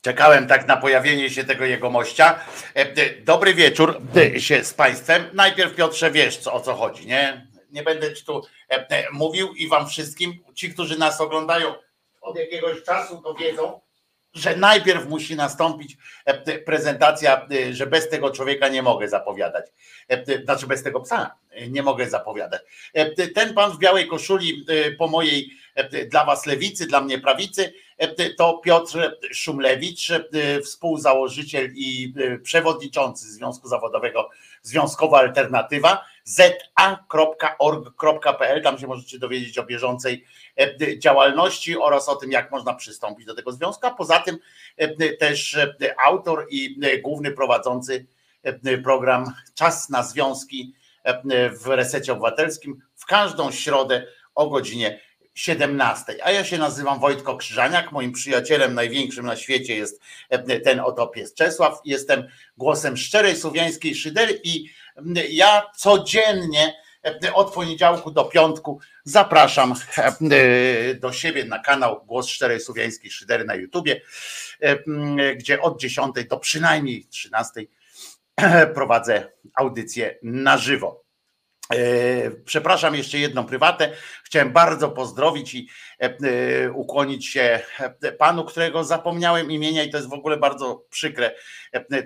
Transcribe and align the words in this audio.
Czekałem 0.00 0.46
tak 0.46 0.66
na 0.68 0.76
pojawienie 0.76 1.30
się 1.30 1.44
tego 1.44 1.64
jego 1.64 1.90
mościa. 1.90 2.40
Dobry 3.24 3.54
wieczór 3.54 4.00
się 4.38 4.64
z 4.64 4.74
Państwem. 4.74 5.24
Najpierw 5.32 5.74
Piotrze 5.74 6.10
wiesz 6.10 6.36
co, 6.36 6.52
o 6.52 6.60
co 6.60 6.74
chodzi, 6.74 7.06
nie? 7.06 7.46
Nie 7.70 7.82
będę 7.82 8.14
ci 8.14 8.24
tu 8.24 8.42
mówił 9.12 9.54
i 9.54 9.68
Wam 9.68 9.88
wszystkim, 9.88 10.44
ci, 10.54 10.74
którzy 10.74 10.98
nas 10.98 11.20
oglądają 11.20 11.74
od 12.20 12.36
jakiegoś 12.36 12.82
czasu, 12.82 13.22
to 13.22 13.34
wiedzą, 13.34 13.80
że 14.34 14.56
najpierw 14.56 15.08
musi 15.08 15.36
nastąpić 15.36 15.96
e, 16.24 16.58
prezentacja, 16.58 17.46
e, 17.50 17.74
że 17.74 17.86
bez 17.86 18.08
tego 18.08 18.30
człowieka 18.30 18.68
nie 18.68 18.82
mogę 18.82 19.08
zapowiadać. 19.08 19.66
E, 20.08 20.42
znaczy 20.44 20.66
bez 20.66 20.82
tego 20.82 21.00
psa 21.00 21.34
nie 21.68 21.82
mogę 21.82 22.10
zapowiadać. 22.10 22.62
Ten 23.34 23.54
pan 23.54 23.72
w 23.72 23.78
białej 23.78 24.08
koszuli 24.08 24.66
po 24.98 25.08
mojej 25.08 25.50
dla 26.10 26.24
was 26.24 26.46
lewicy, 26.46 26.86
dla 26.86 27.00
mnie 27.00 27.18
prawicy, 27.18 27.72
to 28.38 28.58
Piotr 28.58 29.16
Szumlewicz, 29.32 30.12
współzałożyciel 30.64 31.70
i 31.74 32.14
przewodniczący 32.42 33.32
Związku 33.32 33.68
Zawodowego 33.68 34.30
Związkowa 34.62 35.18
Alternatywa 35.18 36.04
za.org.pl. 36.30 38.62
Tam 38.62 38.78
się 38.78 38.86
możecie 38.86 39.18
dowiedzieć 39.18 39.58
o 39.58 39.64
bieżącej 39.64 40.24
e, 40.56 40.98
działalności 40.98 41.78
oraz 41.78 42.08
o 42.08 42.16
tym, 42.16 42.32
jak 42.32 42.50
można 42.50 42.74
przystąpić 42.74 43.26
do 43.26 43.34
tego 43.34 43.52
związku. 43.52 43.86
A 43.86 43.90
poza 43.90 44.20
tym 44.20 44.38
e, 44.76 45.12
też 45.12 45.56
e, 45.56 45.74
autor 46.04 46.46
i 46.50 46.80
główny 47.02 47.30
prowadzący 47.30 48.06
program 48.84 49.32
Czas 49.54 49.90
na 49.90 50.02
Związki 50.02 50.74
w 51.62 51.66
Resecie 51.66 52.12
Obywatelskim 52.12 52.82
w 52.96 53.06
każdą 53.06 53.52
środę 53.52 54.06
o 54.34 54.50
godzinie 54.50 55.00
17. 55.34 56.16
A 56.22 56.30
ja 56.30 56.44
się 56.44 56.58
nazywam 56.58 57.00
Wojtko 57.00 57.36
Krzyżaniak. 57.36 57.92
Moim 57.92 58.12
przyjacielem 58.12 58.74
największym 58.74 59.26
na 59.26 59.36
świecie 59.36 59.76
jest 59.76 60.00
ten 60.64 60.80
oto 60.80 61.06
pies 61.06 61.34
Czesław. 61.34 61.80
Jestem 61.84 62.28
głosem 62.56 62.96
szczerej 62.96 63.36
słowiańskiej 63.36 63.94
szydery 63.94 64.40
i 64.44 64.70
ja 65.30 65.70
codziennie 65.76 66.74
od 67.34 67.54
poniedziałku 67.54 68.10
do 68.10 68.24
piątku 68.24 68.80
zapraszam 69.04 69.74
do 71.00 71.12
siebie 71.12 71.44
na 71.44 71.58
kanał 71.58 72.04
Głos 72.06 72.26
Szczerej 72.28 72.60
Słowiańskiej 72.60 73.10
Szydery 73.10 73.44
na 73.44 73.54
YouTubie, 73.54 74.00
gdzie 75.36 75.62
od 75.62 75.80
10 75.80 76.14
do 76.28 76.38
przynajmniej 76.38 77.06
13 77.06 77.60
prowadzę 78.74 79.32
audycję 79.54 80.18
na 80.22 80.58
żywo. 80.58 81.04
E, 81.74 82.30
przepraszam 82.30 82.94
jeszcze 82.94 83.18
jedną 83.18 83.44
prywatę. 83.44 83.92
Chciałem 84.24 84.52
bardzo 84.52 84.90
pozdrowić 84.90 85.54
i 85.54 85.68
e, 86.00 86.04
e, 86.04 86.72
ukłonić 86.72 87.26
się 87.26 87.60
panu, 88.18 88.44
którego 88.44 88.84
zapomniałem 88.84 89.50
imienia 89.50 89.82
i 89.82 89.90
to 89.90 89.96
jest 89.96 90.08
w 90.08 90.12
ogóle 90.12 90.36
bardzo 90.36 90.84
przykre. 90.90 91.34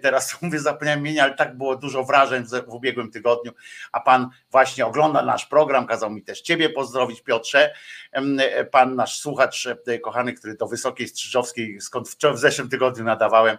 Teraz 0.03 0.37
mówię, 0.43 0.61
zapomniałem 0.61 1.01
imienia, 1.01 1.25
ale 1.25 1.35
tak 1.35 1.57
było 1.57 1.77
dużo 1.77 2.05
wrażeń 2.05 2.45
w 2.67 2.75
ubiegłym 2.75 3.11
tygodniu. 3.11 3.53
A 3.93 4.01
pan 4.01 4.29
właśnie 4.51 4.87
ogląda 4.87 5.23
nasz 5.23 5.47
program, 5.47 5.87
kazał 5.87 6.11
mi 6.11 6.23
też 6.23 6.41
ciebie 6.41 6.71
pozdrowić, 6.71 7.23
Piotrze. 7.23 7.75
Pan 8.71 8.95
nasz 8.95 9.19
słuchacz, 9.19 9.69
kochany, 10.03 10.33
który 10.33 10.55
do 10.55 10.67
Wysokiej 10.67 11.09
Strzyżowskiej, 11.09 11.81
skąd 11.81 12.09
w 12.09 12.39
zeszłym 12.39 12.69
tygodniu 12.69 13.05
nadawałem, 13.05 13.59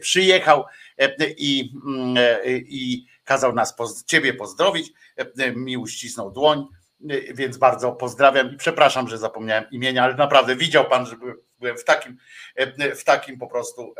przyjechał 0.00 0.64
i, 1.36 1.72
i 2.68 3.06
kazał 3.30 3.52
nas, 3.52 3.74
ciebie 4.06 4.34
pozdrowić, 4.34 4.92
e, 5.18 5.44
e, 5.44 5.52
mi 5.52 5.76
uścisnął 5.76 6.30
dłoń, 6.30 6.66
e, 7.10 7.34
więc 7.34 7.56
bardzo 7.56 7.92
pozdrawiam 7.92 8.54
i 8.54 8.56
przepraszam, 8.56 9.08
że 9.08 9.18
zapomniałem 9.18 9.64
imienia, 9.70 10.04
ale 10.04 10.14
naprawdę 10.14 10.56
widział 10.56 10.88
pan, 10.88 11.06
że 11.06 11.16
byłem 11.58 11.78
w 11.78 11.84
takim, 11.84 12.16
w 12.96 13.04
takim 13.04 13.38
po 13.38 13.46
prostu 13.46 13.94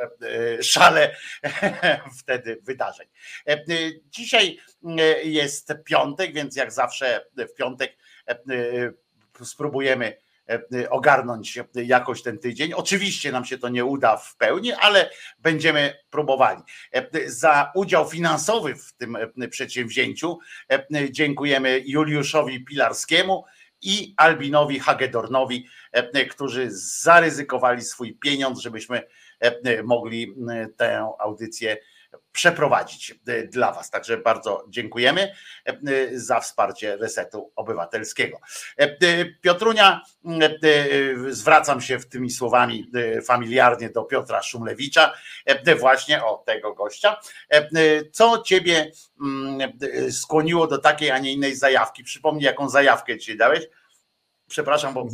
szale 0.60 1.16
wtedy 2.20 2.58
wydarzeń. 2.62 3.06
Dzisiaj 4.04 4.58
jest 5.24 5.74
piątek, 5.84 6.32
więc 6.32 6.56
jak 6.56 6.72
zawsze 6.72 7.26
w 7.36 7.54
piątek 7.54 7.96
spróbujemy 9.44 10.16
ogarnąć 10.90 11.58
jakoś 11.74 12.22
ten 12.22 12.38
tydzień. 12.38 12.72
Oczywiście 12.72 13.32
nam 13.32 13.44
się 13.44 13.58
to 13.58 13.68
nie 13.68 13.84
uda 13.84 14.16
w 14.16 14.36
pełni, 14.36 14.72
ale 14.72 15.10
będziemy 15.38 15.94
próbowali. 16.10 16.62
E, 16.92 17.30
za 17.30 17.72
udział 17.74 18.08
finansowy 18.08 18.74
w 18.74 18.92
tym 18.92 19.16
e, 19.16 19.48
przedsięwzięciu 19.48 20.38
dziękujemy 21.10 21.82
Juliuszowi 21.86 22.64
Pilarskiemu 22.64 23.44
i 23.82 24.14
Albinowi 24.16 24.78
Hagedornowi, 24.78 25.66
którzy 26.30 26.68
zaryzykowali 26.70 27.82
swój 27.82 28.14
pieniądz, 28.14 28.60
żebyśmy 28.60 29.02
mogli 29.84 30.34
tę 30.76 31.12
audycję 31.18 31.76
przeprowadzić 32.32 33.14
e, 33.26 33.42
dla 33.42 33.72
Was. 33.72 33.90
Także 33.90 34.16
bardzo 34.16 34.64
dziękujemy 34.68 35.32
e, 35.64 35.76
za 36.12 36.40
wsparcie 36.40 36.96
Resetu 36.96 37.52
Obywatelskiego. 37.56 38.38
E, 38.76 39.24
Piotrunia, 39.40 40.02
zwracam 41.28 41.80
się 41.80 41.98
w 41.98 42.08
tymi 42.08 42.30
słowami 42.30 42.90
familiarnie 43.24 43.90
do 43.90 44.04
Piotra 44.04 44.42
Szumlewicza, 44.42 45.12
właśnie 45.78 46.24
o 46.24 46.36
tego 46.46 46.74
gościa. 46.74 47.16
Co 48.12 48.42
Ciebie 48.42 48.92
skłoniło 50.10 50.66
do 50.66 50.78
takiej, 50.78 51.10
a 51.10 51.18
nie 51.18 51.32
innej 51.32 51.56
zajawki? 51.56 52.04
Przypomnij, 52.04 52.44
jaką 52.44 52.68
zajawkę 52.68 53.18
Ci 53.18 53.36
dałeś. 53.36 53.66
Przepraszam, 54.48 54.94
bo 54.94 55.06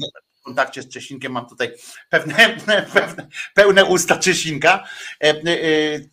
kontakcie 0.47 0.83
z 0.83 0.89
Czesinkiem 0.89 1.33
mam 1.33 1.49
tutaj 1.49 1.75
pewne, 2.11 2.35
pewne, 2.95 3.29
pełne 3.55 3.85
usta 3.85 4.19
Czesinka. 4.19 4.89
E, 5.23 5.29
e, 5.29 5.35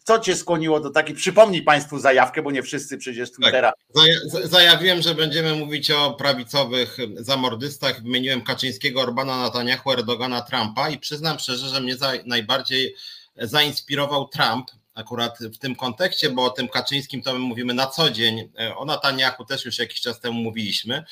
co 0.03 0.19
cię 0.19 0.35
skłoniło 0.35 0.79
do 0.79 0.89
takiej, 0.89 1.15
przypomnij 1.15 1.61
Państwu 1.61 1.99
zajawkę, 1.99 2.41
bo 2.41 2.51
nie 2.51 2.63
wszyscy 2.63 2.97
przecież 2.97 3.31
Twittera. 3.31 3.73
Tak. 3.95 4.05
Zajawiłem, 4.43 5.01
że 5.01 5.15
będziemy 5.15 5.55
mówić 5.55 5.91
o 5.91 6.13
prawicowych 6.13 6.97
zamordystach. 7.15 8.03
Wymieniłem 8.03 8.41
Kaczyńskiego, 8.41 9.01
Orbana, 9.01 9.43
Netanyahu, 9.43 9.91
Erdogana, 9.91 10.41
Trumpa 10.41 10.89
i 10.89 10.99
przyznam 10.99 11.39
szczerze, 11.39 11.69
że 11.69 11.81
mnie 11.81 11.95
najbardziej 12.25 12.95
zainspirował 13.37 14.27
Trump, 14.27 14.71
akurat 14.95 15.39
w 15.39 15.57
tym 15.57 15.75
kontekście, 15.75 16.29
bo 16.29 16.45
o 16.45 16.49
tym 16.49 16.67
Kaczyńskim 16.67 17.21
to 17.21 17.33
my 17.33 17.39
mówimy 17.39 17.73
na 17.73 17.87
co 17.87 18.09
dzień, 18.09 18.49
e, 18.59 18.75
o 18.75 18.85
Nataniachu 18.85 19.45
też 19.45 19.65
już 19.65 19.79
jakiś 19.79 20.01
czas 20.01 20.19
temu 20.19 20.41
mówiliśmy. 20.41 21.03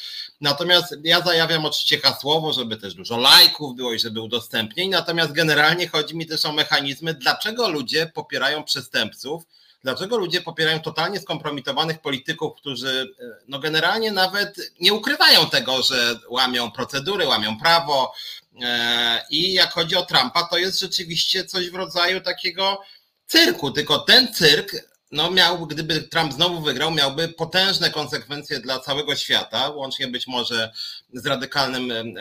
Natomiast 0.42 0.96
ja 1.04 1.22
zajawiam 1.22 1.66
oczywiście 1.66 2.00
hasłowo, 2.00 2.54
żeby 2.54 2.78
też 2.78 2.94
dużo 2.94 3.18
lajków 3.18 3.76
było 3.76 3.94
i 3.94 4.00
żeby 4.00 4.22
udostępnień, 4.22 4.90
natomiast 4.90 5.32
generalnie 5.32 5.88
chodzi 5.88 6.16
mi 6.16 6.26
też 6.26 6.46
o 6.46 6.54
mechanizmy, 6.54 7.14
dlaczego 7.14 7.70
ludzie 7.70 8.12
popierają 8.14 8.64
przestępców, 8.64 9.44
dlaczego 9.84 10.18
ludzie 10.18 10.42
popierają 10.42 10.80
totalnie 10.80 11.20
skompromitowanych 11.20 12.02
polityków, 12.02 12.58
którzy 12.58 13.14
e, 13.20 13.26
no 13.48 13.60
generalnie 13.60 14.12
nawet 14.12 14.72
nie 14.80 14.94
ukrywają 14.94 15.50
tego, 15.50 15.82
że 15.82 16.16
łamią 16.30 16.72
procedury, 16.72 17.28
łamią 17.28 17.60
prawo. 17.60 18.14
E, 18.62 19.26
I 19.30 19.54
jak 19.54 19.72
chodzi 19.72 19.96
o 19.96 20.06
Trumpa, 20.06 20.44
to 20.44 20.58
jest 20.58 20.80
rzeczywiście 20.80 21.46
coś 21.46 21.70
w 21.70 21.76
rodzaju 21.76 22.22
takiego 22.22 22.82
cyrku, 23.32 23.72
tylko 23.72 24.00
ten 24.00 24.34
cyrk 24.34 24.92
no 25.12 25.32
miał, 25.32 25.68
gdyby 25.68 26.02
Trump 26.02 26.34
znowu 26.34 26.62
wygrał, 26.62 26.92
miałby 26.92 27.28
potężne 27.28 27.90
konsekwencje 27.90 28.60
dla 28.60 28.80
całego 28.80 29.16
świata, 29.16 29.70
łącznie 29.70 30.08
być 30.08 30.28
może 30.28 30.72
z 31.14 31.26
radykalnym 31.26 31.92
e, 31.92 32.14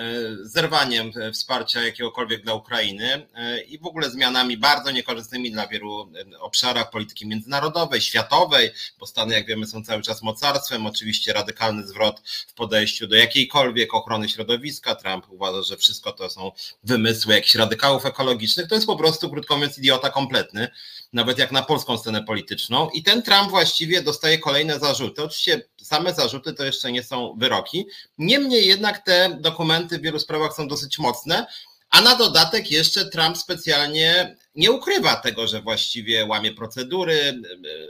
zerwaniem 0.43 1.13
wsparcia 1.33 1.83
jakiegokolwiek 1.83 2.43
dla 2.43 2.55
Ukrainy 2.55 3.27
e, 3.35 3.61
i 3.61 3.79
w 3.79 3.87
ogóle 3.87 4.11
zmianami 4.11 4.57
bardzo 4.57 4.91
niekorzystnymi 4.91 5.53
dla 5.53 5.67
wielu 5.67 6.13
obszarach 6.41 6.91
polityki 6.91 7.27
międzynarodowej, 7.27 8.01
światowej, 8.01 8.71
bo 8.99 9.07
Stany, 9.07 9.35
jak 9.35 9.47
wiemy, 9.47 9.67
są 9.67 9.85
cały 9.85 10.03
czas 10.03 10.23
mocarstwem. 10.23 10.87
Oczywiście 10.87 11.33
radykalny 11.33 11.87
zwrot 11.87 12.21
w 12.47 12.55
podejściu 12.55 13.07
do 13.07 13.17
jakiejkolwiek 13.17 13.95
ochrony 13.95 14.29
środowiska. 14.29 14.95
Trump 14.95 15.27
uważa, 15.29 15.63
że 15.63 15.77
wszystko 15.77 16.13
to 16.13 16.31
są 16.31 16.53
wymysły 16.85 17.35
jakichś 17.35 17.55
radykałów 17.55 18.07
ekologicznych. 18.07 18.69
To 18.69 18.75
jest 18.75 18.87
po 18.87 18.97
prostu, 18.97 19.31
krótko 19.31 19.57
mówiąc, 19.57 19.79
idiota 19.79 20.11
kompletny 20.11 20.71
nawet 21.13 21.39
jak 21.39 21.53
na 21.53 21.63
polską 21.63 21.99
scenę 21.99 22.25
polityczną. 22.25 22.91
I 22.91 23.03
ten 23.03 23.23
Trump 23.23 23.51
właściwie 23.51 24.03
dostaje 24.03 24.39
kolejne 24.39 24.79
zarzuty. 24.79 25.23
Oczywiście 25.23 25.63
same 25.83 26.15
zarzuty 26.15 26.55
to 26.55 26.65
jeszcze 26.65 26.93
nie 26.93 27.03
są 27.03 27.37
wyroki. 27.39 27.87
Niemniej 28.19 28.67
jednak 28.67 29.05
te 29.05 29.39
dokumenty 29.41 29.99
w 29.99 30.03
wielu 30.03 30.19
sprawach 30.19 30.55
są 30.55 30.69
dosyć 30.69 30.99
mocne. 30.99 31.47
A 31.91 32.01
na 32.01 32.17
dodatek 32.17 32.71
jeszcze 32.71 33.11
Trump 33.11 33.39
specjalnie 33.39 34.37
nie 34.55 34.73
ukrywa 34.73 35.17
tego, 35.17 35.47
że 35.47 35.63
właściwie 35.63 36.27
łamie 36.27 36.53
procedury, 36.53 37.43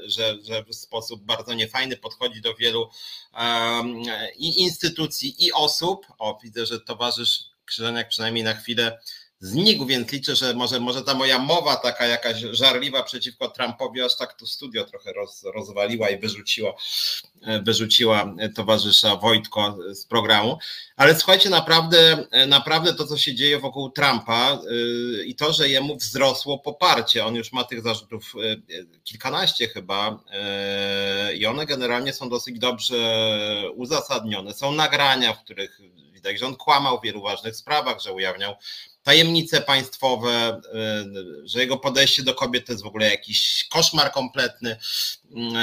że, 0.06 0.36
że 0.42 0.64
w 0.64 0.74
sposób 0.74 1.22
bardzo 1.22 1.54
niefajny 1.54 1.96
podchodzi 1.96 2.40
do 2.40 2.54
wielu 2.54 2.90
um, 3.34 4.02
i 4.36 4.60
instytucji, 4.60 5.46
i 5.46 5.52
osób. 5.52 6.06
O, 6.18 6.38
widzę, 6.42 6.66
że 6.66 6.80
towarzysz 6.80 7.50
Krzyżaniak 7.64 8.08
przynajmniej 8.08 8.44
na 8.44 8.54
chwilę 8.54 8.98
znikł, 9.40 9.86
więc 9.86 10.12
liczę, 10.12 10.36
że 10.36 10.54
może, 10.54 10.80
może 10.80 11.02
ta 11.02 11.14
moja 11.14 11.38
mowa 11.38 11.76
taka 11.76 12.06
jakaś 12.06 12.40
żarliwa 12.50 13.02
przeciwko 13.02 13.48
Trumpowi 13.48 14.02
aż 14.02 14.16
tak 14.16 14.34
to 14.34 14.46
studio 14.46 14.84
trochę 14.84 15.12
roz, 15.12 15.44
rozwaliła 15.54 16.10
i 16.10 16.18
wyrzuciła, 16.18 16.74
wyrzuciła 17.62 18.34
towarzysza 18.56 19.16
Wojtko 19.16 19.78
z 19.92 20.06
programu. 20.06 20.58
Ale 20.96 21.16
słuchajcie, 21.16 21.50
naprawdę, 21.50 22.26
naprawdę 22.46 22.94
to, 22.94 23.06
co 23.06 23.18
się 23.18 23.34
dzieje 23.34 23.58
wokół 23.58 23.90
Trumpa 23.90 24.58
yy, 24.70 25.24
i 25.24 25.34
to, 25.34 25.52
że 25.52 25.68
jemu 25.68 25.96
wzrosło 25.96 26.58
poparcie, 26.58 27.24
on 27.24 27.34
już 27.34 27.52
ma 27.52 27.64
tych 27.64 27.82
zarzutów 27.82 28.32
kilkanaście 29.04 29.68
chyba 29.68 30.24
yy, 31.28 31.36
i 31.36 31.46
one 31.46 31.66
generalnie 31.66 32.12
są 32.12 32.28
dosyć 32.28 32.58
dobrze 32.58 32.96
uzasadnione. 33.74 34.54
Są 34.54 34.72
nagrania, 34.72 35.32
w 35.32 35.44
których 35.44 35.80
widać, 36.12 36.38
że 36.38 36.46
on 36.46 36.56
kłamał 36.56 36.98
w 36.98 37.02
wielu 37.02 37.22
ważnych 37.22 37.56
sprawach, 37.56 38.00
że 38.00 38.12
ujawniał 38.12 38.54
tajemnice 39.02 39.60
państwowe, 39.60 40.60
y, 40.64 41.48
że 41.48 41.60
jego 41.60 41.76
podejście 41.76 42.22
do 42.22 42.34
kobiet 42.34 42.66
to 42.66 42.72
jest 42.72 42.84
w 42.84 42.86
ogóle 42.86 43.10
jakiś 43.10 43.66
koszmar 43.70 44.12
kompletny 44.12 44.76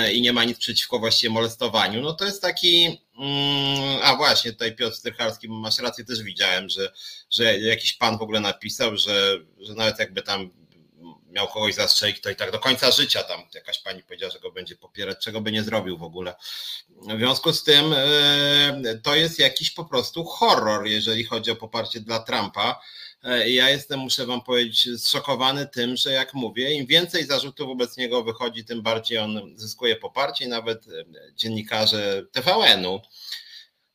y, 0.08 0.12
i 0.12 0.22
nie 0.22 0.34
ma 0.34 0.44
nic 0.44 0.58
przeciwko 0.58 1.00
właściwie 1.00 1.34
molestowaniu, 1.34 2.02
no 2.02 2.14
to 2.14 2.26
jest 2.26 2.42
taki, 2.42 3.02
mm, 3.20 4.00
a 4.04 4.16
właśnie 4.16 4.52
tutaj 4.52 4.76
Piotr 4.76 4.96
Strycharski, 4.96 5.50
masz 5.50 5.80
rację, 5.80 6.06
też 6.06 6.24
widziałem, 6.24 6.70
że, 6.70 6.92
że 7.30 7.60
jakiś 7.60 7.94
pan 7.94 8.18
w 8.18 8.22
ogóle 8.22 8.40
napisał, 8.40 8.98
że, 8.98 9.40
że 9.60 9.74
nawet 9.74 10.00
jakby 10.00 10.22
tam 10.22 10.50
miał 11.32 11.48
kogoś 11.48 11.76
zastrzelić, 11.76 12.22
to 12.22 12.30
i 12.30 12.36
tak 12.36 12.52
do 12.52 12.60
końca 12.60 12.92
życia 12.92 13.24
tam 13.24 13.42
jakaś 13.54 13.80
pani 13.80 14.04
powiedziała, 14.04 14.32
że 14.32 14.40
go 14.40 14.52
będzie 14.52 14.76
popierać, 14.76 15.18
czego 15.24 15.42
by 15.42 15.52
nie 15.52 15.64
zrobił 15.64 15.98
w 15.98 16.04
ogóle. 16.04 16.36
W 16.90 17.18
związku 17.18 17.54
z 17.54 17.64
tym 17.64 17.94
y, 17.94 19.02
to 19.04 19.16
jest 19.16 19.40
jakiś 19.40 19.72
po 19.72 19.86
prostu 19.86 20.26
horror, 20.26 20.86
jeżeli 20.86 21.24
chodzi 21.24 21.52
o 21.52 21.56
poparcie 21.56 22.00
dla 22.00 22.20
Trumpa. 22.20 22.82
E, 23.28 23.50
ja 23.50 23.70
jestem, 23.70 24.00
muszę 24.00 24.26
Wam 24.26 24.42
powiedzieć, 24.42 24.90
zszokowany 25.02 25.68
tym, 25.68 25.98
że 25.98 26.12
jak 26.12 26.34
mówię, 26.34 26.74
im 26.74 26.86
więcej 26.86 27.26
zarzutów 27.26 27.68
wobec 27.68 27.98
niego 27.98 28.24
wychodzi, 28.24 28.66
tym 28.66 28.82
bardziej 28.82 29.18
on 29.18 29.54
zyskuje 29.56 29.96
poparcie 29.96 30.46
i 30.46 30.48
nawet 30.48 30.88
e, 30.88 30.92
dziennikarze 31.36 32.24
TVN-u, 32.32 33.02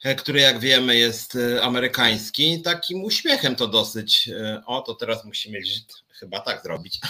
e, 0.04 0.14
który 0.14 0.40
jak 0.40 0.58
wiemy 0.58 0.96
jest 0.96 1.38
amerykański, 1.62 2.62
takim 2.62 3.04
uśmiechem 3.04 3.56
to 3.56 3.68
dosyć, 3.68 4.30
o 4.66 4.80
to 4.80 4.94
teraz 4.94 5.24
musi 5.24 5.52
mieć 5.52 5.80
chyba 6.08 6.40
tak 6.40 6.62
zrobić. 6.62 7.00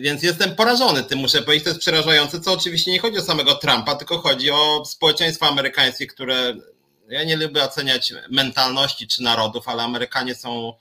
Więc 0.00 0.22
jestem 0.22 0.56
porażony 0.56 1.02
tym, 1.02 1.18
muszę 1.18 1.42
powiedzieć, 1.42 1.64
to 1.64 1.70
jest 1.70 1.80
przerażające, 1.80 2.40
co 2.40 2.52
oczywiście 2.52 2.92
nie 2.92 2.98
chodzi 2.98 3.18
o 3.18 3.22
samego 3.22 3.54
Trumpa, 3.54 3.94
tylko 3.94 4.18
chodzi 4.18 4.50
o 4.50 4.84
społeczeństwo 4.84 5.46
amerykańskie, 5.46 6.06
które 6.06 6.54
ja 7.08 7.24
nie 7.24 7.36
lubię 7.36 7.64
oceniać 7.64 8.12
mentalności 8.30 9.06
czy 9.06 9.22
narodów, 9.22 9.68
ale 9.68 9.82
Amerykanie 9.82 10.34
są 10.34 10.74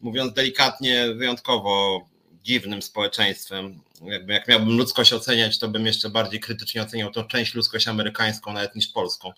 mówiąc 0.00 0.32
delikatnie, 0.32 1.14
wyjątkowo 1.14 2.04
dziwnym 2.42 2.82
społeczeństwem. 2.82 3.80
Jakby 4.02 4.32
jak 4.32 4.48
miałbym 4.48 4.76
ludzkość 4.76 5.12
oceniać, 5.12 5.58
to 5.58 5.68
bym 5.68 5.86
jeszcze 5.86 6.10
bardziej 6.10 6.40
krytycznie 6.40 6.82
oceniał 6.82 7.10
tą 7.10 7.24
część 7.24 7.54
ludzkość 7.54 7.88
amerykańską 7.88 8.52
nawet 8.52 8.74
niż 8.74 8.88
polską, 8.88 9.32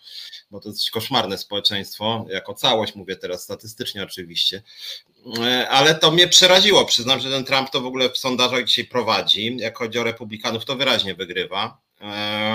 bo 0.51 0.61
to 0.61 0.69
jest 0.69 0.91
koszmarne 0.91 1.39
społeczeństwo, 1.39 2.27
jako 2.31 2.55
całość 2.55 2.95
mówię 2.95 3.17
teraz 3.17 3.43
statystycznie 3.43 4.03
oczywiście. 4.03 4.63
Ale 5.69 5.95
to 5.95 6.11
mnie 6.11 6.29
przeraziło. 6.29 6.85
Przyznam, 6.85 7.21
że 7.21 7.31
ten 7.31 7.45
Trump 7.45 7.71
to 7.71 7.81
w 7.81 7.87
ogóle 7.87 8.11
w 8.11 8.19
sondażach 8.19 8.65
dzisiaj 8.65 8.85
prowadzi. 8.85 9.57
Jak 9.57 9.79
chodzi 9.79 9.99
o 9.99 10.05
republikanów, 10.05 10.65
to 10.65 10.77
wyraźnie 10.77 11.15
wygrywa. 11.15 11.79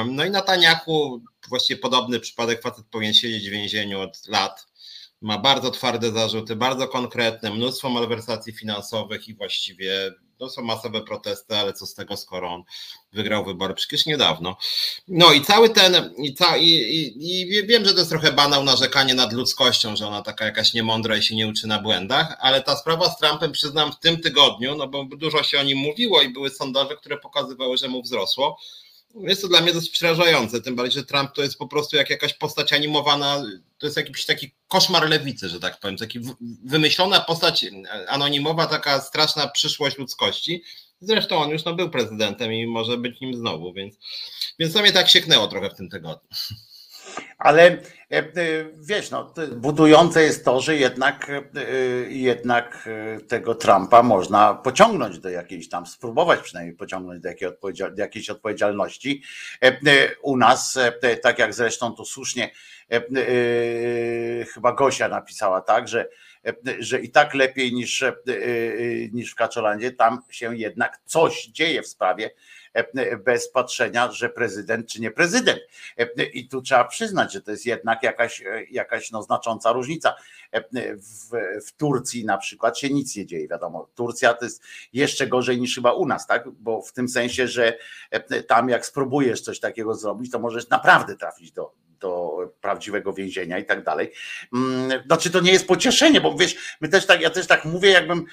No 0.07 0.25
i 0.25 0.31
Netanyahu, 0.31 1.21
właściwie 1.49 1.81
podobny 1.81 2.19
przypadek, 2.19 2.61
facet 2.61 2.85
powinien 2.91 3.13
siedzieć 3.13 3.49
w 3.49 3.51
więzieniu 3.51 4.01
od 4.01 4.27
lat 4.27 4.67
ma 5.21 5.37
bardzo 5.37 5.71
twarde 5.71 6.11
zarzuty, 6.11 6.55
bardzo 6.55 6.87
konkretne, 6.87 7.51
mnóstwo 7.51 7.89
malwersacji 7.89 8.53
finansowych 8.53 9.27
i 9.27 9.33
właściwie 9.33 10.11
to 10.37 10.49
są 10.49 10.61
masowe 10.61 11.01
protesty, 11.01 11.55
ale 11.55 11.73
co 11.73 11.85
z 11.85 11.93
tego, 11.93 12.17
skoro 12.17 12.49
on 12.49 12.63
wygrał 13.13 13.45
wybory 13.45 13.73
przecież 13.73 14.05
niedawno. 14.05 14.57
No 15.07 15.33
i 15.33 15.41
cały 15.41 15.69
ten, 15.69 16.13
i, 16.17 16.33
ca, 16.33 16.57
i, 16.57 16.65
i, 16.65 17.41
i 17.41 17.67
wiem, 17.67 17.85
że 17.85 17.91
to 17.93 17.97
jest 17.97 18.09
trochę 18.09 18.31
banał 18.31 18.63
narzekanie 18.63 19.13
nad 19.13 19.33
ludzkością, 19.33 19.95
że 19.95 20.07
ona 20.07 20.21
taka 20.21 20.45
jakaś 20.45 20.73
niemądra 20.73 21.17
i 21.17 21.23
się 21.23 21.35
nie 21.35 21.47
uczy 21.47 21.67
na 21.67 21.79
błędach, 21.79 22.37
ale 22.39 22.61
ta 22.61 22.75
sprawa 22.75 23.09
z 23.09 23.17
Trumpem 23.17 23.51
przyznam 23.51 23.91
w 23.91 23.99
tym 23.99 24.21
tygodniu, 24.21 24.75
no 24.75 24.87
bo 24.87 25.05
dużo 25.05 25.43
się 25.43 25.59
o 25.59 25.63
nim 25.63 25.77
mówiło 25.77 26.21
i 26.21 26.29
były 26.29 26.49
sondaże, 26.49 26.95
które 26.95 27.17
pokazywały, 27.17 27.77
że 27.77 27.87
mu 27.87 28.01
wzrosło 28.01 28.57
jest 29.15 29.41
to 29.41 29.47
dla 29.47 29.61
mnie 29.61 29.73
dosyć 29.73 29.89
przerażające, 29.89 30.61
tym 30.61 30.75
bardziej, 30.75 31.01
że 31.01 31.05
Trump 31.05 31.31
to 31.31 31.41
jest 31.41 31.57
po 31.57 31.67
prostu 31.67 31.95
jak 31.95 32.09
jakaś 32.09 32.33
postać 32.33 32.73
animowana, 32.73 33.43
to 33.77 33.87
jest 33.87 33.97
jakiś 33.97 34.25
taki 34.25 34.51
koszmar 34.67 35.09
lewicy, 35.09 35.49
że 35.49 35.59
tak 35.59 35.79
powiem, 35.79 35.97
taki 35.97 36.19
wymyślona 36.63 37.19
postać 37.19 37.65
anonimowa, 38.07 38.67
taka 38.67 39.01
straszna 39.01 39.47
przyszłość 39.47 39.97
ludzkości. 39.97 40.63
Zresztą 41.01 41.37
on 41.37 41.49
już 41.49 41.63
no, 41.63 41.73
był 41.75 41.89
prezydentem 41.89 42.53
i 42.53 42.67
może 42.67 42.97
być 42.97 43.21
nim 43.21 43.35
znowu, 43.35 43.73
więc, 43.73 43.95
więc 44.59 44.73
to 44.73 44.81
mnie 44.81 44.91
tak 44.91 45.09
sieknęło 45.09 45.47
trochę 45.47 45.69
w 45.69 45.75
tym 45.75 45.89
tygodniu. 45.89 46.29
Ale 47.37 47.63
e, 47.63 48.17
e, 48.17 48.25
wiesz, 48.77 49.11
no, 49.11 49.33
budujące 49.55 50.23
jest 50.23 50.45
to, 50.45 50.61
że 50.61 50.75
jednak, 50.75 51.29
e, 51.29 51.41
jednak 52.09 52.89
tego 53.27 53.55
Trumpa 53.55 54.03
można 54.03 54.53
pociągnąć 54.53 55.19
do 55.19 55.29
jakiejś 55.29 55.69
tam, 55.69 55.85
spróbować 55.85 56.39
przynajmniej 56.39 56.75
pociągnąć 56.75 57.21
do 57.21 57.29
jakiejś 58.01 58.29
odpowiedzialności. 58.29 59.23
U 60.21 60.37
nas, 60.37 60.79
tak 61.21 61.39
jak 61.39 61.53
zresztą 61.53 61.91
tu 61.91 62.05
słusznie 62.05 62.51
chyba 64.53 64.73
Gosia 64.73 65.07
napisała 65.07 65.61
tak, 65.61 65.87
że, 65.87 66.07
że 66.79 66.99
i 66.99 67.11
tak 67.11 67.33
lepiej 67.33 67.73
niż, 67.73 68.03
niż 69.11 69.31
w 69.31 69.35
Kaczolandzie, 69.35 69.91
tam 69.91 70.21
się 70.29 70.57
jednak 70.57 70.99
coś 71.05 71.45
dzieje 71.45 71.81
w 71.81 71.87
sprawie 71.87 72.31
bez 73.25 73.51
patrzenia, 73.51 74.11
że 74.11 74.29
prezydent 74.29 74.87
czy 74.87 75.01
nie 75.01 75.11
prezydent. 75.11 75.59
I 76.33 76.47
tu 76.47 76.61
trzeba 76.61 76.83
przyznać, 76.85 77.33
że 77.33 77.41
to 77.41 77.51
jest 77.51 77.65
jednak 77.65 78.03
jakaś, 78.03 78.43
jakaś 78.71 79.11
no, 79.11 79.23
znacząca 79.23 79.71
różnica. 79.71 80.15
W, 80.53 81.29
w 81.67 81.71
Turcji 81.71 82.25
na 82.25 82.37
przykład 82.37 82.79
się 82.79 82.89
nic 82.89 83.15
nie 83.15 83.25
dzieje, 83.25 83.47
wiadomo. 83.47 83.89
Turcja 83.95 84.33
to 84.33 84.45
jest 84.45 84.63
jeszcze 84.93 85.27
gorzej 85.27 85.61
niż 85.61 85.75
chyba 85.75 85.93
u 85.93 86.05
nas, 86.05 86.27
tak? 86.27 86.49
Bo 86.49 86.81
w 86.81 86.93
tym 86.93 87.09
sensie, 87.09 87.47
że 87.47 87.77
tam 88.47 88.69
jak 88.69 88.85
spróbujesz 88.85 89.41
coś 89.41 89.59
takiego 89.59 89.95
zrobić, 89.95 90.31
to 90.31 90.39
możesz 90.39 90.69
naprawdę 90.69 91.15
trafić 91.15 91.51
do, 91.51 91.73
do 91.99 92.37
prawdziwego 92.61 93.13
więzienia 93.13 93.59
i 93.59 93.65
tak 93.65 93.83
dalej. 93.83 94.11
Mm, 94.53 95.03
znaczy 95.05 95.31
to 95.31 95.39
nie 95.39 95.51
jest 95.51 95.67
pocieszenie, 95.67 96.21
bo 96.21 96.35
wiesz, 96.35 96.77
my 96.81 96.87
też 96.89 97.05
tak, 97.05 97.21
ja 97.21 97.29
też 97.29 97.47
tak 97.47 97.65
mówię, 97.65 97.89
jakbym, 97.89 98.25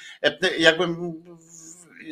jakbym 0.58 1.22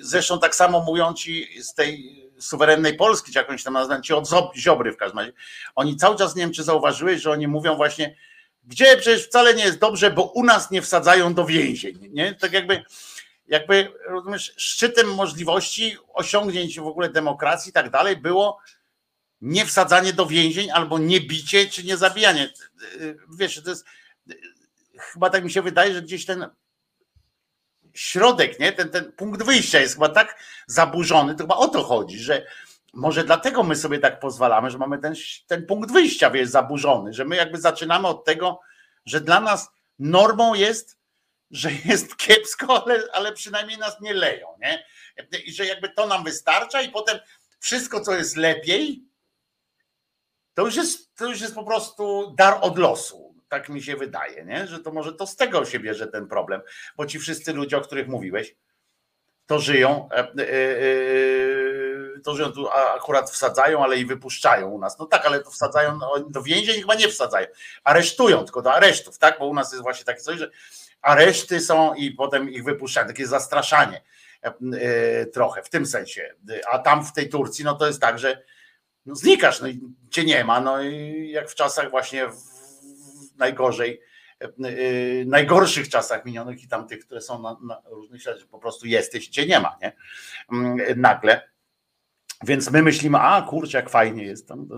zresztą 0.02 0.38
tak 0.38 0.54
samo 0.54 0.80
mówią 0.80 1.14
ci 1.14 1.62
z 1.62 1.74
tej 1.74 2.22
suwerennej 2.38 2.96
Polski, 2.96 3.32
czy 3.32 3.38
jakąś 3.38 3.62
tam 3.62 3.74
nazwę, 3.74 4.00
ci 4.02 4.12
od 4.12 4.28
Ziobry 4.56 4.92
w 4.92 4.96
każdym 4.96 5.18
razie. 5.18 5.32
Oni 5.74 5.96
cały 5.96 6.16
czas, 6.16 6.36
nie 6.36 6.42
wiem 6.42 6.52
czy 6.52 6.62
zauważyłeś, 6.62 7.22
że 7.22 7.30
oni 7.30 7.48
mówią 7.48 7.76
właśnie, 7.76 8.16
gdzie 8.64 8.96
przecież 8.96 9.26
wcale 9.26 9.54
nie 9.54 9.64
jest 9.64 9.78
dobrze, 9.78 10.10
bo 10.10 10.22
u 10.22 10.44
nas 10.44 10.70
nie 10.70 10.82
wsadzają 10.82 11.34
do 11.34 11.46
więzień, 11.46 11.98
nie? 12.12 12.34
Tak 12.34 12.52
jakby, 12.52 12.84
jakby 13.46 13.92
rozumiesz, 14.06 14.54
szczytem 14.56 15.14
możliwości 15.14 15.96
osiągnięć 16.14 16.80
w 16.80 16.86
ogóle 16.86 17.08
demokracji 17.08 17.70
i 17.70 17.72
tak 17.72 17.90
dalej 17.90 18.16
było 18.16 18.58
nie 19.40 19.66
wsadzanie 19.66 20.12
do 20.12 20.26
więzień 20.26 20.70
albo 20.70 20.98
nie 20.98 21.20
bicie, 21.20 21.66
czy 21.66 21.84
nie 21.84 21.96
zabijanie. 21.96 22.52
Wiesz, 23.38 23.62
to 23.64 23.70
jest 23.70 23.84
chyba 24.98 25.30
tak 25.30 25.44
mi 25.44 25.50
się 25.50 25.62
wydaje, 25.62 25.94
że 25.94 26.02
gdzieś 26.02 26.26
ten 26.26 26.46
środek, 27.96 28.60
nie? 28.60 28.72
Ten, 28.72 28.90
ten 28.90 29.12
punkt 29.12 29.42
wyjścia 29.42 29.80
jest 29.80 29.94
chyba 29.94 30.08
tak 30.08 30.38
zaburzony, 30.66 31.34
to 31.34 31.44
chyba 31.44 31.56
o 31.56 31.68
to 31.68 31.82
chodzi, 31.82 32.18
że 32.18 32.46
może 32.92 33.24
dlatego 33.24 33.62
my 33.62 33.76
sobie 33.76 33.98
tak 33.98 34.20
pozwalamy, 34.20 34.70
że 34.70 34.78
mamy 34.78 34.98
ten, 34.98 35.14
ten 35.46 35.66
punkt 35.66 35.92
wyjścia 35.92 36.30
wiesz, 36.30 36.48
zaburzony, 36.48 37.12
że 37.12 37.24
my 37.24 37.36
jakby 37.36 37.60
zaczynamy 37.60 38.08
od 38.08 38.24
tego, 38.24 38.60
że 39.06 39.20
dla 39.20 39.40
nas 39.40 39.68
normą 39.98 40.54
jest, 40.54 40.98
że 41.50 41.70
jest 41.84 42.16
kiepsko, 42.16 42.84
ale, 42.84 43.02
ale 43.12 43.32
przynajmniej 43.32 43.78
nas 43.78 44.00
nie 44.00 44.14
leją, 44.14 44.48
nie? 44.60 44.84
I 45.44 45.52
że 45.52 45.66
jakby 45.66 45.88
to 45.88 46.06
nam 46.06 46.24
wystarcza 46.24 46.82
i 46.82 46.88
potem 46.88 47.18
wszystko, 47.58 48.00
co 48.00 48.14
jest 48.14 48.36
lepiej, 48.36 49.02
to 50.54 50.64
już 50.64 50.76
jest, 50.76 51.14
to 51.16 51.26
już 51.26 51.40
jest 51.40 51.54
po 51.54 51.64
prostu 51.64 52.34
dar 52.38 52.58
od 52.60 52.78
losu 52.78 53.35
tak 53.48 53.68
mi 53.68 53.82
się 53.82 53.96
wydaje, 53.96 54.44
nie? 54.44 54.66
że 54.66 54.78
to 54.78 54.92
może 54.92 55.12
to 55.12 55.26
z 55.26 55.36
tego 55.36 55.64
się 55.64 55.80
bierze 55.80 56.06
ten 56.06 56.28
problem, 56.28 56.60
bo 56.96 57.06
ci 57.06 57.18
wszyscy 57.18 57.52
ludzie, 57.52 57.76
o 57.76 57.80
których 57.80 58.08
mówiłeś, 58.08 58.56
to 59.46 59.58
żyją, 59.58 60.08
e, 60.12 60.18
e, 60.18 60.24
e, 60.24 62.20
to 62.24 62.34
żyją 62.34 62.52
tu 62.52 62.68
akurat 62.68 63.30
wsadzają, 63.30 63.84
ale 63.84 63.96
i 63.96 64.06
wypuszczają 64.06 64.68
u 64.68 64.78
nas. 64.78 64.98
No 64.98 65.06
tak, 65.06 65.26
ale 65.26 65.40
to 65.40 65.50
wsadzają 65.50 65.96
no, 65.96 66.20
do 66.30 66.42
więzień 66.42 66.80
chyba 66.80 66.94
nie 66.94 67.08
wsadzają. 67.08 67.46
Aresztują, 67.84 68.44
tylko 68.44 68.62
do 68.62 68.74
aresztów, 68.74 69.18
tak? 69.18 69.38
Bo 69.38 69.46
u 69.46 69.54
nas 69.54 69.72
jest 69.72 69.82
właśnie 69.82 70.04
takie 70.04 70.20
coś, 70.20 70.38
że 70.38 70.50
areszty 71.02 71.60
są 71.60 71.94
i 71.94 72.10
potem 72.10 72.50
ich 72.50 72.64
wypuszczają, 72.64 73.06
takie 73.06 73.26
zastraszanie 73.26 74.02
trochę 75.32 75.62
w 75.62 75.70
tym 75.70 75.86
sensie. 75.86 76.34
A 76.70 76.78
tam 76.78 77.04
w 77.04 77.12
tej 77.12 77.28
Turcji, 77.28 77.64
no 77.64 77.74
to 77.74 77.86
jest 77.86 78.00
tak, 78.00 78.18
że 78.18 78.42
no 79.06 79.14
znikasz, 79.14 79.60
no 79.60 79.68
i 79.68 79.80
cię 80.10 80.24
nie 80.24 80.44
ma, 80.44 80.60
no 80.60 80.82
i 80.82 81.28
jak 81.30 81.50
w 81.50 81.54
czasach 81.54 81.90
właśnie 81.90 82.28
najgorzej 83.38 84.00
najgorszych 85.26 85.88
czasach 85.88 86.24
minionych 86.24 86.64
i 86.64 86.68
tam 86.68 86.86
tych, 86.86 87.06
które 87.06 87.20
są 87.20 87.42
na, 87.42 87.56
na 87.62 87.82
różnych 87.90 88.20
światach, 88.20 88.46
po 88.50 88.58
prostu 88.58 88.86
jesteś, 88.86 89.28
cię 89.28 89.46
nie 89.46 89.60
ma, 89.60 89.76
nie? 89.82 89.92
Mm, 90.52 91.00
nagle. 91.00 91.48
Więc 92.44 92.70
my 92.70 92.82
myślimy, 92.82 93.18
a 93.18 93.42
kurczę, 93.42 93.78
jak 93.78 93.90
fajnie 93.90 94.24
jest 94.24 94.48
tam. 94.48 94.68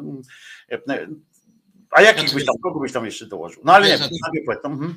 A 1.91 2.03
jakich 2.03 2.35
byś 2.35 2.47
tam, 2.47 2.55
kogo 2.63 2.81
byś 2.81 2.93
tam 2.93 3.05
jeszcze 3.05 3.27
dołożył? 3.27 3.63
No 3.65 3.73
ale 3.75 3.89
nie, 3.89 3.99
nie, 3.99 4.09
nie, 4.33 4.89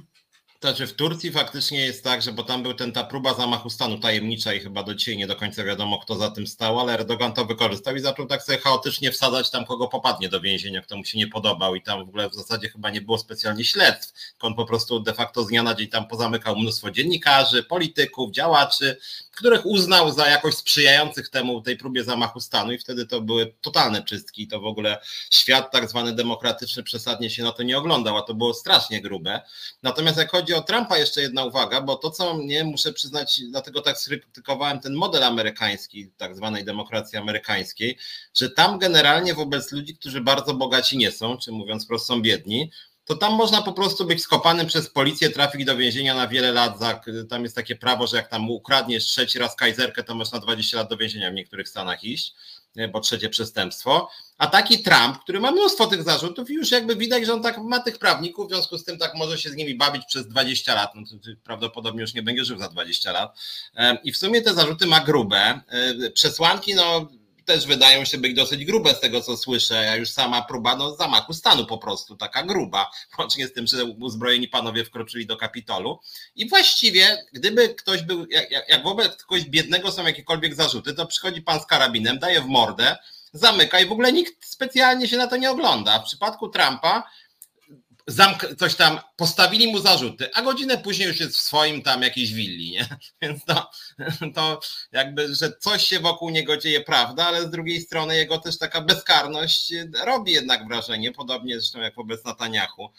znaczy 0.62 0.88
w 0.88 0.94
Turcji 0.94 1.32
faktycznie 1.32 1.86
jest 1.86 2.04
tak, 2.04 2.22
że 2.22 2.32
bo 2.32 2.44
tam 2.44 2.64
był 2.64 2.74
ten, 2.74 2.92
ta 2.92 3.04
próba 3.04 3.34
zamachu 3.34 3.70
stanu 3.70 4.00
tajemnicza 4.00 4.54
i 4.54 4.60
chyba 4.60 4.84
do 4.84 4.96
dzisiaj 4.96 5.18
nie 5.18 5.28
do 5.28 5.36
końca 5.36 5.64
wiadomo, 5.64 6.00
kto 6.00 6.16
za 6.16 6.32
tym 6.32 6.48
stał, 6.48 6.80
ale 6.80 6.94
Erdogan 6.94 7.34
to 7.34 7.46
wykorzystał 7.46 7.96
i 7.96 8.00
zaczął 8.00 8.26
tak 8.26 8.44
sobie 8.44 8.58
chaotycznie 8.58 9.12
wsadzać 9.12 9.50
tam, 9.50 9.66
kogo 9.66 9.88
popadnie 9.88 10.30
do 10.30 10.42
więzienia, 10.42 10.82
kto 10.82 10.98
mu 10.98 11.06
się 11.06 11.18
nie 11.18 11.28
podobał 11.28 11.76
i 11.76 11.82
tam 11.82 12.00
w 12.06 12.10
ogóle 12.10 12.30
w 12.30 12.34
zasadzie 12.34 12.70
chyba 12.70 12.90
nie 12.90 13.02
było 13.02 13.18
specjalnie 13.18 13.66
śledztw, 13.66 14.34
on 14.40 14.56
po 14.56 14.66
prostu 14.66 15.00
de 15.00 15.14
facto 15.14 15.44
z 15.44 15.48
dnia 15.48 15.64
na 15.64 15.76
dzień 15.76 15.88
tam 15.88 16.08
pozamykał 16.08 16.56
mnóstwo 16.56 16.92
dziennikarzy, 16.92 17.64
polityków, 17.64 18.32
działaczy, 18.32 18.98
których 19.32 19.66
uznał 19.66 20.12
za 20.12 20.28
jakoś 20.28 20.56
sprzyjających 20.56 21.30
temu, 21.30 21.62
tej 21.62 21.78
próbie 21.78 22.04
zamachu 22.04 22.40
stanu 22.40 22.72
i 22.72 22.78
wtedy 22.78 23.06
to 23.06 23.22
były 23.22 23.54
totalne 23.62 24.04
czystki 24.04 24.48
to 24.48 24.60
w 24.60 24.66
ogóle 24.66 24.98
świat 25.30 25.72
tak 25.72 25.90
zwany 25.90 26.16
demokratyczny 26.16 26.84
przesadnie 26.84 27.30
się 27.30 27.44
na 27.44 27.52
to 27.52 27.64
nie 27.64 27.78
oglądał, 27.78 28.18
a 28.18 28.22
to 28.22 28.34
było 28.34 28.54
strasznie 28.54 29.02
grube. 29.02 29.42
Natomiast 29.84 30.18
jak 30.18 30.32
chodzi 30.32 30.51
o 30.54 30.62
Trumpa 30.62 30.98
jeszcze 30.98 31.22
jedna 31.22 31.46
uwaga, 31.46 31.82
bo 31.82 31.96
to 31.96 32.12
co 32.12 32.34
mnie 32.34 32.64
muszę 32.64 32.94
przyznać, 32.94 33.42
dlatego 33.50 33.82
tak 33.82 33.98
skrytykowałem 33.98 34.80
ten 34.80 34.94
model 34.94 35.24
amerykański, 35.24 36.12
tak 36.18 36.36
zwanej 36.36 36.66
demokracji 36.66 37.18
amerykańskiej, 37.18 37.98
że 38.34 38.50
tam 38.50 38.80
generalnie 38.80 39.34
wobec 39.34 39.72
ludzi, 39.72 39.96
którzy 39.96 40.22
bardzo 40.22 40.54
bogaci 40.54 40.98
nie 40.98 41.12
są, 41.12 41.38
czy 41.38 41.52
mówiąc 41.52 41.86
wprost 41.86 42.06
są 42.06 42.22
biedni, 42.22 42.72
to 43.06 43.16
tam 43.16 43.34
można 43.34 43.62
po 43.62 43.74
prostu 43.74 44.06
być 44.06 44.22
skopanym 44.22 44.68
przez 44.68 44.90
policję, 44.90 45.30
trafić 45.30 45.66
do 45.66 45.78
więzienia 45.78 46.16
na 46.16 46.28
wiele 46.28 46.52
lat. 46.52 46.80
Za, 46.80 47.02
tam 47.30 47.44
jest 47.44 47.56
takie 47.56 47.76
prawo, 47.76 48.08
że 48.08 48.18
jak 48.18 48.28
tam 48.28 48.50
ukradniesz 48.50 49.04
trzeci 49.04 49.40
raz 49.40 49.56
kajzerkę, 49.56 50.04
to 50.04 50.16
można 50.16 50.40
20 50.40 50.78
lat 50.78 50.90
do 50.90 50.98
więzienia 50.98 51.32
w 51.32 51.34
niektórych 51.34 51.70
stanach 51.70 52.04
iść, 52.04 52.34
bo 52.92 53.00
trzecie 53.00 53.30
przestępstwo. 53.30 54.10
A 54.38 54.48
taki 54.48 54.84
Trump, 54.84 55.20
który 55.20 55.40
ma 55.40 55.52
mnóstwo 55.52 55.88
tych 55.88 56.04
zarzutów, 56.04 56.50
już 56.50 56.72
jakby 56.72 56.96
widać, 56.96 57.26
że 57.26 57.34
on 57.34 57.44
tak 57.44 57.58
ma 57.58 57.80
tych 57.80 57.98
prawników, 58.00 58.48
w 58.48 58.50
związku 58.50 58.78
z 58.78 58.84
tym 58.84 58.98
tak 58.98 59.16
może 59.16 59.38
się 59.38 59.50
z 59.50 59.56
nimi 59.56 59.76
bawić 59.76 60.06
przez 60.06 60.28
20 60.28 60.76
lat. 60.76 60.92
No 60.96 61.02
prawdopodobnie 61.44 62.02
już 62.02 62.14
nie 62.14 62.24
będzie 62.24 62.46
żył 62.46 62.58
za 62.58 62.70
20 62.70 63.12
lat. 63.12 63.40
I 64.04 64.12
w 64.12 64.18
sumie 64.18 64.42
te 64.42 64.54
zarzuty 64.54 64.86
ma 64.86 65.00
grube. 65.00 65.62
Przesłanki, 66.14 66.76
no 66.76 67.08
też 67.46 67.68
wydają 67.68 68.06
się 68.06 68.18
być 68.18 68.34
dosyć 68.34 68.66
grube 68.66 68.94
z 68.94 69.00
tego, 69.00 69.22
co 69.22 69.38
słyszę. 69.38 69.74
Ja 69.74 69.96
już 69.96 70.10
sama 70.10 70.42
próba 70.42 70.76
no, 70.76 70.96
zamachu 70.96 71.34
stanu 71.34 71.66
po 71.66 71.78
prostu, 71.78 72.16
taka 72.16 72.44
gruba, 72.44 72.92
łącznie 73.20 73.48
z 73.48 73.54
tym, 73.54 73.68
że 73.68 73.86
uzbrojeni 73.86 74.48
panowie 74.48 74.86
wkroczyli 74.86 75.26
do 75.26 75.38
Kapitolu. 75.38 76.00
I 76.36 76.50
właściwie, 76.50 77.26
gdyby 77.34 77.70
ktoś 77.70 78.02
był, 78.02 78.26
jak, 78.30 78.52
jak 78.70 78.84
wobec 78.84 79.24
kogoś 79.24 79.44
biednego 79.44 79.92
są 79.92 80.06
jakiekolwiek 80.06 80.56
zarzuty, 80.56 80.94
to 80.94 81.06
przychodzi 81.06 81.42
pan 81.42 81.60
z 81.60 81.66
karabinem, 81.66 82.20
daje 82.20 82.42
w 82.42 82.46
mordę, 82.46 82.98
zamyka 83.34 83.80
i 83.80 83.86
w 83.86 83.92
ogóle 83.92 84.14
nikt 84.14 84.46
specjalnie 84.46 85.08
się 85.08 85.18
na 85.18 85.28
to 85.28 85.38
nie 85.38 85.52
ogląda. 85.52 86.00
W 86.00 86.06
przypadku 86.06 86.50
Trumpa 86.50 87.04
zamk- 88.12 88.56
coś 88.56 88.76
tam, 88.76 89.00
postawili 89.16 89.72
mu 89.72 89.80
zarzuty, 89.80 90.30
a 90.34 90.42
godzinę 90.42 90.78
później 90.78 91.08
już 91.08 91.20
jest 91.20 91.38
w 91.38 91.42
swoim 91.42 91.82
tam 91.82 92.02
jakiejś 92.02 92.34
willi, 92.34 92.72
nie? 92.72 92.86
Więc 93.22 93.46
to, 93.46 93.72
to 94.36 94.60
jakby, 94.92 95.36
że 95.36 95.52
coś 95.60 95.86
się 95.88 96.00
wokół 96.00 96.30
niego 96.30 96.58
dzieje, 96.58 96.82
prawda, 96.82 97.26
ale 97.26 97.42
z 97.42 97.50
drugiej 97.50 97.82
strony 97.82 98.16
jego 98.18 98.38
też 98.38 98.58
taka 98.58 98.82
bezkarność 98.82 99.74
robi 100.06 100.32
jednak 100.32 100.68
wrażenie, 100.68 101.12
podobnie 101.12 101.60
zresztą 101.60 101.80
jak 101.80 101.96
wobec 101.96 102.26
Nataniachu 102.26 102.92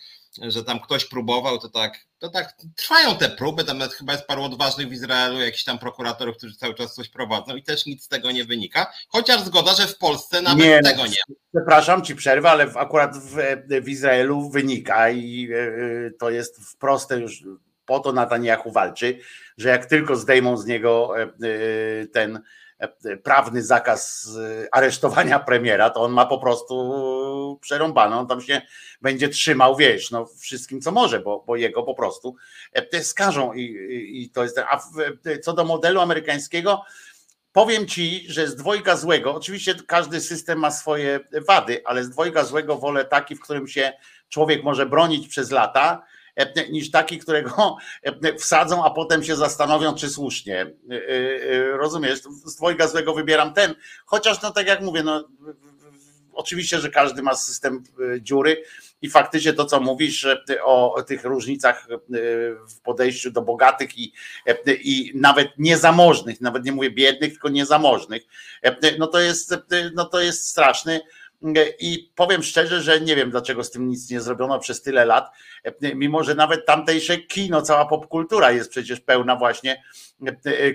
że 0.49 0.65
tam 0.65 0.81
ktoś 0.81 1.05
próbował, 1.05 1.59
to 1.59 1.69
tak, 1.69 1.99
to 2.19 2.29
tak 2.29 2.55
trwają 2.77 3.17
te 3.17 3.29
próby, 3.29 3.65
tam 3.65 3.79
nawet 3.79 3.95
chyba 3.95 4.13
jest 4.13 4.27
paru 4.27 4.43
odważnych 4.43 4.89
w 4.89 4.93
Izraelu, 4.93 5.41
jakichś 5.41 5.65
tam 5.65 5.79
prokuratorów, 5.79 6.37
którzy 6.37 6.57
cały 6.57 6.75
czas 6.75 6.95
coś 6.95 7.09
prowadzą 7.09 7.57
i 7.57 7.63
też 7.63 7.87
nic 7.87 8.05
z 8.05 8.09
tego 8.09 8.31
nie 8.31 8.45
wynika, 8.45 8.93
chociaż 9.09 9.43
zgoda, 9.43 9.75
że 9.75 9.87
w 9.87 9.99
Polsce 9.99 10.43
nawet 10.43 10.65
nie, 10.65 10.81
tego 10.83 11.07
nie. 11.07 11.37
Przepraszam 11.55 12.05
ci 12.05 12.17
przerwę, 12.17 12.51
ale 12.51 12.65
akurat 12.75 13.17
w, 13.19 13.37
w 13.83 13.89
Izraelu 13.89 14.51
wynika 14.51 15.11
i 15.11 15.49
e, 15.53 16.11
to 16.11 16.31
jest 16.31 16.61
w 16.61 16.77
proste 16.77 17.21
już 17.21 17.45
po 17.87 18.01
to 18.01 18.13
Netanyahu 18.13 18.73
walczy, 18.73 19.19
że 19.59 19.69
jak 19.69 19.87
tylko 19.87 20.17
zdejmą 20.17 20.57
z 20.57 20.67
niego 20.67 21.21
e, 21.21 21.23
e, 21.23 22.07
ten 22.07 22.41
prawny 23.23 23.63
zakaz 23.63 24.29
aresztowania 24.73 25.39
premiera, 25.39 25.91
to 25.91 26.01
on 26.03 26.13
ma 26.13 26.27
po 26.27 26.39
prostu 26.39 27.59
przerąbane. 27.61 28.17
On 28.17 28.27
tam 28.27 28.41
się 28.41 28.63
będzie 29.03 29.29
trzymał, 29.29 29.77
wiesz, 29.77 30.11
no 30.11 30.27
wszystkim 30.39 30.81
co 30.81 30.93
może, 30.93 31.21
bo, 31.21 31.45
bo 31.47 31.57
jego 31.57 31.83
po 31.83 31.95
prostu 31.95 32.37
skażą 33.03 33.53
i, 33.53 33.63
i 34.23 34.31
to 34.31 34.43
jest. 34.43 34.59
A 34.59 34.81
co 35.43 35.53
do 35.53 35.65
modelu 35.65 36.01
amerykańskiego, 36.01 36.83
powiem 37.53 37.87
ci, 37.87 38.25
że 38.29 38.47
z 38.47 38.57
dwojga 38.57 38.97
złego, 38.97 39.35
oczywiście 39.35 39.75
każdy 39.87 40.21
system 40.21 40.59
ma 40.59 40.71
swoje 40.71 41.21
wady, 41.49 41.83
ale 41.85 42.05
z 42.05 42.11
dwojga 42.11 42.45
złego 42.45 42.77
wolę 42.77 43.05
taki, 43.05 43.37
w 43.37 43.41
którym 43.41 43.69
się 43.69 43.93
człowiek 44.29 44.65
może 44.65 44.87
bronić 44.87 45.29
przez 45.29 45.51
lata, 45.51 46.03
E, 46.03 46.12
niż 46.71 46.91
taki, 46.91 47.19
którego 47.19 47.77
e, 48.03 48.35
wsadzą, 48.39 48.85
a 48.85 48.91
potem 48.91 49.25
się 49.25 49.37
zastanowią, 49.37 49.95
czy 49.95 50.11
słusznie. 50.11 50.61
E, 50.61 51.77
rozumiesz? 51.77 52.21
Z 52.45 52.57
dwojga 52.57 52.89
złego 52.89 53.15
wybieram 53.15 53.55
ten, 53.55 53.75
chociaż 54.07 54.43
no 54.43 54.51
tak 54.51 54.67
jak 54.67 54.81
mówię, 54.81 55.03
no 55.03 55.29
oczywiście, 56.33 56.81
że 56.81 56.91
każdy 56.91 57.23
ma 57.23 57.35
system 57.35 57.83
dziury 58.21 58.65
i 59.03 59.11
faktycznie 59.11 59.53
to, 59.53 59.65
co 59.65 59.81
mówisz 59.81 60.27
o 60.65 61.03
tych 61.07 61.25
różnicach 61.25 61.87
w 62.69 62.81
podejściu 62.81 63.31
do 63.31 63.43
bogatych 63.43 63.99
i, 63.99 64.13
i 64.83 65.13
nawet 65.15 65.49
niezamożnych, 65.59 66.41
nawet 66.41 66.65
nie 66.65 66.73
mówię 66.73 66.91
biednych, 66.91 67.33
tylko 67.33 67.49
niezamożnych, 67.49 68.23
no 68.99 69.07
to 69.07 69.21
jest, 69.21 69.55
no 69.95 70.05
to 70.05 70.21
jest 70.21 70.49
straszny 70.49 71.01
i 71.79 72.13
powiem 72.15 72.43
szczerze, 72.43 72.83
że 72.83 73.01
nie 73.01 73.17
wiem, 73.17 73.31
dlaczego 73.31 73.65
z 73.65 73.71
tym 73.71 73.89
nic 73.89 74.11
nie 74.11 74.21
zrobiono 74.21 74.59
przez 74.59 74.83
tyle 74.83 75.05
lat, 75.05 75.31
mimo 75.95 76.25
że 76.25 76.35
nawet 76.35 76.67
tamtejsze 76.67 77.19
kino, 77.19 77.63
cała 77.63 77.87
popkultura 77.87 78.51
jest 78.51 78.71
przecież 78.71 79.01
pełna 79.01 79.37
właśnie 79.37 79.83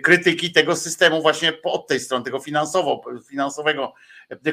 krytyki 0.03 0.51
tego 0.51 0.75
systemu 0.75 1.21
właśnie 1.21 1.53
od 1.63 1.87
tej 1.87 1.99
strony, 1.99 2.25
tego 2.25 2.39
finansowo, 2.39 3.01
finansowego 3.29 3.93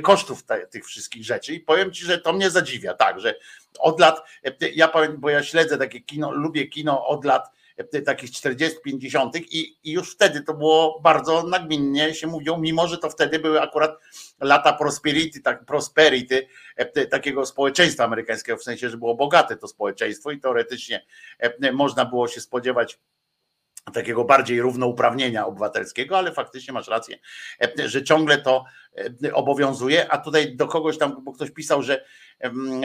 kosztów 0.02 0.44
tych 0.70 0.86
wszystkich 0.86 1.24
rzeczy. 1.24 1.54
I 1.54 1.60
powiem 1.60 1.92
Ci, 1.92 2.04
że 2.04 2.18
to 2.18 2.32
mnie 2.32 2.50
zadziwia, 2.50 2.94
tak, 2.94 3.20
że 3.20 3.34
od 3.78 4.00
lat, 4.00 4.22
ja 4.74 4.88
powiem, 4.88 5.16
bo 5.20 5.30
ja 5.30 5.42
śledzę 5.42 5.78
takie 5.78 6.00
kino, 6.00 6.32
lubię 6.32 6.66
kino 6.68 7.06
od 7.06 7.24
lat 7.24 7.50
takich 8.06 8.30
40, 8.30 8.78
50 8.84 9.36
i, 9.36 9.78
i 9.84 9.92
już 9.92 10.12
wtedy 10.12 10.40
to 10.40 10.54
było 10.54 11.00
bardzo 11.02 11.42
nagminnie 11.42 12.14
się 12.14 12.26
mówią, 12.26 12.58
mimo 12.58 12.88
że 12.88 12.98
to 12.98 13.10
wtedy 13.10 13.38
były 13.38 13.60
akurat 13.60 13.98
lata 14.40 14.72
prosperity, 14.72 15.40
tak, 15.40 15.64
prosperity 15.64 16.48
e, 16.76 17.06
takiego 17.06 17.46
społeczeństwa 17.46 18.04
amerykańskiego, 18.04 18.58
w 18.58 18.62
sensie, 18.62 18.90
że 18.90 18.96
było 18.96 19.14
bogate 19.14 19.56
to 19.56 19.68
społeczeństwo 19.68 20.30
i 20.30 20.40
teoretycznie 20.40 21.04
e, 21.38 21.72
można 21.72 22.04
było 22.04 22.28
się 22.28 22.40
spodziewać 22.40 22.98
takiego 23.92 24.24
bardziej 24.24 24.60
równouprawnienia 24.60 25.46
obywatelskiego, 25.46 26.18
ale 26.18 26.32
faktycznie 26.32 26.74
masz 26.74 26.88
rację, 26.88 27.18
e, 27.60 27.88
że 27.88 28.04
ciągle 28.04 28.38
to 28.38 28.64
obowiązuje, 29.32 30.12
a 30.12 30.18
tutaj 30.18 30.56
do 30.56 30.66
kogoś 30.66 30.98
tam, 30.98 31.24
bo 31.24 31.32
ktoś 31.32 31.50
pisał, 31.50 31.82
że, 31.82 32.04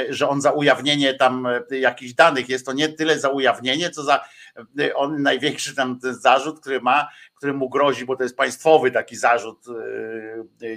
że 0.10 0.30
on 0.30 0.42
za 0.42 0.52
ujawnienie 0.52 1.14
tam 1.14 1.48
jakichś 1.72 2.14
danych 2.14 2.50
jest 2.50 2.66
to 2.66 2.74
nie 2.74 2.90
tyle 2.90 3.20
za 3.20 3.30
ujawnienie, 3.30 3.90
co 3.90 4.04
za 4.04 4.26
on 4.96 5.22
największy 5.22 5.76
tam 5.76 6.00
zarzut, 6.02 6.60
który 6.60 6.82
ma, 6.82 7.08
który 7.36 7.54
mu 7.54 7.70
grozi, 7.70 8.06
bo 8.06 8.16
to 8.16 8.24
jest 8.24 8.38
państwowy 8.38 8.92
taki 8.92 9.16
zarzut, 9.16 9.66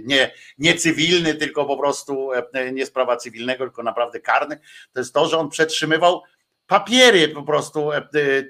nie, 0.05 0.31
nie 0.59 0.75
cywilny, 0.75 1.35
tylko 1.35 1.65
po 1.65 1.77
prostu 1.77 2.31
nie 2.73 2.87
sprawa 2.87 3.17
cywilnego, 3.17 3.65
tylko 3.65 3.83
naprawdę 3.83 4.21
karny, 4.21 4.59
to 4.93 5.01
jest 5.01 5.15
to, 5.15 5.29
że 5.29 5.39
on 5.39 5.49
przetrzymywał 5.49 6.23
papiery 6.67 7.29
po 7.29 7.43
prostu 7.43 7.91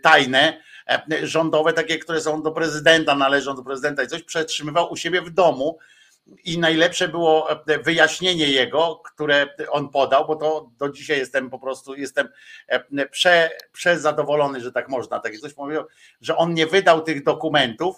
tajne, 0.02 0.62
rządowe, 1.22 1.72
takie, 1.72 1.98
które 1.98 2.20
są 2.20 2.42
do 2.42 2.52
prezydenta, 2.52 3.14
należą 3.14 3.54
do 3.54 3.62
prezydenta 3.62 4.02
i 4.02 4.06
coś 4.06 4.22
przetrzymywał 4.22 4.92
u 4.92 4.96
siebie 4.96 5.22
w 5.22 5.30
domu, 5.30 5.78
i 6.44 6.58
najlepsze 6.58 7.08
było 7.08 7.50
e, 7.66 7.78
wyjaśnienie 7.78 8.48
jego, 8.48 8.96
które 8.96 9.46
on 9.70 9.88
podał, 9.88 10.26
bo 10.26 10.36
to 10.36 10.70
do 10.78 10.88
dzisiaj 10.88 11.18
jestem 11.18 11.50
po 11.50 11.58
prostu, 11.58 11.94
jestem 11.94 12.28
e, 12.68 13.06
prze, 13.06 13.50
przezadowolony, 13.72 14.60
że 14.60 14.72
tak 14.72 14.88
można, 14.88 15.20
takie 15.20 15.38
coś 15.38 15.54
powiedział, 15.54 15.84
że 16.20 16.36
on 16.36 16.54
nie 16.54 16.66
wydał 16.66 17.00
tych 17.00 17.24
dokumentów 17.24 17.96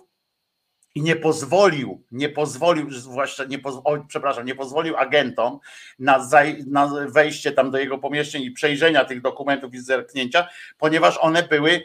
i 0.95 1.03
nie 1.03 1.17
pozwolił, 1.17 2.05
nie 2.13 2.29
pozwolił, 2.29 2.91
zwłaszcza 2.91 3.45
nie 3.45 3.59
pozwolił, 3.59 4.05
przepraszam, 4.09 4.47
nie 4.47 4.55
pozwolił 4.55 4.97
agentom 4.97 5.59
na, 5.99 6.25
zaj, 6.25 6.65
na 6.67 6.91
wejście 7.09 7.53
tam 7.53 7.71
do 7.71 7.79
jego 7.79 7.99
pomieszczeń 7.99 8.43
i 8.43 8.51
przejrzenia 8.51 9.05
tych 9.05 9.21
dokumentów 9.21 9.75
i 9.75 9.79
zerknięcia, 9.79 10.49
ponieważ 10.79 11.19
one 11.21 11.43
były 11.43 11.85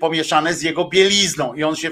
pomieszane 0.00 0.54
z 0.54 0.62
jego 0.62 0.84
bielizną 0.84 1.54
i 1.54 1.64
on 1.64 1.76
się, 1.76 1.90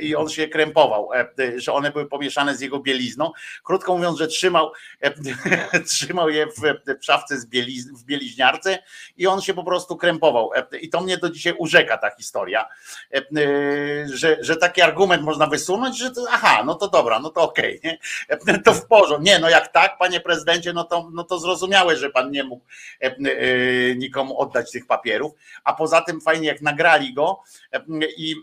i 0.00 0.16
on 0.16 0.28
się 0.28 0.48
krępował, 0.48 1.08
że 1.56 1.72
one 1.72 1.90
były 1.90 2.06
pomieszane 2.06 2.56
z 2.56 2.60
jego 2.60 2.78
bielizną. 2.78 3.32
Krótko 3.62 3.96
mówiąc, 3.96 4.18
że 4.18 4.26
trzymał, 4.26 4.72
trzymał 5.90 6.28
je 6.28 6.46
w, 6.46 7.04
szafce 7.04 7.40
z 7.40 7.46
bieliz, 7.46 7.90
w 7.90 8.04
bieliźniarce 8.04 8.78
i 9.16 9.26
on 9.26 9.40
się 9.40 9.54
po 9.54 9.64
prostu 9.64 9.96
krępował. 9.96 10.50
I 10.80 10.88
to 10.88 11.00
mnie 11.00 11.18
do 11.18 11.30
dzisiaj 11.30 11.54
urzeka 11.58 11.98
ta 11.98 12.10
historia, 12.10 12.68
że, 14.14 14.36
że 14.40 14.56
taki 14.56 14.82
argument 14.82 15.22
można 15.22 15.46
wysunąć, 15.46 15.98
że 15.98 16.10
to, 16.10 16.24
aha, 16.30 16.62
no 16.66 16.74
to 16.74 16.88
dobra, 16.88 17.18
no 17.20 17.30
to 17.30 17.42
okej, 17.42 17.80
okay, 18.30 18.58
to 18.58 18.74
w 18.74 18.86
porządku. 18.86 19.24
Nie, 19.24 19.38
no 19.38 19.48
jak 19.48 19.72
tak, 19.72 19.98
panie 19.98 20.20
prezydencie, 20.20 20.72
no 20.72 20.84
to, 20.84 21.10
no 21.12 21.24
to 21.24 21.38
zrozumiałe, 21.38 21.96
że 21.96 22.10
pan 22.10 22.30
nie 22.30 22.44
mógł 22.44 22.64
nikomu 23.96 24.38
oddać 24.38 24.70
tych 24.70 24.86
papierów, 24.86 25.32
a 25.64 25.72
poza 25.72 26.00
tym 26.00 26.20
fajnie 26.20 26.48
jak 26.48 26.62
nagrali 26.62 27.03
go 27.12 27.42
i 28.16 28.36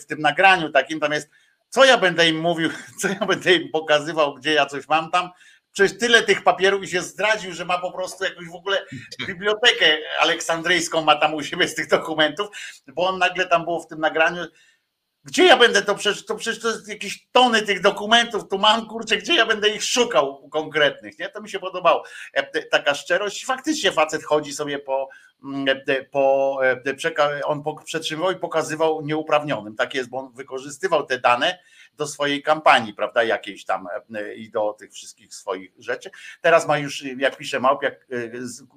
w 0.00 0.06
tym 0.06 0.20
nagraniu 0.20 0.70
takim 0.70 1.00
tam 1.00 1.12
jest, 1.12 1.30
co 1.68 1.84
ja 1.84 1.98
będę 1.98 2.28
im 2.28 2.40
mówił, 2.40 2.70
co 3.00 3.08
ja 3.08 3.26
będę 3.26 3.54
im 3.54 3.70
pokazywał, 3.70 4.34
gdzie 4.34 4.52
ja 4.52 4.66
coś 4.66 4.88
mam 4.88 5.10
tam, 5.10 5.30
przecież 5.72 5.98
tyle 5.98 6.22
tych 6.22 6.42
papierów 6.42 6.82
i 6.82 6.88
się 6.88 7.02
zdradził, 7.02 7.52
że 7.52 7.64
ma 7.64 7.78
po 7.78 7.92
prostu 7.92 8.24
jakąś 8.24 8.48
w 8.48 8.54
ogóle 8.54 8.86
bibliotekę 9.26 9.96
aleksandryjską 10.20 11.02
ma 11.02 11.16
tam 11.16 11.34
u 11.34 11.42
siebie 11.42 11.68
z 11.68 11.74
tych 11.74 11.88
dokumentów, 11.88 12.48
bo 12.94 13.08
on 13.08 13.18
nagle 13.18 13.46
tam 13.46 13.64
było 13.64 13.80
w 13.80 13.86
tym 13.86 14.00
nagraniu, 14.00 14.46
gdzie 15.26 15.44
ja 15.44 15.56
będę 15.56 15.82
to 15.82 15.94
przecież, 15.94 16.24
to 16.24 16.34
przecież 16.34 16.62
to 16.62 16.68
jest 16.68 16.88
jakieś 16.88 17.26
tony 17.32 17.62
tych 17.62 17.80
dokumentów, 17.80 18.48
tu 18.48 18.58
mam, 18.58 18.86
kurczę, 18.88 19.16
gdzie 19.16 19.34
ja 19.34 19.46
będę 19.46 19.68
ich 19.68 19.84
szukał 19.84 20.48
konkretnych, 20.48 21.18
nie? 21.18 21.28
To 21.28 21.40
mi 21.40 21.50
się 21.50 21.58
podobało. 21.58 22.04
E, 22.32 22.62
taka 22.62 22.94
szczerość, 22.94 23.44
faktycznie 23.44 23.92
facet 23.92 24.24
chodzi 24.24 24.52
sobie 24.52 24.78
po, 24.78 25.08
mm, 25.44 25.82
e, 25.88 26.04
po 26.04 26.58
e, 26.62 27.44
on 27.44 27.62
przetrzymywał 27.84 28.32
i 28.32 28.36
pokazywał 28.36 29.02
nieuprawnionym, 29.02 29.76
tak 29.76 29.94
jest, 29.94 30.08
bo 30.08 30.18
on 30.18 30.32
wykorzystywał 30.32 31.06
te 31.06 31.18
dane 31.18 31.58
do 31.96 32.06
swojej 32.06 32.42
kampanii, 32.42 32.94
prawda, 32.94 33.24
jakiejś 33.24 33.64
tam 33.64 33.88
i 34.36 34.50
do 34.50 34.72
tych 34.72 34.92
wszystkich 34.92 35.34
swoich 35.34 35.72
rzeczy. 35.78 36.10
Teraz 36.40 36.68
ma 36.68 36.78
już, 36.78 37.02
jak 37.02 37.36
pisze 37.36 37.60
Małp, 37.60 37.82
jak 37.82 38.06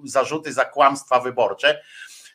zarzuty 0.03 0.53
za 0.53 0.65
kłamstwa 0.65 1.20
wyborcze, 1.20 1.82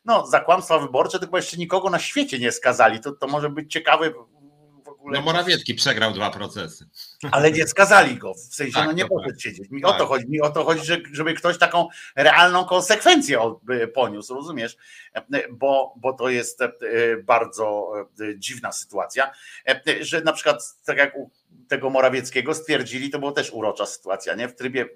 no, 0.05 0.27
za 0.27 0.41
kłamstwa 0.41 0.79
wyborcze 0.79 1.19
chyba 1.19 1.39
jeszcze 1.39 1.57
nikogo 1.57 1.91
na 1.91 1.99
świecie 1.99 2.39
nie 2.39 2.53
skazali. 2.53 3.01
To, 3.01 3.13
to 3.13 3.27
może 3.27 3.51
być 3.51 3.73
ciekawe 3.73 4.11
w 4.11 4.89
ogóle. 4.89 5.19
No 5.19 5.25
Morawiecki 5.25 5.75
przegrał 5.75 6.13
dwa 6.13 6.31
procesy. 6.31 6.89
Ale 7.31 7.53
nie 7.53 7.67
skazali 7.67 8.17
go, 8.17 8.35
w 8.35 8.55
sensie 8.55 8.73
tak, 8.73 8.87
no 8.87 8.93
nie 8.93 9.07
poszedł 9.07 9.41
siedzieć. 9.41 9.71
Mi 9.71 9.83
tak. 9.83 9.91
o 9.91 9.99
to 9.99 10.07
chodzi, 10.07 10.29
mi 10.29 10.41
o 10.41 10.51
to 10.51 10.65
chodzi, 10.65 10.93
żeby 11.13 11.35
ktoś 11.35 11.59
taką 11.59 11.89
realną 12.17 12.65
konsekwencję 12.65 13.39
poniósł, 13.95 14.35
rozumiesz? 14.35 14.77
Bo, 15.51 15.95
bo 15.97 16.13
to 16.13 16.29
jest 16.29 16.63
e, 16.63 16.73
bardzo 17.23 17.93
e, 18.21 18.39
dziwna 18.39 18.73
sytuacja, 18.73 19.31
e, 19.69 20.05
że 20.05 20.21
na 20.21 20.33
przykład 20.33 20.63
tak 20.85 20.99
jak 20.99 21.17
u 21.17 21.31
tego 21.69 21.91
Morawieckiego 21.91 22.55
stwierdzili, 22.55 23.11
to 23.11 23.19
była 23.19 23.33
też 23.33 23.51
urocza 23.51 23.87
sytuacja, 23.87 24.35
nie? 24.35 24.49
W 24.49 24.55
trybie, 24.55 24.89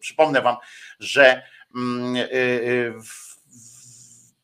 przypomnę 0.00 0.42
wam, 0.42 0.56
że 1.00 1.42
mm, 1.74 2.28
w 3.04 3.31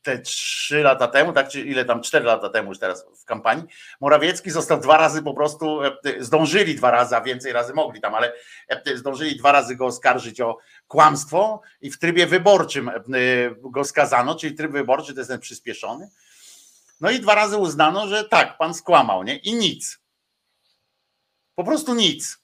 te 0.09 0.19
trzy 0.19 0.83
lata 0.83 1.07
temu, 1.07 1.33
tak, 1.33 1.49
czy 1.49 1.61
ile 1.61 1.85
tam, 1.85 2.01
cztery 2.01 2.25
lata 2.25 2.49
temu 2.49 2.69
już 2.69 2.79
teraz 2.79 3.05
w 3.21 3.25
kampanii, 3.25 3.65
Morawiecki 4.01 4.51
został 4.51 4.79
dwa 4.79 4.97
razy 4.97 5.23
po 5.23 5.33
prostu, 5.33 5.83
e, 5.83 5.91
zdążyli 6.19 6.75
dwa 6.75 6.91
razy, 6.91 7.15
a 7.15 7.21
więcej 7.21 7.53
razy 7.53 7.73
mogli 7.73 8.01
tam, 8.01 8.15
ale 8.15 8.33
e, 8.67 8.97
zdążyli 8.97 9.37
dwa 9.37 9.51
razy 9.51 9.75
go 9.75 9.85
oskarżyć 9.85 10.41
o 10.41 10.57
kłamstwo 10.87 11.61
i 11.81 11.91
w 11.91 11.99
trybie 11.99 12.27
wyborczym 12.27 12.89
e, 12.89 12.93
go 13.61 13.83
skazano, 13.83 14.35
czyli 14.35 14.55
tryb 14.55 14.71
wyborczy 14.71 15.13
to 15.13 15.19
jest 15.19 15.29
ten 15.29 15.39
przyspieszony. 15.39 16.09
No 17.01 17.09
i 17.09 17.19
dwa 17.19 17.35
razy 17.35 17.57
uznano, 17.57 18.07
że 18.07 18.23
tak, 18.23 18.57
pan 18.57 18.73
skłamał, 18.73 19.23
nie? 19.23 19.37
I 19.37 19.53
nic. 19.53 19.99
Po 21.55 21.63
prostu 21.63 21.95
nic. 21.95 22.37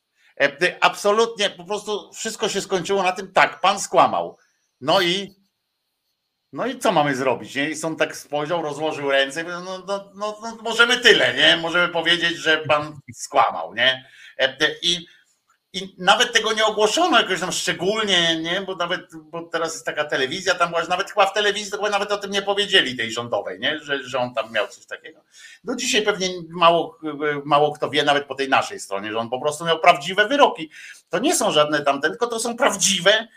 Absolutnie, 0.82 1.50
po 1.50 1.64
prostu 1.64 2.14
wszystko 2.14 2.50
się 2.50 2.62
skończyło 2.62 3.04
na 3.04 3.12
tym, 3.12 3.32
tak, 3.34 3.62
pan 3.62 3.80
skłamał. 3.80 4.38
No 4.82 5.02
i 5.02 5.36
no 6.56 6.66
i 6.66 6.80
co 6.80 6.92
mamy 6.92 7.16
zrobić? 7.16 7.56
Nie? 7.56 7.70
I 7.70 7.76
są 7.76 7.96
tak 7.96 8.18
spojrzał, 8.18 8.62
rozłożył 8.62 9.12
ręce, 9.12 9.44
no, 9.44 9.62
no, 9.62 9.84
no, 9.88 10.12
no, 10.16 10.58
możemy 10.64 10.98
tyle, 10.98 11.34
nie? 11.34 11.58
Możemy 11.58 11.88
powiedzieć, 11.88 12.38
że 12.38 12.58
pan 12.58 13.00
skłamał, 13.14 13.74
nie? 13.74 14.06
E, 14.40 14.58
I, 14.82 15.06
I 15.74 15.96
nawet 15.98 16.34
tego 16.34 16.54
nie 16.54 16.66
ogłoszono 16.66 17.20
jakoś 17.20 17.40
tam 17.40 17.52
szczególnie, 17.52 18.42
nie? 18.42 18.62
Bo 18.62 18.76
nawet, 18.76 19.02
bo 19.16 19.42
teraz 19.42 19.74
jest 19.74 19.86
taka 19.86 20.06
telewizja, 20.06 20.56
tam 20.56 20.70
była, 20.70 20.84
nawet 20.84 21.12
chyba 21.12 21.26
w 21.26 21.34
telewizji 21.34 21.72
to 21.72 21.78
chyba 21.78 21.90
nawet 21.90 22.12
o 22.12 22.18
tym 22.18 22.32
nie 22.32 22.42
powiedzieli 22.42 22.96
tej 22.96 23.12
rządowej, 23.12 23.60
nie? 23.60 23.80
Że, 23.80 24.04
że 24.04 24.20
on 24.20 24.34
tam 24.34 24.52
miał 24.52 24.68
coś 24.68 24.86
takiego. 24.86 25.24
No 25.64 25.76
dzisiaj 25.76 26.02
pewnie 26.02 26.30
mało, 26.50 27.00
mało 27.46 27.72
kto 27.72 27.90
wie, 27.90 28.04
nawet 28.04 28.26
po 28.26 28.36
tej 28.36 28.50
naszej 28.50 28.80
stronie, 28.80 29.12
że 29.12 29.20
on 29.20 29.30
po 29.30 29.42
prostu 29.42 29.66
miał 29.66 29.80
prawdziwe 29.80 30.28
wyroki. 30.28 30.70
To 31.10 31.20
nie 31.20 31.36
są 31.36 31.52
żadne 31.52 31.82
tamte, 31.82 32.10
tylko 32.10 32.28
to 32.28 32.40
są 32.40 32.58
prawdziwe 32.58 33.28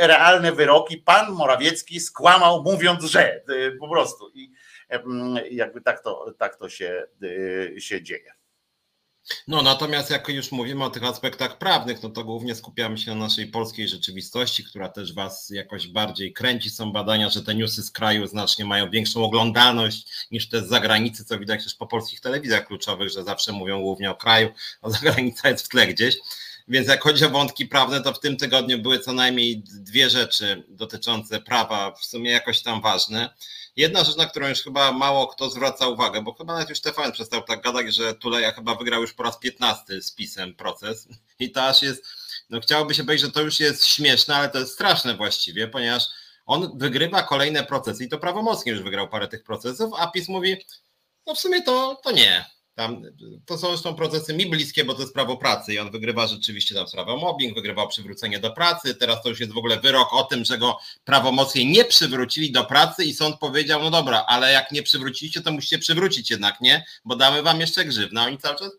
realne 0.00 0.52
wyroki. 0.52 0.96
Pan 0.96 1.32
Morawiecki 1.32 2.00
skłamał, 2.00 2.62
mówiąc, 2.62 3.04
że 3.04 3.34
e, 3.34 3.42
po 3.80 3.88
prostu. 3.88 4.30
I 4.34 4.52
jakby 5.50 5.80
tak 5.80 6.02
to, 6.02 6.34
tak 6.38 6.56
to 6.56 6.68
się, 6.68 7.06
e, 7.76 7.80
się 7.80 8.02
dzieje. 8.02 8.38
No 9.48 9.62
natomiast 9.62 10.10
jak 10.10 10.28
już 10.28 10.52
mówimy 10.52 10.84
o 10.84 10.90
tych 10.90 11.04
aspektach 11.04 11.58
prawnych, 11.58 12.02
no 12.02 12.10
to 12.10 12.24
głównie 12.24 12.54
skupiamy 12.54 12.98
się 12.98 13.10
na 13.10 13.16
naszej 13.16 13.46
polskiej 13.46 13.88
rzeczywistości, 13.88 14.64
która 14.64 14.88
też 14.88 15.14
was 15.14 15.50
jakoś 15.50 15.88
bardziej 15.88 16.32
kręci. 16.32 16.70
Są 16.70 16.92
badania, 16.92 17.30
że 17.30 17.42
te 17.42 17.54
newsy 17.54 17.82
z 17.82 17.90
kraju 17.90 18.26
znacznie 18.26 18.64
mają 18.64 18.90
większą 18.90 19.24
oglądalność 19.24 20.26
niż 20.30 20.48
te 20.48 20.62
z 20.62 20.68
zagranicy, 20.68 21.24
co 21.24 21.38
widać 21.38 21.64
też 21.64 21.74
po 21.74 21.86
polskich 21.86 22.20
telewizjach 22.20 22.66
kluczowych, 22.66 23.08
że 23.08 23.24
zawsze 23.24 23.52
mówią 23.52 23.80
głównie 23.80 24.10
o 24.10 24.14
kraju, 24.14 24.48
a 24.82 24.90
zagranica 25.00 25.48
jest 25.48 25.64
w 25.64 25.68
tle 25.68 25.86
gdzieś. 25.86 26.16
Więc 26.68 26.88
jak 26.88 27.02
chodzi 27.02 27.24
o 27.24 27.30
wątki 27.30 27.66
prawne, 27.66 28.02
to 28.02 28.12
w 28.12 28.20
tym 28.20 28.36
tygodniu 28.36 28.78
były 28.78 28.98
co 28.98 29.12
najmniej 29.12 29.62
dwie 29.64 30.10
rzeczy 30.10 30.64
dotyczące 30.68 31.40
prawa, 31.40 31.92
w 31.92 32.04
sumie 32.04 32.30
jakoś 32.30 32.62
tam 32.62 32.80
ważne. 32.80 33.34
Jedna 33.76 34.04
rzecz, 34.04 34.16
na 34.16 34.26
którą 34.26 34.48
już 34.48 34.62
chyba 34.62 34.92
mało 34.92 35.26
kto 35.26 35.50
zwraca 35.50 35.88
uwagę, 35.88 36.22
bo 36.22 36.34
chyba 36.34 36.52
nawet 36.52 36.68
już 36.68 36.80
TVN 36.80 37.12
przestał 37.12 37.42
tak 37.42 37.62
gadać, 37.62 37.94
że 37.94 38.14
Tuleja 38.14 38.52
chyba 38.52 38.74
wygrał 38.74 39.00
już 39.00 39.12
po 39.12 39.22
raz 39.22 39.38
15 39.38 40.02
z 40.02 40.12
pisem 40.12 40.54
proces 40.54 41.08
i 41.38 41.50
to 41.50 41.66
aż 41.66 41.82
jest, 41.82 42.06
no 42.50 42.60
chciałoby 42.60 42.94
się 42.94 43.04
powiedzieć, 43.04 43.26
że 43.26 43.32
to 43.32 43.42
już 43.42 43.60
jest 43.60 43.86
śmieszne, 43.86 44.36
ale 44.36 44.48
to 44.48 44.58
jest 44.58 44.72
straszne 44.72 45.16
właściwie, 45.16 45.68
ponieważ 45.68 46.04
on 46.46 46.78
wygrywa 46.78 47.22
kolejne 47.22 47.64
procesy 47.64 48.04
i 48.04 48.08
to 48.08 48.18
prawomocnie 48.18 48.72
już 48.72 48.82
wygrał 48.82 49.08
parę 49.08 49.28
tych 49.28 49.44
procesów, 49.44 49.92
a 49.98 50.06
PiS 50.06 50.28
mówi, 50.28 50.56
no 51.26 51.34
w 51.34 51.38
sumie 51.38 51.62
to, 51.62 52.00
to 52.04 52.10
nie, 52.10 52.44
tam, 52.78 53.02
to 53.46 53.58
są 53.58 53.68
zresztą 53.68 53.94
procesy 53.94 54.34
mi 54.34 54.46
bliskie, 54.46 54.84
bo 54.84 54.94
to 54.94 55.00
jest 55.00 55.14
prawo 55.14 55.36
pracy 55.36 55.74
i 55.74 55.78
on 55.78 55.90
wygrywa 55.90 56.26
rzeczywiście 56.26 56.74
tam 56.74 56.88
sprawę 56.88 57.12
o 57.12 57.16
mobbing, 57.16 57.54
wygrywał 57.54 57.88
przywrócenie 57.88 58.38
do 58.38 58.50
pracy. 58.50 58.94
Teraz 58.94 59.22
to 59.22 59.28
już 59.28 59.40
jest 59.40 59.52
w 59.52 59.58
ogóle 59.58 59.80
wyrok 59.80 60.12
o 60.12 60.24
tym, 60.24 60.44
że 60.44 60.58
go 60.58 60.78
prawomocnie 61.04 61.64
nie 61.64 61.84
przywrócili 61.84 62.52
do 62.52 62.64
pracy 62.64 63.04
i 63.04 63.14
sąd 63.14 63.36
powiedział, 63.36 63.82
no 63.82 63.90
dobra, 63.90 64.24
ale 64.28 64.52
jak 64.52 64.72
nie 64.72 64.82
przywróciliście, 64.82 65.40
to 65.40 65.52
musicie 65.52 65.78
przywrócić 65.78 66.30
jednak, 66.30 66.60
nie? 66.60 66.84
Bo 67.04 67.16
damy 67.16 67.42
wam 67.42 67.60
jeszcze 67.60 67.84
grzywna. 67.84 68.24
Oni 68.24 68.38
cały 68.38 68.58
czas, 68.58 68.70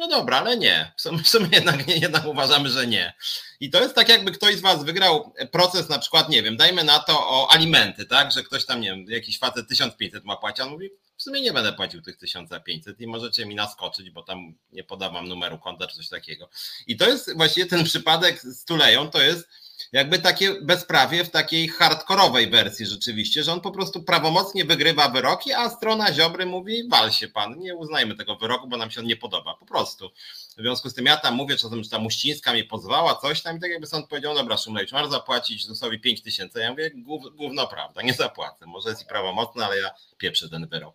no 0.00 0.08
dobra, 0.08 0.38
ale 0.38 0.56
nie. 0.56 0.92
W 1.24 1.28
sumie, 1.28 1.48
jednak, 1.52 1.86
nie, 1.86 1.96
jednak 1.96 2.26
uważamy, 2.26 2.68
że 2.68 2.86
nie. 2.86 3.14
I 3.60 3.70
to 3.70 3.82
jest 3.82 3.94
tak, 3.94 4.08
jakby 4.08 4.32
ktoś 4.32 4.56
z 4.56 4.60
Was 4.60 4.84
wygrał 4.84 5.34
proces, 5.50 5.88
na 5.88 5.98
przykład, 5.98 6.28
nie 6.28 6.42
wiem, 6.42 6.56
dajmy 6.56 6.84
na 6.84 6.98
to 6.98 7.28
o 7.28 7.52
alimenty, 7.52 8.06
tak? 8.06 8.32
Że 8.32 8.42
ktoś 8.42 8.66
tam, 8.66 8.80
nie 8.80 8.90
wiem, 8.90 9.04
jakiś 9.08 9.38
facet 9.38 9.68
1500 9.68 10.24
ma 10.24 10.36
płacić, 10.36 10.60
on 10.60 10.70
mówi, 10.70 10.90
w 11.16 11.22
sumie 11.22 11.40
nie 11.40 11.52
będę 11.52 11.72
płacił 11.72 12.02
tych 12.02 12.16
1500 12.16 13.00
i 13.00 13.06
możecie 13.06 13.46
mi 13.46 13.54
naskoczyć, 13.54 14.10
bo 14.10 14.22
tam 14.22 14.54
nie 14.72 14.84
podawam 14.84 15.28
numeru 15.28 15.58
konta 15.58 15.86
czy 15.86 15.96
coś 15.96 16.08
takiego. 16.08 16.48
I 16.86 16.96
to 16.96 17.08
jest 17.08 17.36
właściwie 17.36 17.66
ten 17.66 17.84
przypadek 17.84 18.40
z 18.42 18.64
Tuleją, 18.64 19.10
to 19.10 19.22
jest 19.22 19.48
jakby 19.92 20.18
takie 20.18 20.54
bezprawie 20.62 21.24
w 21.24 21.30
takiej 21.30 21.68
hardkorowej 21.68 22.50
wersji 22.50 22.86
rzeczywiście, 22.86 23.42
że 23.42 23.52
on 23.52 23.60
po 23.60 23.70
prostu 23.70 24.02
prawomocnie 24.02 24.64
wygrywa 24.64 25.08
wyroki, 25.08 25.52
a 25.52 25.70
strona 25.70 26.12
Ziobry 26.12 26.46
mówi, 26.46 26.88
wal 26.88 27.12
się 27.12 27.28
pan, 27.28 27.58
nie 27.58 27.74
uznajmy 27.76 28.16
tego 28.16 28.36
wyroku, 28.36 28.68
bo 28.68 28.76
nam 28.76 28.90
się 28.90 29.00
on 29.00 29.06
nie 29.06 29.16
podoba, 29.16 29.54
po 29.54 29.66
prostu. 29.66 30.10
W 30.60 30.62
związku 30.62 30.90
z 30.90 30.94
tym 30.94 31.06
ja 31.06 31.16
tam 31.16 31.34
mówię 31.34 31.56
czasem, 31.56 31.84
że 31.84 31.90
ta 31.90 31.98
Muścińska 31.98 32.52
mnie 32.52 32.64
pozwała, 32.64 33.14
coś 33.14 33.42
tam 33.42 33.56
i 33.56 33.60
tak 33.60 33.70
jakby 33.70 33.86
sąd 33.86 34.06
powiedział, 34.06 34.34
dobra 34.34 34.56
Szumlewicz, 34.56 34.92
masz 34.92 35.08
zapłacić 35.08 35.66
ZUS-owi 35.66 36.00
5 36.00 36.22
tysięcy. 36.22 36.60
Ja 36.60 36.70
mówię, 36.70 36.90
gówno 37.36 37.66
prawda, 37.66 38.02
nie 38.02 38.14
zapłacę, 38.14 38.66
może 38.66 38.88
jest 38.88 39.02
i 39.02 39.06
prawomocne, 39.06 39.66
ale 39.66 39.78
ja 39.78 39.90
pieprzę 40.18 40.48
ten 40.48 40.66
wyrok. 40.66 40.94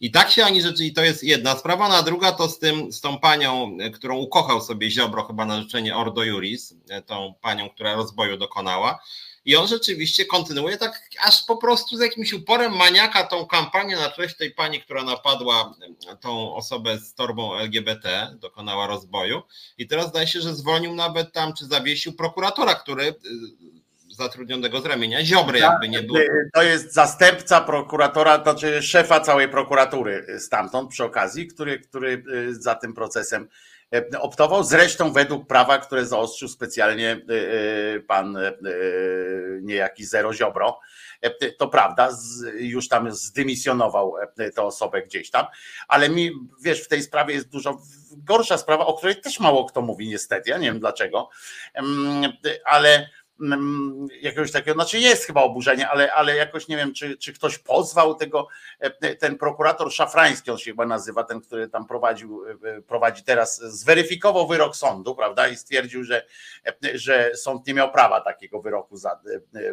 I 0.00 0.10
tak 0.10 0.30
się 0.30 0.44
oni 0.44 0.62
rzeczy, 0.62 0.84
i 0.84 0.92
to 0.92 1.04
jest 1.04 1.24
jedna 1.24 1.56
sprawa, 1.56 1.88
na 1.88 2.02
druga 2.02 2.32
to 2.32 2.48
z 2.48 2.58
tym, 2.58 2.92
z 2.92 3.00
tą 3.00 3.18
panią, 3.18 3.76
którą 3.94 4.16
ukochał 4.16 4.60
sobie 4.60 4.90
Ziobro 4.90 5.24
chyba 5.24 5.44
na 5.44 5.60
życzenie 5.60 5.96
Ordo 5.96 6.22
Juris, 6.24 6.74
tą 7.06 7.34
panią, 7.40 7.70
która 7.70 7.94
rozboju 7.94 8.36
dokonała, 8.36 8.98
i 9.46 9.56
on 9.56 9.68
rzeczywiście 9.68 10.24
kontynuuje 10.24 10.76
tak 10.76 11.02
aż 11.22 11.44
po 11.44 11.56
prostu 11.56 11.96
z 11.96 12.00
jakimś 12.00 12.32
uporem 12.32 12.76
maniaka 12.76 13.24
tą 13.24 13.46
kampanię 13.46 13.96
na 13.96 14.10
cześć 14.10 14.36
tej 14.36 14.50
pani, 14.50 14.80
która 14.80 15.04
napadła 15.04 15.74
tą 16.20 16.54
osobę 16.54 16.98
z 16.98 17.14
torbą 17.14 17.54
LGBT, 17.58 18.36
dokonała 18.40 18.86
rozboju. 18.86 19.42
I 19.78 19.86
teraz 19.86 20.08
zdaje 20.08 20.26
się, 20.26 20.40
że 20.40 20.54
zwolnił 20.54 20.94
nawet 20.94 21.32
tam, 21.32 21.52
czy 21.54 21.66
zawiesił 21.66 22.12
prokuratora, 22.12 22.74
który 22.74 23.04
y, 23.04 23.14
zatrudnionego 24.16 24.80
z 24.80 24.86
ramienia 24.86 25.24
Ziobry, 25.24 25.58
jakby 25.58 25.88
nie 25.88 26.02
było. 26.02 26.18
To 26.54 26.62
jest 26.62 26.94
zastępca 26.94 27.60
prokuratora, 27.60 28.38
to 28.38 28.50
znaczy 28.50 28.82
szefa 28.82 29.20
całej 29.20 29.48
prokuratury 29.48 30.26
stamtąd 30.38 30.90
przy 30.90 31.04
okazji, 31.04 31.46
który, 31.46 31.80
który 31.80 32.22
za 32.50 32.74
tym 32.74 32.94
procesem 32.94 33.48
optował. 34.20 34.64
Zresztą 34.64 35.12
według 35.12 35.46
prawa, 35.46 35.78
które 35.78 36.06
zaostrzył 36.06 36.48
specjalnie 36.48 37.20
pan 38.06 38.38
niejaki 39.62 40.04
Zero 40.04 40.34
Ziobro, 40.34 40.80
E, 41.20 41.50
to 41.52 41.68
prawda, 41.68 42.08
już 42.58 42.88
tam 42.88 43.12
zdymisjonował 43.12 44.14
e, 44.38 44.50
tę 44.50 44.62
osobę 44.62 45.02
gdzieś 45.02 45.30
tam, 45.30 45.46
ale 45.88 46.08
mi, 46.08 46.30
wiesz, 46.62 46.84
w 46.84 46.88
tej 46.88 47.02
sprawie 47.02 47.34
jest 47.34 47.48
dużo 47.48 47.78
gorsza 48.16 48.58
sprawa, 48.58 48.86
o 48.86 48.94
której 48.94 49.20
też 49.20 49.40
mało 49.40 49.64
kto 49.64 49.82
mówi 49.82 50.08
niestety, 50.08 50.50
ja 50.50 50.58
nie 50.58 50.68
wiem 50.68 50.80
dlaczego, 50.80 51.28
ale 52.64 53.08
jakiegoś 54.20 54.52
takiego, 54.52 54.74
znaczy 54.74 54.98
jest 54.98 55.24
chyba 55.24 55.42
oburzenie, 55.42 55.88
ale, 55.88 56.12
ale 56.12 56.36
jakoś 56.36 56.68
nie 56.68 56.76
wiem, 56.76 56.94
czy, 56.94 57.16
czy 57.16 57.32
ktoś 57.32 57.58
pozwał 57.58 58.14
tego, 58.14 58.48
e, 58.80 59.14
ten 59.14 59.38
prokurator 59.38 59.92
Szafrański, 59.92 60.50
on 60.50 60.58
się 60.58 60.70
chyba 60.70 60.86
nazywa, 60.86 61.24
ten, 61.24 61.40
który 61.40 61.68
tam 61.68 61.86
prowadził, 61.86 62.44
e, 62.48 62.82
prowadzi 62.82 63.24
teraz, 63.24 63.60
zweryfikował 63.60 64.46
wyrok 64.46 64.76
sądu, 64.76 65.14
prawda, 65.14 65.48
i 65.48 65.56
stwierdził, 65.56 66.04
że, 66.04 66.26
e, 66.66 66.98
że 66.98 67.30
sąd 67.34 67.66
nie 67.66 67.74
miał 67.74 67.92
prawa 67.92 68.20
takiego 68.20 68.60
wyroku 68.60 68.96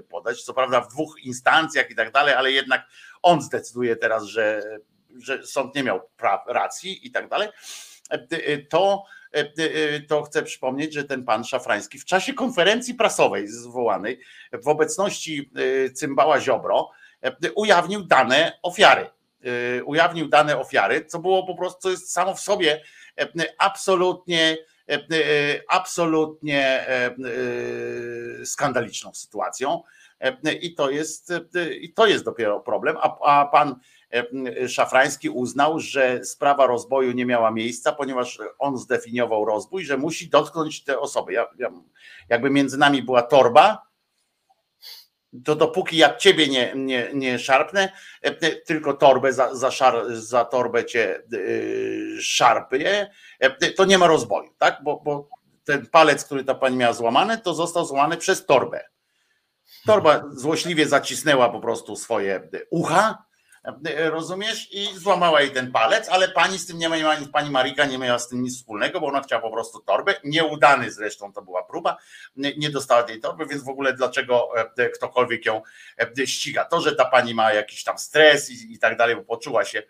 podać, 0.10 0.44
co 0.44 0.54
prawda 0.54 0.82
w 0.82 0.88
dwóch 0.88 1.16
instancjach 1.24 1.92
i 1.92 1.96
tak 1.96 2.12
dalej, 2.12 2.34
ale 2.34 2.52
jednak 2.52 2.86
on 3.22 3.42
zdecyduje 3.42 3.96
teraz, 3.96 4.24
że, 4.24 4.64
że 5.20 5.48
sąd 5.48 5.76
nie 5.76 5.84
miał 5.84 6.10
praw, 6.18 6.42
racji 6.48 7.08
i 7.08 7.12
tak 7.12 7.30
dalej, 7.30 7.50
to 7.50 7.84
E, 8.14 8.28
e, 8.54 8.58
to 10.08 10.24
chcę 10.24 10.44
przypomnieć, 10.44 10.94
że 10.94 11.04
ten 11.04 11.24
pan 11.24 11.44
Szafrański 11.44 12.00
w 12.00 12.06
czasie 12.06 12.34
konferencji 12.34 12.94
prasowej 12.94 13.48
zwołanej 13.48 14.20
w 14.54 14.68
obecności 14.68 15.52
e, 15.56 15.90
cymbała 15.90 16.40
Ziobro 16.40 16.90
ujawnił 17.56 18.04
dane 18.04 18.60
ofiary. 18.62 19.10
Ujawnił 19.86 20.30
dane 20.30 20.58
ofiary, 20.58 21.06
co 21.06 21.20
było 21.20 21.48
po 21.48 21.56
prostu, 21.56 21.80
co 21.82 21.90
jest 21.90 22.12
samo 22.12 22.36
w 22.36 22.40
sobie 22.40 22.82
absolutnie 23.58 24.58
absolutnie 25.70 26.86
skandaliczną 28.46 29.14
sytuacją 29.14 29.84
i 30.62 30.76
to 30.76 30.90
jest, 30.90 31.34
i 31.82 31.94
to 31.94 32.08
jest 32.08 32.26
dopiero 32.26 32.60
problem, 32.60 32.98
a, 33.02 33.18
a 33.22 33.46
pan 33.46 33.76
E, 34.03 34.03
Szafrański 34.68 35.30
uznał, 35.30 35.80
że 35.80 36.26
sprawa 36.26 36.68
rozboju 36.68 37.12
nie 37.12 37.26
miała 37.26 37.52
miejsca, 37.52 37.92
ponieważ 37.92 38.40
on 38.60 38.78
zdefiniował 38.78 39.46
rozbój, 39.46 39.86
że 39.86 39.98
musi 39.98 40.30
dotknąć 40.30 40.84
te 40.84 41.00
osoby. 41.00 41.34
Ja, 41.34 41.48
ja, 41.58 41.72
jakby 42.30 42.50
między 42.50 42.78
nami 42.78 43.04
była 43.04 43.22
torba, 43.22 43.94
to 45.46 45.56
dopóki 45.56 45.98
ja 45.98 46.16
ciebie 46.16 46.48
nie, 46.48 46.74
nie, 46.76 47.10
nie 47.14 47.40
szarpnę, 47.40 47.92
e, 48.22 48.56
tylko 48.56 48.94
torbę 48.94 49.34
za, 49.34 49.56
za, 49.56 49.72
szar, 49.72 50.16
za 50.16 50.46
torbę 50.46 50.86
cię 50.86 51.24
yy, 51.32 52.22
szarpie, 52.22 53.12
to 53.76 53.86
nie 53.86 53.98
ma 53.98 54.08
rozboju, 54.08 54.50
tak? 54.58 54.84
Bo, 54.84 55.02
bo 55.06 55.30
ten 55.64 55.88
palec, 55.88 56.26
który 56.26 56.44
ta 56.44 56.56
pani 56.56 56.78
miała 56.78 56.94
złamany, 56.94 57.38
to 57.38 57.54
został 57.54 57.86
złamany 57.86 58.18
przez 58.18 58.46
torbę. 58.46 58.86
Torba 59.86 60.24
złośliwie 60.32 60.88
zacisnęła 60.88 61.50
po 61.50 61.60
prostu 61.60 61.96
swoje 61.96 62.50
ucha, 62.70 63.24
rozumiesz? 63.96 64.70
I 64.72 64.88
złamała 64.96 65.42
jej 65.42 65.52
ten 65.52 65.72
palec, 65.72 66.10
ale 66.10 66.30
pani 66.30 66.60
z 66.60 66.68
tym 66.68 66.78
nie 66.78 66.90
miała, 66.90 67.16
pani 67.34 67.52
Marika 67.52 67.86
nie 67.86 67.98
miała 67.98 68.20
z 68.20 68.28
tym 68.28 68.42
nic 68.42 68.58
wspólnego, 68.58 69.00
bo 69.00 69.08
ona 69.08 69.22
chciała 69.22 69.42
po 69.42 69.52
prostu 69.52 69.80
torbę. 69.80 70.16
Nieudany 70.24 70.92
zresztą 70.92 71.34
to 71.34 71.42
była 71.42 71.64
próba, 71.64 71.98
nie 72.36 72.70
dostała 72.70 73.04
tej 73.04 73.20
torby, 73.20 73.46
więc 73.46 73.64
w 73.64 73.70
ogóle 73.70 73.94
dlaczego 73.94 74.50
e, 74.78 74.90
ktokolwiek 74.90 75.46
ją 75.46 75.62
e, 76.20 76.28
ściga? 76.28 76.66
To, 76.66 76.82
że 76.82 76.96
ta 76.96 77.06
pani 77.06 77.36
ma 77.36 77.54
jakiś 77.54 77.84
tam 77.84 77.98
stres 77.98 78.50
i, 78.50 78.74
i 78.74 78.80
tak 78.80 78.98
dalej, 78.98 79.16
bo 79.16 79.22
poczuła 79.22 79.66
się 79.66 79.84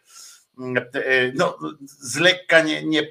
mm, 0.60 0.86
e, 0.94 1.32
no, 1.36 1.58
z 1.86 2.20
lekka 2.20 2.62
nie, 2.62 2.84
nie, 2.84 3.08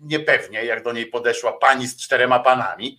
niepewnie, 0.00 0.64
jak 0.64 0.82
do 0.82 0.92
niej 0.92 1.06
podeszła 1.06 1.52
pani 1.52 1.88
z 1.88 1.96
czterema 1.96 2.40
panami, 2.40 2.98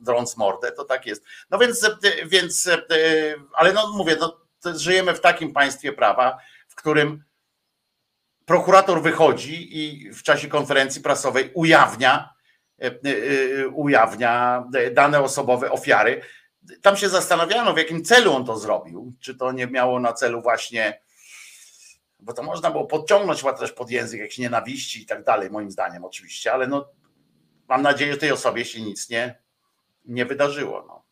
drąc 0.00 0.36
mordę, 0.36 0.72
to 0.72 0.84
tak 0.84 1.06
jest. 1.06 1.24
No 1.50 1.58
więc, 1.58 1.90
więc 2.26 2.70
ale 3.54 3.72
no 3.72 3.92
mówię, 3.96 4.16
no, 4.20 4.40
żyjemy 4.76 5.14
w 5.14 5.20
takim 5.20 5.52
państwie 5.52 5.92
prawa, 5.92 6.38
w 6.68 6.74
którym 6.74 7.24
prokurator 8.44 9.02
wychodzi 9.02 9.78
i 9.78 10.12
w 10.12 10.22
czasie 10.22 10.48
konferencji 10.48 11.02
prasowej 11.02 11.50
ujawnia, 11.54 12.34
ujawnia 13.72 14.64
dane 14.92 15.20
osobowe 15.20 15.70
ofiary. 15.70 16.22
Tam 16.82 16.96
się 16.96 17.08
zastanawiano, 17.08 17.74
w 17.74 17.78
jakim 17.78 18.04
celu 18.04 18.32
on 18.32 18.44
to 18.44 18.58
zrobił. 18.58 19.12
Czy 19.20 19.34
to 19.34 19.52
nie 19.52 19.66
miało 19.66 20.00
na 20.00 20.12
celu 20.12 20.42
właśnie 20.42 21.00
bo 22.20 22.32
to 22.32 22.42
można 22.42 22.70
było 22.70 22.86
podciągnąć 22.86 23.40
chyba 23.40 23.52
też 23.52 23.72
pod 23.72 23.90
język 23.90 24.20
jakiejś 24.20 24.38
nienawiści 24.38 25.02
i 25.02 25.06
tak 25.06 25.24
dalej, 25.24 25.50
moim 25.50 25.70
zdaniem 25.70 26.04
oczywiście, 26.04 26.52
ale 26.52 26.66
no 26.66 26.88
mam 27.68 27.82
nadzieję, 27.82 28.12
że 28.12 28.18
tej 28.18 28.32
osobie 28.32 28.64
się 28.64 28.82
nic 28.82 29.10
nie, 29.10 29.38
nie 30.04 30.26
wydarzyło. 30.26 30.84
No. 30.88 31.02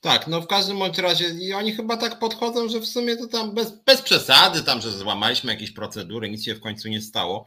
Tak, 0.00 0.26
no 0.26 0.40
w 0.40 0.46
każdym 0.46 0.78
bądź 0.78 0.98
razie 0.98 1.28
i 1.28 1.54
oni 1.54 1.72
chyba 1.72 1.96
tak 1.96 2.18
podchodzą, 2.18 2.68
że 2.68 2.80
w 2.80 2.86
sumie 2.86 3.16
to 3.16 3.26
tam 3.26 3.54
bez, 3.54 3.70
bez 3.70 4.02
przesady, 4.02 4.62
tam, 4.62 4.80
że 4.80 4.90
złamaliśmy 4.90 5.52
jakieś 5.52 5.70
procedury, 5.70 6.30
nic 6.30 6.44
się 6.44 6.54
w 6.54 6.60
końcu 6.60 6.88
nie 6.88 7.00
stało. 7.00 7.44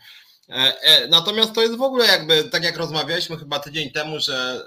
E, 0.50 0.82
e, 0.82 1.08
natomiast 1.08 1.54
to 1.54 1.62
jest 1.62 1.76
w 1.76 1.82
ogóle 1.82 2.06
jakby, 2.06 2.44
tak 2.44 2.64
jak 2.64 2.78
rozmawialiśmy 2.78 3.38
chyba 3.38 3.60
tydzień 3.60 3.92
temu, 3.92 4.20
że 4.20 4.66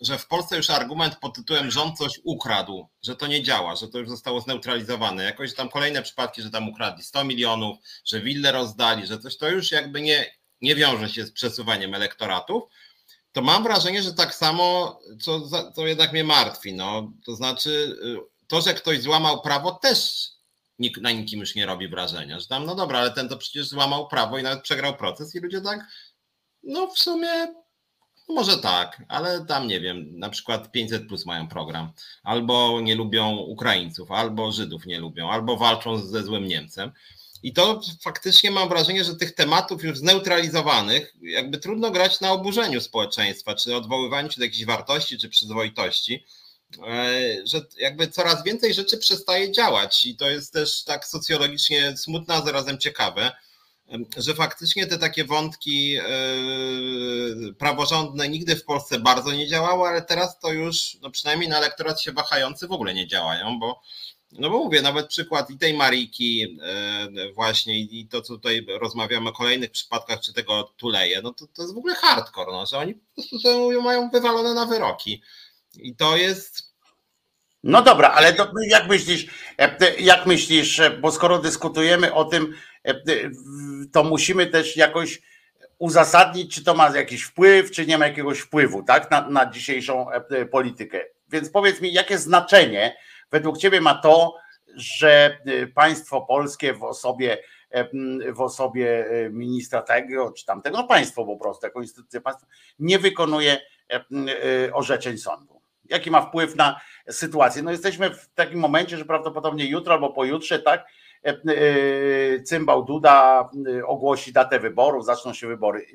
że 0.00 0.18
w 0.18 0.26
Polsce 0.26 0.56
już 0.56 0.70
argument 0.70 1.16
pod 1.16 1.34
tytułem 1.34 1.70
rząd 1.70 1.98
coś 1.98 2.20
ukradł, 2.24 2.88
że 3.02 3.16
to 3.16 3.26
nie 3.26 3.42
działa, 3.42 3.76
że 3.76 3.88
to 3.88 3.98
już 3.98 4.08
zostało 4.08 4.40
zneutralizowane. 4.40 5.24
Jakoś 5.24 5.54
tam 5.54 5.68
kolejne 5.68 6.02
przypadki, 6.02 6.42
że 6.42 6.50
tam 6.50 6.68
ukradli 6.68 7.04
100 7.04 7.24
milionów, 7.24 7.78
że 8.04 8.20
willę 8.20 8.52
rozdali, 8.52 9.06
że 9.06 9.18
coś 9.18 9.36
to 9.36 9.48
już 9.48 9.70
jakby 9.70 10.00
nie, 10.00 10.26
nie 10.62 10.74
wiąże 10.74 11.08
się 11.08 11.24
z 11.24 11.32
przesuwaniem 11.32 11.94
elektoratów. 11.94 12.62
To 13.32 13.42
mam 13.42 13.62
wrażenie, 13.62 14.02
że 14.02 14.14
tak 14.14 14.34
samo, 14.34 14.98
co, 15.20 15.40
co 15.72 15.86
jednak 15.86 16.12
mnie 16.12 16.24
martwi. 16.24 16.74
No, 16.74 17.12
to 17.26 17.34
znaczy, 17.34 17.70
y, 18.04 18.46
to, 18.46 18.60
że 18.60 18.74
ktoś 18.74 19.02
złamał 19.02 19.42
prawo, 19.42 19.72
też 19.72 20.28
na 21.00 21.10
nikim 21.10 21.40
już 21.40 21.54
nie 21.54 21.66
robi 21.66 21.88
wrażenia. 21.88 22.40
Że 22.40 22.46
tam, 22.46 22.66
no 22.66 22.74
dobra, 22.74 22.98
ale 22.98 23.10
ten 23.10 23.28
to 23.28 23.36
przecież 23.36 23.68
złamał 23.68 24.08
prawo 24.08 24.38
i 24.38 24.42
nawet 24.42 24.62
przegrał 24.62 24.96
proces, 24.96 25.34
i 25.34 25.40
ludzie 25.40 25.60
tak, 25.60 25.80
no 26.62 26.86
w 26.86 26.98
sumie 26.98 27.46
no 28.30 28.34
może 28.34 28.58
tak, 28.58 29.02
ale 29.08 29.44
tam 29.44 29.68
nie 29.68 29.80
wiem, 29.80 30.18
na 30.18 30.28
przykład 30.28 30.72
500 30.72 31.08
plus 31.08 31.26
mają 31.26 31.48
program, 31.48 31.92
albo 32.22 32.80
nie 32.80 32.94
lubią 32.94 33.36
Ukraińców, 33.36 34.10
albo 34.10 34.52
Żydów 34.52 34.86
nie 34.86 34.98
lubią, 34.98 35.30
albo 35.30 35.56
walczą 35.56 35.98
ze 35.98 36.22
złym 36.22 36.44
Niemcem. 36.44 36.92
I 37.42 37.52
to 37.52 37.80
faktycznie 38.02 38.50
mam 38.50 38.68
wrażenie, 38.68 39.04
że 39.04 39.16
tych 39.16 39.34
tematów 39.34 39.84
już 39.84 39.98
zneutralizowanych, 39.98 41.14
jakby 41.22 41.58
trudno 41.58 41.90
grać 41.90 42.20
na 42.20 42.32
oburzeniu 42.32 42.80
społeczeństwa, 42.80 43.54
czy 43.54 43.76
odwoływaniu 43.76 44.30
się 44.30 44.38
do 44.38 44.44
jakichś 44.44 44.64
wartości, 44.64 45.18
czy 45.18 45.28
przyzwoitości, 45.28 46.24
e, 46.86 47.10
że 47.44 47.66
jakby 47.78 48.08
coraz 48.08 48.44
więcej 48.44 48.74
rzeczy 48.74 48.98
przestaje 48.98 49.52
działać. 49.52 50.06
I 50.06 50.16
to 50.16 50.30
jest 50.30 50.52
też 50.52 50.84
tak 50.84 51.06
socjologicznie 51.06 51.96
smutne, 51.96 52.34
a 52.34 52.44
zarazem 52.44 52.78
ciekawe 52.78 53.32
że 54.16 54.34
faktycznie 54.34 54.86
te 54.86 54.98
takie 54.98 55.24
wątki 55.24 55.96
e, 55.96 56.04
praworządne 57.58 58.28
nigdy 58.28 58.56
w 58.56 58.64
Polsce 58.64 58.98
bardzo 58.98 59.32
nie 59.32 59.48
działały, 59.48 59.88
ale 59.88 60.02
teraz 60.02 60.38
to 60.38 60.52
już, 60.52 60.96
no 61.02 61.10
przynajmniej 61.10 61.48
na 61.48 61.58
elektorat 61.58 62.02
się 62.02 62.12
wahający 62.12 62.66
w 62.66 62.72
ogóle 62.72 62.94
nie 62.94 63.06
działają, 63.06 63.58
bo 63.58 63.80
no 64.32 64.50
bo 64.50 64.58
mówię, 64.58 64.82
nawet 64.82 65.06
przykład 65.06 65.50
i 65.50 65.58
tej 65.58 65.74
Mariki 65.74 66.58
e, 66.62 67.32
właśnie 67.32 67.78
i 67.78 68.08
to, 68.10 68.22
co 68.22 68.34
tutaj 68.34 68.66
rozmawiamy 68.80 69.28
o 69.28 69.32
kolejnych 69.32 69.70
przypadkach, 69.70 70.20
czy 70.20 70.32
tego 70.32 70.72
Tuleje, 70.76 71.22
no 71.22 71.32
to, 71.32 71.46
to 71.46 71.62
jest 71.62 71.74
w 71.74 71.78
ogóle 71.78 71.94
hardcore, 71.94 72.52
no, 72.52 72.66
że 72.66 72.78
oni 72.78 72.94
po 72.94 73.22
prostu 73.22 73.82
mają 73.82 74.10
wywalone 74.10 74.54
na 74.54 74.66
wyroki. 74.66 75.22
I 75.74 75.96
to 75.96 76.16
jest 76.16 76.70
no 77.62 77.82
dobra, 77.82 78.08
ale 78.08 78.32
to 78.32 78.52
jak 78.68 78.88
myślisz, 78.88 79.26
e, 79.58 79.94
jak 80.00 80.26
myślisz, 80.26 80.80
bo 81.00 81.12
skoro 81.12 81.38
dyskutujemy 81.38 82.14
o 82.14 82.24
tym, 82.24 82.54
E, 82.84 82.90
e, 82.90 83.30
to 83.92 84.04
musimy 84.04 84.46
też 84.46 84.76
jakoś 84.76 85.22
uzasadnić, 85.78 86.54
czy 86.54 86.64
to 86.64 86.74
ma 86.74 86.96
jakiś 86.96 87.22
wpływ, 87.22 87.70
czy 87.70 87.86
nie 87.86 87.98
ma 87.98 88.06
jakiegoś 88.06 88.38
wpływu 88.40 88.82
tak, 88.82 89.10
na, 89.10 89.28
na 89.28 89.50
dzisiejszą 89.50 90.10
e, 90.10 90.46
politykę. 90.46 91.04
Więc 91.28 91.50
powiedz 91.50 91.80
mi, 91.80 91.92
jakie 91.92 92.18
znaczenie 92.18 92.96
według 93.30 93.58
Ciebie 93.58 93.80
ma 93.80 93.94
to, 93.94 94.36
że 94.76 95.38
państwo 95.74 96.20
polskie 96.20 96.74
w 96.74 96.84
osobie, 96.84 97.38
w 98.32 98.40
osobie 98.40 99.06
ministra 99.30 99.82
tego 99.82 100.32
czy 100.32 100.46
tamtego, 100.46 100.76
no 100.76 100.84
państwo 100.84 101.24
po 101.24 101.36
prostu, 101.36 101.66
jako 101.66 101.80
instytucja 101.80 102.20
państwa, 102.20 102.46
nie 102.78 102.98
wykonuje 102.98 103.60
orzeczeń 104.72 105.18
sądu. 105.18 105.60
Jaki 105.84 106.10
ma 106.10 106.22
wpływ 106.22 106.56
na 106.56 106.80
sytuację? 107.10 107.62
No 107.62 107.70
jesteśmy 107.70 108.10
w 108.10 108.28
takim 108.34 108.58
momencie, 108.58 108.96
że 108.96 109.04
prawdopodobnie 109.04 109.64
jutro 109.64 109.94
albo 109.94 110.10
pojutrze, 110.10 110.58
tak, 110.58 110.86
cymbał 112.44 112.84
Duda 112.84 113.48
ogłosi 113.86 114.32
datę 114.32 114.60
wyborów, 114.60 115.04
zaczną 115.06 115.34
się 115.34 115.46
wybory. 115.46 115.86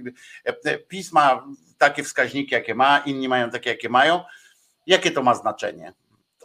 PiS 0.88 1.14
ma 1.14 1.48
takie 1.78 2.04
wskaźniki, 2.04 2.54
jakie 2.54 2.76
ma, 2.76 2.98
inni 3.00 3.28
mają 3.28 3.50
takie, 3.50 3.70
jakie 3.70 3.90
mają. 3.90 4.24
Jakie 4.88 5.12
to 5.12 5.24
ma 5.24 5.36
znaczenie? 5.36 5.94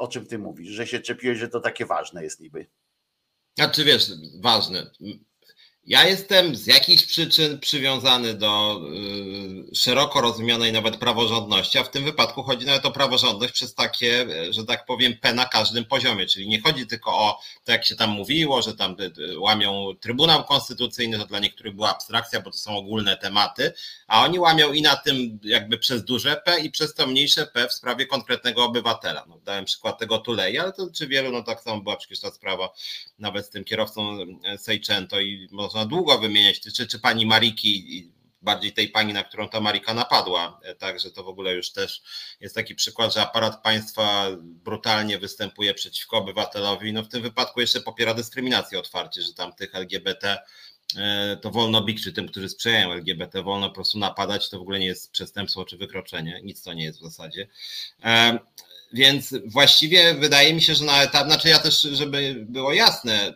O 0.00 0.08
czym 0.08 0.26
ty 0.26 0.38
mówisz, 0.38 0.68
że 0.68 0.86
się 0.86 1.00
czepiłeś, 1.00 1.38
że 1.38 1.48
to 1.48 1.60
takie 1.60 1.86
ważne 1.86 2.24
jest 2.24 2.40
niby? 2.40 2.66
Znaczy 3.58 3.84
wiesz, 3.84 4.12
ważne. 4.40 4.90
Ja 5.86 6.08
jestem 6.08 6.56
z 6.56 6.66
jakichś 6.66 7.06
przyczyn 7.06 7.58
przywiązany 7.58 8.34
do 8.34 8.80
y, 9.72 9.74
szeroko 9.74 10.20
rozumianej 10.20 10.72
nawet 10.72 10.96
praworządności, 10.96 11.78
a 11.78 11.84
w 11.84 11.90
tym 11.90 12.04
wypadku 12.04 12.42
chodzi 12.42 12.66
nawet 12.66 12.86
o 12.86 12.90
praworządność 12.90 13.52
przez 13.52 13.74
takie, 13.74 14.26
że 14.50 14.64
tak 14.64 14.86
powiem, 14.86 15.16
P 15.16 15.34
na 15.34 15.44
każdym 15.44 15.84
poziomie. 15.84 16.26
Czyli 16.26 16.48
nie 16.48 16.60
chodzi 16.60 16.86
tylko 16.86 17.18
o 17.18 17.40
to, 17.64 17.72
jak 17.72 17.84
się 17.84 17.96
tam 17.96 18.10
mówiło, 18.10 18.62
że 18.62 18.74
tam 18.74 18.96
łamią 19.38 19.94
Trybunał 20.00 20.44
Konstytucyjny, 20.44 21.18
to 21.18 21.26
dla 21.26 21.38
niektórych 21.38 21.74
była 21.74 21.90
abstrakcja, 21.90 22.40
bo 22.40 22.50
to 22.50 22.58
są 22.58 22.76
ogólne 22.76 23.16
tematy, 23.16 23.72
a 24.06 24.24
oni 24.24 24.38
łamią 24.38 24.72
i 24.72 24.82
na 24.82 24.96
tym 24.96 25.38
jakby 25.42 25.78
przez 25.78 26.04
duże 26.04 26.42
P 26.44 26.60
i 26.60 26.70
przez 26.70 26.94
to 26.94 27.06
mniejsze 27.06 27.46
P 27.46 27.68
w 27.68 27.72
sprawie 27.72 28.06
konkretnego 28.06 28.64
obywatela. 28.64 29.24
No, 29.28 29.38
dałem 29.44 29.64
przykład 29.64 29.98
tego 29.98 30.18
Tulei, 30.18 30.58
ale 30.58 30.72
to 30.72 30.90
czy 30.94 31.06
wielu, 31.06 31.32
no 31.32 31.42
tak 31.42 31.62
samo 31.62 31.82
była 31.82 31.96
przecież 31.96 32.20
ta 32.20 32.30
sprawa 32.30 32.70
nawet 33.18 33.46
z 33.46 33.50
tym 33.50 33.64
kierowcą 33.64 34.18
Seicento 34.58 35.20
i 35.20 35.48
można 35.70 35.86
długo 35.86 36.18
wymieniać, 36.18 36.60
czy, 36.60 36.86
czy 36.86 36.98
pani 36.98 37.26
Mariki, 37.26 38.10
bardziej 38.42 38.72
tej 38.72 38.88
pani, 38.88 39.12
na 39.12 39.24
którą 39.24 39.48
ta 39.48 39.60
Marika 39.60 39.94
napadła. 39.94 40.60
Także 40.78 41.10
to 41.10 41.24
w 41.24 41.28
ogóle 41.28 41.54
już 41.54 41.72
też 41.72 42.02
jest 42.40 42.54
taki 42.54 42.74
przykład, 42.74 43.14
że 43.14 43.22
aparat 43.22 43.62
państwa 43.62 44.26
brutalnie 44.40 45.18
występuje 45.18 45.74
przeciwko 45.74 46.16
obywatelowi. 46.16 46.92
No 46.92 47.02
w 47.02 47.08
tym 47.08 47.22
wypadku 47.22 47.60
jeszcze 47.60 47.80
popiera 47.80 48.14
dyskryminację 48.14 48.78
otwarcie, 48.78 49.22
że 49.22 49.34
tam 49.34 49.52
tych 49.52 49.74
LGBT 49.74 50.38
e, 50.96 51.36
to 51.42 51.50
wolno 51.50 51.84
bić, 51.84 52.04
czy 52.04 52.12
tym, 52.12 52.28
którzy 52.28 52.48
sprzyjają 52.48 52.92
LGBT, 52.92 53.42
wolno 53.42 53.68
po 53.68 53.74
prostu 53.74 53.98
napadać, 53.98 54.50
to 54.50 54.58
w 54.58 54.62
ogóle 54.62 54.78
nie 54.78 54.86
jest 54.86 55.12
przestępstwo 55.12 55.64
czy 55.64 55.76
wykroczenie, 55.76 56.40
nic 56.44 56.62
to 56.62 56.72
nie 56.72 56.84
jest 56.84 56.98
w 56.98 57.02
zasadzie. 57.02 57.48
E, 58.04 58.38
więc 58.92 59.34
właściwie 59.46 60.14
wydaje 60.14 60.54
mi 60.54 60.62
się, 60.62 60.74
że 60.74 60.84
na 60.84 61.02
etap, 61.02 61.26
znaczy 61.26 61.48
ja 61.48 61.58
też, 61.58 61.80
żeby 61.80 62.44
było 62.48 62.72
jasne, 62.72 63.34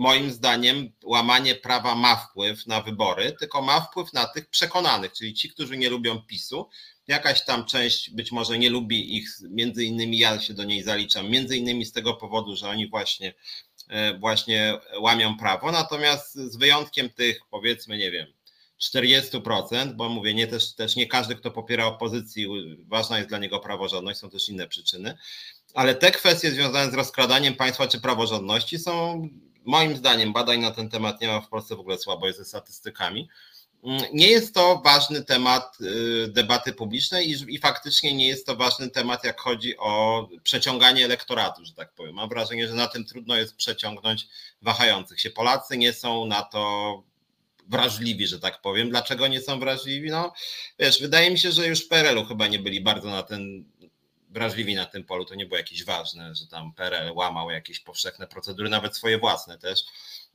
moim 0.00 0.30
zdaniem 0.30 0.92
łamanie 1.04 1.54
prawa 1.54 1.94
ma 1.94 2.16
wpływ 2.16 2.66
na 2.66 2.80
wybory, 2.80 3.32
tylko 3.32 3.62
ma 3.62 3.80
wpływ 3.80 4.12
na 4.12 4.26
tych 4.26 4.50
przekonanych, 4.50 5.12
czyli 5.12 5.34
ci, 5.34 5.50
którzy 5.50 5.76
nie 5.76 5.90
lubią 5.90 6.22
PiSu. 6.22 6.68
Jakaś 7.06 7.44
tam 7.44 7.64
część 7.64 8.10
być 8.10 8.32
może 8.32 8.58
nie 8.58 8.70
lubi 8.70 9.16
ich, 9.16 9.28
między 9.50 9.84
innymi 9.84 10.18
ja 10.18 10.40
się 10.40 10.54
do 10.54 10.64
niej 10.64 10.82
zaliczam, 10.82 11.30
między 11.30 11.56
innymi 11.56 11.84
z 11.84 11.92
tego 11.92 12.14
powodu, 12.14 12.56
że 12.56 12.68
oni 12.68 12.88
właśnie, 12.88 13.34
e, 13.88 14.18
właśnie 14.18 14.78
łamią 15.00 15.38
prawo. 15.38 15.72
Natomiast 15.72 16.34
z 16.34 16.56
wyjątkiem 16.56 17.10
tych, 17.10 17.40
powiedzmy, 17.50 17.98
nie 17.98 18.10
wiem, 18.10 18.26
40%, 18.78 19.92
bo 19.96 20.08
mówię, 20.08 20.34
nie 20.34 20.46
też, 20.46 20.74
też 20.74 20.96
nie 20.96 21.06
każdy, 21.06 21.34
kto 21.34 21.50
popiera 21.50 21.86
opozycji, 21.86 22.46
ważna 22.88 23.18
jest 23.18 23.28
dla 23.28 23.38
niego 23.38 23.60
praworządność, 23.60 24.20
są 24.20 24.30
też 24.30 24.48
inne 24.48 24.68
przyczyny, 24.68 25.18
ale 25.74 25.94
te 25.94 26.10
kwestie 26.10 26.50
związane 26.50 26.92
z 26.92 26.94
rozkradaniem 26.94 27.54
państwa 27.54 27.88
czy 27.88 28.00
praworządności 28.00 28.78
są 28.78 29.28
moim 29.64 29.96
zdaniem 29.96 30.32
badań 30.32 30.60
na 30.60 30.70
ten 30.70 30.88
temat 30.88 31.20
nie 31.20 31.28
ma 31.28 31.40
w 31.40 31.48
Polsce 31.48 31.76
w 31.76 31.80
ogóle 31.80 31.98
słabo 31.98 32.26
jest 32.26 32.38
ze 32.38 32.44
statystykami. 32.44 33.28
Mm, 33.84 34.02
nie 34.12 34.28
jest 34.28 34.54
to 34.54 34.80
ważny 34.84 35.24
temat 35.24 35.78
y, 35.80 36.28
debaty 36.28 36.72
publicznej 36.72 37.30
i, 37.30 37.54
i 37.54 37.58
faktycznie 37.58 38.14
nie 38.14 38.28
jest 38.28 38.46
to 38.46 38.56
ważny 38.56 38.90
temat, 38.90 39.24
jak 39.24 39.40
chodzi 39.40 39.76
o 39.78 40.28
przeciąganie 40.42 41.04
elektoratu, 41.04 41.64
że 41.64 41.74
tak 41.74 41.92
powiem. 41.94 42.14
Mam 42.14 42.28
wrażenie, 42.28 42.68
że 42.68 42.74
na 42.74 42.86
tym 42.86 43.04
trudno 43.04 43.36
jest 43.36 43.56
przeciągnąć 43.56 44.28
wahających 44.62 45.20
się. 45.20 45.30
Polacy 45.30 45.76
nie 45.76 45.92
są 45.92 46.26
na 46.26 46.42
to 46.42 47.02
wrażliwi, 47.68 48.26
że 48.26 48.40
tak 48.40 48.60
powiem. 48.60 48.90
Dlaczego 48.90 49.28
nie 49.28 49.40
są 49.40 49.60
wrażliwi? 49.60 50.10
No 50.10 50.32
wiesz, 50.78 51.00
wydaje 51.00 51.30
mi 51.30 51.38
się, 51.38 51.52
że 51.52 51.66
już 51.66 51.84
w 51.84 51.88
PRL-u 51.88 52.24
chyba 52.24 52.46
nie 52.46 52.58
byli 52.58 52.80
bardzo 52.80 53.10
na 53.10 53.22
ten 53.22 53.64
wrażliwi 54.30 54.74
na 54.74 54.86
tym 54.86 55.04
polu, 55.04 55.24
to 55.24 55.34
nie 55.34 55.46
było 55.46 55.58
jakieś 55.58 55.84
ważne, 55.84 56.34
że 56.34 56.46
tam 56.46 56.72
PRL 56.72 57.12
łamał 57.12 57.50
jakieś 57.50 57.80
powszechne 57.80 58.26
procedury, 58.26 58.68
nawet 58.68 58.96
swoje 58.96 59.18
własne 59.18 59.58
też. 59.58 59.80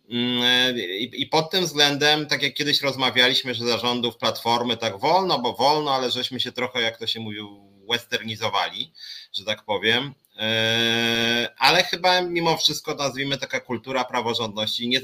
Mm, 0.09 0.75
I, 0.99 1.25
pod 1.25 1.49
tym 1.51 1.65
względem, 1.65 2.27
tak 2.27 2.43
jak 2.43 2.53
kiedyś 2.53 2.81
rozmawialiśmy, 2.81 3.53
że 3.53 3.65
zarządów 3.65 4.17
Platformy 4.17 4.77
tak 4.77 4.99
wolno, 4.99 5.39
bo 5.39 5.53
wolno, 5.53 5.91
ale 5.93 6.11
żeśmy 6.11 6.39
się 6.39 6.51
trochę, 6.51 6.81
jak 6.81 6.97
to 6.97 7.07
się 7.07 7.19
mówił, 7.19 7.75
westernizowali, 7.91 8.93
że 9.33 9.45
tak 9.45 9.63
powiem. 9.63 10.13
E, 10.37 11.49
ale 11.57 11.83
chyba 11.83 12.21
mimo 12.21 12.57
wszystko, 12.57 12.95
nazwijmy 12.95 13.37
taka 13.37 13.59
kultura 13.59 14.05
praworządności 14.05 14.87
nie, 14.87 15.01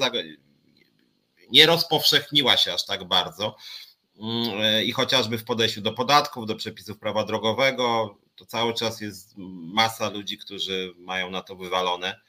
nie 1.51 1.65
rozpowszechniła 1.65 2.57
się 2.57 2.73
aż 2.73 2.85
tak 2.85 3.03
bardzo. 3.03 3.55
Mm, 4.19 4.61
e, 4.61 4.83
I 4.83 4.91
chociażby 4.91 5.37
w 5.37 5.43
podejściu 5.43 5.81
do 5.81 5.93
podatków, 5.93 6.45
do 6.45 6.55
przepisów 6.55 6.97
prawa 6.97 7.23
drogowego, 7.23 8.17
to 8.41 8.45
cały 8.45 8.73
czas 8.73 9.01
jest 9.01 9.33
masa 9.73 10.09
ludzi, 10.09 10.37
którzy 10.37 10.93
mają 10.97 11.29
na 11.29 11.41
to 11.41 11.55
wywalone. 11.55 12.19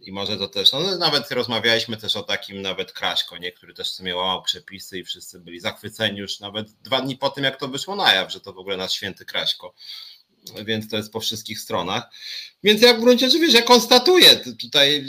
I 0.00 0.12
może 0.12 0.36
to 0.36 0.48
też, 0.48 0.72
no 0.72 0.96
nawet 0.98 1.30
rozmawialiśmy 1.30 1.96
też 1.96 2.16
o 2.16 2.22
takim 2.22 2.62
nawet 2.62 2.92
Kraśko, 2.92 3.38
nie? 3.38 3.52
który 3.52 3.74
też 3.74 3.90
sobie 3.90 4.16
łamał 4.16 4.42
przepisy 4.42 4.98
i 4.98 5.04
wszyscy 5.04 5.40
byli 5.40 5.60
zachwyceni 5.60 6.18
już 6.18 6.40
nawet 6.40 6.70
dwa 6.72 7.00
dni 7.00 7.16
po 7.16 7.30
tym, 7.30 7.44
jak 7.44 7.60
to 7.60 7.68
wyszło 7.68 7.96
na 7.96 8.14
jaw, 8.14 8.32
że 8.32 8.40
to 8.40 8.52
w 8.52 8.58
ogóle 8.58 8.76
nasz 8.76 8.92
święty 8.92 9.24
Kraśko. 9.24 9.74
Więc 10.64 10.90
to 10.90 10.96
jest 10.96 11.12
po 11.12 11.20
wszystkich 11.20 11.60
stronach. 11.60 12.10
Więc 12.62 12.82
ja 12.82 12.94
w 12.94 13.00
gruncie 13.00 13.30
rzeczy, 13.30 13.46
ja 13.46 13.62
konstatuję 13.62 14.36
tutaj 14.36 15.04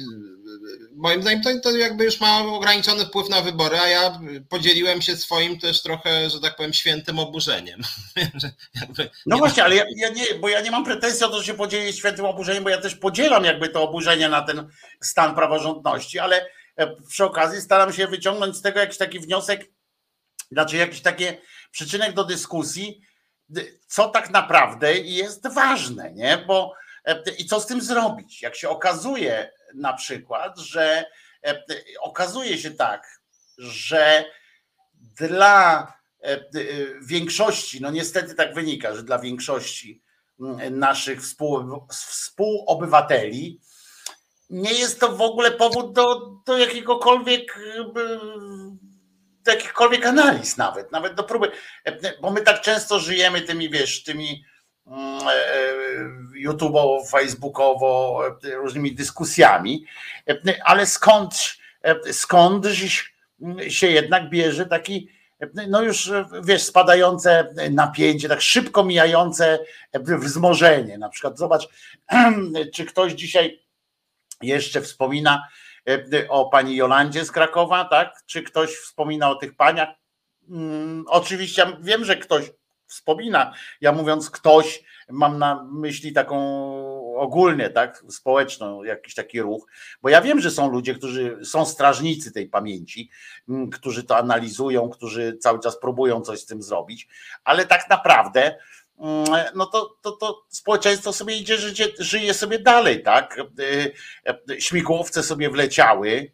moim 0.95 1.21
zdaniem 1.21 1.41
to, 1.41 1.49
to 1.63 1.77
jakby 1.77 2.03
już 2.03 2.19
ma 2.21 2.39
ograniczony 2.39 3.05
wpływ 3.05 3.29
na 3.29 3.41
wybory, 3.41 3.79
a 3.79 3.87
ja 3.87 4.19
podzieliłem 4.49 5.01
się 5.01 5.17
swoim 5.17 5.59
też 5.59 5.81
trochę, 5.81 6.29
że 6.29 6.39
tak 6.39 6.55
powiem, 6.55 6.73
świętym 6.73 7.19
oburzeniem. 7.19 7.81
no 9.25 9.37
właśnie, 9.37 9.63
ale 9.63 9.75
ja, 9.75 9.85
ja, 9.95 10.09
nie, 10.09 10.25
bo 10.39 10.49
ja 10.49 10.61
nie 10.61 10.71
mam 10.71 10.85
pretensji 10.85 11.25
o 11.25 11.29
to, 11.29 11.37
że 11.37 11.45
się 11.45 11.53
podzielić 11.53 11.97
świętym 11.97 12.25
oburzeniem, 12.25 12.63
bo 12.63 12.69
ja 12.69 12.81
też 12.81 12.95
podzielam 12.95 13.45
jakby 13.45 13.69
to 13.69 13.83
oburzenie 13.83 14.29
na 14.29 14.41
ten 14.41 14.67
stan 15.01 15.35
praworządności, 15.35 16.19
ale 16.19 16.45
e, 16.75 16.95
przy 17.09 17.25
okazji 17.25 17.61
staram 17.61 17.93
się 17.93 18.07
wyciągnąć 18.07 18.55
z 18.55 18.61
tego 18.61 18.79
jakiś 18.79 18.97
taki 18.97 19.19
wniosek, 19.19 19.65
znaczy 20.51 20.77
jakiś 20.77 21.01
taki 21.01 21.25
przyczynek 21.71 22.13
do 22.13 22.23
dyskusji, 22.23 23.01
co 23.87 24.09
tak 24.09 24.29
naprawdę 24.29 24.97
jest 24.97 25.53
ważne, 25.53 26.11
nie? 26.13 26.43
Bo 26.47 26.73
e, 27.05 27.23
i 27.37 27.45
co 27.45 27.59
z 27.59 27.65
tym 27.65 27.81
zrobić? 27.81 28.41
Jak 28.41 28.55
się 28.55 28.69
okazuje, 28.69 29.51
na 29.73 29.93
przykład, 29.93 30.59
że 30.59 31.05
e, 31.45 31.63
okazuje 32.01 32.57
się 32.57 32.71
tak, 32.71 33.21
że 33.57 34.25
dla 34.97 35.87
e, 36.23 36.27
e, 36.27 36.41
większości, 37.01 37.81
no 37.81 37.91
niestety 37.91 38.35
tak 38.35 38.53
wynika, 38.53 38.95
że 38.95 39.03
dla 39.03 39.19
większości 39.19 40.01
naszych 40.71 41.21
współ, 41.21 41.87
współobywateli 41.91 43.59
nie 44.49 44.73
jest 44.73 44.99
to 44.99 45.15
w 45.15 45.21
ogóle 45.21 45.51
powód 45.51 45.93
do, 45.93 46.31
do 46.45 46.57
jakiegokolwiek 46.57 47.59
do 49.43 49.51
jakichkolwiek 49.51 50.05
analiz 50.05 50.57
nawet, 50.57 50.91
nawet 50.91 51.15
do 51.15 51.23
próby, 51.23 51.51
bo 52.21 52.31
my 52.31 52.41
tak 52.41 52.61
często 52.61 52.99
żyjemy 52.99 53.41
tymi, 53.41 53.69
wiesz, 53.69 54.03
tymi 54.03 54.45
YouTube'owo, 56.45 57.07
Facebookowo, 57.09 58.21
e, 58.43 58.55
różnymi 58.55 58.95
dyskusjami, 58.95 59.85
ale 60.63 60.85
skąd, 60.85 61.57
skąd 62.11 62.65
się 63.67 63.87
jednak 63.87 64.29
bierze 64.29 64.65
taki, 64.65 65.09
no 65.67 65.81
już 65.81 66.11
wiesz, 66.43 66.63
spadające 66.63 67.53
napięcie, 67.71 68.29
tak 68.29 68.41
szybko 68.41 68.83
mijające 68.83 69.59
wzmożenie. 70.03 70.97
Na 70.97 71.09
przykład 71.09 71.37
zobacz, 71.37 71.69
czy 72.75 72.85
ktoś 72.85 73.13
dzisiaj 73.13 73.59
jeszcze 74.41 74.81
wspomina 74.81 75.47
o 76.29 76.49
pani 76.49 76.75
Jolandzie 76.75 77.25
z 77.25 77.31
Krakowa, 77.31 77.85
tak? 77.85 78.13
Czy 78.25 78.43
ktoś 78.43 78.69
wspomina 78.69 79.29
o 79.29 79.35
tych 79.35 79.55
paniach? 79.55 79.89
Hmm, 80.49 81.05
oczywiście 81.07 81.65
wiem, 81.81 82.05
że 82.05 82.17
ktoś 82.17 82.51
wspomina. 82.89 83.53
Ja 83.81 83.91
mówiąc 83.91 84.29
ktoś, 84.29 84.83
mam 85.09 85.37
na 85.37 85.67
myśli 85.71 86.13
taką 86.13 86.39
ogólnie, 87.15 87.69
tak, 87.69 88.03
społeczną, 88.09 88.83
jakiś 88.83 89.15
taki 89.15 89.41
ruch, 89.41 89.67
bo 90.01 90.09
ja 90.09 90.21
wiem, 90.21 90.39
że 90.39 90.51
są 90.51 90.71
ludzie, 90.71 90.95
którzy 90.95 91.39
są 91.45 91.65
strażnicy 91.65 92.31
tej 92.31 92.49
pamięci, 92.49 93.09
mm, 93.49 93.69
którzy 93.69 94.03
to 94.03 94.17
analizują, 94.17 94.89
którzy 94.89 95.37
cały 95.37 95.59
czas 95.59 95.79
próbują 95.79 96.21
coś 96.21 96.39
z 96.39 96.45
tym 96.45 96.61
zrobić, 96.61 97.07
ale 97.43 97.65
tak 97.65 97.89
naprawdę 97.89 98.55
mm, 98.99 99.25
no 99.55 99.65
to, 99.65 99.97
to, 100.01 100.11
to 100.11 100.45
społeczeństwo 100.49 101.13
sobie 101.13 101.37
idzie, 101.37 101.57
życie, 101.57 101.87
żyje 101.99 102.33
sobie 102.33 102.59
dalej, 102.59 103.03
tak? 103.03 103.39
Y, 103.59 103.91
y, 104.51 104.61
śmigłowce 104.61 105.23
sobie 105.23 105.49
wleciały, 105.49 106.31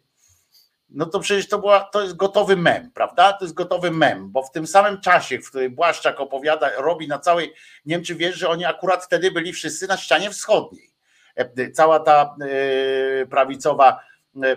no 0.88 1.06
to 1.06 1.20
przecież 1.20 1.48
to, 1.48 1.58
była, 1.58 1.80
to 1.80 2.02
jest 2.02 2.16
gotowy 2.16 2.56
mem, 2.56 2.90
prawda? 2.94 3.32
To 3.32 3.44
jest 3.44 3.54
gotowy 3.54 3.90
mem, 3.90 4.30
bo 4.30 4.42
w 4.42 4.50
tym 4.50 4.66
samym 4.66 5.00
czasie, 5.00 5.38
w 5.38 5.48
którym 5.48 5.74
Błaszczak 5.74 6.20
opowiada, 6.20 6.70
robi 6.76 7.08
na 7.08 7.18
całej, 7.18 7.52
nie 7.86 8.00
wiesz, 8.00 8.36
że 8.36 8.48
oni 8.48 8.64
akurat 8.64 9.04
wtedy 9.04 9.30
byli 9.30 9.52
wszyscy 9.52 9.86
na 9.86 9.96
ścianie 9.96 10.30
wschodniej. 10.30 10.90
E, 11.36 11.70
cała 11.70 12.00
ta 12.00 12.36
e, 12.40 13.26
prawicowa 13.26 14.00
e, 14.42 14.56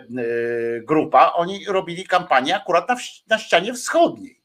grupa, 0.82 1.34
oni 1.36 1.66
robili 1.66 2.06
kampanię 2.06 2.56
akurat 2.56 2.90
na, 2.90 2.96
na 3.28 3.40
ścianie 3.40 3.74
wschodniej. 3.74 4.40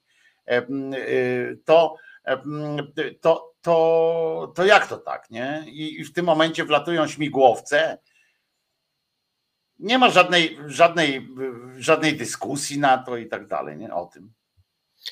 To 1.65 1.97
to, 3.21 3.53
to, 3.63 4.53
to 4.55 4.65
jak 4.65 4.87
to 4.87 4.97
tak, 4.97 5.31
nie? 5.31 5.65
I 5.67 6.05
w 6.05 6.13
tym 6.13 6.27
momencie 6.27 6.65
wlatują 6.65 7.07
śmigłowce. 7.07 7.99
Nie 9.79 9.99
ma 9.99 10.11
żadnej, 10.11 10.59
żadnej, 10.67 11.29
żadnej 11.79 12.17
dyskusji 12.17 12.79
na 12.79 12.99
to 12.99 13.17
i 13.17 13.29
tak 13.29 13.47
dalej, 13.47 13.77
nie? 13.77 13.95
O 13.95 14.07
tym. 14.07 14.33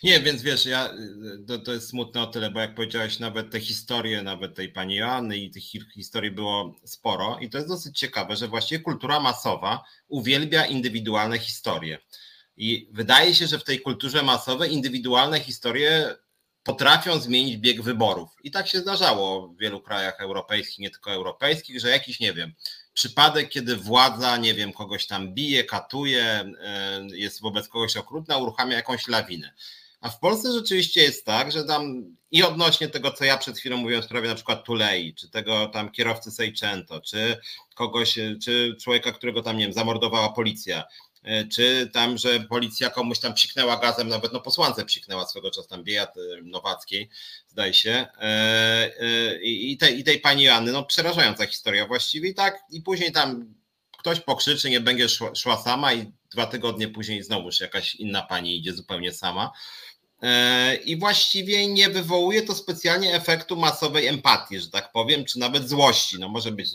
Nie, 0.03 0.21
więc 0.21 0.43
wiesz, 0.43 0.67
ja, 0.67 0.91
to, 1.47 1.59
to 1.59 1.73
jest 1.73 1.89
smutne 1.89 2.23
o 2.23 2.27
tyle, 2.27 2.51
bo 2.51 2.61
jak 2.61 2.75
powiedziałeś, 2.75 3.19
nawet 3.19 3.51
te 3.51 3.61
historie, 3.61 4.23
nawet 4.23 4.55
tej 4.55 4.69
pani 4.69 4.95
Joanny 4.95 5.37
i 5.39 5.51
tych 5.51 5.63
historii 5.95 6.31
było 6.31 6.75
sporo 6.85 7.39
i 7.41 7.51
to 7.51 7.59
jest 7.59 7.69
dosyć 7.69 7.99
ciekawe, 7.99 8.37
że 8.37 8.49
właściwie 8.49 8.81
kultura 8.81 9.21
masowa 9.21 9.85
uwielbia 10.09 10.67
indywidualne 10.67 11.39
historie. 11.39 11.99
I 12.57 12.89
wydaje 12.93 13.35
się, 13.35 13.47
że 13.47 13.59
w 13.59 13.65
tej 13.65 13.81
kulturze 13.81 14.23
masowej 14.23 14.73
indywidualne 14.73 15.41
historie 15.41 16.17
potrafią 16.63 17.21
zmienić 17.21 17.57
bieg 17.57 17.83
wyborów. 17.83 18.31
I 18.43 18.51
tak 18.51 18.69
się 18.69 18.81
zdarzało 18.81 19.49
w 19.49 19.59
wielu 19.59 19.81
krajach 19.81 20.21
europejskich, 20.21 20.79
nie 20.79 20.91
tylko 20.91 21.13
europejskich, 21.13 21.81
że 21.81 21.91
jakiś, 21.91 22.21
nie 22.21 22.33
wiem, 22.33 22.53
przypadek, 22.95 23.49
kiedy 23.49 23.77
władza, 23.77 24.37
nie 24.37 24.55
wiem, 24.55 24.73
kogoś 24.73 25.07
tam 25.07 25.35
bije, 25.35 25.65
katuje, 25.65 26.25
e, 26.61 27.07
jest 27.13 27.41
wobec 27.41 27.69
kogoś 27.69 27.97
okrutna, 27.97 28.37
uruchamia 28.37 28.77
jakąś 28.77 29.09
lawinę. 29.09 29.53
A 30.01 30.09
w 30.09 30.19
Polsce 30.19 30.53
rzeczywiście 30.53 31.03
jest 31.03 31.25
tak, 31.25 31.53
że 31.53 31.65
tam 31.65 32.05
i 32.31 32.43
odnośnie 32.43 32.89
tego, 32.89 33.11
co 33.11 33.25
ja 33.25 33.37
przed 33.39 33.59
chwilą 33.59 33.77
mówiłem 33.77 34.03
w 34.03 34.05
sprawie 34.05 34.29
na 34.29 34.35
przykład 34.35 34.65
Tulei, 34.65 35.15
czy 35.15 35.31
tego 35.31 35.67
tam 35.67 35.91
kierowcy 35.91 36.31
Seicento, 36.31 37.01
czy 37.01 37.37
kogoś, 37.75 38.19
czy 38.45 38.77
człowieka, 38.81 39.13
którego 39.13 39.43
tam, 39.43 39.57
nie 39.57 39.65
wiem, 39.65 39.73
zamordowała 39.73 40.29
policja, 40.29 40.79
e, 40.81 40.85
czy 41.53 41.91
tam, 41.93 42.19
że 42.19 42.41
policja 42.41 42.91
komuś 42.91 43.19
tam 43.19 43.35
psiknęła 43.35 43.77
gazem, 43.77 44.09
nawet 44.09 44.33
no 44.33 44.41
posłance 44.41 44.85
psiknęła 44.85 45.27
swego 45.27 45.51
czasu 45.51 45.69
tam 45.69 45.85
Biejat 45.85 46.17
e, 46.17 46.43
Nowackiej, 46.43 47.11
zdaje 47.49 47.75
się, 47.75 48.07
e, 48.21 49.43
i 49.43 49.77
tej, 49.77 49.99
i 49.99 50.05
tej 50.05 50.21
pani 50.21 50.49
Anny, 50.49 50.73
no 50.73 50.85
przerażająca 50.85 51.47
historia 51.47 51.87
właściwie 51.87 52.29
i 52.29 52.35
tak, 52.35 52.59
i 52.71 52.81
później 52.81 53.13
tam 53.13 53.55
ktoś 53.99 54.21
pokrzyczy, 54.21 54.71
nie 54.71 54.81
będzie 54.81 55.09
szła, 55.09 55.35
szła 55.35 55.63
sama 55.63 55.95
i 55.95 56.13
dwa 56.31 56.47
tygodnie 56.47 56.89
później 56.89 57.23
znowuż 57.23 57.61
jakaś 57.61 57.95
inna 57.95 58.23
pani 58.23 58.57
idzie 58.57 58.73
zupełnie 58.73 59.13
sama. 59.13 59.53
E, 60.23 60.77
i 60.77 60.97
właściwie 60.97 61.67
nie 61.67 61.89
wywołuje 61.89 62.43
to 62.43 62.55
specjalnie 62.55 63.15
efektu 63.15 63.57
masowej 63.57 64.07
empatii, 64.07 64.61
że 64.61 64.71
tak 64.71 64.93
powiem, 64.93 65.25
czy 65.25 65.39
nawet 65.39 65.69
złości. 65.69 66.17
No 66.19 66.29
może 66.29 66.53
być 66.53 66.69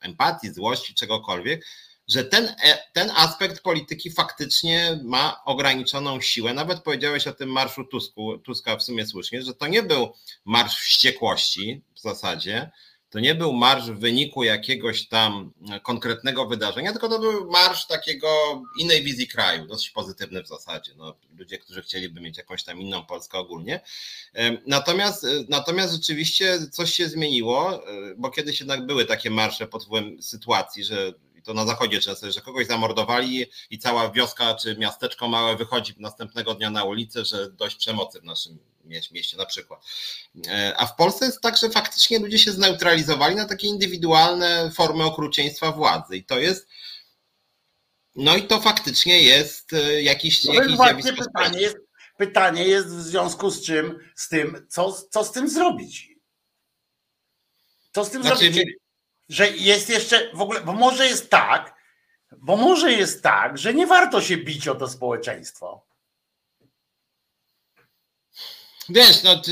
empatii, 0.00 0.52
złości, 0.52 0.94
czegokolwiek, 0.94 1.66
że 2.10 2.24
ten, 2.24 2.44
e, 2.44 2.78
ten 2.92 3.10
aspekt 3.10 3.62
polityki 3.62 4.10
faktycznie 4.10 5.00
ma 5.04 5.44
ograniczoną 5.44 6.20
siłę. 6.20 6.54
Nawet 6.54 6.82
powiedziałeś 6.82 7.26
o 7.26 7.32
tym 7.32 7.48
marszu 7.48 7.84
Tusku, 7.84 8.38
Tuska 8.38 8.76
w 8.76 8.82
sumie 8.82 9.06
słusznie, 9.06 9.42
że 9.42 9.54
to 9.54 9.66
nie 9.66 9.82
był 9.82 10.12
marsz 10.44 10.80
wściekłości 10.80 11.82
w 11.94 12.00
zasadzie, 12.00 12.70
to 13.10 13.20
nie 13.20 13.34
był 13.34 13.52
marsz 13.52 13.90
w 13.90 13.98
wyniku 13.98 14.44
jakiegoś 14.44 15.08
tam 15.08 15.52
konkretnego 15.82 16.46
wydarzenia, 16.46 16.92
tylko 16.92 17.08
to 17.08 17.18
był 17.18 17.50
marsz 17.50 17.86
takiego 17.86 18.62
innej 18.78 19.02
wizji 19.02 19.28
kraju, 19.28 19.66
dosyć 19.66 19.90
pozytywny 19.90 20.42
w 20.42 20.48
zasadzie. 20.48 20.92
No, 20.96 21.14
ludzie, 21.38 21.58
którzy 21.58 21.82
chcieliby 21.82 22.20
mieć 22.20 22.38
jakąś 22.38 22.64
tam 22.64 22.80
inną 22.80 23.06
Polskę 23.06 23.38
ogólnie. 23.38 23.80
Natomiast, 24.66 25.26
natomiast 25.48 25.92
rzeczywiście 25.92 26.58
coś 26.70 26.94
się 26.94 27.08
zmieniło, 27.08 27.88
e, 27.88 28.14
bo 28.16 28.30
kiedyś 28.30 28.60
jednak 28.60 28.86
były 28.86 29.04
takie 29.04 29.30
marsze 29.30 29.66
pod 29.66 29.84
wpływem 29.84 30.22
sytuacji, 30.22 30.84
że 30.84 31.12
i 31.40 31.42
to 31.42 31.54
na 31.54 31.66
zachodzie 31.66 32.00
często, 32.00 32.32
że 32.32 32.40
kogoś 32.40 32.66
zamordowali 32.66 33.46
i 33.70 33.78
cała 33.78 34.10
wioska 34.10 34.54
czy 34.54 34.76
miasteczko 34.76 35.28
małe 35.28 35.56
wychodzi 35.56 35.94
następnego 35.98 36.54
dnia 36.54 36.70
na 36.70 36.84
ulicę, 36.84 37.24
że 37.24 37.50
dość 37.50 37.76
przemocy 37.76 38.20
w 38.20 38.24
naszym 38.24 38.58
mieście 39.10 39.36
na 39.36 39.46
przykład. 39.46 39.84
E, 40.48 40.74
a 40.76 40.86
w 40.86 40.96
Polsce 40.96 41.26
jest 41.26 41.40
tak, 41.40 41.56
że 41.56 41.70
faktycznie 41.70 42.18
ludzie 42.18 42.38
się 42.38 42.52
zneutralizowali 42.52 43.36
na 43.36 43.48
takie 43.48 43.66
indywidualne 43.66 44.70
formy 44.74 45.04
okrucieństwa 45.04 45.72
władzy 45.72 46.16
i 46.16 46.24
to 46.24 46.38
jest 46.38 46.68
no 48.14 48.36
i 48.36 48.42
to 48.46 48.60
faktycznie 48.60 49.22
jest 49.22 49.72
e, 49.72 50.02
jakiś, 50.02 50.44
no 50.44 50.54
jakiś 50.54 50.76
właśnie 50.76 51.12
pytanie 51.12 51.60
jest, 51.60 51.76
pytanie 52.16 52.64
jest 52.64 52.88
w 52.88 53.00
związku 53.00 53.50
z 53.50 53.62
czym, 53.62 53.98
z 54.14 54.28
tym, 54.28 54.66
co, 54.68 54.92
co 54.92 55.24
z 55.24 55.32
tym 55.32 55.48
zrobić? 55.48 56.08
Co 57.92 58.04
z 58.04 58.10
tym 58.10 58.22
znaczy, 58.22 58.52
zrobić? 58.52 58.79
Że 59.30 59.50
jest 59.50 59.90
jeszcze 59.90 60.30
w 60.34 60.40
ogóle, 60.40 60.60
bo 60.60 60.72
może 60.72 61.06
jest 61.06 61.30
tak, 61.30 61.74
bo 62.38 62.56
może 62.56 62.92
jest 62.92 63.22
tak, 63.22 63.58
że 63.58 63.74
nie 63.74 63.86
warto 63.86 64.20
się 64.20 64.36
bić 64.36 64.68
o 64.68 64.74
to 64.74 64.88
społeczeństwo. 64.88 65.86
Wiesz, 68.90 69.22
no, 69.22 69.42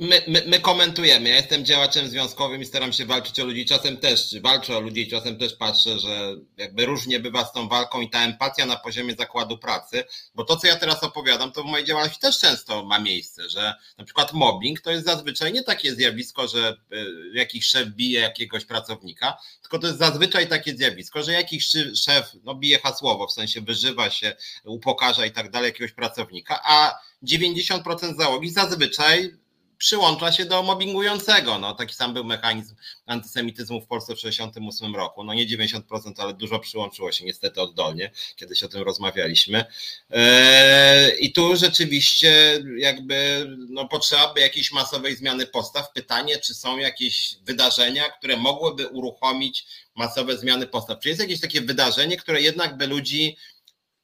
my, 0.00 0.22
my, 0.28 0.42
my, 0.46 0.60
komentujemy. 0.60 1.28
Ja 1.28 1.36
jestem 1.36 1.64
działaczem 1.64 2.08
związkowym 2.08 2.62
i 2.62 2.66
staram 2.66 2.92
się 2.92 3.06
walczyć 3.06 3.40
o 3.40 3.44
ludzi. 3.44 3.66
Czasem 3.66 3.96
też 3.96 4.40
walczę 4.40 4.76
o 4.76 4.80
ludzi, 4.80 5.08
czasem 5.08 5.38
też 5.38 5.54
patrzę, 5.54 5.98
że 5.98 6.34
jakby 6.56 6.86
różnie 6.86 7.20
bywa 7.20 7.44
z 7.44 7.52
tą 7.52 7.68
walką 7.68 8.00
i 8.00 8.10
ta 8.10 8.24
empatia 8.24 8.66
na 8.66 8.76
poziomie 8.76 9.14
zakładu 9.14 9.58
pracy, 9.58 10.04
bo 10.34 10.44
to, 10.44 10.56
co 10.56 10.66
ja 10.66 10.76
teraz 10.76 11.02
opowiadam, 11.02 11.52
to 11.52 11.62
w 11.62 11.66
mojej 11.66 11.86
działalności 11.86 12.20
też 12.20 12.38
często 12.38 12.84
ma 12.84 12.98
miejsce, 12.98 13.50
że 13.50 13.74
na 13.98 14.04
przykład 14.04 14.32
mobbing 14.32 14.80
to 14.80 14.90
jest 14.90 15.04
zazwyczaj 15.04 15.52
nie 15.52 15.62
takie 15.62 15.94
zjawisko, 15.94 16.48
że 16.48 16.76
y, 16.92 17.06
jakiś 17.34 17.66
szef 17.66 17.88
bije 17.88 18.20
jakiegoś 18.20 18.64
pracownika, 18.64 19.38
tylko 19.60 19.78
to 19.78 19.86
jest 19.86 19.98
zazwyczaj 19.98 20.48
takie 20.48 20.76
zjawisko, 20.76 21.22
że 21.22 21.32
jakiś 21.32 21.68
szef 21.94 22.32
no, 22.44 22.54
bije 22.54 22.78
hasłowo, 22.78 23.26
w 23.26 23.32
sensie 23.32 23.60
wyżywa 23.60 24.10
się, 24.10 24.36
upokarza 24.64 25.26
i 25.26 25.30
tak 25.30 25.50
dalej 25.50 25.68
jakiegoś 25.68 25.92
pracownika, 25.92 26.60
a 26.64 27.06
90% 27.26 28.16
załogi 28.16 28.50
zazwyczaj 28.50 29.36
przyłącza 29.78 30.32
się 30.32 30.44
do 30.44 30.62
mobbingującego. 30.62 31.58
No, 31.58 31.74
taki 31.74 31.94
sam 31.94 32.14
był 32.14 32.24
mechanizm 32.24 32.74
antysemityzmu 33.06 33.80
w 33.80 33.86
Polsce 33.86 34.12
w 34.12 34.16
1968 34.16 34.96
roku. 34.96 35.24
No 35.24 35.34
nie 35.34 35.46
90%, 35.46 35.80
ale 36.16 36.34
dużo 36.34 36.58
przyłączyło 36.58 37.12
się 37.12 37.24
niestety 37.24 37.60
oddolnie. 37.60 38.10
Kiedyś 38.36 38.62
o 38.62 38.68
tym 38.68 38.82
rozmawialiśmy. 38.82 39.64
Eee, 40.10 41.24
I 41.24 41.32
tu 41.32 41.56
rzeczywiście 41.56 42.62
jakby 42.78 43.46
no, 43.68 43.88
potrzeba 43.88 44.34
by 44.34 44.40
jakiejś 44.40 44.72
masowej 44.72 45.16
zmiany 45.16 45.46
postaw. 45.46 45.92
Pytanie, 45.92 46.38
czy 46.38 46.54
są 46.54 46.78
jakieś 46.78 47.34
wydarzenia, 47.42 48.10
które 48.10 48.36
mogłyby 48.36 48.88
uruchomić 48.88 49.66
masowe 49.94 50.38
zmiany 50.38 50.66
postaw? 50.66 51.00
Czy 51.00 51.08
jest 51.08 51.20
jakieś 51.20 51.40
takie 51.40 51.60
wydarzenie, 51.60 52.16
które 52.16 52.42
jednak 52.42 52.76
by 52.76 52.86
ludzi 52.86 53.36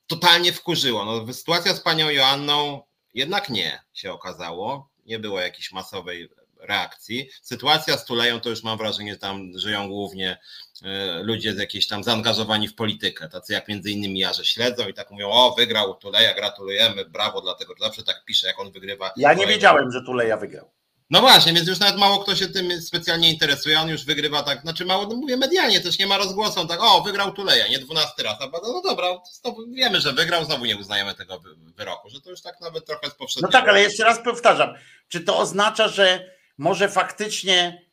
totalnie 0.06 0.52
wkurzyło? 0.52 1.04
No, 1.04 1.34
sytuacja 1.34 1.74
z 1.74 1.80
panią 1.80 2.10
Joanną 2.10 2.82
jednak 3.14 3.48
nie 3.48 3.80
się 3.92 4.12
okazało, 4.12 4.88
nie 5.06 5.18
było 5.18 5.40
jakiejś 5.40 5.72
masowej 5.72 6.28
reakcji. 6.62 7.28
Sytuacja 7.42 7.96
z 7.96 8.04
Tuleją 8.04 8.40
to 8.40 8.50
już 8.50 8.62
mam 8.62 8.78
wrażenie, 8.78 9.12
że 9.12 9.18
tam 9.18 9.50
żyją 9.54 9.88
głównie 9.88 10.38
e, 10.84 11.22
ludzie 11.22 11.54
z 11.54 11.58
jakiejś 11.58 11.86
tam 11.86 12.04
zaangażowani 12.04 12.68
w 12.68 12.74
politykę, 12.74 13.28
tacy 13.28 13.52
jak 13.52 13.68
między 13.68 13.90
innymi 13.90 14.18
ja, 14.18 14.32
że 14.32 14.44
śledzą 14.44 14.88
i 14.88 14.94
tak 14.94 15.10
mówią, 15.10 15.30
o 15.30 15.54
wygrał 15.58 15.94
Tuleja, 15.94 16.34
gratulujemy, 16.34 17.04
brawo, 17.04 17.40
dlatego 17.40 17.74
zawsze 17.80 18.02
tak 18.02 18.24
pisze, 18.24 18.46
jak 18.46 18.60
on 18.60 18.72
wygrywa. 18.72 19.12
Ja 19.16 19.34
nie 19.34 19.46
wiedziałem, 19.46 19.90
że 19.92 20.02
Tuleja 20.02 20.36
wygrał. 20.36 20.70
No 21.12 21.20
właśnie, 21.20 21.52
więc 21.52 21.68
już 21.68 21.78
nawet 21.78 21.96
mało 21.96 22.18
kto 22.18 22.36
się 22.36 22.48
tym 22.48 22.82
specjalnie 22.82 23.30
interesuje, 23.30 23.80
on 23.80 23.88
już 23.88 24.04
wygrywa 24.04 24.42
tak, 24.42 24.60
znaczy 24.60 24.84
mało, 24.84 25.06
no 25.06 25.16
mówię 25.16 25.36
medialnie, 25.36 25.80
też 25.80 25.98
nie 25.98 26.06
ma 26.06 26.18
rozgłosu, 26.18 26.66
tak, 26.66 26.78
o, 26.82 27.02
wygrał 27.02 27.32
Tuleja, 27.32 27.68
nie 27.68 27.78
12 27.78 28.22
raz, 28.22 28.36
a 28.40 28.50
no 28.62 28.82
dobra, 28.82 29.06
znowu 29.32 29.66
wiemy, 29.72 30.00
że 30.00 30.12
wygrał, 30.12 30.44
znowu 30.44 30.64
nie 30.64 30.76
uznajemy 30.76 31.14
tego 31.14 31.40
wyroku, 31.76 32.10
że 32.10 32.20
to 32.20 32.30
już 32.30 32.42
tak 32.42 32.60
nawet 32.60 32.86
trochę 32.86 33.06
jest 33.06 33.16
powszechne. 33.16 33.46
No 33.46 33.52
tak, 33.52 33.68
ale 33.68 33.82
jeszcze 33.82 34.04
raz 34.04 34.22
powtarzam, 34.24 34.74
czy 35.08 35.20
to 35.20 35.38
oznacza, 35.38 35.88
że 35.88 36.30
może 36.58 36.88
faktycznie 36.88 37.86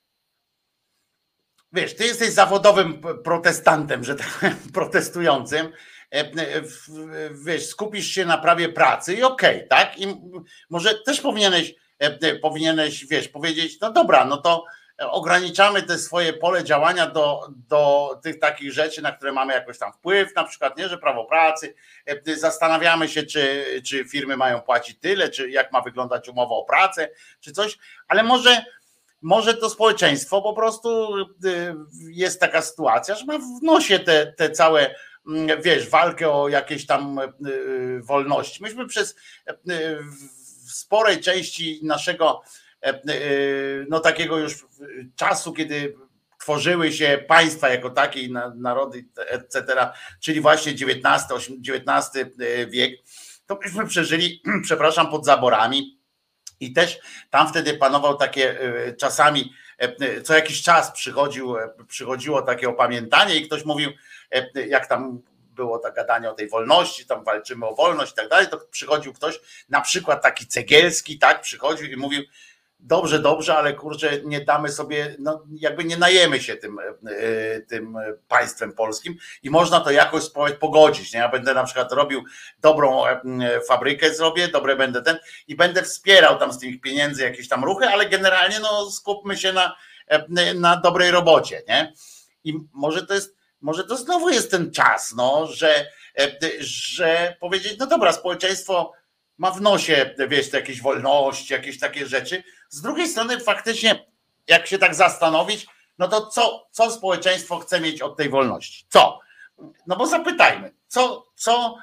wiesz, 1.73 1.95
ty 1.95 2.05
jesteś 2.05 2.29
zawodowym 2.29 3.01
protestantem, 3.23 4.03
że 4.03 4.15
tak 4.15 4.39
protestującym, 4.73 5.71
e, 6.11 6.31
wiesz, 7.45 7.65
skupisz 7.65 8.07
się 8.07 8.25
na 8.25 8.37
prawie 8.37 8.69
pracy 8.69 9.13
i 9.13 9.23
okej, 9.23 9.55
okay, 9.55 9.67
tak? 9.67 9.99
I 9.99 10.07
może 10.69 10.95
też 10.95 11.21
powinieneś 11.21 11.73
powinieneś, 12.41 13.05
wiesz, 13.05 13.27
powiedzieć, 13.27 13.79
no 13.81 13.91
dobra, 13.91 14.25
no 14.25 14.37
to 14.37 14.65
ograniczamy 14.99 15.83
te 15.83 15.97
swoje 15.97 16.33
pole 16.33 16.63
działania 16.63 17.07
do, 17.07 17.47
do 17.69 18.09
tych 18.23 18.39
takich 18.39 18.73
rzeczy, 18.73 19.01
na 19.01 19.11
które 19.11 19.31
mamy 19.31 19.53
jakoś 19.53 19.77
tam 19.79 19.93
wpływ, 19.93 20.35
na 20.35 20.43
przykład, 20.43 20.77
nie, 20.77 20.89
że 20.89 20.97
prawo 20.97 21.25
pracy, 21.25 21.75
e, 22.05 22.35
zastanawiamy 22.35 23.07
się, 23.07 23.23
czy, 23.23 23.65
czy 23.85 24.05
firmy 24.05 24.37
mają 24.37 24.61
płacić 24.61 24.99
tyle, 24.99 25.29
czy 25.29 25.49
jak 25.49 25.71
ma 25.71 25.81
wyglądać 25.81 26.29
umowa 26.29 26.55
o 26.55 26.63
pracę, 26.63 27.09
czy 27.39 27.51
coś, 27.51 27.77
ale 28.07 28.23
może, 28.23 28.65
może 29.21 29.53
to 29.53 29.69
społeczeństwo 29.69 30.41
po 30.41 30.53
prostu 30.53 31.09
jest 32.09 32.39
taka 32.39 32.61
sytuacja, 32.61 33.15
że 33.15 33.25
ma 33.25 33.37
w 33.37 33.63
nosie 33.63 33.99
te, 33.99 34.33
te 34.33 34.49
całe 34.51 34.95
mm, 35.27 35.61
wiesz, 35.61 35.89
walkę 35.89 36.31
o 36.31 36.49
jakieś 36.49 36.85
tam 36.85 37.19
wolności. 38.01 38.63
Myśmy 38.63 38.87
przez 38.87 39.15
sporej 40.79 41.19
części 41.19 41.79
naszego 41.83 42.41
e, 42.83 42.87
e, 42.87 43.01
no 43.89 43.99
takiego 43.99 44.37
już 44.37 44.65
czasu, 45.15 45.53
kiedy 45.53 45.95
tworzyły 46.39 46.91
się 46.93 47.23
państwa 47.27 47.69
jako 47.69 47.89
takie, 47.89 48.29
narody, 48.55 49.05
etc., 49.17 49.63
czyli 50.19 50.41
właśnie 50.41 50.71
XIX, 50.71 51.49
XIX 51.69 52.35
e, 52.39 52.67
wiek, 52.67 52.91
to 53.45 53.59
myśmy 53.63 53.87
przeżyli, 53.87 54.41
przepraszam, 54.63 55.09
pod 55.11 55.25
zaborami 55.25 55.99
I 56.59 56.73
też 56.73 56.99
tam 57.29 57.49
wtedy 57.49 57.73
panował 57.73 58.17
takie 58.17 58.59
czasami, 58.99 59.53
co 60.23 60.33
jakiś 60.33 60.61
czas 60.61 60.91
przychodził, 60.91 61.55
przychodziło 61.87 62.41
takie 62.41 62.69
opamiętanie 62.69 63.35
i 63.35 63.45
ktoś 63.45 63.65
mówił, 63.65 63.91
jak 64.69 64.87
tam 64.87 65.21
było 65.59 65.79
to 65.79 65.91
gadanie 65.91 66.29
o 66.29 66.33
tej 66.33 66.49
wolności, 66.49 67.05
tam 67.05 67.23
walczymy 67.23 67.65
o 67.65 67.75
wolność 67.75 68.11
i 68.11 68.15
tak 68.15 68.29
dalej, 68.29 68.47
to 68.47 68.57
przychodził 68.71 69.13
ktoś, 69.13 69.39
na 69.69 69.81
przykład 69.81 70.23
taki 70.23 70.47
Cegielski, 70.47 71.19
tak, 71.19 71.41
przychodził 71.41 71.87
i 71.87 71.97
mówił, 71.97 72.23
dobrze, 72.79 73.19
dobrze, 73.19 73.57
ale 73.57 73.73
kurczę, 73.73 74.21
nie 74.23 74.41
damy 74.41 74.69
sobie, 74.69 75.15
no 75.19 75.45
jakby 75.51 75.83
nie 75.83 75.97
najemy 75.97 76.39
się 76.41 76.55
tym, 76.55 76.79
e, 76.79 77.59
tym 77.61 77.97
państwem 78.27 78.73
polskim 78.73 79.17
i 79.43 79.49
można 79.49 79.79
to 79.79 79.91
jakoś 79.91 80.23
pogodzić. 80.59 81.13
Nie? 81.13 81.19
Ja 81.19 81.29
będę 81.29 81.53
na 81.53 81.63
przykład 81.63 81.91
robił 81.91 82.23
dobrą 82.61 83.05
e, 83.05 83.19
fabrykę, 83.67 84.13
zrobię, 84.13 84.47
dobre 84.47 84.75
będę 84.75 85.01
ten 85.01 85.17
i 85.47 85.55
będę 85.55 85.83
wspierał 85.83 86.39
tam 86.39 86.53
z 86.53 86.59
tych 86.59 86.81
pieniędzy 86.81 87.23
jakieś 87.23 87.47
tam 87.47 87.63
ruchy, 87.63 87.87
ale 87.87 88.09
generalnie 88.09 88.59
no 88.59 88.91
skupmy 88.91 89.37
się 89.37 89.53
na, 89.53 89.75
e, 90.07 90.53
na 90.53 90.77
dobrej 90.77 91.11
robocie, 91.11 91.63
nie? 91.67 91.93
I 92.43 92.53
może 92.73 93.05
to 93.05 93.13
jest, 93.13 93.38
może 93.61 93.83
to 93.83 93.97
znowu 93.97 94.29
jest 94.29 94.51
ten 94.51 94.71
czas, 94.71 95.13
no, 95.17 95.47
że, 95.47 95.91
że 96.59 97.35
powiedzieć, 97.39 97.75
no 97.79 97.87
dobra, 97.87 98.13
społeczeństwo 98.13 98.93
ma 99.37 99.51
w 99.51 99.61
nosie, 99.61 100.15
wiesz, 100.29 100.53
jakieś 100.53 100.81
wolności, 100.81 101.53
jakieś 101.53 101.79
takie 101.79 102.05
rzeczy. 102.05 102.43
Z 102.69 102.81
drugiej 102.81 103.07
strony 103.07 103.39
faktycznie, 103.39 104.05
jak 104.47 104.67
się 104.67 104.77
tak 104.77 104.95
zastanowić, 104.95 105.67
no 105.99 106.07
to 106.07 106.27
co, 106.27 106.67
co 106.71 106.91
społeczeństwo 106.91 107.59
chce 107.59 107.79
mieć 107.79 108.01
od 108.01 108.17
tej 108.17 108.29
wolności? 108.29 108.85
Co? 108.89 109.19
No 109.87 109.95
bo 109.95 110.07
zapytajmy, 110.07 110.73
co, 110.87 111.27
co, 111.35 111.75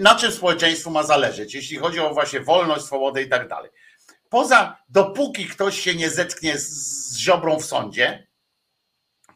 na 0.00 0.14
czym 0.14 0.32
społeczeństwu 0.32 0.90
ma 0.90 1.02
zależeć, 1.02 1.54
jeśli 1.54 1.76
chodzi 1.76 2.00
o 2.00 2.14
właśnie 2.14 2.40
wolność, 2.40 2.84
swobodę 2.84 3.22
i 3.22 3.28
tak 3.28 3.48
dalej. 3.48 3.70
Poza, 4.28 4.76
dopóki 4.88 5.46
ktoś 5.46 5.80
się 5.80 5.94
nie 5.94 6.10
zetknie 6.10 6.58
z, 6.58 6.68
z 6.68 7.18
ziobrą 7.18 7.58
w 7.58 7.64
sądzie, 7.64 8.26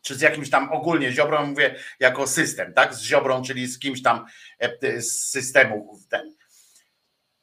czy 0.03 0.15
z 0.15 0.21
jakimś 0.21 0.51
tam 0.51 0.73
ogólnie 0.73 1.13
ziobrą, 1.13 1.47
mówię 1.47 1.75
jako 2.01 2.27
system, 2.27 2.75
tak? 2.75 2.95
Z 2.95 3.03
ziobrą, 3.03 3.43
czyli 3.43 3.67
z 3.67 3.79
kimś 3.79 4.03
tam 4.03 4.27
e, 4.59 5.01
z 5.01 5.31
systemu 5.31 5.99
ten, 6.11 6.35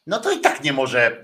no 0.10 0.20
to 0.20 0.32
i 0.32 0.40
tak 0.40 0.64
nie 0.64 0.74
może, 0.74 1.22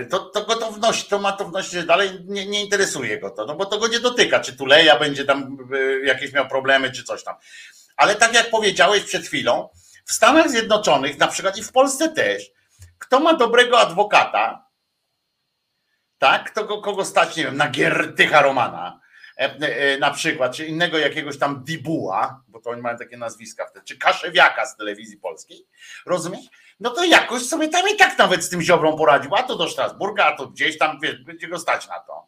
e, 0.00 0.06
to, 0.06 0.18
to 0.18 0.44
go 0.44 0.56
to 0.56 0.92
to 1.10 1.18
ma 1.18 1.32
to 1.32 1.44
wnosić 1.44 1.84
dalej, 1.84 2.10
nie, 2.24 2.46
nie 2.46 2.62
interesuje 2.62 3.20
go 3.20 3.30
to, 3.30 3.46
no 3.46 3.54
bo 3.54 3.66
to 3.66 3.78
go 3.78 3.88
nie 3.88 4.00
dotyka, 4.00 4.40
czy 4.40 4.56
Tuleja 4.56 4.98
będzie 4.98 5.24
tam 5.24 5.56
e, 5.74 6.06
jakieś 6.06 6.32
miał 6.32 6.48
problemy, 6.48 6.92
czy 6.92 7.04
coś 7.04 7.24
tam. 7.24 7.36
Ale 7.96 8.14
tak 8.14 8.34
jak 8.34 8.50
powiedziałeś 8.50 9.04
przed 9.04 9.26
chwilą, 9.26 9.68
w 10.04 10.12
Stanach 10.12 10.50
Zjednoczonych, 10.50 11.18
na 11.18 11.28
przykład 11.28 11.58
i 11.58 11.62
w 11.62 11.72
Polsce 11.72 12.08
też, 12.08 12.50
kto 12.98 13.20
ma 13.20 13.34
dobrego 13.34 13.80
adwokata, 13.80 14.66
tak, 16.18 16.52
kogo, 16.52 16.80
kogo 16.80 17.04
stać, 17.04 17.36
nie 17.36 17.44
wiem, 17.44 17.56
na 17.56 17.68
Giertycha 17.68 18.42
Romana, 18.42 19.00
na 20.00 20.10
przykład, 20.10 20.56
czy 20.56 20.66
innego 20.66 20.98
jakiegoś 20.98 21.38
tam 21.38 21.64
Dibuła, 21.64 22.42
bo 22.48 22.60
to 22.60 22.70
oni 22.70 22.82
mają 22.82 22.98
takie 22.98 23.16
nazwiska 23.16 23.66
wtedy, 23.66 23.84
czy 23.84 23.98
Kaszewiaka 23.98 24.66
z 24.66 24.76
telewizji 24.76 25.16
polskiej, 25.16 25.66
rozumiesz? 26.06 26.46
no 26.82 26.90
to 26.90 27.04
jakoś 27.04 27.42
sobie 27.42 27.68
tam 27.68 27.88
i 27.88 27.96
tak 27.96 28.18
nawet 28.18 28.44
z 28.44 28.48
tym 28.48 28.62
ziobrą 28.62 28.96
poradził, 28.96 29.34
a 29.34 29.42
to 29.42 29.56
do 29.56 29.68
Strasburga, 29.68 30.24
a 30.24 30.36
to 30.36 30.46
gdzieś 30.46 30.78
tam, 30.78 31.00
wiesz, 31.00 31.24
będzie 31.24 31.48
go 31.48 31.58
stać 31.58 31.88
na 31.88 32.00
to. 32.00 32.26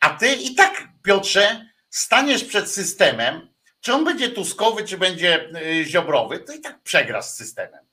A 0.00 0.10
ty 0.10 0.34
i 0.34 0.54
tak, 0.54 0.88
Piotrze, 1.02 1.66
staniesz 1.90 2.44
przed 2.44 2.70
systemem, 2.70 3.48
czy 3.80 3.92
on 3.92 4.04
będzie 4.04 4.28
tuskowy, 4.28 4.84
czy 4.84 4.98
będzie 4.98 5.50
y, 5.80 5.84
ziobrowy, 5.84 6.38
to 6.38 6.52
i 6.52 6.60
tak 6.60 6.82
przegrasz 6.82 7.24
z 7.24 7.36
systemem. 7.36 7.84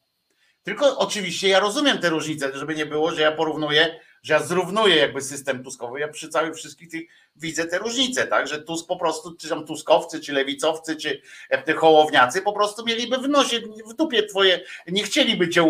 Tylko 0.64 0.98
oczywiście 0.98 1.48
ja 1.48 1.60
rozumiem 1.60 1.98
te 1.98 2.10
różnice, 2.10 2.58
żeby 2.58 2.76
nie 2.76 2.86
było, 2.86 3.12
że 3.12 3.22
ja 3.22 3.32
porównuję, 3.32 4.00
że 4.24 4.34
ja 4.34 4.44
zrównuję 4.44 4.96
jakby 4.96 5.22
system 5.22 5.64
tuskowy. 5.64 6.00
Ja 6.00 6.08
przy 6.08 6.30
całych 6.30 6.56
wszystkich 6.56 6.90
tych 6.90 7.04
widzę 7.36 7.66
te 7.66 7.78
różnice, 7.78 8.28
tak? 8.28 8.48
Że 8.48 8.62
Tusk 8.62 8.88
po 8.88 8.96
prostu, 8.96 9.36
czy 9.36 9.50
tam 9.50 9.66
tuskowcy, 9.66 10.20
czy 10.20 10.34
lewicowcy, 10.34 10.96
czy 10.96 11.22
e, 11.50 11.74
hołowniacy 11.74 12.42
po 12.42 12.54
prostu 12.54 12.86
mieliby 12.86 13.18
w 13.18 13.30
nosie, 13.30 13.60
w 13.90 13.94
dupie 13.94 14.24
twoje, 14.24 14.62
nie 14.88 15.04
chcieliby 15.04 15.50
cię 15.50 15.64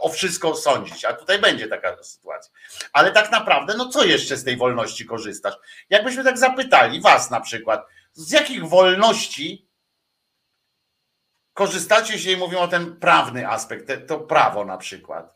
o 0.00 0.08
wszystko 0.08 0.54
sądzić, 0.54 1.04
a 1.04 1.12
tutaj 1.12 1.38
będzie 1.38 1.68
taka 1.68 2.02
sytuacja. 2.02 2.52
Ale 2.92 3.12
tak 3.12 3.30
naprawdę, 3.30 3.74
no 3.76 3.88
co 3.88 4.04
jeszcze 4.04 4.36
z 4.36 4.44
tej 4.44 4.56
wolności 4.56 5.06
korzystasz? 5.06 5.54
Jakbyśmy 5.90 6.24
tak 6.24 6.38
zapytali 6.38 7.00
was 7.00 7.30
na 7.30 7.40
przykład, 7.40 7.86
z 8.12 8.32
jakich 8.32 8.68
wolności 8.68 9.68
korzystacie, 11.52 12.12
jeśli 12.12 12.36
mówią 12.36 12.58
o 12.58 12.68
ten 12.68 12.96
prawny 12.96 13.48
aspekt, 13.48 13.92
to 14.06 14.18
prawo 14.18 14.64
na 14.64 14.76
przykład. 14.76 15.34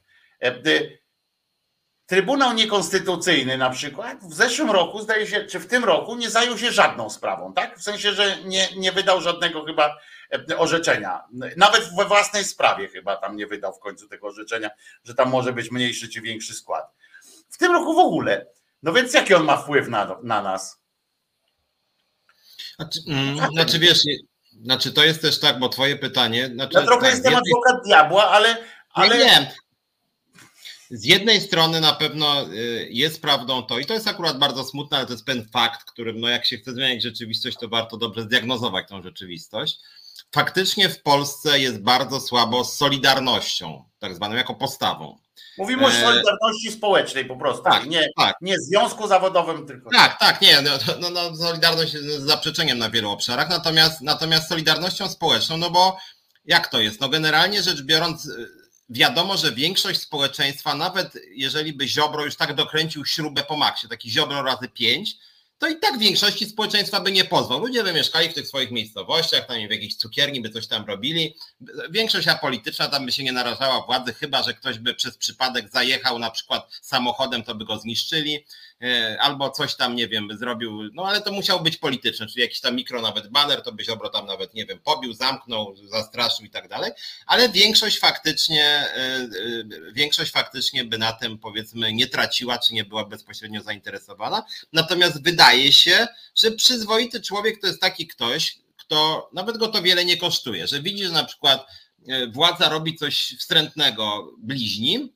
Trybunał 2.12 2.52
Niekonstytucyjny 2.52 3.58
na 3.58 3.70
przykład 3.70 4.24
w 4.24 4.34
zeszłym 4.34 4.70
roku, 4.70 5.00
zdaje 5.00 5.26
się, 5.26 5.44
czy 5.44 5.60
w 5.60 5.66
tym 5.66 5.84
roku 5.84 6.16
nie 6.16 6.30
zajął 6.30 6.58
się 6.58 6.72
żadną 6.72 7.10
sprawą, 7.10 7.54
tak? 7.54 7.78
W 7.78 7.82
sensie, 7.82 8.12
że 8.12 8.36
nie, 8.44 8.68
nie 8.76 8.92
wydał 8.92 9.20
żadnego 9.20 9.64
chyba 9.64 9.98
e, 10.50 10.58
orzeczenia. 10.58 11.24
Nawet 11.56 11.90
we 11.96 12.04
własnej 12.04 12.44
sprawie 12.44 12.88
chyba 12.88 13.16
tam 13.16 13.36
nie 13.36 13.46
wydał 13.46 13.74
w 13.74 13.78
końcu 13.78 14.08
tego 14.08 14.26
orzeczenia, 14.26 14.70
że 15.04 15.14
tam 15.14 15.30
może 15.30 15.52
być 15.52 15.70
mniejszy 15.70 16.08
czy 16.08 16.20
większy 16.20 16.54
skład. 16.54 16.92
W 17.50 17.58
tym 17.58 17.72
roku 17.72 17.94
w 17.94 17.98
ogóle. 17.98 18.46
No 18.82 18.92
więc 18.92 19.14
jaki 19.14 19.34
on 19.34 19.44
ma 19.44 19.56
wpływ 19.56 19.88
na, 19.88 20.16
na 20.22 20.42
nas? 20.42 20.80
Znaczy, 22.76 23.00
znaczy 23.52 23.78
wiesz, 23.78 24.02
znaczy 24.62 24.92
to 24.92 25.04
jest 25.04 25.22
też 25.22 25.40
tak, 25.40 25.58
bo 25.58 25.68
twoje 25.68 25.96
pytanie. 25.96 26.46
Znaczy, 26.46 26.78
ja 26.78 26.86
trochę 26.86 27.02
tak, 27.02 27.10
jestem 27.10 27.34
adwokat 27.34 27.84
diabła, 27.84 28.30
ale. 28.30 28.56
ale... 28.94 29.18
Nie, 29.18 29.24
nie, 29.24 29.52
z 30.92 31.04
jednej 31.04 31.40
strony 31.40 31.80
na 31.80 31.92
pewno 31.92 32.48
y, 32.48 32.88
jest 32.90 33.22
prawdą 33.22 33.62
to, 33.62 33.78
i 33.78 33.86
to 33.86 33.94
jest 33.94 34.08
akurat 34.08 34.38
bardzo 34.38 34.64
smutne, 34.64 34.96
ale 34.96 35.06
to 35.06 35.12
jest 35.12 35.24
pewien 35.24 35.48
fakt, 35.48 35.84
którym, 35.84 36.20
no 36.20 36.28
jak 36.28 36.46
się 36.46 36.58
chce 36.58 36.72
zmieniać 36.72 37.02
rzeczywistość, 37.02 37.56
to 37.60 37.68
warto 37.68 37.96
dobrze 37.96 38.22
zdiagnozować 38.22 38.88
tą 38.88 39.02
rzeczywistość. 39.02 39.78
Faktycznie 40.34 40.88
w 40.88 41.02
Polsce 41.02 41.60
jest 41.60 41.82
bardzo 41.82 42.20
słabo 42.20 42.64
z 42.64 42.76
solidarnością, 42.76 43.84
tak 43.98 44.14
zwaną 44.14 44.34
jako 44.34 44.54
postawą. 44.54 45.18
Mówimy 45.58 45.86
o 45.86 45.90
e, 45.90 46.00
solidarności 46.00 46.72
społecznej 46.72 47.24
po 47.24 47.36
prostu, 47.36 47.62
tak, 47.62 47.86
nie, 47.86 48.08
tak. 48.18 48.36
nie 48.40 48.58
związku 48.58 49.08
zawodowym 49.08 49.66
tylko. 49.66 49.90
Tak, 49.90 50.18
tak, 50.18 50.40
nie, 50.40 50.62
no, 50.62 50.70
no, 51.00 51.10
no, 51.10 51.36
solidarność 51.36 51.94
jest 51.94 52.22
zaprzeczeniem 52.22 52.78
na 52.78 52.90
wielu 52.90 53.10
obszarach, 53.10 53.50
natomiast, 53.50 54.00
natomiast 54.00 54.48
solidarnością 54.48 55.08
społeczną, 55.08 55.56
no 55.56 55.70
bo 55.70 55.96
jak 56.44 56.68
to 56.68 56.80
jest? 56.80 57.00
No 57.00 57.08
generalnie 57.08 57.62
rzecz 57.62 57.82
biorąc, 57.82 58.28
wiadomo, 58.92 59.36
że 59.36 59.52
większość 59.52 60.00
społeczeństwa, 60.00 60.74
nawet 60.74 61.18
jeżeli 61.34 61.72
by 61.72 61.88
Ziobro 61.88 62.24
już 62.24 62.36
tak 62.36 62.54
dokręcił 62.54 63.06
śrubę 63.06 63.42
po 63.42 63.56
maksie, 63.56 63.88
taki 63.88 64.10
Ziobro 64.10 64.42
razy 64.42 64.68
pięć, 64.68 65.16
to 65.58 65.68
i 65.68 65.76
tak 65.76 65.98
większości 65.98 66.46
społeczeństwa 66.46 67.00
by 67.00 67.12
nie 67.12 67.24
pozwał. 67.24 67.60
Ludzie 67.60 67.84
by 67.84 67.92
mieszkali 67.92 68.28
w 68.28 68.34
tych 68.34 68.46
swoich 68.46 68.70
miejscowościach, 68.70 69.46
tam 69.46 69.56
w 69.68 69.70
jakiejś 69.70 69.96
cukierni 69.96 70.40
by 70.40 70.50
coś 70.50 70.66
tam 70.66 70.84
robili. 70.84 71.36
Większość 71.90 72.28
apolityczna 72.28 72.88
tam 72.88 73.06
by 73.06 73.12
się 73.12 73.24
nie 73.24 73.32
narażała 73.32 73.82
władzy, 73.86 74.14
chyba 74.14 74.42
że 74.42 74.54
ktoś 74.54 74.78
by 74.78 74.94
przez 74.94 75.16
przypadek 75.16 75.70
zajechał 75.70 76.18
na 76.18 76.30
przykład 76.30 76.78
samochodem, 76.82 77.42
to 77.42 77.54
by 77.54 77.64
go 77.64 77.78
zniszczyli. 77.78 78.44
E, 78.82 79.16
albo 79.20 79.50
coś 79.50 79.74
tam, 79.74 79.96
nie 79.96 80.08
wiem, 80.08 80.28
zrobił, 80.38 80.90
no 80.92 81.04
ale 81.06 81.20
to 81.20 81.32
musiał 81.32 81.62
być 81.62 81.76
polityczne, 81.76 82.26
czyli 82.26 82.40
jakiś 82.40 82.60
tam 82.60 82.76
mikro 82.76 83.02
nawet 83.02 83.28
baner, 83.28 83.62
to 83.62 83.72
byś 83.72 83.88
obro 83.88 84.08
tam 84.08 84.26
nawet, 84.26 84.54
nie 84.54 84.66
wiem, 84.66 84.78
pobił, 84.78 85.12
zamknął, 85.12 85.74
zastraszył 85.76 86.46
i 86.46 86.50
tak 86.50 86.68
dalej, 86.68 86.92
ale 87.26 87.48
większość 87.48 87.98
faktycznie, 87.98 88.64
e, 88.64 88.96
e, 88.96 89.28
większość 89.92 90.32
faktycznie 90.32 90.84
by 90.84 90.98
na 90.98 91.12
tym 91.12 91.38
powiedzmy 91.38 91.92
nie 91.92 92.06
traciła, 92.06 92.58
czy 92.58 92.74
nie 92.74 92.84
była 92.84 93.04
bezpośrednio 93.04 93.62
zainteresowana, 93.62 94.44
natomiast 94.72 95.22
wydaje 95.22 95.72
się, 95.72 96.06
że 96.42 96.50
przyzwoity 96.50 97.20
człowiek 97.20 97.60
to 97.60 97.66
jest 97.66 97.80
taki 97.80 98.06
ktoś, 98.06 98.58
kto 98.76 99.30
nawet 99.32 99.58
go 99.58 99.68
to 99.68 99.82
wiele 99.82 100.04
nie 100.04 100.16
kosztuje, 100.16 100.66
że 100.66 100.82
widzi, 100.82 101.04
że 101.04 101.12
na 101.12 101.24
przykład 101.24 101.66
władza 102.32 102.68
robi 102.68 102.96
coś 102.96 103.36
wstrętnego 103.38 104.32
bliźnim, 104.38 105.12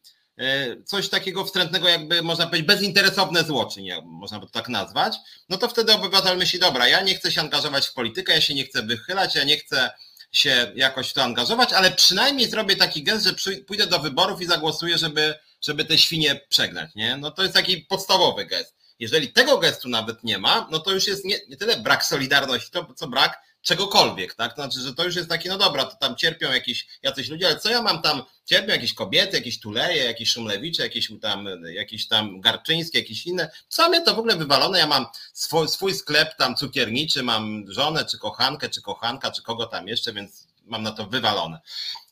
coś 0.85 1.09
takiego 1.09 1.45
wstrętnego, 1.45 1.89
jakby 1.89 2.23
można 2.23 2.47
powiedzieć, 2.47 2.67
bezinteresowne 2.67 3.45
zło, 3.45 3.67
czy 3.67 3.83
nie, 3.83 4.03
można 4.05 4.41
by 4.41 4.47
to 4.47 4.53
tak 4.53 4.69
nazwać, 4.69 5.17
no 5.49 5.57
to 5.57 5.69
wtedy 5.69 5.93
obywatel 5.93 6.39
myśli, 6.39 6.59
dobra, 6.59 6.89
ja 6.89 7.01
nie 7.01 7.15
chcę 7.15 7.33
się 7.33 7.41
angażować 7.41 7.87
w 7.87 7.95
politykę, 7.95 8.33
ja 8.33 8.41
się 8.41 8.55
nie 8.55 8.65
chcę 8.65 8.83
wychylać, 8.83 9.35
ja 9.35 9.45
nie 9.45 9.57
chcę 9.59 9.91
się 10.33 10.73
jakoś 10.75 11.11
w 11.11 11.13
to 11.13 11.23
angażować, 11.23 11.73
ale 11.73 11.91
przynajmniej 11.91 12.51
zrobię 12.51 12.77
taki 12.77 13.03
gest, 13.03 13.27
że 13.27 13.53
pójdę 13.67 13.87
do 13.87 13.99
wyborów 13.99 14.41
i 14.41 14.47
zagłosuję, 14.47 14.99
żeby, 14.99 15.35
żeby 15.61 15.85
te 15.85 15.99
świnie 15.99 16.41
przegnać, 16.49 16.91
nie? 16.95 17.17
No 17.17 17.31
to 17.31 17.43
jest 17.43 17.55
taki 17.55 17.77
podstawowy 17.77 18.47
gest. 18.47 18.77
Jeżeli 18.99 19.33
tego 19.33 19.59
gestu 19.59 19.89
nawet 19.89 20.25
nie 20.25 20.39
ma, 20.39 20.69
no 20.71 20.79
to 20.79 20.93
już 20.93 21.07
jest 21.07 21.25
nie, 21.25 21.39
nie 21.49 21.57
tyle 21.57 21.77
brak 21.77 22.05
solidarności, 22.05 22.71
to 22.71 22.95
co 22.97 23.09
brak 23.09 23.43
czegokolwiek, 23.67 24.35
tak? 24.35 24.55
Znaczy, 24.55 24.81
że 24.81 24.95
to 24.95 25.05
już 25.05 25.17
jest 25.17 25.29
takie, 25.29 25.49
no 25.49 25.59
dobra, 25.59 25.85
to 25.85 25.97
tam 25.97 26.17
cierpią 26.17 26.53
jakieś 26.53 26.87
jacyś 27.03 27.29
ludzie, 27.29 27.47
ale 27.47 27.59
co 27.59 27.71
ja 27.71 27.83
mam 27.83 28.03
tam, 28.03 28.23
cierpią 28.45 28.73
jakieś 28.73 28.95
kobiety, 28.95 29.37
jakieś 29.37 29.61
tuleje, 29.61 30.05
jakieś 30.05 30.31
szumlewicze, 30.31 30.83
jakieś 30.83 31.11
tam, 31.21 31.49
jakieś 31.75 32.09
tam 32.09 32.41
garczyńskie, 32.41 32.99
jakieś 32.99 33.27
inne, 33.27 33.51
co 33.69 33.89
mnie 33.89 34.01
to 34.03 34.15
w 34.15 34.19
ogóle 34.19 34.37
wywalone, 34.37 34.79
ja 34.79 34.87
mam 34.87 35.07
swój, 35.33 35.69
swój 35.69 35.95
sklep 35.95 36.37
tam 36.37 36.57
cukierniczy, 36.57 37.23
mam 37.23 37.65
żonę, 37.69 38.05
czy 38.05 38.19
kochankę, 38.19 38.69
czy 38.69 38.83
kochanka, 38.83 39.31
czy 39.31 39.43
kogo 39.43 39.67
tam 39.67 39.89
jeszcze, 39.89 40.13
więc 40.13 40.46
mam 40.67 40.83
na 40.83 40.93
to 40.93 41.07
wywalone. 41.07 41.61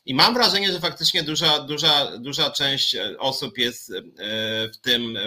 I 0.05 0.13
mam 0.13 0.33
wrażenie, 0.33 0.71
że 0.71 0.79
faktycznie 0.79 1.23
duża, 1.23 1.59
duża, 1.59 2.17
duża 2.17 2.51
część 2.51 2.95
osób 3.19 3.57
jest 3.57 3.93
w 4.73 4.77
tym, 4.81 5.17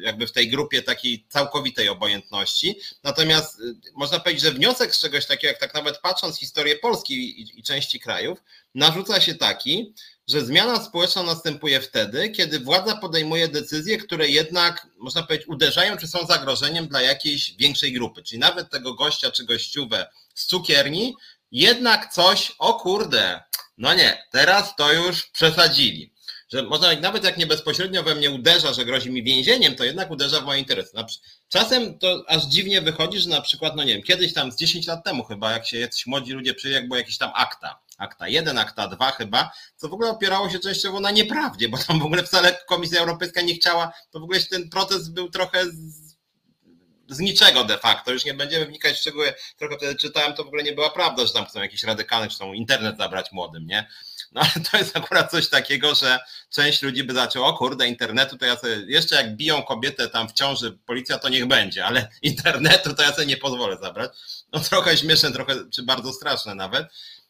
jakby 0.00 0.26
w 0.26 0.32
tej 0.32 0.48
grupie 0.48 0.82
takiej 0.82 1.26
całkowitej 1.28 1.88
obojętności. 1.88 2.80
Natomiast 3.02 3.62
można 3.94 4.20
powiedzieć, 4.20 4.42
że 4.44 4.52
wniosek 4.52 4.94
z 4.94 5.00
czegoś 5.00 5.26
takiego, 5.26 5.48
jak 5.48 5.60
tak 5.60 5.74
nawet 5.74 5.98
patrząc 5.98 6.38
historię 6.38 6.76
Polski 6.76 7.14
i, 7.14 7.58
i 7.58 7.62
części 7.62 8.00
krajów, 8.00 8.38
narzuca 8.74 9.20
się 9.20 9.34
taki, 9.34 9.94
że 10.28 10.44
zmiana 10.44 10.84
społeczna 10.84 11.22
następuje 11.22 11.80
wtedy, 11.80 12.30
kiedy 12.30 12.60
władza 12.60 12.96
podejmuje 12.96 13.48
decyzje, 13.48 13.98
które 13.98 14.28
jednak, 14.28 14.86
można 14.98 15.22
powiedzieć, 15.22 15.48
uderzają 15.48 15.96
czy 15.96 16.08
są 16.08 16.26
zagrożeniem 16.26 16.88
dla 16.88 17.02
jakiejś 17.02 17.56
większej 17.56 17.92
grupy. 17.92 18.22
Czyli 18.22 18.38
nawet 18.38 18.70
tego 18.70 18.94
gościa 18.94 19.30
czy 19.30 19.44
gościówę 19.44 20.06
z 20.34 20.46
cukierni, 20.46 21.14
jednak 21.50 22.12
coś, 22.12 22.52
o 22.58 22.74
kurde, 22.74 23.42
no 23.78 23.94
nie, 23.94 24.22
teraz 24.30 24.76
to 24.76 24.92
już 24.92 25.26
przesadzili. 25.26 26.14
Że 26.52 26.62
można 26.62 26.94
nawet 27.00 27.24
jak 27.24 27.36
nie 27.36 27.46
bezpośrednio 27.46 28.02
we 28.02 28.14
mnie 28.14 28.30
uderza, 28.30 28.72
że 28.72 28.84
grozi 28.84 29.10
mi 29.10 29.22
więzieniem, 29.22 29.74
to 29.74 29.84
jednak 29.84 30.10
uderza 30.10 30.40
w 30.40 30.44
moje 30.44 30.60
interesy. 30.60 30.90
Czasem 31.48 31.98
to 31.98 32.24
aż 32.28 32.46
dziwnie 32.46 32.80
wychodzi, 32.80 33.20
że 33.20 33.30
na 33.30 33.40
przykład, 33.40 33.76
no 33.76 33.84
nie 33.84 33.94
wiem, 33.94 34.02
kiedyś 34.02 34.32
tam 34.32 34.52
z 34.52 34.56
10 34.56 34.86
lat 34.86 35.04
temu 35.04 35.24
chyba, 35.24 35.52
jak 35.52 35.66
się 35.66 35.78
jacyś 35.78 36.06
młodzi 36.06 36.32
ludzie 36.32 36.54
przyjęli, 36.54 36.74
jak 36.74 36.88
było 36.88 36.98
jakieś 36.98 37.18
tam 37.18 37.30
akta 37.34 37.84
akta 37.98 38.28
1, 38.28 38.58
akta 38.58 38.88
2 38.88 39.10
chyba, 39.10 39.50
co 39.76 39.88
w 39.88 39.92
ogóle 39.92 40.10
opierało 40.10 40.50
się 40.50 40.58
częściowo 40.58 41.00
na 41.00 41.10
nieprawdzie, 41.10 41.68
bo 41.68 41.78
tam 41.78 42.00
w 42.00 42.04
ogóle 42.04 42.22
wcale 42.22 42.58
Komisja 42.68 43.00
Europejska 43.00 43.40
nie 43.40 43.54
chciała, 43.54 43.92
to 44.10 44.20
w 44.20 44.22
ogóle 44.22 44.40
ten 44.40 44.70
proces 44.70 45.08
był 45.08 45.30
trochę 45.30 45.64
z, 45.66 46.03
z 47.08 47.18
niczego 47.18 47.64
de 47.64 47.78
facto, 47.78 48.12
już 48.12 48.24
nie 48.24 48.34
będziemy 48.34 48.66
wnikać 48.66 48.96
w 48.96 49.00
szczegóły, 49.00 49.34
trochę 49.56 49.76
wtedy 49.76 49.94
czytałem, 49.94 50.34
to 50.34 50.44
w 50.44 50.46
ogóle 50.46 50.62
nie 50.62 50.72
była 50.72 50.90
prawda, 50.90 51.26
że 51.26 51.32
tam 51.32 51.46
chcą 51.46 51.62
jakiś 51.62 51.82
radykalny, 51.82 52.28
czy 52.28 52.34
chcą 52.34 52.52
internet 52.52 52.98
zabrać 52.98 53.32
młodym, 53.32 53.66
nie? 53.66 53.88
No 54.32 54.40
ale 54.40 54.64
to 54.70 54.76
jest 54.76 54.96
akurat 54.96 55.30
coś 55.30 55.48
takiego, 55.48 55.94
że 55.94 56.18
część 56.50 56.82
ludzi 56.82 57.04
by 57.04 57.14
zaczęło, 57.14 57.46
o 57.46 57.56
kurde, 57.58 57.88
internetu 57.88 58.38
to 58.38 58.46
ja 58.46 58.56
sobie, 58.56 58.82
jeszcze 58.86 59.16
jak 59.16 59.36
biją 59.36 59.62
kobietę 59.62 60.08
tam 60.08 60.28
w 60.28 60.32
ciąży 60.32 60.78
policja, 60.86 61.18
to 61.18 61.28
niech 61.28 61.46
będzie, 61.46 61.84
ale 61.84 62.08
internetu 62.22 62.94
to 62.94 63.02
ja 63.02 63.12
sobie 63.12 63.26
nie 63.26 63.36
pozwolę 63.36 63.76
zabrać. 63.82 64.12
No 64.52 64.60
trochę 64.60 64.96
śmieszne, 64.96 65.32
trochę, 65.32 65.54
czy 65.70 65.82
bardzo 65.82 66.12
straszne 66.12 66.54
nawet 66.54 66.86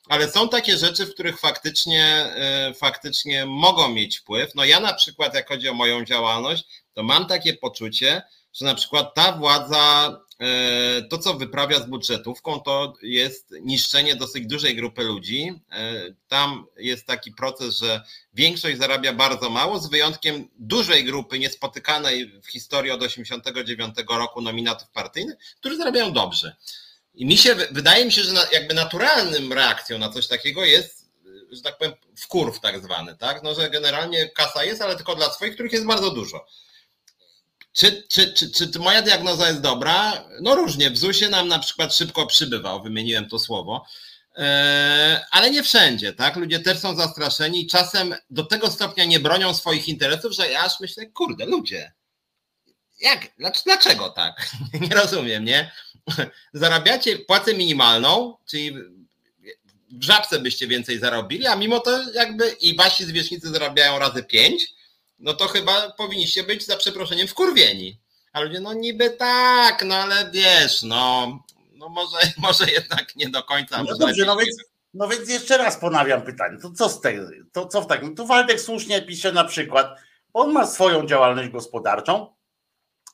ale 0.09 0.31
są 0.31 0.49
takie 0.49 0.77
rzeczy, 0.77 1.07
w 1.07 1.14
których 1.14 1.41
faktycznie, 1.41 2.05
e, 2.35 2.75
faktycznie 2.75 3.47
mogą 3.47 3.89
mieć 3.89 4.18
wpływ. 4.18 4.55
No 4.55 4.64
ja 4.64 4.81
na 4.81 4.95
przykład, 4.95 5.35
jak 5.35 5.49
chodzi 5.49 5.68
o 5.68 5.75
moją 5.75 6.05
działalność, 6.05 6.64
to 6.95 7.03
mam 7.03 7.27
takie 7.27 7.55
poczucie, 7.55 8.22
że 8.55 8.64
na 8.64 8.74
przykład 8.74 9.14
ta 9.14 9.32
władza, 9.32 10.16
e, 10.40 11.02
to 11.02 11.18
co 11.18 11.34
wyprawia 11.34 11.80
z 11.80 11.86
budżetówką, 11.86 12.61
to 12.61 12.94
jest 13.02 13.55
niszczenie 13.62 14.16
dosyć 14.16 14.46
dużej 14.46 14.76
grupy 14.76 15.02
ludzi. 15.02 15.52
E, 15.72 15.92
tam 16.28 16.66
jest 16.76 17.07
taki 17.07 17.32
proces, 17.32 17.76
że 17.76 18.02
większość 18.34 18.78
zarabia 18.78 19.12
bardzo 19.12 19.50
mało, 19.50 19.78
z 19.78 19.90
wyjątkiem 19.90 20.48
dużej 20.59 21.05
grupy 21.05 21.38
niespotykanej 21.38 22.40
w 22.40 22.46
historii 22.46 22.90
od 22.90 23.00
1989 23.00 24.18
roku 24.18 24.40
nominatów 24.40 24.88
partyjnych, 24.88 25.36
którzy 25.61 25.76
zarabiają 25.76 26.12
dobrze. 26.12 26.57
I 27.14 27.26
mi 27.26 27.36
się, 27.36 27.55
wydaje 27.55 28.05
mi 28.05 28.12
się, 28.12 28.22
że 28.22 28.34
jakby 28.52 28.74
naturalnym 28.74 29.52
reakcją 29.52 29.98
na 29.98 30.09
coś 30.09 30.26
takiego 30.26 30.64
jest, 30.64 31.11
że 31.50 31.62
tak 31.62 31.78
powiem, 31.78 31.94
wkurw 32.16 32.61
tak 32.61 32.82
zwany, 32.82 33.16
tak? 33.16 33.42
No, 33.42 33.55
że 33.55 33.70
generalnie 33.70 34.28
kasa 34.28 34.64
jest, 34.64 34.82
ale 34.82 34.96
tylko 34.96 35.16
dla 35.16 35.30
swoich, 35.30 35.55
których 35.55 35.72
jest 35.72 35.86
bardzo 35.86 36.11
dużo. 36.11 36.46
Czy, 37.75 38.05
czy, 38.09 38.33
czy, 38.33 38.51
czy 38.51 38.79
moja 38.79 39.03
diagnoza 39.03 39.49
jest 39.49 39.61
dobra? 39.61 40.25
No 40.41 40.55
różnie. 40.55 40.91
W 40.91 41.31
nam 41.31 41.49
na 41.49 41.59
przykład 41.59 41.95
szybko 41.95 42.27
przybywał, 42.27 42.83
wymieniłem 42.83 43.29
to 43.29 43.39
słowo, 43.39 43.87
e, 44.37 45.27
ale 45.31 45.51
nie 45.51 45.62
wszędzie, 45.62 46.12
tak? 46.12 46.37
Ludzie 46.37 46.61
też 46.61 46.79
są 46.79 46.97
zastraszeni 46.97 47.62
i 47.62 47.66
czasem 47.66 48.14
do 48.31 48.45
tego 48.45 48.70
stopnia 48.70 49.05
nie 49.05 49.20
bronią 49.20 49.55
swoich 49.55 49.89
interesów, 49.89 50.33
że 50.33 50.51
ja 50.51 50.61
aż 50.61 50.81
myślę, 50.81 51.07
kurde, 51.07 51.47
ludzie, 51.47 51.93
jak, 53.01 53.29
dlaczego 53.64 54.09
tak? 54.09 54.51
Nie 54.81 54.97
rozumiem, 54.97 55.45
nie? 55.45 55.72
zarabiacie 56.53 57.18
płacę 57.18 57.55
minimalną, 57.55 58.37
czyli 58.47 58.77
w 59.93 60.05
żabce 60.05 60.39
byście 60.39 60.66
więcej 60.66 60.99
zarobili, 60.99 61.47
a 61.47 61.57
mimo 61.57 61.81
to 61.81 62.12
jakby 62.12 62.49
i 62.49 62.77
wasi 62.77 63.05
zwierzchnicy 63.05 63.49
zarabiają 63.49 63.99
razy 63.99 64.25
pięć, 64.25 64.66
no 65.18 65.34
to 65.34 65.48
chyba 65.48 65.90
powinniście 65.90 66.42
być 66.42 66.66
za 66.66 66.76
przeproszeniem 66.76 67.28
wkurwieni. 67.28 68.00
A 68.32 68.40
ludzie, 68.40 68.60
no 68.60 68.72
niby 68.72 69.10
tak, 69.10 69.84
no 69.84 69.94
ale 69.94 70.30
wiesz, 70.30 70.82
no, 70.82 71.38
no 71.72 71.88
może, 71.88 72.16
może 72.38 72.70
jednak 72.70 73.16
nie 73.16 73.28
do 73.28 73.42
końca. 73.42 73.82
No 73.82 73.96
dobrze, 73.96 74.24
no 74.24 74.36
więc, 74.36 74.56
no 74.94 75.08
więc 75.08 75.28
jeszcze 75.28 75.58
raz 75.58 75.76
ponawiam 75.76 76.22
pytanie, 76.22 76.58
to 76.62 76.70
co 76.70 76.88
z 76.88 77.00
tego, 77.00 77.28
to 77.52 77.66
co 77.66 77.82
w 77.82 77.86
takim, 77.86 78.16
tu 78.16 78.26
Waldek 78.26 78.60
słusznie 78.60 79.02
pisze 79.02 79.32
na 79.32 79.44
przykład, 79.44 79.98
on 80.32 80.52
ma 80.52 80.66
swoją 80.66 81.06
działalność 81.06 81.48
gospodarczą 81.48 82.34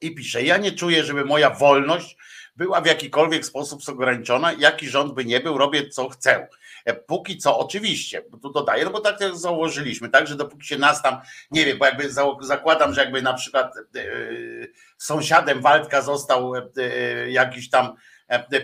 i 0.00 0.14
pisze, 0.14 0.42
ja 0.42 0.56
nie 0.56 0.72
czuję, 0.72 1.04
żeby 1.04 1.24
moja 1.24 1.50
wolność 1.50 2.16
była 2.56 2.80
w 2.80 2.86
jakikolwiek 2.86 3.46
sposób 3.46 3.88
ograniczona, 3.88 4.52
jaki 4.52 4.88
rząd 4.88 5.12
by 5.14 5.24
nie 5.24 5.40
był, 5.40 5.58
robię 5.58 5.88
co 5.88 6.08
chcę. 6.08 6.48
E, 6.84 6.94
póki 6.94 7.38
co, 7.38 7.58
oczywiście, 7.58 8.22
tu 8.42 8.50
dodaję, 8.50 8.84
no 8.84 8.90
bo 8.90 9.00
tak 9.00 9.20
jak 9.20 9.36
założyliśmy, 9.36 10.08
tak, 10.08 10.26
że 10.26 10.36
dopóki 10.36 10.66
się 10.66 10.78
nas 10.78 11.02
tam, 11.02 11.20
nie 11.50 11.64
wiem, 11.64 11.78
bo 11.78 11.86
jakby 11.86 12.10
zakładam, 12.40 12.94
że 12.94 13.00
jakby 13.00 13.22
na 13.22 13.34
przykład 13.34 13.74
yy, 13.94 14.72
sąsiadem 14.98 15.60
Waldka 15.60 16.02
został 16.02 16.54
yy, 16.54 17.30
jakiś 17.30 17.70
tam 17.70 17.96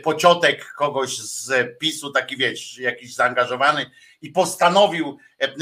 pociotek 0.03 0.73
kogoś 0.73 1.19
z 1.19 1.79
PiSu, 1.79 2.11
taki 2.11 2.37
wiesz, 2.37 2.79
jakiś 2.79 3.15
zaangażowany 3.15 3.91
i 4.23 4.31
postanowił 4.31 5.19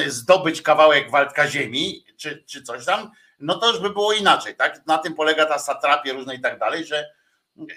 zdobyć 0.07 0.63
kawałek 0.63 1.11
Waldka 1.11 1.49
ziemi, 1.49 2.05
czy, 2.17 2.45
czy 2.47 2.63
coś 2.63 2.85
tam, 2.85 3.11
no 3.39 3.59
to 3.59 3.71
już 3.71 3.81
by 3.81 3.91
było 3.91 4.13
inaczej, 4.13 4.57
tak? 4.57 4.87
Na 4.87 4.99
tym 4.99 5.15
polega 5.15 5.47
ta 5.47 5.59
satrapia 5.59 6.13
różna 6.13 6.35
i 6.35 6.41
tak 6.41 6.59
dalej, 6.59 6.85
że 6.85 7.11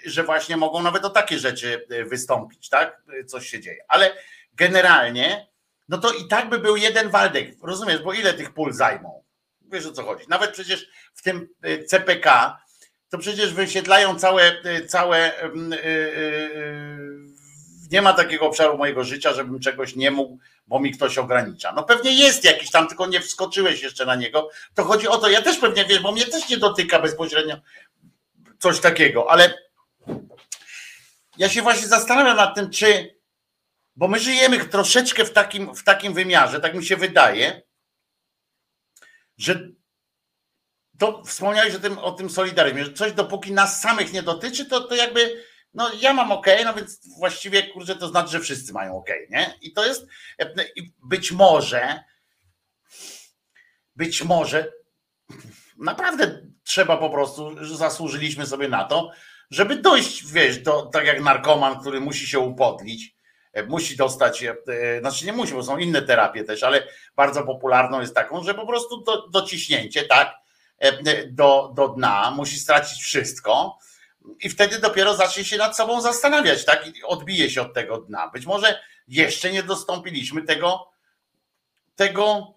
że 0.04 0.22
właśnie 0.22 0.56
mogą 0.56 0.82
nawet 0.82 1.04
o 1.04 1.10
takie 1.10 1.38
rzeczy 1.38 1.86
wystąpić, 2.06 2.68
tak? 2.68 3.02
Coś 3.26 3.48
się 3.48 3.60
dzieje. 3.60 3.84
Ale 3.88 4.14
generalnie, 4.58 5.48
no 5.88 5.98
to 5.98 6.12
i 6.12 6.28
tak 6.28 6.48
by 6.48 6.58
był 6.58 6.76
jeden 6.76 7.10
Waldek, 7.10 7.56
rozumiesz, 7.62 8.02
bo 8.02 8.12
ile 8.12 8.34
tych 8.34 8.54
pól 8.54 8.72
zajmą? 8.72 9.24
Wiesz 9.60 9.86
o 9.86 9.92
co 9.92 10.04
chodzi. 10.04 10.24
Nawet 10.28 10.50
przecież 10.50 10.86
w 11.14 11.22
tym 11.22 11.48
e, 11.62 11.84
CPK 11.84 12.58
to 13.08 13.18
przecież 13.18 13.54
wysiedlają 13.54 14.18
całe, 14.18 14.42
e, 14.64 14.86
całe 14.86 15.32
nie 17.90 18.02
ma 18.02 18.12
takiego 18.12 18.46
obszaru 18.46 18.78
mojego 18.78 19.04
życia, 19.04 19.32
żebym 19.32 19.60
czegoś 19.60 19.96
nie 19.96 20.10
mógł, 20.10 20.38
bo 20.66 20.80
mi 20.80 20.92
ktoś 20.92 21.18
ogranicza. 21.18 21.72
No 21.72 21.82
pewnie 21.82 22.14
jest 22.14 22.44
jakiś 22.44 22.70
tam, 22.70 22.88
tylko 22.88 23.06
nie 23.06 23.20
wskoczyłeś 23.20 23.82
jeszcze 23.82 24.06
na 24.06 24.14
niego. 24.14 24.50
To 24.74 24.84
chodzi 24.84 25.08
o 25.08 25.18
to, 25.18 25.28
ja 25.28 25.42
też 25.42 25.58
pewnie 25.58 25.84
wiesz, 25.84 26.00
bo 26.00 26.12
mnie 26.12 26.26
też 26.26 26.48
nie 26.48 26.56
dotyka 26.56 26.98
bezpośrednio 26.98 27.56
coś 28.58 28.80
takiego, 28.80 29.30
ale 29.30 29.54
ja 31.38 31.48
się 31.48 31.62
właśnie 31.62 31.88
zastanawiam 31.88 32.36
nad 32.36 32.54
tym, 32.54 32.70
czy, 32.70 33.17
bo 33.98 34.08
my 34.08 34.18
żyjemy 34.18 34.64
troszeczkę 34.64 35.24
w 35.24 35.32
takim, 35.32 35.74
w 35.74 35.82
takim 35.82 36.14
wymiarze, 36.14 36.60
tak 36.60 36.74
mi 36.74 36.84
się 36.84 36.96
wydaje, 36.96 37.62
że 39.36 39.68
to 40.98 41.24
wspomniałeś 41.24 41.74
o 41.74 41.78
tym, 41.78 41.98
o 41.98 42.12
tym 42.12 42.30
solidaryzmie, 42.30 42.84
że 42.84 42.92
coś 42.92 43.12
dopóki 43.12 43.52
nas 43.52 43.80
samych 43.80 44.12
nie 44.12 44.22
dotyczy, 44.22 44.66
to, 44.66 44.80
to 44.80 44.94
jakby, 44.94 45.44
no 45.74 45.90
ja 46.00 46.12
mam 46.12 46.32
ok, 46.32 46.46
no 46.64 46.74
więc 46.74 47.18
właściwie 47.18 47.62
kurczę, 47.62 47.96
to 47.96 48.08
znaczy, 48.08 48.30
że 48.30 48.40
wszyscy 48.40 48.72
mają 48.72 48.96
ok, 48.96 49.08
nie? 49.30 49.58
I 49.60 49.72
to 49.72 49.86
jest, 49.86 50.06
być 51.04 51.32
może, 51.32 52.04
być 53.96 54.22
może, 54.22 54.72
naprawdę 55.78 56.42
trzeba 56.64 56.96
po 56.96 57.10
prostu, 57.10 57.66
zasłużyliśmy 57.76 58.46
sobie 58.46 58.68
na 58.68 58.84
to, 58.84 59.12
żeby 59.50 59.76
dojść, 59.76 60.32
wiesz, 60.32 60.58
do, 60.58 60.82
tak 60.82 61.06
jak 61.06 61.20
narkoman, 61.20 61.80
który 61.80 62.00
musi 62.00 62.26
się 62.26 62.38
upodlić, 62.38 63.17
musi 63.62 63.96
dostać, 63.96 64.44
e, 64.44 64.56
znaczy 65.00 65.26
nie 65.26 65.32
musi, 65.32 65.54
bo 65.54 65.62
są 65.62 65.78
inne 65.78 66.02
terapie 66.02 66.44
też, 66.44 66.62
ale 66.62 66.88
bardzo 67.16 67.42
popularną 67.42 68.00
jest 68.00 68.14
taką, 68.14 68.44
że 68.44 68.54
po 68.54 68.66
prostu 68.66 69.02
do, 69.02 69.28
dociśnięcie, 69.28 70.02
tak, 70.02 70.34
e, 70.78 71.26
do, 71.26 71.72
do 71.74 71.88
dna, 71.88 72.30
musi 72.30 72.58
stracić 72.58 73.02
wszystko 73.02 73.78
i 74.40 74.48
wtedy 74.48 74.78
dopiero 74.78 75.16
zacznie 75.16 75.44
się 75.44 75.56
nad 75.56 75.76
sobą 75.76 76.00
zastanawiać, 76.00 76.64
tak, 76.64 76.96
i 76.96 77.02
odbije 77.02 77.50
się 77.50 77.62
od 77.62 77.74
tego 77.74 77.98
dna. 77.98 78.28
Być 78.28 78.46
może 78.46 78.80
jeszcze 79.08 79.52
nie 79.52 79.62
dostąpiliśmy 79.62 80.42
tego, 80.42 80.90
tego 81.96 82.54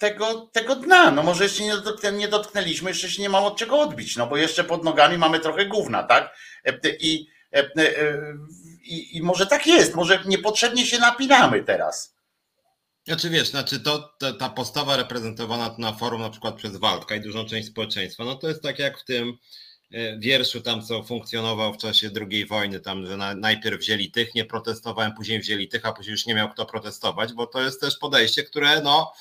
tego, 0.00 0.48
tego 0.52 0.76
dna. 0.76 1.10
No 1.10 1.22
może 1.22 1.44
jeszcze 1.44 1.62
nie, 1.62 1.76
dotknę, 1.76 2.12
nie 2.12 2.28
dotknęliśmy, 2.28 2.90
jeszcze 2.90 3.10
się 3.10 3.22
nie 3.22 3.28
ma 3.28 3.38
od 3.38 3.58
czego 3.58 3.80
odbić, 3.80 4.16
no 4.16 4.26
bo 4.26 4.36
jeszcze 4.36 4.64
pod 4.64 4.84
nogami 4.84 5.18
mamy 5.18 5.40
trochę 5.40 5.66
gówna, 5.66 6.02
tak? 6.02 6.36
E, 6.64 6.78
I, 7.00 7.28
e, 7.52 7.58
e, 7.58 8.18
i, 8.82 9.16
i 9.16 9.22
może 9.22 9.46
tak 9.46 9.66
jest, 9.66 9.94
może 9.94 10.22
niepotrzebnie 10.26 10.86
się 10.86 10.98
napinamy 10.98 11.64
teraz. 11.64 12.14
Znaczy 13.06 13.30
wiesz, 13.30 13.48
znaczy 13.48 13.80
to, 13.80 14.14
to, 14.18 14.32
ta 14.32 14.48
postawa 14.48 14.96
reprezentowana 14.96 15.74
na 15.78 15.92
forum 15.92 16.22
na 16.22 16.30
przykład 16.30 16.54
przez 16.54 16.76
Waldka 16.76 17.14
i 17.14 17.20
dużą 17.20 17.44
część 17.44 17.68
społeczeństwa, 17.68 18.24
no 18.24 18.34
to 18.34 18.48
jest 18.48 18.62
tak 18.62 18.78
jak 18.78 18.98
w 18.98 19.04
tym 19.04 19.38
wierszu 20.18 20.60
tam, 20.60 20.82
co 20.82 21.02
funkcjonował 21.02 21.74
w 21.74 21.76
czasie 21.78 22.10
II 22.30 22.46
wojny, 22.46 22.80
tam, 22.80 23.06
że 23.06 23.16
na, 23.16 23.34
najpierw 23.34 23.80
wzięli 23.80 24.10
tych, 24.10 24.34
nie 24.34 24.44
protestowałem, 24.44 25.14
później 25.14 25.40
wzięli 25.40 25.68
tych, 25.68 25.86
a 25.86 25.92
później 25.92 26.12
już 26.12 26.26
nie 26.26 26.34
miał 26.34 26.50
kto 26.50 26.66
protestować, 26.66 27.32
bo 27.32 27.46
to 27.46 27.62
jest 27.62 27.80
też 27.80 27.98
podejście, 27.98 28.42
które 28.42 28.80
no, 28.80 29.12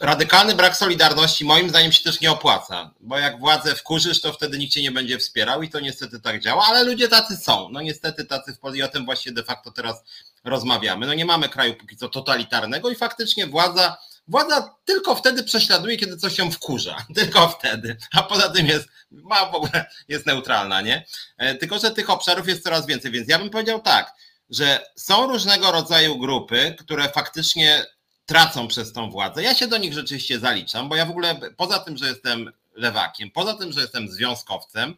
radykalny 0.00 0.54
brak 0.54 0.76
solidarności 0.76 1.44
moim 1.44 1.68
zdaniem 1.68 1.92
się 1.92 2.02
też 2.02 2.20
nie 2.20 2.30
opłaca, 2.30 2.90
bo 3.00 3.18
jak 3.18 3.40
władzę 3.40 3.74
wkurzysz, 3.74 4.20
to 4.20 4.32
wtedy 4.32 4.58
nikt 4.58 4.72
cię 4.72 4.82
nie 4.82 4.92
będzie 4.92 5.18
wspierał 5.18 5.62
i 5.62 5.68
to 5.68 5.80
niestety 5.80 6.20
tak 6.20 6.40
działa, 6.40 6.64
ale 6.66 6.84
ludzie 6.84 7.08
tacy 7.08 7.36
są. 7.36 7.68
No 7.68 7.80
niestety 7.80 8.24
tacy 8.24 8.54
w 8.54 8.58
Polsce 8.58 8.78
i 8.78 8.82
o 8.82 8.88
tym 8.88 9.04
właśnie 9.04 9.32
de 9.32 9.42
facto 9.42 9.70
teraz 9.70 10.04
rozmawiamy. 10.44 11.06
No 11.06 11.14
nie 11.14 11.24
mamy 11.24 11.48
kraju 11.48 11.74
póki 11.74 11.96
co 11.96 12.08
totalitarnego 12.08 12.90
i 12.90 12.94
faktycznie 12.94 13.46
władza 13.46 13.96
Władza 14.28 14.76
tylko 14.84 15.14
wtedy 15.14 15.44
prześladuje, 15.44 15.96
kiedy 15.96 16.16
coś 16.16 16.36
się 16.36 16.50
wkurza. 16.50 17.06
Tylko 17.14 17.48
wtedy. 17.48 17.96
A 18.12 18.22
poza 18.22 18.48
tym 18.48 18.66
jest, 18.66 18.88
ma 19.10 19.46
w 19.46 19.54
ogóle, 19.54 19.86
jest 20.08 20.26
neutralna, 20.26 20.80
nie? 20.80 21.06
E, 21.36 21.54
tylko, 21.54 21.78
że 21.78 21.90
tych 21.90 22.10
obszarów 22.10 22.48
jest 22.48 22.62
coraz 22.62 22.86
więcej. 22.86 23.10
Więc 23.10 23.28
ja 23.28 23.38
bym 23.38 23.50
powiedział 23.50 23.80
tak, 23.80 24.14
że 24.50 24.86
są 24.96 25.26
różnego 25.26 25.72
rodzaju 25.72 26.18
grupy, 26.18 26.76
które 26.78 27.08
faktycznie 27.08 27.84
tracą 28.26 28.68
przez 28.68 28.92
tą 28.92 29.10
władzę. 29.10 29.42
Ja 29.42 29.54
się 29.54 29.68
do 29.68 29.78
nich 29.78 29.92
rzeczywiście 29.92 30.38
zaliczam, 30.38 30.88
bo 30.88 30.96
ja 30.96 31.06
w 31.06 31.10
ogóle 31.10 31.40
poza 31.56 31.78
tym, 31.78 31.96
że 31.96 32.06
jestem 32.06 32.52
lewakiem, 32.74 33.30
poza 33.30 33.54
tym, 33.54 33.72
że 33.72 33.80
jestem 33.80 34.08
związkowcem, 34.08 34.96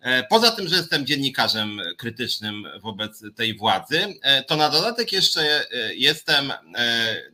e, 0.00 0.22
Poza 0.22 0.50
tym, 0.50 0.68
że 0.68 0.76
jestem 0.76 1.06
dziennikarzem 1.06 1.80
krytycznym 1.98 2.66
wobec 2.82 3.22
tej 3.36 3.56
władzy, 3.56 4.14
e, 4.22 4.42
to 4.42 4.56
na 4.56 4.68
dodatek 4.68 5.12
jeszcze 5.12 5.66
e, 5.72 5.94
jestem, 5.94 6.52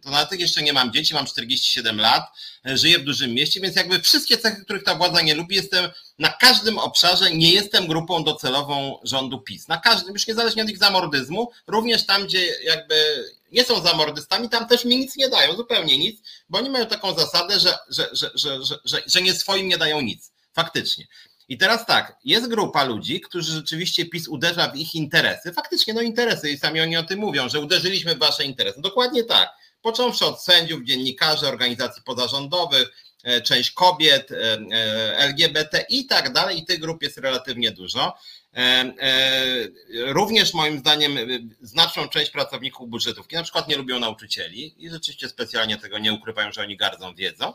to 0.02 0.10
na 0.10 0.16
dodatek 0.16 0.40
jeszcze 0.40 0.62
nie 0.62 0.72
mam 0.72 0.92
dzieci, 0.92 1.14
mam 1.14 1.26
47 1.26 2.00
lat, 2.00 2.24
żyję 2.64 2.98
w 2.98 3.04
dużym 3.04 3.34
mieście, 3.34 3.60
więc 3.60 3.76
jakby 3.76 4.00
wszystkie 4.00 4.38
cechy, 4.38 4.64
których 4.64 4.84
ta 4.84 4.94
władza 4.94 5.20
nie 5.20 5.34
lubi, 5.34 5.56
jestem 5.56 5.90
na 6.18 6.28
każdym 6.28 6.78
obszarze, 6.78 7.30
nie 7.30 7.52
jestem 7.52 7.86
grupą 7.86 8.24
docelową 8.24 8.98
rządu 9.04 9.40
PiS. 9.40 9.68
Na 9.68 9.78
każdym, 9.78 10.12
już 10.12 10.26
niezależnie 10.26 10.62
od 10.62 10.70
ich 10.70 10.78
zamordyzmu, 10.78 11.50
również 11.66 12.06
tam, 12.06 12.24
gdzie 12.24 12.46
jakby 12.64 13.24
nie 13.52 13.64
są 13.64 13.80
zamordystami, 13.80 14.48
tam 14.48 14.68
też 14.68 14.84
mi 14.84 14.96
nic 14.96 15.16
nie 15.16 15.28
dają, 15.28 15.56
zupełnie 15.56 15.98
nic, 15.98 16.22
bo 16.48 16.58
oni 16.58 16.70
mają 16.70 16.86
taką 16.86 17.14
zasadę, 17.14 17.60
że, 17.60 17.78
że, 17.88 18.08
że, 18.12 18.30
że, 18.34 18.64
że, 18.64 18.78
że, 18.84 19.02
że 19.06 19.22
nie 19.22 19.34
swoim 19.34 19.68
nie 19.68 19.78
dają 19.78 20.00
nic. 20.00 20.32
Faktycznie. 20.52 21.06
I 21.50 21.58
teraz 21.58 21.86
tak, 21.86 22.16
jest 22.24 22.48
grupa 22.48 22.84
ludzi, 22.84 23.20
którzy 23.20 23.52
rzeczywiście 23.52 24.06
PiS 24.06 24.28
uderza 24.28 24.68
w 24.68 24.76
ich 24.76 24.94
interesy. 24.94 25.52
Faktycznie, 25.52 25.94
no 25.94 26.00
interesy, 26.00 26.50
i 26.50 26.58
sami 26.58 26.80
oni 26.80 26.96
o 26.96 27.02
tym 27.02 27.18
mówią, 27.18 27.48
że 27.48 27.60
uderzyliśmy 27.60 28.14
w 28.14 28.18
wasze 28.18 28.44
interesy. 28.44 28.80
Dokładnie 28.80 29.24
tak. 29.24 29.50
Począwszy 29.82 30.24
od 30.24 30.42
sędziów, 30.42 30.84
dziennikarzy, 30.84 31.48
organizacji 31.48 32.02
pozarządowych, 32.02 32.92
e, 33.24 33.40
część 33.40 33.70
kobiet, 33.70 34.32
e, 34.32 34.36
e, 34.72 35.18
LGBT 35.18 35.84
i 35.88 36.06
tak 36.06 36.32
dalej. 36.32 36.58
I 36.58 36.64
tych 36.64 36.80
grup 36.80 37.02
jest 37.02 37.18
relatywnie 37.18 37.70
dużo. 37.70 38.14
E, 38.56 38.60
e, 39.00 39.68
również 40.12 40.54
moim 40.54 40.78
zdaniem 40.78 41.18
e, 41.18 41.22
znaczną 41.60 42.08
część 42.08 42.30
pracowników 42.30 42.88
budżetówki 42.88 43.36
na 43.36 43.42
przykład 43.42 43.68
nie 43.68 43.76
lubią 43.76 44.00
nauczycieli 44.00 44.84
i 44.84 44.90
rzeczywiście 44.90 45.28
specjalnie 45.28 45.76
tego 45.76 45.98
nie 45.98 46.12
ukrywają, 46.12 46.52
że 46.52 46.60
oni 46.62 46.76
gardzą 46.76 47.14
wiedzą. 47.14 47.54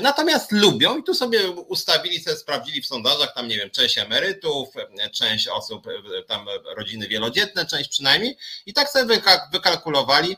Natomiast 0.00 0.52
lubią 0.52 0.98
i 0.98 1.02
tu 1.02 1.14
sobie 1.14 1.50
ustawili, 1.50 2.20
sobie 2.20 2.36
sprawdzili 2.36 2.82
w 2.82 2.86
sondażach, 2.86 3.34
tam 3.34 3.48
nie 3.48 3.56
wiem, 3.56 3.70
część 3.70 3.98
emerytów, 3.98 4.68
część 5.12 5.48
osób, 5.48 5.86
tam 6.26 6.46
rodziny 6.76 7.08
wielodzietne, 7.08 7.66
część 7.66 7.90
przynajmniej 7.90 8.36
i 8.66 8.72
tak 8.72 8.88
sobie 8.88 9.20
wykalkulowali, 9.52 10.36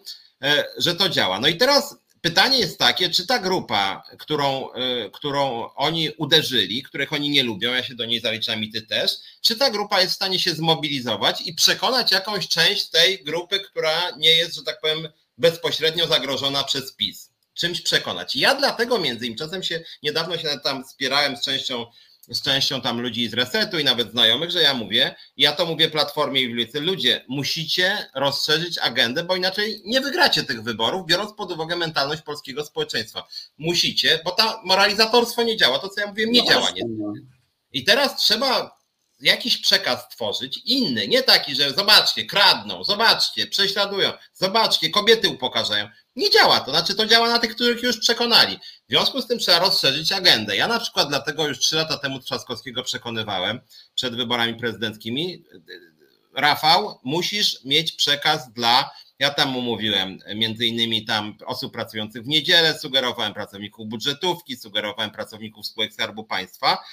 że 0.78 0.94
to 0.94 1.08
działa. 1.08 1.40
No 1.40 1.48
i 1.48 1.56
teraz 1.56 1.96
Pytanie 2.24 2.58
jest 2.58 2.78
takie, 2.78 3.10
czy 3.10 3.26
ta 3.26 3.38
grupa, 3.38 4.02
którą, 4.18 4.68
y, 4.74 5.10
którą 5.10 5.70
oni 5.74 6.10
uderzyli, 6.10 6.82
których 6.82 7.12
oni 7.12 7.30
nie 7.30 7.42
lubią, 7.42 7.72
ja 7.72 7.82
się 7.82 7.94
do 7.94 8.04
niej 8.04 8.20
zaliczam 8.20 8.64
i 8.64 8.70
ty 8.70 8.82
też, 8.82 9.12
czy 9.40 9.56
ta 9.56 9.70
grupa 9.70 10.00
jest 10.00 10.12
w 10.12 10.16
stanie 10.16 10.38
się 10.38 10.54
zmobilizować 10.54 11.42
i 11.46 11.54
przekonać 11.54 12.12
jakąś 12.12 12.48
część 12.48 12.86
tej 12.86 13.24
grupy, 13.24 13.60
która 13.60 14.10
nie 14.16 14.30
jest, 14.30 14.54
że 14.54 14.62
tak 14.62 14.80
powiem, 14.80 15.08
bezpośrednio 15.38 16.06
zagrożona 16.06 16.64
przez 16.64 16.92
PiS? 16.92 17.30
Czymś 17.54 17.80
przekonać. 17.80 18.36
Ja 18.36 18.54
dlatego 18.54 18.98
między 18.98 19.26
innymi, 19.26 19.38
czasem 19.38 19.62
się 19.62 19.84
niedawno 20.02 20.38
się 20.38 20.58
tam 20.64 20.84
spierałem 20.84 21.36
z 21.36 21.44
częścią 21.44 21.86
z 22.28 22.42
częścią 22.42 22.80
tam 22.80 23.00
ludzi 23.00 23.28
z 23.28 23.34
resetu 23.34 23.78
i 23.78 23.84
nawet 23.84 24.10
znajomych, 24.10 24.50
że 24.50 24.62
ja 24.62 24.74
mówię, 24.74 25.14
ja 25.36 25.52
to 25.52 25.66
mówię 25.66 25.90
Platformie 25.90 26.40
i 26.40 26.52
ulicy, 26.52 26.80
ludzie, 26.80 27.24
musicie 27.28 28.10
rozszerzyć 28.14 28.78
agendę, 28.78 29.24
bo 29.24 29.36
inaczej 29.36 29.82
nie 29.84 30.00
wygracie 30.00 30.42
tych 30.42 30.62
wyborów, 30.62 31.06
biorąc 31.06 31.32
pod 31.32 31.52
uwagę 31.52 31.76
mentalność 31.76 32.22
polskiego 32.22 32.64
społeczeństwa. 32.64 33.26
Musicie, 33.58 34.20
bo 34.24 34.30
ta 34.30 34.60
moralizatorstwo 34.64 35.42
nie 35.42 35.56
działa, 35.56 35.78
to 35.78 35.88
co 35.88 36.00
ja 36.00 36.06
mówię, 36.06 36.26
nie 36.26 36.42
no 36.42 36.50
działa. 36.50 36.70
Nie. 36.70 36.82
No. 36.88 37.12
I 37.72 37.84
teraz 37.84 38.16
trzeba 38.16 38.78
jakiś 39.20 39.58
przekaz 39.58 40.08
tworzyć, 40.08 40.60
inny, 40.64 41.08
nie 41.08 41.22
taki, 41.22 41.54
że 41.54 41.72
zobaczcie, 41.72 42.24
kradną, 42.24 42.84
zobaczcie, 42.84 43.46
prześladują, 43.46 44.12
zobaczcie, 44.34 44.90
kobiety 44.90 45.28
upokarzają. 45.28 45.88
Nie 46.16 46.30
działa 46.30 46.60
to, 46.60 46.70
znaczy 46.70 46.94
to 46.94 47.06
działa 47.06 47.28
na 47.28 47.38
tych, 47.38 47.54
których 47.54 47.82
już 47.82 48.00
przekonali. 48.00 48.58
W 48.88 48.90
związku 48.90 49.20
z 49.20 49.26
tym 49.26 49.38
trzeba 49.38 49.58
rozszerzyć 49.58 50.12
agendę. 50.12 50.56
Ja 50.56 50.68
na 50.68 50.80
przykład 50.80 51.08
dlatego 51.08 51.48
już 51.48 51.58
trzy 51.58 51.76
lata 51.76 51.98
temu 51.98 52.20
Trzaskowskiego 52.20 52.82
przekonywałem 52.82 53.60
przed 53.94 54.16
wyborami 54.16 54.54
prezydenckimi, 54.54 55.44
Rafał, 56.36 57.00
musisz 57.04 57.64
mieć 57.64 57.92
przekaz 57.92 58.52
dla, 58.52 58.90
ja 59.18 59.30
tam 59.30 59.48
mu 59.48 59.60
mówiłem, 59.60 60.18
między 60.34 60.66
innymi 60.66 61.04
tam 61.04 61.36
osób 61.46 61.72
pracujących 61.72 62.22
w 62.22 62.26
niedzielę, 62.26 62.78
sugerowałem 62.78 63.34
pracowników 63.34 63.88
budżetówki, 63.88 64.56
sugerowałem 64.56 65.10
pracowników 65.10 65.66
spółek 65.66 65.92
Skarbu 65.92 66.24
Państwa. 66.24 66.84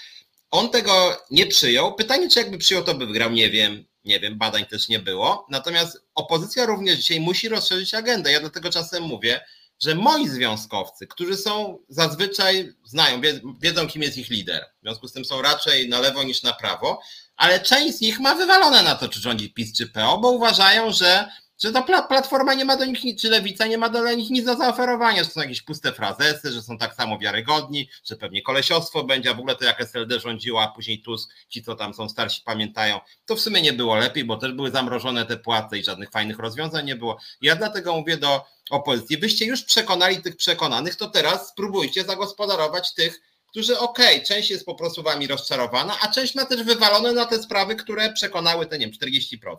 On 0.52 0.70
tego 0.70 1.18
nie 1.32 1.46
przyjął. 1.46 1.96
Pytanie, 1.96 2.30
czy 2.30 2.40
jakby 2.40 2.58
przyjął, 2.58 2.84
to 2.84 2.96
by 2.96 3.06
wygrał, 3.06 3.32
nie 3.32 3.50
wiem. 3.50 3.86
Nie 4.06 4.20
wiem, 4.20 4.38
badań 4.38 4.66
też 4.66 4.90
nie 4.90 5.00
było. 5.00 5.48
Natomiast 5.50 6.06
opozycja 6.16 6.66
również 6.66 6.98
dzisiaj 6.98 7.20
musi 7.20 7.50
rozszerzyć 7.50 7.94
agendę. 7.94 8.32
Ja 8.32 8.40
dlatego 8.40 8.70
czasem 8.70 9.04
mówię, 9.04 9.42
że 9.84 9.96
moi 9.96 10.28
związkowcy, 10.28 11.08
którzy 11.08 11.38
są 11.38 11.78
zazwyczaj, 11.90 12.74
znają, 12.84 13.22
wiedzą, 13.60 13.88
kim 13.88 14.02
jest 14.02 14.18
ich 14.18 14.30
lider, 14.30 14.66
w 14.80 14.82
związku 14.82 15.08
z 15.08 15.14
tym 15.14 15.26
są 15.26 15.42
raczej 15.42 15.90
na 15.90 16.00
lewo 16.00 16.24
niż 16.24 16.44
na 16.44 16.54
prawo, 16.54 17.02
ale 17.36 17.60
część 17.60 17.98
z 17.98 18.02
nich 18.02 18.20
ma 18.20 18.36
wywalone 18.36 18.84
na 18.84 18.96
to, 18.96 19.10
czy 19.10 19.20
rządzi 19.20 19.54
PiS 19.54 19.78
czy 19.78 19.88
PO, 19.88 20.18
bo 20.18 20.32
uważają, 20.32 20.92
że 20.92 21.30
że 21.64 21.72
ta 21.72 22.02
platforma 22.02 22.54
nie 22.54 22.66
ma 22.66 22.78
do 22.78 22.86
nich, 22.86 23.20
czy 23.20 23.30
lewica 23.30 23.68
nie 23.68 23.78
ma 23.78 23.90
do 23.90 24.14
nich 24.14 24.30
nic 24.30 24.46
do 24.46 24.56
zaoferowania, 24.56 25.24
że 25.24 25.30
są 25.30 25.42
jakieś 25.42 25.62
puste 25.62 25.92
frazesy, 25.92 26.52
że 26.52 26.62
są 26.62 26.78
tak 26.78 26.96
samo 26.96 27.20
wiarygodni, 27.20 27.90
że 28.06 28.16
pewnie 28.16 28.42
kolesiostwo 28.42 29.04
będzie, 29.04 29.30
a 29.30 29.34
w 29.34 29.40
ogóle 29.40 29.56
to 29.56 29.66
jak 29.66 29.82
SLD 29.82 30.20
rządziła, 30.20 30.64
a 30.64 30.68
później 30.68 31.02
Tusk, 31.02 31.34
ci 31.50 31.64
co 31.64 31.76
tam 31.76 31.94
są 31.94 32.10
starsi 32.10 32.42
pamiętają, 32.46 33.00
to 33.26 33.36
w 33.36 33.42
sumie 33.42 33.62
nie 33.62 33.74
było 33.74 33.96
lepiej, 33.96 34.24
bo 34.24 34.38
też 34.38 34.54
były 34.54 34.72
zamrożone 34.72 35.26
te 35.26 35.38
płace 35.38 35.78
i 35.78 35.84
żadnych 35.84 36.12
fajnych 36.12 36.40
rozwiązań 36.40 36.86
nie 36.86 36.96
było. 36.96 37.18
Ja 37.42 37.56
dlatego 37.56 37.96
mówię 37.96 38.18
do 38.18 38.46
opozycji, 38.70 39.18
byście 39.18 39.46
już 39.46 39.64
przekonali 39.64 40.22
tych 40.22 40.36
przekonanych, 40.36 40.96
to 40.96 41.08
teraz 41.08 41.50
spróbujcie 41.50 42.04
zagospodarować 42.04 42.94
tych, 42.94 43.22
którzy 43.52 43.80
okej, 43.80 44.16
okay, 44.16 44.26
część 44.26 44.50
jest 44.50 44.66
po 44.66 44.76
prostu 44.76 45.04
wami 45.04 45.28
rozczarowana, 45.28 45.98
a 46.02 46.08
część 46.08 46.36
ma 46.36 46.46
też 46.46 46.64
wywalone 46.64 47.14
na 47.14 47.26
te 47.26 47.44
sprawy, 47.44 47.76
które 47.76 48.14
przekonały 48.14 48.66
te, 48.66 48.80
nie 48.80 48.86
wiem, 48.88 48.96
40%. 48.96 49.56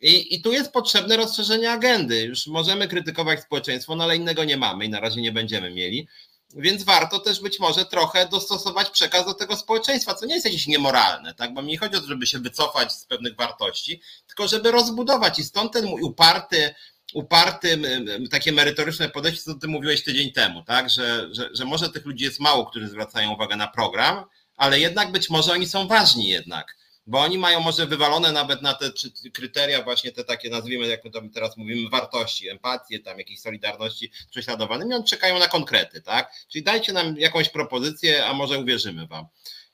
I, 0.00 0.34
I 0.34 0.42
tu 0.42 0.52
jest 0.52 0.72
potrzebne 0.72 1.16
rozszerzenie 1.16 1.72
agendy. 1.72 2.22
Już 2.22 2.46
możemy 2.46 2.88
krytykować 2.88 3.40
społeczeństwo, 3.40 3.96
no 3.96 4.04
ale 4.04 4.16
innego 4.16 4.44
nie 4.44 4.56
mamy 4.56 4.84
i 4.84 4.88
na 4.88 5.00
razie 5.00 5.20
nie 5.20 5.32
będziemy 5.32 5.70
mieli. 5.70 6.08
Więc 6.54 6.84
warto 6.84 7.18
też 7.18 7.40
być 7.40 7.60
może 7.60 7.84
trochę 7.84 8.28
dostosować 8.28 8.90
przekaz 8.90 9.26
do 9.26 9.34
tego 9.34 9.56
społeczeństwa, 9.56 10.14
co 10.14 10.26
nie 10.26 10.34
jest 10.34 10.46
jakieś 10.46 10.66
niemoralne, 10.66 11.34
tak? 11.34 11.54
Bo 11.54 11.62
mi 11.62 11.72
nie 11.72 11.78
chodzi 11.78 11.96
o 11.96 12.00
to, 12.00 12.06
żeby 12.06 12.26
się 12.26 12.38
wycofać 12.38 12.92
z 12.92 13.04
pewnych 13.04 13.36
wartości, 13.36 14.00
tylko 14.26 14.48
żeby 14.48 14.70
rozbudować. 14.70 15.38
I 15.38 15.44
stąd 15.44 15.72
ten 15.72 15.86
mój 15.86 16.02
uparty, 16.02 16.74
uparty, 17.14 17.80
takie 18.30 18.52
merytoryczne 18.52 19.08
podejście, 19.08 19.42
co 19.42 19.54
ty 19.54 19.68
mówiłeś 19.68 20.04
tydzień 20.04 20.32
temu, 20.32 20.62
tak? 20.62 20.90
Że, 20.90 21.28
że, 21.32 21.50
że 21.52 21.64
może 21.64 21.88
tych 21.88 22.06
ludzi 22.06 22.24
jest 22.24 22.40
mało, 22.40 22.66
którzy 22.66 22.88
zwracają 22.88 23.34
uwagę 23.34 23.56
na 23.56 23.68
program, 23.68 24.24
ale 24.56 24.80
jednak 24.80 25.12
być 25.12 25.30
może 25.30 25.52
oni 25.52 25.66
są 25.66 25.88
ważni 25.88 26.28
jednak 26.28 26.76
bo 27.06 27.20
oni 27.20 27.38
mają 27.38 27.60
może 27.60 27.86
wywalone 27.86 28.32
nawet 28.32 28.62
na 28.62 28.74
te 28.74 28.90
kryteria 29.32 29.82
właśnie 29.82 30.12
te 30.12 30.24
takie 30.24 30.50
nazwijmy, 30.50 30.86
jak 30.86 31.04
my 31.04 31.10
to 31.10 31.22
teraz 31.34 31.56
mówimy, 31.56 31.90
wartości, 31.90 32.48
empatię, 32.48 33.00
tam 33.00 33.18
jakiejś 33.18 33.40
solidarności 33.40 34.10
z 34.28 34.30
prześladowanymi, 34.30 34.94
oni 34.94 35.04
czekają 35.04 35.38
na 35.38 35.48
konkrety, 35.48 36.02
tak? 36.02 36.32
Czyli 36.48 36.64
dajcie 36.64 36.92
nam 36.92 37.16
jakąś 37.16 37.48
propozycję, 37.48 38.26
a 38.26 38.34
może 38.34 38.58
uwierzymy 38.58 39.06
wam. 39.06 39.26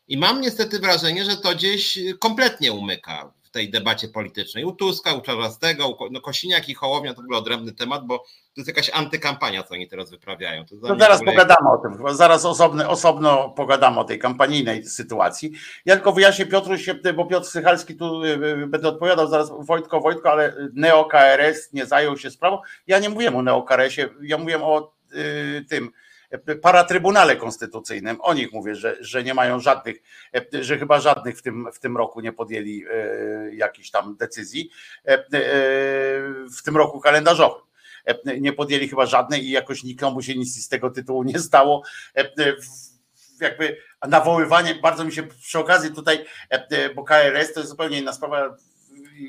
I 0.08 0.16
mam 0.16 0.40
niestety 0.40 0.78
wrażenie, 0.78 1.24
że 1.24 1.36
to 1.36 1.54
gdzieś 1.54 1.98
kompletnie 2.18 2.72
umyka 2.72 3.32
tej 3.52 3.70
debacie 3.70 4.08
politycznej. 4.08 4.64
U 4.64 4.72
Tuska, 4.72 5.14
u 5.14 5.20
Czarzastego, 5.20 5.98
no 6.10 6.20
Kosiniak 6.20 6.68
i 6.68 6.74
Hołownia 6.74 7.14
to 7.14 7.22
był 7.22 7.36
odrębny 7.36 7.72
temat, 7.72 8.06
bo 8.06 8.18
to 8.18 8.24
jest 8.56 8.68
jakaś 8.68 8.90
antykampania, 8.90 9.62
co 9.62 9.74
oni 9.74 9.88
teraz 9.88 10.10
wyprawiają. 10.10 10.66
To 10.66 10.74
no 10.82 10.98
zaraz 10.98 11.20
ogóle... 11.20 11.32
pogadamy 11.32 11.70
o 11.70 11.78
tym, 11.78 12.16
zaraz 12.16 12.44
osobny, 12.44 12.88
osobno 12.88 13.50
pogadamy 13.50 14.00
o 14.00 14.04
tej 14.04 14.18
kampanijnej 14.18 14.84
sytuacji. 14.84 15.52
Ja 15.84 15.94
tylko 15.94 16.12
wyjaśnię 16.12 16.46
Piotruś, 16.46 16.90
bo 17.16 17.26
Piotr 17.26 17.46
Sychalski 17.46 17.96
tu 17.96 18.24
y, 18.24 18.28
y, 18.28 18.66
będę 18.66 18.88
odpowiadał 18.88 19.28
zaraz 19.28 19.52
Wojtko, 19.66 20.00
Wojtko, 20.00 20.30
ale 20.30 20.54
neo-KRS 20.74 21.72
nie 21.72 21.86
zajął 21.86 22.18
się 22.18 22.30
sprawą. 22.30 22.58
Ja 22.86 22.98
nie 22.98 23.08
mówiłem 23.08 23.36
o 23.36 23.42
neo-KRS-ie, 23.42 24.08
ja 24.22 24.38
mówiłem 24.38 24.62
o 24.62 24.92
y, 25.14 25.64
tym 25.68 25.92
paratrybunale 26.62 27.36
konstytucyjnym. 27.36 28.20
O 28.20 28.34
nich 28.34 28.52
mówię, 28.52 28.74
że, 28.74 28.96
że 29.00 29.24
nie 29.24 29.34
mają 29.34 29.60
żadnych, 29.60 29.96
że 30.52 30.78
chyba 30.78 31.00
żadnych 31.00 31.38
w 31.38 31.42
tym, 31.42 31.68
w 31.72 31.78
tym 31.78 31.96
roku 31.96 32.20
nie 32.20 32.32
podjęli 32.32 32.84
jakichś 33.52 33.90
tam 33.90 34.16
decyzji 34.16 34.70
w 36.56 36.62
tym 36.64 36.76
roku 36.76 37.00
kalendarzowym 37.00 37.62
nie 38.40 38.52
podjęli 38.52 38.88
chyba 38.88 39.06
żadnej 39.06 39.44
i 39.44 39.50
jakoś 39.50 39.84
nikomu 39.84 40.22
się 40.22 40.34
nic 40.34 40.64
z 40.64 40.68
tego 40.68 40.90
tytułu 40.90 41.22
nie 41.22 41.38
stało. 41.38 41.82
Jakby 43.40 43.76
nawoływanie, 44.08 44.74
bardzo 44.74 45.04
mi 45.04 45.12
się 45.12 45.22
przy 45.22 45.58
okazji 45.58 45.94
tutaj, 45.94 46.24
bo 46.94 47.04
KRS 47.04 47.52
to 47.52 47.60
jest 47.60 47.70
zupełnie 47.70 47.98
inna 47.98 48.12
sprawa, 48.12 48.56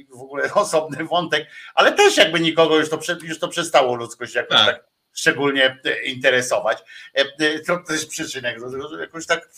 w 0.09 0.21
ogóle 0.21 0.53
osobny 0.53 1.05
wątek, 1.05 1.47
ale 1.75 1.91
też 1.91 2.17
jakby 2.17 2.39
nikogo 2.39 2.77
już 2.77 2.89
to, 2.89 2.99
już 3.23 3.39
to 3.39 3.47
przestało 3.47 3.95
ludzkość 3.95 4.35
jakoś 4.35 4.57
tak, 4.57 4.75
tak 4.75 4.92
szczególnie 5.13 5.81
interesować. 6.03 6.77
To 7.67 7.77
też 7.87 8.05
przyczynek, 8.05 8.57
jakoś 8.99 9.25
tak 9.25 9.49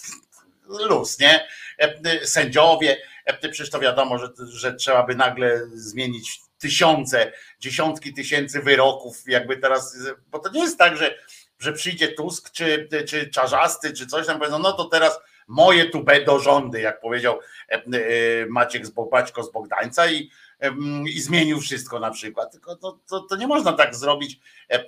luz, 0.68 1.20
nie? 1.20 1.47
Sędziowie, 2.24 2.97
przecież 3.41 3.70
to 3.70 3.80
wiadomo, 3.80 4.18
że, 4.18 4.28
że 4.47 4.74
trzeba 4.74 5.03
by 5.03 5.16
nagle 5.16 5.62
zmienić 5.74 6.39
tysiące, 6.60 7.32
dziesiątki 7.60 8.14
tysięcy 8.14 8.62
wyroków, 8.62 9.24
jakby 9.28 9.58
teraz, 9.58 9.97
bo 10.32 10.39
to 10.39 10.49
nie 10.49 10.62
jest 10.62 10.78
tak, 10.78 10.97
że, 10.97 11.16
że 11.60 11.74
przyjdzie 11.74 12.08
Tusk 12.08 12.51
czy, 12.51 12.89
czy 13.08 13.30
Czarzasty, 13.30 13.93
czy 13.93 14.08
coś 14.08 14.28
tam, 14.28 14.39
powiedzą, 14.39 14.60
no 14.60 14.74
to 14.74 14.86
teraz 14.86 15.20
moje 15.47 15.86
tu 15.86 16.03
będą 16.03 16.39
rządy, 16.39 16.82
jak 16.82 17.01
powiedział 17.01 17.39
e, 17.70 17.74
e, 17.74 17.82
Maciek 18.49 18.86
z 18.86 18.91
Baćko 19.12 19.43
z 19.43 19.51
Bogdańca 19.51 20.08
i, 20.08 20.32
i 21.10 21.22
zmienił 21.22 21.62
wszystko 21.62 21.99
na 21.99 22.12
przykład. 22.12 22.51
Tylko 22.51 22.76
to, 22.76 22.99
to, 23.10 23.20
to, 23.22 23.36
nie 23.36 23.47
można 23.47 23.74
tak 23.74 23.95
zrobić. 23.95 24.39
E, 24.72 24.84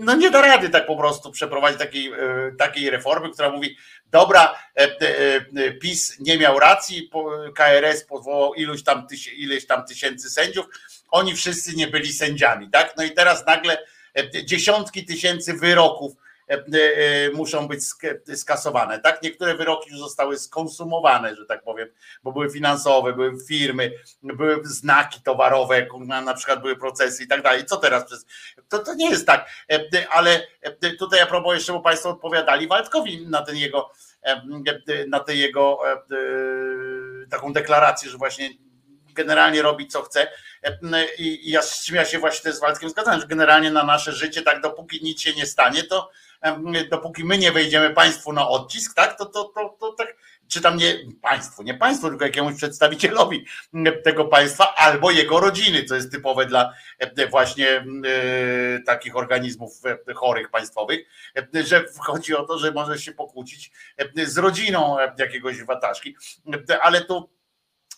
no 0.00 0.16
nie 0.16 0.30
da 0.30 0.40
rady 0.40 0.68
tak 0.68 0.86
po 0.86 0.96
prostu 0.96 1.30
przeprowadzić 1.30 1.78
takiej, 1.78 2.12
takiej 2.58 2.90
reformy, 2.90 3.30
która 3.30 3.50
mówi, 3.50 3.76
dobra, 4.10 4.58
PiS 5.80 6.16
nie 6.20 6.38
miał 6.38 6.58
racji, 6.58 7.10
KRS 7.54 8.04
powołał 8.04 8.54
iluś 8.54 8.82
tam, 8.82 9.06
ileś 9.36 9.66
tam 9.66 9.84
tysięcy 9.84 10.30
sędziów, 10.30 10.66
oni 11.08 11.36
wszyscy 11.36 11.76
nie 11.76 11.86
byli 11.86 12.12
sędziami, 12.12 12.70
tak? 12.70 12.94
No 12.96 13.04
i 13.04 13.10
teraz 13.10 13.46
nagle 13.46 13.78
dziesiątki 14.44 15.04
tysięcy 15.04 15.54
wyroków 15.54 16.12
E, 16.12 16.14
e, 16.16 16.25
muszą 17.34 17.68
być 17.68 17.80
skasowane. 18.36 18.98
Tak, 18.98 19.22
niektóre 19.22 19.54
wyroki 19.54 19.90
już 19.90 19.98
zostały 19.98 20.38
skonsumowane, 20.38 21.36
że 21.36 21.46
tak 21.46 21.62
powiem, 21.62 21.88
bo 22.22 22.32
były 22.32 22.50
finansowe, 22.50 23.12
były 23.12 23.32
firmy, 23.48 23.92
były 24.22 24.60
znaki 24.64 25.20
towarowe, 25.22 25.86
na 26.24 26.34
przykład 26.34 26.60
były 26.60 26.76
procesy 26.76 27.24
i 27.24 27.28
tak 27.28 27.42
dalej. 27.42 27.64
Co 27.64 27.76
teraz 27.76 28.04
przez. 28.04 28.26
To, 28.68 28.78
to 28.78 28.94
nie 28.94 29.10
jest 29.10 29.26
tak, 29.26 29.50
e, 29.72 30.08
ale 30.10 30.46
tutaj 30.98 31.20
a 31.20 31.26
propos 31.26 31.54
jeszcze, 31.54 31.72
bo 31.72 31.80
Państwo 31.80 32.10
odpowiadali 32.10 32.68
Waldkowi 32.68 33.26
na 33.26 33.42
ten 33.42 33.56
jego, 33.56 33.90
na 35.08 35.20
tę 35.20 35.34
jego 35.34 35.78
taką 37.30 37.52
deklarację, 37.52 38.10
że 38.10 38.18
właśnie 38.18 38.65
generalnie 39.16 39.62
robi 39.62 39.88
co 39.88 40.02
chce. 40.02 40.28
I 41.18 41.50
ja 41.50 41.60
ja 41.92 42.04
się 42.04 42.18
właśnie 42.18 42.52
z 42.52 42.60
Waldkiem 42.60 42.90
zgadzam, 42.90 43.20
że 43.20 43.26
generalnie 43.26 43.70
na 43.70 43.84
nasze 43.84 44.12
życie, 44.12 44.42
tak 44.42 44.60
dopóki 44.60 45.00
nic 45.02 45.20
się 45.20 45.34
nie 45.34 45.46
stanie, 45.46 45.82
to 45.82 46.10
dopóki 46.90 47.24
my 47.24 47.38
nie 47.38 47.52
wejdziemy 47.52 47.90
państwu 47.90 48.32
na 48.32 48.48
odcisk, 48.48 48.94
tak, 48.94 49.18
to, 49.18 49.26
to, 49.26 49.44
to, 49.44 49.76
to 49.80 49.92
tak, 49.92 50.16
czy 50.48 50.60
tam 50.60 50.76
nie 50.76 50.94
państwu, 51.22 51.62
nie 51.62 51.74
państwu, 51.74 52.08
tylko 52.08 52.24
jakiemuś 52.24 52.56
przedstawicielowi 52.56 53.46
tego 54.04 54.24
państwa 54.24 54.74
albo 54.74 55.10
jego 55.10 55.40
rodziny, 55.40 55.84
co 55.84 55.94
jest 55.94 56.12
typowe 56.12 56.46
dla 56.46 56.72
właśnie 57.30 57.68
e, 57.68 57.84
takich 58.86 59.16
organizmów 59.16 59.72
chorych 60.14 60.50
państwowych, 60.50 61.00
że 61.64 61.84
chodzi 61.98 62.36
o 62.36 62.44
to, 62.44 62.58
że 62.58 62.72
może 62.72 62.98
się 62.98 63.12
pokłócić 63.12 63.70
z 64.24 64.38
rodziną 64.38 64.96
jakiegoś 65.18 65.64
wataszki, 65.64 66.16
ale 66.82 67.00
tu 67.00 67.35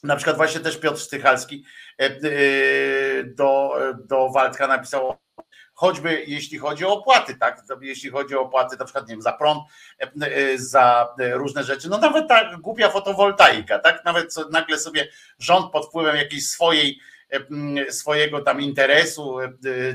na 0.03 0.17
przykład 0.17 0.37
właśnie 0.37 0.61
też 0.61 0.79
Piotr 0.79 1.01
Stychalski 1.01 1.65
do, 3.25 3.79
do 4.09 4.31
Waldka 4.31 4.67
napisał 4.67 5.19
choćby 5.79 6.25
jeśli 6.27 6.59
chodzi 6.59 6.85
o 6.85 6.93
opłaty, 6.93 7.35
tak? 7.35 7.63
Jeśli 7.81 8.11
chodzi 8.11 8.37
o 8.37 8.41
opłaty, 8.41 8.77
na 8.79 8.85
przykład 8.85 9.09
nie 9.09 9.15
wiem, 9.15 9.23
za 9.23 9.33
prąd, 9.33 9.63
e, 10.01 10.11
e, 10.21 10.59
za 10.59 11.15
różne 11.19 11.65
rzeczy, 11.65 11.89
no 11.89 11.99
nawet 11.99 12.29
ta 12.29 12.57
głupia 12.57 12.91
fotowoltaika, 12.91 13.79
tak? 13.79 14.05
Nawet 14.05 14.35
nagle 14.51 14.79
sobie 14.79 15.09
rząd 15.39 15.73
pod 15.73 15.87
wpływem 15.87 16.17
jakiejś 16.17 16.47
swojej, 16.47 17.01
e, 17.31 17.93
swojego 17.93 18.41
tam 18.41 18.61
interesu 18.61 19.39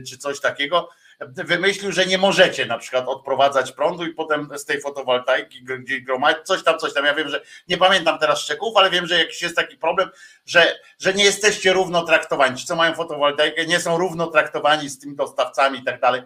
czy 0.09 0.17
coś 0.17 0.39
takiego 0.39 0.89
wymyślił, 1.19 1.91
że 1.91 2.05
nie 2.05 2.17
możecie 2.17 2.65
na 2.65 2.77
przykład 2.77 3.07
odprowadzać 3.07 3.71
prądu 3.71 4.05
i 4.05 4.13
potem 4.13 4.49
z 4.57 4.65
tej 4.65 4.81
fotowoltaiki 4.81 5.63
gdzieś 5.63 6.01
gromadzić, 6.01 6.43
coś 6.43 6.63
tam, 6.63 6.79
coś 6.79 6.93
tam. 6.93 7.05
Ja 7.05 7.15
wiem, 7.15 7.29
że 7.29 7.41
nie 7.67 7.77
pamiętam 7.77 8.19
teraz 8.19 8.39
szczegółów, 8.39 8.77
ale 8.77 8.89
wiem, 8.89 9.07
że 9.07 9.17
jakiś 9.17 9.41
jest 9.41 9.55
taki 9.55 9.77
problem, 9.77 10.09
że, 10.45 10.79
że 10.99 11.13
nie 11.13 11.23
jesteście 11.23 11.73
równo 11.73 12.03
traktowani. 12.03 12.57
Ci, 12.57 12.65
co 12.65 12.75
mają 12.75 12.95
fotowoltaikę, 12.95 13.65
nie 13.65 13.79
są 13.79 13.97
równo 13.97 14.27
traktowani 14.27 14.89
z 14.89 14.99
tymi 14.99 15.15
dostawcami 15.15 15.79
i 15.79 15.83
tak 15.83 15.99
dalej, 15.99 16.21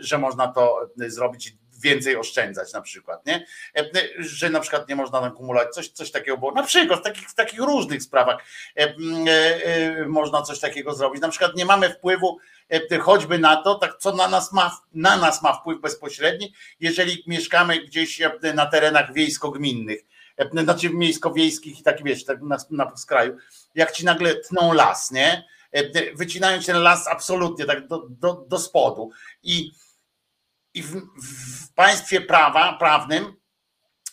że 0.00 0.18
można 0.18 0.48
to 0.48 0.90
zrobić 0.96 1.52
więcej 1.80 2.16
oszczędzać 2.16 2.72
na 2.72 2.80
przykład, 2.80 3.26
nie? 3.26 3.46
Że 4.18 4.50
na 4.50 4.60
przykład 4.60 4.88
nie 4.88 4.96
można 4.96 5.20
akumulować, 5.20 5.74
coś, 5.74 5.88
coś 5.88 6.10
takiego 6.10 6.38
było. 6.38 6.52
Na 6.52 6.62
przykład 6.62 7.00
w 7.00 7.02
takich, 7.02 7.28
w 7.28 7.34
takich 7.34 7.60
różnych 7.60 8.02
sprawach 8.02 8.44
e, 8.76 8.80
e, 8.80 9.64
e, 9.64 10.06
można 10.06 10.42
coś 10.42 10.60
takiego 10.60 10.94
zrobić. 10.94 11.22
Na 11.22 11.28
przykład 11.28 11.56
nie 11.56 11.64
mamy 11.64 11.90
wpływu 11.90 12.38
E, 12.70 12.98
choćby 12.98 13.38
na 13.38 13.62
to, 13.62 13.74
tak 13.74 13.96
co 13.98 14.12
na 14.12 14.28
nas 14.28 14.52
ma, 14.52 14.80
na 14.94 15.16
nas 15.16 15.42
ma 15.42 15.52
wpływ 15.52 15.80
bezpośredni, 15.80 16.52
jeżeli 16.80 17.24
mieszkamy 17.26 17.80
gdzieś 17.80 18.20
e, 18.20 18.32
na 18.54 18.66
terenach 18.66 19.12
wiejsko-gminnych, 19.12 20.00
e, 20.36 20.62
znaczy 20.62 20.90
miejsko-wiejskich 20.90 21.80
i 21.80 21.82
tak 21.82 22.04
wiesz, 22.04 22.24
tak 22.24 22.42
na, 22.42 22.56
na 22.70 22.96
skraju, 22.96 23.36
jak 23.74 23.92
ci 23.92 24.04
nagle 24.04 24.34
tną 24.34 24.72
las, 24.72 25.10
nie? 25.10 25.44
Wycinają 26.14 26.62
ten 26.62 26.76
las 26.76 27.08
absolutnie 27.08 27.64
tak 27.64 27.86
do, 27.86 28.06
do, 28.08 28.44
do 28.48 28.58
spodu 28.58 29.10
i, 29.42 29.70
i 30.74 30.82
w, 30.82 30.96
w 31.22 31.74
państwie 31.74 32.20
prawa, 32.20 32.72
prawnym 32.72 33.34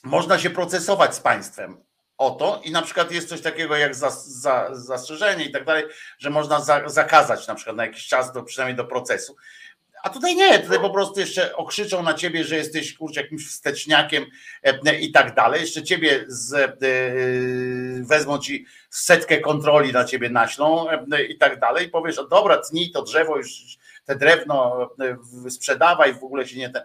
można 0.03 0.39
się 0.39 0.49
procesować 0.49 1.15
z 1.15 1.19
państwem 1.19 1.87
o 2.17 2.31
to 2.31 2.61
i 2.63 2.71
na 2.71 2.81
przykład 2.81 3.11
jest 3.11 3.29
coś 3.29 3.41
takiego 3.41 3.75
jak 3.75 3.95
za, 3.95 4.09
za, 4.09 4.69
zastrzeżenie 4.71 5.45
i 5.45 5.51
tak 5.51 5.65
dalej, 5.65 5.83
że 6.19 6.29
można 6.29 6.59
za, 6.59 6.89
zakazać 6.89 7.47
na 7.47 7.55
przykład 7.55 7.75
na 7.75 7.85
jakiś 7.85 8.07
czas, 8.07 8.33
do, 8.33 8.43
przynajmniej 8.43 8.77
do 8.77 8.85
procesu. 8.85 9.35
A 10.03 10.09
tutaj 10.09 10.35
nie, 10.35 10.59
tutaj 10.59 10.79
po 10.79 10.89
prostu 10.89 11.19
jeszcze 11.19 11.55
okrzyczą 11.55 12.03
na 12.03 12.13
ciebie, 12.13 12.43
że 12.43 12.55
jesteś 12.55 12.93
kurczę 12.93 13.21
jakimś 13.21 13.47
wsteczniakiem 13.47 14.25
e, 14.63 14.99
i 14.99 15.11
tak 15.11 15.35
dalej. 15.35 15.61
Jeszcze 15.61 15.83
ciebie 15.83 16.25
z, 16.27 16.53
e, 16.53 16.69
wezmą 18.03 18.39
ci 18.39 18.65
setkę 18.89 19.37
kontroli 19.37 19.93
na 19.93 20.05
ciebie 20.05 20.29
naślą 20.29 20.89
e, 20.89 21.23
i 21.23 21.37
tak 21.37 21.59
dalej. 21.59 21.89
Powiesz, 21.89 22.17
o 22.17 22.27
dobra, 22.27 22.57
tnij 22.57 22.91
to 22.91 23.01
drzewo 23.01 23.37
już 23.37 23.77
te 24.07 24.15
drewno 24.15 24.89
sprzedawaj, 25.49 26.13
w 26.13 26.23
ogóle 26.23 26.47
się 26.47 26.57
nie 26.57 26.69
ten. 26.69 26.83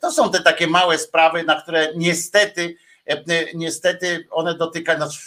To 0.00 0.12
są 0.12 0.30
te 0.30 0.40
takie 0.40 0.66
małe 0.66 0.98
sprawy, 0.98 1.42
na 1.42 1.62
które 1.62 1.88
niestety 1.96 2.76
E, 3.06 3.54
niestety 3.54 4.26
one 4.30 4.54
dotykają, 4.54 4.98
znaczy, 4.98 5.18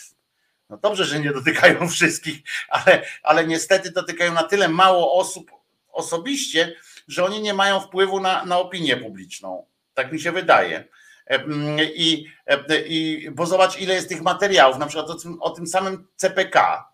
no 0.70 0.78
dobrze, 0.78 1.06
że 1.06 1.20
nie 1.20 1.32
dotykają 1.32 1.88
wszystkich, 1.90 2.38
ale, 2.70 3.06
ale 3.24 3.48
niestety 3.48 3.92
dotykają 3.92 4.34
na 4.34 4.44
tyle 4.44 4.70
mało 4.70 5.14
osób 5.14 5.52
osobiście, 5.92 6.76
że 7.08 7.26
oni 7.26 7.42
nie 7.42 7.54
mają 7.54 7.80
wpływu 7.80 8.20
na, 8.20 8.46
na 8.46 8.60
opinię 8.60 8.98
publiczną. 8.98 9.66
Tak 9.94 10.12
mi 10.12 10.20
się 10.20 10.32
wydaje. 10.32 10.88
E, 11.28 11.44
I, 11.84 12.26
e, 12.46 12.86
I 12.86 13.30
bo 13.32 13.46
zobacz, 13.46 13.80
ile 13.80 13.94
jest 13.94 14.10
tych 14.10 14.22
materiałów, 14.22 14.78
na 14.78 14.86
przykład 14.86 15.10
o 15.10 15.16
tym, 15.16 15.42
o 15.42 15.50
tym 15.50 15.68
samym 15.68 16.08
CPK. 16.16 16.88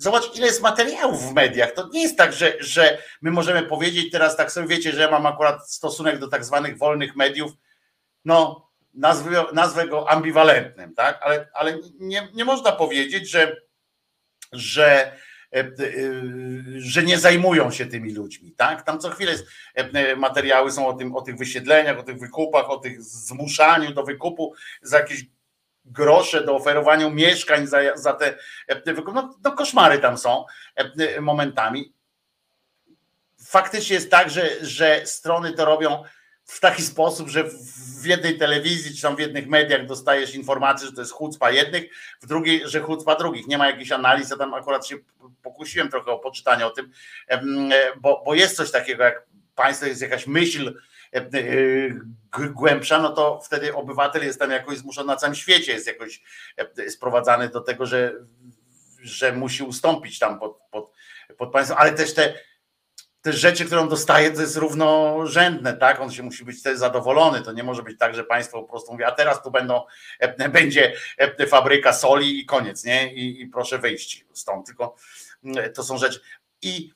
Zobacz, 0.00 0.36
ile 0.36 0.46
jest 0.46 0.62
materiałów 0.62 1.30
w 1.30 1.34
mediach. 1.34 1.72
To 1.72 1.88
nie 1.88 2.02
jest 2.02 2.16
tak, 2.16 2.32
że, 2.32 2.56
że 2.60 2.98
my 3.22 3.30
możemy 3.30 3.62
powiedzieć 3.62 4.12
teraz, 4.12 4.36
tak 4.36 4.52
sobie 4.52 4.66
wiecie, 4.66 4.92
że 4.92 5.00
ja 5.00 5.10
mam 5.10 5.26
akurat 5.26 5.70
stosunek 5.70 6.18
do 6.18 6.28
tak 6.28 6.44
zwanych 6.44 6.78
wolnych 6.78 7.16
mediów. 7.16 7.52
No, 8.24 8.68
nazwę, 8.94 9.44
nazwę 9.52 9.88
go 9.88 10.10
ambiwalentnym, 10.10 10.94
tak? 10.94 11.20
ale, 11.22 11.48
ale 11.54 11.78
nie, 12.00 12.28
nie 12.34 12.44
można 12.44 12.72
powiedzieć, 12.72 13.30
że, 13.30 13.56
że, 14.52 15.12
e, 15.52 15.58
e, 15.58 15.72
że 16.76 17.02
nie 17.02 17.18
zajmują 17.18 17.70
się 17.70 17.86
tymi 17.86 18.12
ludźmi. 18.12 18.52
Tak? 18.52 18.82
Tam 18.82 19.00
co 19.00 19.10
chwilę 19.10 19.34
e, 19.74 20.16
materiały 20.16 20.72
są 20.72 20.86
o, 20.86 20.92
tym, 20.92 21.16
o 21.16 21.22
tych 21.22 21.36
wysiedleniach, 21.36 21.98
o 21.98 22.02
tych 22.02 22.18
wykupach, 22.18 22.70
o 22.70 22.78
tych 22.78 23.02
zmuszaniu 23.02 23.94
do 23.94 24.02
wykupu 24.02 24.54
za 24.82 24.98
jakieś 24.98 25.24
grosze, 25.92 26.44
do 26.44 26.56
oferowania 26.56 27.10
mieszkań 27.10 27.66
za, 27.66 27.78
za 27.94 28.12
te, 28.12 28.34
wykupy. 28.86 29.12
No, 29.14 29.38
no 29.44 29.52
koszmary 29.52 29.98
tam 29.98 30.18
są 30.18 30.44
momentami. 31.20 31.92
Faktycznie 33.46 33.94
jest 33.94 34.10
tak, 34.10 34.30
że, 34.30 34.64
że 34.66 35.06
strony 35.06 35.52
to 35.52 35.64
robią 35.64 36.04
w 36.44 36.60
taki 36.60 36.82
sposób, 36.82 37.28
że 37.28 37.44
w 38.00 38.04
jednej 38.04 38.38
telewizji 38.38 38.96
czy 38.96 39.02
tam 39.02 39.16
w 39.16 39.20
jednych 39.20 39.46
mediach 39.46 39.86
dostajesz 39.86 40.34
informację, 40.34 40.86
że 40.86 40.92
to 40.92 41.00
jest 41.00 41.12
chucpa 41.12 41.50
jednych, 41.50 41.84
w 42.22 42.26
drugiej, 42.26 42.62
że 42.64 42.80
chucpa 42.80 43.16
drugich. 43.16 43.46
Nie 43.46 43.58
ma 43.58 43.66
jakichś 43.66 43.92
analiz. 43.92 44.30
Ja 44.30 44.36
tam 44.36 44.54
akurat 44.54 44.86
się 44.86 44.96
pokusiłem 45.42 45.90
trochę 45.90 46.10
o 46.10 46.18
poczytanie 46.18 46.66
o 46.66 46.70
tym, 46.70 46.90
bo, 48.00 48.22
bo 48.24 48.34
jest 48.34 48.56
coś 48.56 48.70
takiego 48.70 49.04
jak 49.04 49.26
państwo, 49.54 49.86
jest 49.86 50.02
jakaś 50.02 50.26
myśl 50.26 50.74
głębsza, 52.50 52.98
no 52.98 53.10
to 53.10 53.40
wtedy 53.44 53.74
obywatel 53.74 54.22
jest 54.22 54.38
tam 54.38 54.50
jakoś 54.50 54.78
zmuszony 54.78 55.06
na 55.06 55.16
całym 55.16 55.34
świecie, 55.34 55.72
jest 55.72 55.86
jakoś 55.86 56.22
sprowadzany 56.88 57.48
do 57.48 57.60
tego, 57.60 57.86
że, 57.86 58.14
że 59.02 59.32
musi 59.32 59.62
ustąpić 59.62 60.18
tam 60.18 60.38
pod, 60.38 60.58
pod, 60.70 60.92
pod 61.38 61.52
państwem, 61.52 61.78
ale 61.80 61.92
też 61.92 62.14
te, 62.14 62.34
te 63.22 63.32
rzeczy, 63.32 63.64
które 63.64 63.80
on 63.80 63.88
dostaje, 63.88 64.30
to 64.30 64.40
jest 64.40 64.56
równorzędne, 64.56 65.76
tak? 65.76 66.00
On 66.00 66.10
się 66.10 66.22
musi 66.22 66.44
być 66.44 66.62
też 66.62 66.78
zadowolony. 66.78 67.42
To 67.42 67.52
nie 67.52 67.62
może 67.62 67.82
być 67.82 67.98
tak, 67.98 68.14
że 68.14 68.24
państwo 68.24 68.62
po 68.62 68.68
prostu 68.68 68.92
mówi, 68.92 69.04
a 69.04 69.12
teraz 69.12 69.42
tu 69.42 69.50
będą, 69.50 69.82
będzie 70.52 70.92
fabryka 71.48 71.92
soli 71.92 72.40
i 72.40 72.46
koniec, 72.46 72.84
nie? 72.84 73.14
I, 73.14 73.42
i 73.42 73.46
proszę 73.46 73.78
wyjść 73.78 74.26
stąd. 74.32 74.66
Tylko 74.66 74.96
to 75.74 75.82
są 75.82 75.98
rzeczy. 75.98 76.20
I 76.62 76.92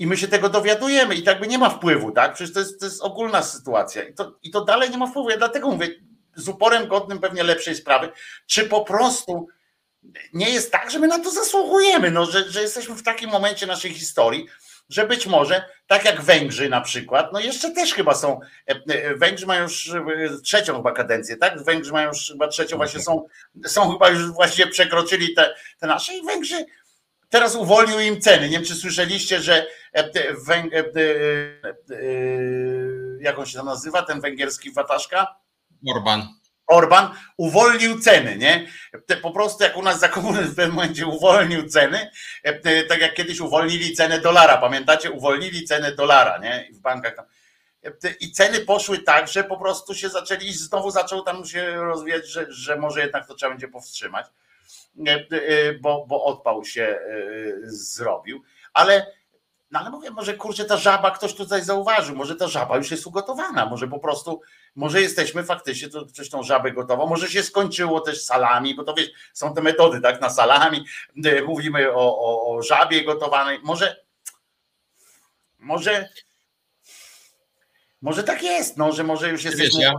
i 0.00 0.06
my 0.06 0.16
się 0.16 0.28
tego 0.28 0.48
dowiadujemy 0.48 1.14
i 1.14 1.22
tak 1.22 1.40
by 1.40 1.46
nie 1.46 1.58
ma 1.58 1.70
wpływu, 1.70 2.12
tak? 2.12 2.34
Przecież 2.34 2.54
to 2.54 2.60
jest, 2.60 2.80
to 2.80 2.86
jest 2.86 3.02
ogólna 3.02 3.42
sytuacja 3.42 4.02
i 4.02 4.14
to, 4.14 4.38
i 4.42 4.50
to 4.50 4.64
dalej 4.64 4.90
nie 4.90 4.98
ma 4.98 5.06
wpływu. 5.06 5.30
Ja 5.30 5.36
dlatego 5.36 5.70
mówię, 5.70 5.88
z 6.34 6.48
uporem 6.48 6.88
godnym 6.88 7.18
pewnie 7.18 7.42
lepszej 7.42 7.74
sprawy, 7.74 8.08
czy 8.46 8.64
po 8.64 8.84
prostu 8.84 9.48
nie 10.32 10.50
jest 10.50 10.72
tak, 10.72 10.90
że 10.90 10.98
my 10.98 11.06
na 11.06 11.18
to 11.18 11.30
zasługujemy, 11.30 12.10
no, 12.10 12.26
że, 12.26 12.50
że 12.50 12.62
jesteśmy 12.62 12.94
w 12.94 13.02
takim 13.02 13.30
momencie 13.30 13.66
naszej 13.66 13.94
historii, 13.94 14.46
że 14.88 15.06
być 15.06 15.26
może, 15.26 15.64
tak 15.86 16.04
jak 16.04 16.22
Węgrzy 16.22 16.68
na 16.68 16.80
przykład, 16.80 17.32
no 17.32 17.40
jeszcze 17.40 17.70
też 17.70 17.94
chyba 17.94 18.14
są, 18.14 18.40
e, 18.68 18.80
e, 18.88 19.14
Węgrzy 19.14 19.46
mają 19.46 19.62
już 19.62 19.90
e, 19.90 20.02
trzecią 20.44 20.76
chyba 20.76 20.92
kadencję, 20.92 21.36
tak? 21.36 21.62
Węgrzy 21.62 21.92
mają 21.92 22.08
już 22.08 22.28
chyba 22.28 22.48
trzecią, 22.48 22.76
właśnie 22.76 23.00
są, 23.00 23.26
są 23.66 23.92
chyba 23.92 24.08
już 24.08 24.32
właściwie 24.32 24.70
przekroczyli 24.70 25.34
te, 25.34 25.54
te 25.78 25.86
nasze 25.86 26.14
i 26.14 26.22
Węgrzy 26.22 26.64
teraz 27.30 27.54
uwolnił 27.54 28.00
im 28.00 28.20
ceny. 28.20 28.48
Nie 28.48 28.56
wiem, 28.56 28.64
czy 28.64 28.74
słyszeliście, 28.74 29.40
że 29.40 29.66
Węg... 30.46 30.72
jak 33.20 33.38
on 33.38 33.46
się 33.46 33.56
tam 33.56 33.66
nazywa, 33.66 34.02
ten 34.02 34.20
węgierski 34.20 34.72
wataszka? 34.72 35.36
Orban. 35.94 36.28
Orban 36.66 37.14
uwolnił 37.36 38.00
ceny, 38.00 38.36
nie? 38.36 38.66
Po 39.22 39.30
prostu 39.30 39.64
jak 39.64 39.76
u 39.76 39.82
nas 39.82 40.00
za 40.00 40.08
komunizm 40.08 40.52
w 40.52 40.54
pewnym 40.54 40.74
momencie 40.74 41.06
uwolnił 41.06 41.68
ceny, 41.68 42.10
tak 42.88 43.00
jak 43.00 43.14
kiedyś 43.14 43.40
uwolnili 43.40 43.94
cenę 43.96 44.20
dolara, 44.20 44.56
pamiętacie? 44.56 45.10
Uwolnili 45.10 45.64
cenę 45.64 45.94
dolara, 45.94 46.38
nie? 46.38 46.68
W 46.72 46.78
bankach 46.78 47.16
tam. 47.16 47.24
I 48.20 48.32
ceny 48.32 48.60
poszły 48.60 48.98
tak, 48.98 49.28
że 49.28 49.44
po 49.44 49.56
prostu 49.56 49.94
się 49.94 50.08
zaczęli 50.08 50.46
i 50.46 50.52
znowu 50.52 50.90
zaczął 50.90 51.22
tam 51.22 51.46
się 51.46 51.72
rozwijać, 51.72 52.28
że, 52.28 52.46
że 52.48 52.76
może 52.76 53.00
jednak 53.00 53.26
to 53.26 53.34
trzeba 53.34 53.50
będzie 53.50 53.68
powstrzymać, 53.68 54.26
bo, 55.80 56.06
bo 56.06 56.24
odpał 56.24 56.64
się 56.64 56.98
zrobił. 57.62 58.42
Ale 58.72 59.06
no 59.70 59.80
ale 59.80 59.90
mówię, 59.90 60.10
może 60.10 60.34
kurczę, 60.34 60.64
ta 60.64 60.76
żaba 60.76 61.10
ktoś 61.10 61.34
tutaj 61.34 61.64
zauważył, 61.64 62.16
może 62.16 62.36
ta 62.36 62.48
żaba 62.48 62.76
już 62.76 62.90
jest 62.90 63.06
ugotowana, 63.06 63.66
może 63.66 63.88
po 63.88 63.98
prostu, 63.98 64.40
może 64.76 65.02
jesteśmy 65.02 65.44
faktycznie, 65.44 65.88
to 65.88 66.06
coś 66.06 66.30
tą 66.30 66.42
żabę 66.42 66.72
gotowo, 66.72 67.06
może 67.06 67.28
się 67.28 67.42
skończyło 67.42 68.00
też 68.00 68.24
salami, 68.24 68.74
bo 68.74 68.84
to 68.84 68.94
wiesz, 68.94 69.10
są 69.32 69.54
te 69.54 69.62
metody, 69.62 70.00
tak, 70.00 70.20
na 70.20 70.30
salami, 70.30 70.84
mówimy 71.46 71.92
o, 71.92 72.18
o, 72.18 72.56
o 72.56 72.62
żabie 72.62 73.04
gotowanej, 73.04 73.58
może, 73.62 73.96
może 75.58 76.08
może 78.02 78.24
tak 78.24 78.42
jest, 78.42 78.76
no, 78.76 78.92
że 78.92 79.04
może 79.04 79.30
już 79.30 79.44
jesteśmy 79.44 79.80
Wiesz, 79.80 79.92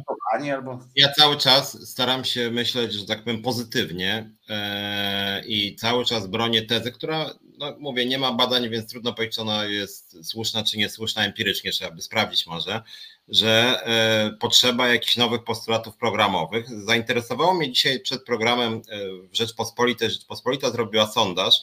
ja, 0.44 0.56
albo... 0.56 0.80
Ja 0.96 1.14
cały 1.14 1.38
czas 1.38 1.90
staram 1.90 2.26
się 2.26 2.52
myśleć, 2.52 2.94
że 2.94 3.06
tak 3.06 3.24
powiem, 3.24 3.42
pozytywnie 3.42 4.32
e, 4.50 5.44
i 5.46 5.76
cały 5.76 6.06
czas 6.06 6.28
bronię 6.28 6.62
tezy, 6.62 6.92
która, 6.92 7.34
no 7.58 7.76
mówię, 7.80 8.06
nie 8.06 8.18
ma 8.18 8.32
badań, 8.32 8.70
więc 8.70 8.90
trudno 8.90 9.14
powiedzieć, 9.14 9.36
czy 9.36 9.42
ona 9.42 9.66
jest 9.66 10.30
słuszna, 10.30 10.64
czy 10.64 10.78
niesłuszna 10.78 11.26
empirycznie, 11.26 11.72
trzeba 11.72 11.92
by 11.92 12.02
sprawdzić 12.02 12.48
może, 12.48 12.82
że 13.28 13.82
e, 13.86 14.38
potrzeba 14.40 14.88
jakichś 14.88 15.18
nowych 15.18 15.44
postulatów 15.44 15.98
programowych. 15.98 16.84
Zainteresowało 16.86 17.54
mnie 17.54 17.72
dzisiaj 17.72 18.00
przed 18.00 18.24
programem 18.24 18.74
e, 18.74 18.80
w 19.28 19.36
Rzeczpospolitej, 19.36 20.10
Rzeczpospolita 20.10 20.72
zrobiła 20.72 21.08
sondaż, 21.08 21.56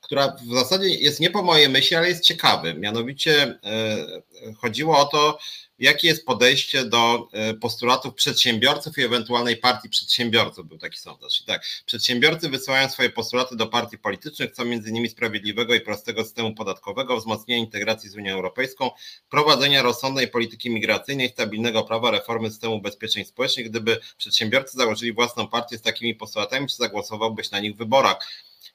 która 0.00 0.36
w 0.46 0.54
zasadzie 0.54 0.88
jest 0.88 1.20
nie 1.20 1.30
po 1.30 1.42
mojej 1.42 1.68
myśli, 1.68 1.96
ale 1.96 2.08
jest 2.08 2.24
ciekawy. 2.24 2.74
Mianowicie 2.74 3.58
chodziło 4.60 4.98
o 4.98 5.04
to, 5.04 5.38
jakie 5.78 6.08
jest 6.08 6.26
podejście 6.26 6.84
do 6.84 7.28
e, 7.32 7.54
postulatów 7.54 8.14
przedsiębiorców 8.14 8.98
i 8.98 9.02
ewentualnej 9.02 9.56
partii 9.56 9.88
przedsiębiorców, 9.88 10.68
był 10.68 10.78
taki 10.78 10.98
sondaż. 10.98 11.40
I 11.40 11.44
tak, 11.44 11.66
przedsiębiorcy 11.86 12.48
wysyłają 12.48 12.88
swoje 12.88 13.10
postulaty 13.10 13.56
do 13.56 13.66
partii 13.66 13.98
politycznych, 13.98 14.50
chcą 14.52 14.64
między 14.64 14.90
innymi 14.90 15.08
sprawiedliwego 15.08 15.74
i 15.74 15.80
prostego 15.80 16.24
systemu 16.24 16.54
podatkowego, 16.54 17.16
wzmocnienia 17.16 17.60
integracji 17.60 18.10
z 18.10 18.16
Unią 18.16 18.34
Europejską, 18.34 18.90
prowadzenia 19.30 19.82
rozsądnej 19.82 20.28
polityki 20.28 20.70
migracyjnej, 20.70 21.28
stabilnego 21.28 21.82
prawa, 21.82 22.10
reformy 22.10 22.50
systemu 22.50 22.76
ubezpieczeń 22.76 23.24
społecznych. 23.24 23.68
Gdyby 23.68 24.00
przedsiębiorcy 24.18 24.76
założyli 24.76 25.12
własną 25.12 25.48
partię 25.48 25.78
z 25.78 25.82
takimi 25.82 26.14
postulatami, 26.14 26.68
czy 26.68 26.76
zagłosowałbyś 26.76 27.50
na 27.50 27.60
nich 27.60 27.74
w 27.74 27.78
wyborach? 27.78 28.16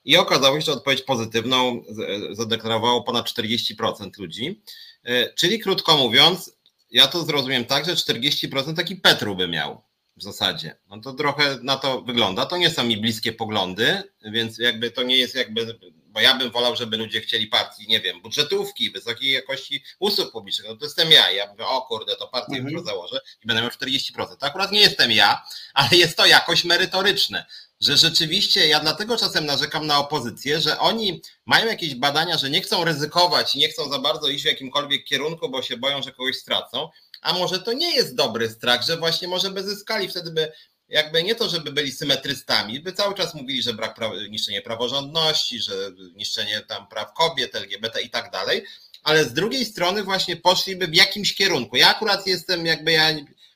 I 0.05 0.17
okazało 0.17 0.55
się, 0.59 0.65
że 0.65 0.71
odpowiedź 0.71 1.01
pozytywną 1.01 1.83
e, 2.31 2.35
zadeklarowało 2.35 3.03
ponad 3.03 3.25
40% 3.25 4.19
ludzi. 4.19 4.61
E, 5.03 5.33
czyli 5.33 5.59
krótko 5.59 5.97
mówiąc, 5.97 6.60
ja 6.91 7.07
to 7.07 7.23
zrozumiem 7.23 7.65
tak, 7.65 7.85
że 7.85 7.93
40% 7.93 8.75
taki 8.75 8.95
Petru 8.95 9.35
by 9.35 9.47
miał 9.47 9.83
w 10.17 10.23
zasadzie. 10.23 10.75
No 10.89 11.01
to 11.01 11.13
trochę 11.13 11.57
na 11.61 11.77
to 11.77 12.01
wygląda. 12.01 12.45
To 12.45 12.57
nie 12.57 12.69
są 12.69 12.83
mi 12.83 12.97
bliskie 12.97 13.33
poglądy, 13.33 14.03
więc 14.23 14.57
jakby 14.57 14.91
to 14.91 15.03
nie 15.03 15.17
jest 15.17 15.35
jakby, 15.35 15.79
bo 16.07 16.19
ja 16.19 16.35
bym 16.35 16.51
wolał, 16.51 16.75
żeby 16.75 16.97
ludzie 16.97 17.21
chcieli 17.21 17.47
partii, 17.47 17.87
nie 17.87 17.99
wiem, 17.99 18.21
budżetówki, 18.21 18.91
wysokiej 18.91 19.31
jakości 19.31 19.83
usług 19.99 20.31
publicznych. 20.31 20.67
No 20.67 20.75
to 20.75 20.85
jestem 20.85 21.11
ja. 21.11 21.31
Ja 21.31 21.47
mówię, 21.47 21.65
o 21.65 21.81
kurde, 21.81 22.15
to 22.15 22.27
partię 22.27 22.57
mhm. 22.57 22.85
założę 22.85 23.21
i 23.43 23.47
będę 23.47 23.61
miał 23.61 23.71
40%. 23.71 24.37
To 24.37 24.45
akurat 24.45 24.71
nie 24.71 24.81
jestem 24.81 25.11
ja, 25.11 25.45
ale 25.73 25.89
jest 25.91 26.17
to 26.17 26.25
jakoś 26.25 26.63
merytoryczne 26.63 27.45
że 27.81 27.97
rzeczywiście 27.97 28.67
ja 28.67 28.79
dlatego 28.79 29.17
czasem 29.17 29.45
narzekam 29.45 29.87
na 29.87 29.97
opozycję, 29.99 30.61
że 30.61 30.79
oni 30.79 31.21
mają 31.45 31.65
jakieś 31.65 31.95
badania, 31.95 32.37
że 32.37 32.49
nie 32.49 32.61
chcą 32.61 32.85
ryzykować 32.85 33.55
i 33.55 33.59
nie 33.59 33.69
chcą 33.69 33.89
za 33.89 33.99
bardzo 33.99 34.27
iść 34.27 34.43
w 34.43 34.47
jakimkolwiek 34.47 35.03
kierunku, 35.03 35.49
bo 35.49 35.61
się 35.61 35.77
boją, 35.77 36.01
że 36.01 36.11
kogoś 36.11 36.37
stracą. 36.37 36.89
A 37.21 37.33
może 37.33 37.59
to 37.59 37.73
nie 37.73 37.95
jest 37.95 38.15
dobry 38.15 38.49
strach, 38.49 38.85
że 38.85 38.97
właśnie 38.97 39.27
może 39.27 39.49
by 39.49 39.63
zyskali, 39.63 40.07
wtedy 40.07 40.31
by 40.31 40.51
jakby 40.89 41.23
nie 41.23 41.35
to, 41.35 41.49
żeby 41.49 41.71
byli 41.71 41.91
symetrystami, 41.91 42.79
by 42.79 42.93
cały 42.93 43.15
czas 43.15 43.33
mówili, 43.33 43.61
że 43.61 43.73
brak 43.73 43.95
pra 43.95 44.11
niszczenie 44.29 44.61
praworządności, 44.61 45.59
że 45.59 45.73
niszczenie 46.15 46.61
tam 46.61 46.87
praw 46.87 47.13
kobiet, 47.13 47.55
LGBT 47.55 48.01
i 48.01 48.09
tak 48.09 48.31
dalej, 48.31 48.65
ale 49.03 49.25
z 49.25 49.33
drugiej 49.33 49.65
strony 49.65 50.03
właśnie 50.03 50.37
poszliby 50.37 50.87
w 50.87 50.95
jakimś 50.95 51.35
kierunku. 51.35 51.75
Ja 51.75 51.89
akurat 51.89 52.27
jestem 52.27 52.65
jakby 52.65 52.91
ja 52.91 53.09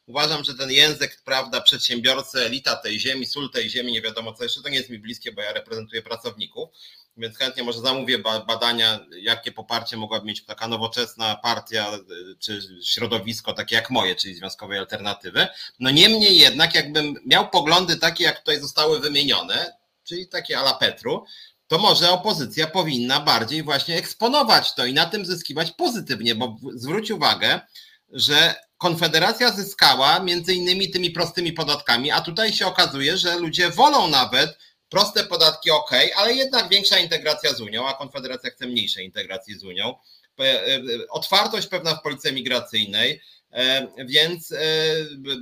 Uważam, 0.07 0.43
że 0.43 0.53
ten 0.53 0.71
język, 0.71 1.21
prawda, 1.25 1.61
przedsiębiorcy, 1.61 2.39
elita 2.39 2.75
tej 2.75 2.99
ziemi, 2.99 3.25
sól 3.25 3.49
tej 3.49 3.69
ziemi, 3.69 3.91
nie 3.91 4.01
wiadomo 4.01 4.33
co 4.33 4.43
jeszcze, 4.43 4.61
to 4.61 4.69
nie 4.69 4.77
jest 4.77 4.89
mi 4.89 4.99
bliskie, 4.99 5.31
bo 5.31 5.41
ja 5.41 5.53
reprezentuję 5.53 6.01
pracowników, 6.01 6.69
więc 7.17 7.37
chętnie 7.37 7.63
może 7.63 7.79
zamówię 7.79 8.19
badania, 8.19 8.99
jakie 9.17 9.51
poparcie 9.51 9.97
mogłaby 9.97 10.25
mieć 10.25 10.45
taka 10.45 10.67
nowoczesna 10.67 11.35
partia 11.35 11.91
czy 12.39 12.61
środowisko 12.83 13.53
takie 13.53 13.75
jak 13.75 13.89
moje, 13.89 14.15
czyli 14.15 14.35
Związkowej 14.35 14.79
Alternatywy. 14.79 15.47
No 15.79 15.91
niemniej 15.91 16.37
jednak, 16.37 16.75
jakbym 16.75 17.15
miał 17.25 17.49
poglądy 17.49 17.97
takie, 17.97 18.23
jak 18.23 18.39
tutaj 18.39 18.59
zostały 18.59 18.99
wymienione, 18.99 19.73
czyli 20.03 20.27
takie 20.27 20.59
ala 20.59 20.73
Petru, 20.73 21.25
to 21.67 21.77
może 21.77 22.11
opozycja 22.11 22.67
powinna 22.67 23.19
bardziej 23.19 23.63
właśnie 23.63 23.97
eksponować 23.97 24.73
to 24.73 24.85
i 24.85 24.93
na 24.93 25.05
tym 25.05 25.25
zyskiwać 25.25 25.71
pozytywnie, 25.71 26.35
bo 26.35 26.57
zwróć 26.73 27.11
uwagę, 27.11 27.61
że 28.15 28.55
Konfederacja 28.77 29.51
zyskała 29.51 30.19
między 30.19 30.53
innymi 30.53 30.91
tymi 30.91 31.11
prostymi 31.11 31.53
podatkami, 31.53 32.11
a 32.11 32.21
tutaj 32.21 32.53
się 32.53 32.67
okazuje, 32.67 33.17
że 33.17 33.35
ludzie 33.37 33.69
wolą 33.69 34.07
nawet 34.07 34.57
proste 34.89 35.23
podatki 35.23 35.71
ok, 35.71 35.91
ale 36.15 36.33
jednak 36.33 36.69
większa 36.69 36.99
integracja 36.99 37.53
z 37.53 37.61
Unią, 37.61 37.87
a 37.87 37.93
Konfederacja 37.93 38.49
chce 38.49 38.67
mniejszej 38.67 39.05
integracji 39.05 39.59
z 39.59 39.63
Unią. 39.63 39.95
E, 40.39 40.43
e, 40.43 40.79
otwartość 41.09 41.67
pewna 41.67 41.95
w 41.95 42.01
polityce 42.01 42.31
migracyjnej, 42.31 43.21
e, 43.51 43.87
więc 44.05 44.53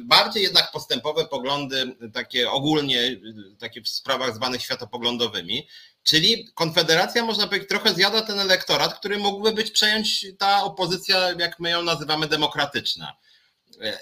bardziej 0.05 0.43
jednak 0.43 0.71
postępowe 0.71 1.25
poglądy, 1.25 1.95
takie 2.13 2.51
ogólnie, 2.51 3.17
takie 3.59 3.81
w 3.81 3.89
sprawach 3.89 4.35
zwanych 4.35 4.61
światopoglądowymi. 4.61 5.67
Czyli 6.03 6.49
Konfederacja, 6.55 7.25
można 7.25 7.47
powiedzieć, 7.47 7.69
trochę 7.69 7.93
zjada 7.93 8.21
ten 8.21 8.39
elektorat, 8.39 8.99
który 8.99 9.17
mógłby 9.17 9.51
być 9.51 9.71
przejąć 9.71 10.25
ta 10.39 10.63
opozycja, 10.63 11.31
jak 11.39 11.59
my 11.59 11.69
ją 11.69 11.81
nazywamy, 11.81 12.27
demokratyczna. 12.27 13.17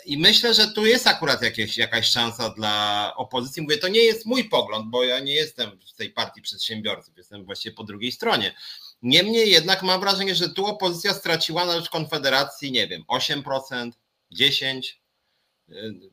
I 0.05 0.17
myślę, 0.17 0.53
że 0.53 0.67
tu 0.67 0.85
jest 0.85 1.07
akurat 1.07 1.41
jakieś, 1.41 1.77
jakaś 1.77 2.09
szansa 2.09 2.49
dla 2.49 3.13
opozycji. 3.15 3.61
Mówię, 3.61 3.77
to 3.77 3.87
nie 3.87 3.99
jest 3.99 4.25
mój 4.25 4.49
pogląd, 4.49 4.89
bo 4.89 5.03
ja 5.03 5.19
nie 5.19 5.33
jestem 5.33 5.79
w 5.93 5.93
tej 5.93 6.09
partii 6.09 6.41
przedsiębiorców, 6.41 7.17
jestem 7.17 7.45
właściwie 7.45 7.75
po 7.75 7.83
drugiej 7.83 8.11
stronie. 8.11 8.55
Niemniej 9.01 9.51
jednak 9.51 9.83
mam 9.83 9.99
wrażenie, 9.99 10.35
że 10.35 10.49
tu 10.49 10.65
opozycja 10.65 11.13
straciła 11.13 11.65
na 11.65 11.79
rzecz 11.79 11.89
Konfederacji, 11.89 12.71
nie 12.71 12.87
wiem, 12.87 13.03
8%, 13.07 13.91
10%. 14.39 15.00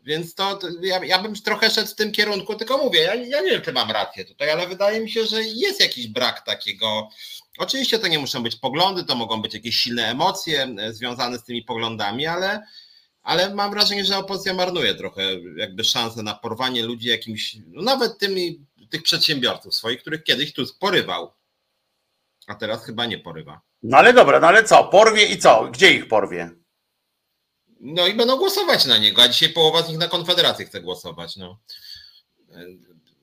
Więc 0.04 0.34
to, 0.34 0.58
ja, 0.82 1.04
ja 1.04 1.22
bym 1.22 1.34
trochę 1.34 1.70
szedł 1.70 1.90
w 1.90 1.94
tym 1.94 2.12
kierunku, 2.12 2.54
tylko 2.54 2.78
mówię, 2.78 3.00
ja, 3.00 3.14
ja 3.14 3.40
nie 3.42 3.50
wiem, 3.50 3.62
czy 3.62 3.72
mam 3.72 3.90
rację 3.90 4.24
tutaj, 4.24 4.50
ale 4.50 4.66
wydaje 4.66 5.00
mi 5.00 5.10
się, 5.10 5.26
że 5.26 5.42
jest 5.42 5.80
jakiś 5.80 6.08
brak 6.08 6.44
takiego. 6.44 7.08
Oczywiście 7.58 7.98
to 7.98 8.08
nie 8.08 8.18
muszą 8.18 8.42
być 8.42 8.56
poglądy, 8.56 9.04
to 9.04 9.14
mogą 9.14 9.42
być 9.42 9.54
jakieś 9.54 9.76
silne 9.76 10.08
emocje 10.08 10.74
e, 10.78 10.92
związane 10.92 11.38
z 11.38 11.44
tymi 11.44 11.62
poglądami, 11.62 12.26
ale 12.26 12.62
ale 13.28 13.54
mam 13.54 13.70
wrażenie, 13.70 14.04
że 14.04 14.18
opozycja 14.18 14.54
marnuje 14.54 14.94
trochę 14.94 15.22
jakby 15.56 15.84
szansę 15.84 16.22
na 16.22 16.34
porwanie 16.34 16.82
ludzi 16.82 17.08
jakimś, 17.08 17.56
no 17.66 17.82
nawet 17.82 18.18
tymi, 18.18 18.66
tych 18.90 19.02
przedsiębiorców 19.02 19.74
swoich, 19.74 20.00
których 20.00 20.24
kiedyś 20.24 20.52
tu 20.52 20.62
porywał, 20.80 21.32
a 22.46 22.54
teraz 22.54 22.84
chyba 22.84 23.06
nie 23.06 23.18
porywa. 23.18 23.60
No 23.82 23.96
ale 23.96 24.12
dobra, 24.12 24.40
no 24.40 24.46
ale 24.46 24.64
co, 24.64 24.84
porwie 24.84 25.26
i 25.26 25.38
co? 25.38 25.68
Gdzie 25.72 25.92
ich 25.92 26.08
porwie? 26.08 26.50
No 27.80 28.06
i 28.06 28.14
będą 28.14 28.36
głosować 28.36 28.84
na 28.84 28.98
niego, 28.98 29.22
a 29.22 29.28
dzisiaj 29.28 29.48
połowa 29.48 29.82
z 29.82 29.88
nich 29.88 29.98
na 29.98 30.08
Konfederację 30.08 30.66
chce 30.66 30.80
głosować. 30.80 31.36
No. 31.36 31.58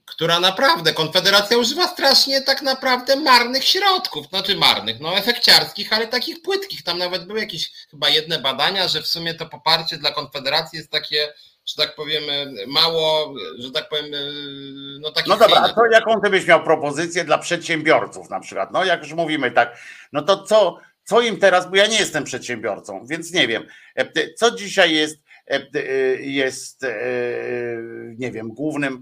Która 0.06 0.40
naprawdę, 0.40 0.94
Konfederacja 0.94 1.58
używa 1.58 1.88
strasznie 1.88 2.42
tak 2.42 2.62
naprawdę 2.62 3.16
marnych 3.16 3.64
środków, 3.64 4.28
znaczy 4.28 4.56
marnych, 4.56 5.00
no 5.00 5.18
efekciarskich, 5.18 5.94
ale 5.94 6.08
takich 6.08 6.42
płytkich. 6.42 6.84
Tam 6.84 6.98
nawet 6.98 7.26
były 7.26 7.40
jakieś 7.40 7.72
chyba 7.92 8.10
jedne 8.10 8.40
badania, 8.40 8.88
że 8.88 9.02
w 9.02 9.08
sumie 9.08 9.34
to 9.34 9.46
poparcie 9.46 9.98
dla 9.98 10.12
Konfederacji 10.12 10.78
jest 10.78 10.92
takie, 10.92 11.34
że 11.66 11.76
tak 11.76 11.96
powiem, 11.96 12.24
mało, 12.68 13.34
że 13.58 13.72
tak 13.72 13.90
powiem, 13.90 14.06
no 15.00 15.12
takie. 15.12 15.30
No 15.30 15.38
dobra, 15.38 15.62
a 15.62 15.70
to 15.70 15.86
jaką 15.92 16.22
ty 16.22 16.30
byś 16.30 16.48
miał 16.48 16.64
propozycję 16.64 17.24
dla 17.24 17.38
przedsiębiorców 17.38 18.30
na 18.30 18.40
przykład? 18.40 18.72
No 18.72 18.86
jak 18.86 19.02
już 19.04 19.14
mówimy 19.14 19.52
tak, 19.52 19.78
no 20.14 20.22
to 20.22 20.44
co, 20.44 20.78
co 21.06 21.22
im 21.22 21.38
teraz, 21.38 21.70
bo 21.70 21.76
ja 21.76 21.88
nie 21.88 21.98
jestem 21.98 22.24
przedsiębiorcą, 22.24 23.06
więc 23.06 23.34
nie 23.34 23.48
wiem, 23.48 23.66
e, 23.96 24.34
co 24.34 24.56
dzisiaj 24.56 24.94
jest, 24.94 25.18
e, 25.48 25.68
e, 25.74 25.82
jest 26.22 26.86
nie 28.18 28.32
wiem, 28.32 28.50
głównym, 28.50 29.02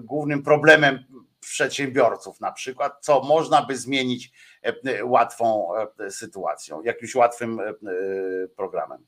głównym 0.00 0.42
problemem 0.42 1.04
przedsiębiorców 1.40 2.40
na 2.40 2.52
przykład, 2.52 2.92
co 3.00 3.22
można 3.22 3.62
by 3.62 3.76
zmienić 3.76 4.30
łatwą 5.02 5.68
sytuacją, 6.10 6.82
jakimś 6.82 7.14
łatwym 7.14 7.60
programem. 8.56 9.06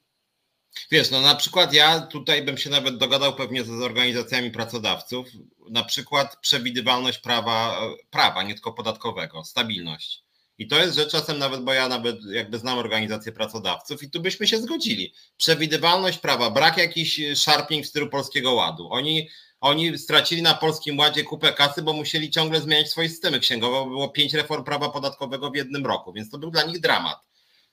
Wiesz, 0.91 1.11
no 1.11 1.21
na 1.21 1.35
przykład 1.35 1.73
ja 1.73 2.01
tutaj 2.01 2.43
bym 2.43 2.59
się 2.59 2.71
nawet 2.71 2.97
dogadał 2.97 3.35
pewnie 3.37 3.65
z 3.65 3.71
organizacjami 3.71 4.51
pracodawców, 4.51 5.27
na 5.71 5.85
przykład 5.85 6.37
przewidywalność 6.37 7.19
prawa, 7.19 7.81
prawa 8.11 8.43
nie 8.43 8.55
tylko 8.55 8.73
podatkowego, 8.73 9.45
stabilność. 9.45 10.28
I 10.59 10.69
to 10.69 10.79
jest 10.79 10.97
rzecz 10.97 11.11
czasem 11.11 11.39
nawet, 11.39 11.63
bo 11.63 11.73
ja 11.73 11.89
nawet 11.89 12.17
jakby 12.25 12.59
znam 12.59 12.79
organizację 12.79 13.33
pracodawców 13.33 14.03
i 14.03 14.11
tu 14.11 14.21
byśmy 14.21 14.47
się 14.47 14.59
zgodzili. 14.59 15.15
Przewidywalność 15.37 16.19
prawa, 16.19 16.51
brak 16.51 16.77
jakichś 16.77 17.21
szarpnięć 17.35 17.87
w 17.87 17.89
stylu 17.89 18.09
polskiego 18.09 18.53
ładu. 18.53 18.89
Oni, 18.91 19.29
oni 19.61 19.99
stracili 19.99 20.43
na 20.43 20.55
polskim 20.55 20.99
ładzie 20.99 21.25
kupę 21.25 21.53
kasy, 21.53 21.83
bo 21.83 21.93
musieli 21.93 22.31
ciągle 22.31 22.61
zmieniać 22.61 22.91
swoje 22.91 23.09
systemy 23.09 23.41
księgowe, 23.41 23.77
bo 23.77 23.87
było 23.87 24.09
pięć 24.09 24.35
reform 24.35 24.65
prawa 24.65 24.89
podatkowego 24.89 25.51
w 25.51 25.57
jednym 25.57 25.87
roku, 25.87 26.13
więc 26.13 26.31
to 26.31 26.39
był 26.39 26.51
dla 26.51 26.63
nich 26.63 26.81
dramat. 26.81 27.19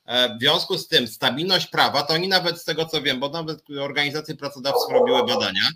E, 0.05 0.35
w 0.35 0.39
związku 0.39 0.77
z 0.77 0.87
tym 0.87 1.07
stabilność 1.07 1.67
prawa, 1.67 2.03
to 2.03 2.13
oni 2.13 2.27
nawet 2.27 2.61
z 2.61 2.63
tego 2.63 2.85
co 2.85 3.01
wiem, 3.01 3.19
bo 3.19 3.29
nawet 3.29 3.59
organizacje 3.81 4.35
pracodawców 4.35 4.91
robiły 4.91 5.25
badania, 5.25 5.69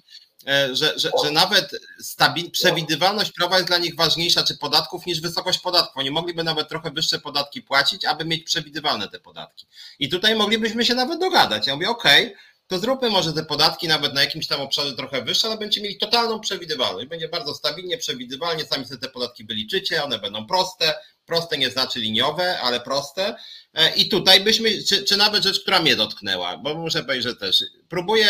że, 0.47 0.99
że, 0.99 1.11
że 1.23 1.31
nawet 1.31 1.71
stabil, 1.99 2.51
przewidywalność 2.51 3.31
prawa 3.31 3.55
jest 3.55 3.67
dla 3.67 3.77
nich 3.77 3.95
ważniejsza, 3.95 4.43
czy 4.43 4.57
podatków, 4.57 5.05
niż 5.05 5.21
wysokość 5.21 5.59
podatków. 5.59 5.97
Oni 5.97 6.11
mogliby 6.11 6.43
nawet 6.43 6.69
trochę 6.69 6.91
wyższe 6.91 7.19
podatki 7.19 7.61
płacić, 7.61 8.05
aby 8.05 8.25
mieć 8.25 8.43
przewidywalne 8.43 9.07
te 9.07 9.19
podatki. 9.19 9.67
I 9.99 10.09
tutaj 10.09 10.35
moglibyśmy 10.35 10.85
się 10.85 10.95
nawet 10.95 11.19
dogadać. 11.19 11.67
Ja 11.67 11.75
mówię, 11.75 11.89
okej, 11.89 12.25
okay, 12.25 12.37
to 12.67 12.79
zróbmy 12.79 13.09
może 13.09 13.33
te 13.33 13.45
podatki 13.45 13.87
nawet 13.87 14.13
na 14.13 14.21
jakimś 14.21 14.47
tam 14.47 14.61
obszarze 14.61 14.93
trochę 14.93 15.21
wyższe, 15.21 15.47
ale 15.47 15.57
będziecie 15.57 15.81
mieli 15.81 15.97
totalną 15.97 16.39
przewidywalność. 16.39 17.07
Będzie 17.07 17.29
bardzo 17.29 17.55
stabilnie, 17.55 17.97
przewidywalnie, 17.97 18.65
sami 18.65 18.85
sobie 18.85 18.99
te 18.99 19.09
podatki 19.09 19.45
wyliczycie, 19.45 20.03
one 20.03 20.19
będą 20.19 20.47
proste, 20.47 20.93
proste 21.25 21.57
nie 21.57 21.69
znaczy 21.69 21.99
liniowe, 21.99 22.59
ale 22.61 22.79
proste. 22.79 23.35
E, 23.73 23.95
I 23.95 24.09
tutaj 24.09 24.41
byśmy, 24.41 24.83
czy, 24.83 25.03
czy 25.03 25.17
nawet 25.17 25.43
rzecz, 25.43 25.59
która 25.59 25.81
mnie 25.81 25.95
dotknęła, 25.95 26.57
bo 26.57 26.75
muszę 26.75 27.03
powiedzieć, 27.03 27.23
że 27.23 27.35
też 27.35 27.63
próbuję 27.89 28.27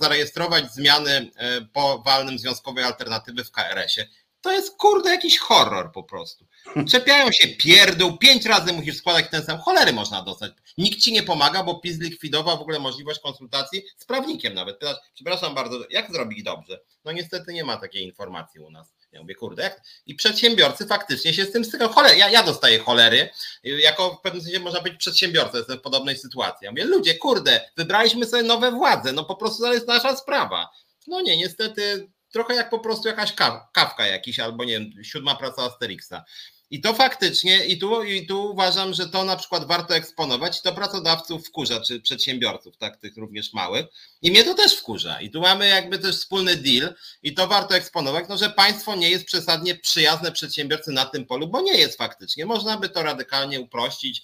zarejestrować 0.00 0.72
zmiany 0.72 1.30
e, 1.36 1.60
po 1.60 1.98
walnym 1.98 2.38
związkowej 2.38 2.84
alternatywy 2.84 3.44
w 3.44 3.50
KRS-ie. 3.50 4.08
To 4.40 4.52
jest 4.52 4.76
kurde 4.76 5.10
jakiś 5.10 5.38
horror 5.38 5.92
po 5.92 6.02
prostu. 6.02 6.46
Czepiają 6.90 7.32
się 7.32 7.48
pierdół, 7.48 8.18
pięć 8.18 8.46
razy 8.46 8.72
musisz 8.72 8.96
składać 8.96 9.30
ten 9.30 9.44
sam, 9.44 9.58
cholery 9.58 9.92
można 9.92 10.22
dostać. 10.22 10.52
Nikt 10.78 11.00
ci 11.00 11.12
nie 11.12 11.22
pomaga, 11.22 11.64
bo 11.64 11.80
PiS 11.80 11.98
likwidował 11.98 12.58
w 12.58 12.60
ogóle 12.60 12.78
możliwość 12.78 13.20
konsultacji 13.20 13.82
z 13.96 14.04
prawnikiem 14.04 14.54
nawet. 14.54 14.80
Przepraszam 15.14 15.54
bardzo, 15.54 15.78
jak 15.90 16.12
zrobić 16.12 16.42
dobrze? 16.42 16.80
No 17.04 17.12
niestety 17.12 17.52
nie 17.52 17.64
ma 17.64 17.76
takiej 17.76 18.02
informacji 18.02 18.60
u 18.60 18.70
nas. 18.70 18.94
Ja 19.14 19.20
mówię, 19.20 19.34
kurde, 19.34 19.62
jak? 19.62 19.80
I 20.06 20.14
przedsiębiorcy 20.14 20.86
faktycznie 20.86 21.34
się 21.34 21.44
z 21.44 21.52
tym 21.52 21.64
stykają. 21.64 21.90
Cholery, 21.90 22.16
ja, 22.16 22.28
ja 22.30 22.42
dostaję 22.42 22.78
cholery, 22.78 23.28
jako 23.62 24.14
w 24.14 24.20
pewnym 24.20 24.42
sensie 24.42 24.60
można 24.60 24.80
być 24.80 24.96
przedsiębiorcą, 24.96 25.58
jestem 25.58 25.78
w 25.78 25.82
podobnej 25.82 26.16
sytuacji. 26.18 26.64
Ja 26.64 26.70
mówię, 26.70 26.84
ludzie, 26.84 27.14
kurde, 27.14 27.70
wybraliśmy 27.76 28.26
sobie 28.26 28.42
nowe 28.42 28.70
władze, 28.70 29.12
no 29.12 29.24
po 29.24 29.36
prostu 29.36 29.62
to 29.62 29.74
jest 29.74 29.88
nasza 29.88 30.16
sprawa. 30.16 30.68
No 31.06 31.20
nie, 31.20 31.36
niestety 31.36 32.08
trochę 32.32 32.54
jak 32.54 32.70
po 32.70 32.78
prostu 32.78 33.08
jakaś 33.08 33.32
kawka 33.72 34.06
jakiś, 34.06 34.40
albo 34.40 34.64
nie 34.64 34.72
wiem, 34.72 35.04
siódma 35.04 35.34
praca 35.34 35.62
Asterixa. 35.62 36.24
I 36.74 36.80
to 36.80 36.94
faktycznie, 36.94 37.64
i 37.64 37.78
tu, 37.78 38.02
i 38.02 38.26
tu 38.26 38.50
uważam, 38.50 38.94
że 38.94 39.08
to 39.08 39.24
na 39.24 39.36
przykład 39.36 39.64
warto 39.64 39.96
eksponować, 39.96 40.58
i 40.58 40.62
to 40.62 40.72
pracodawców 40.72 41.48
wkurza, 41.48 41.80
czy 41.80 42.00
przedsiębiorców, 42.00 42.76
tak, 42.76 42.96
tych 42.96 43.16
również 43.16 43.52
małych. 43.52 43.86
I 44.22 44.30
mnie 44.30 44.44
to 44.44 44.54
też 44.54 44.76
wkurza. 44.76 45.20
I 45.20 45.30
tu 45.30 45.40
mamy 45.40 45.68
jakby 45.68 45.98
też 45.98 46.16
wspólny 46.16 46.56
deal, 46.56 46.94
i 47.22 47.34
to 47.34 47.46
warto 47.46 47.76
eksponować, 47.76 48.24
no, 48.28 48.36
że 48.36 48.50
państwo 48.50 48.96
nie 48.96 49.10
jest 49.10 49.24
przesadnie 49.24 49.74
przyjazne 49.74 50.32
przedsiębiorcy 50.32 50.92
na 50.92 51.04
tym 51.04 51.26
polu, 51.26 51.48
bo 51.48 51.60
nie 51.60 51.78
jest 51.78 51.98
faktycznie. 51.98 52.46
Można 52.46 52.76
by 52.76 52.88
to 52.88 53.02
radykalnie 53.02 53.60
uprościć, 53.60 54.22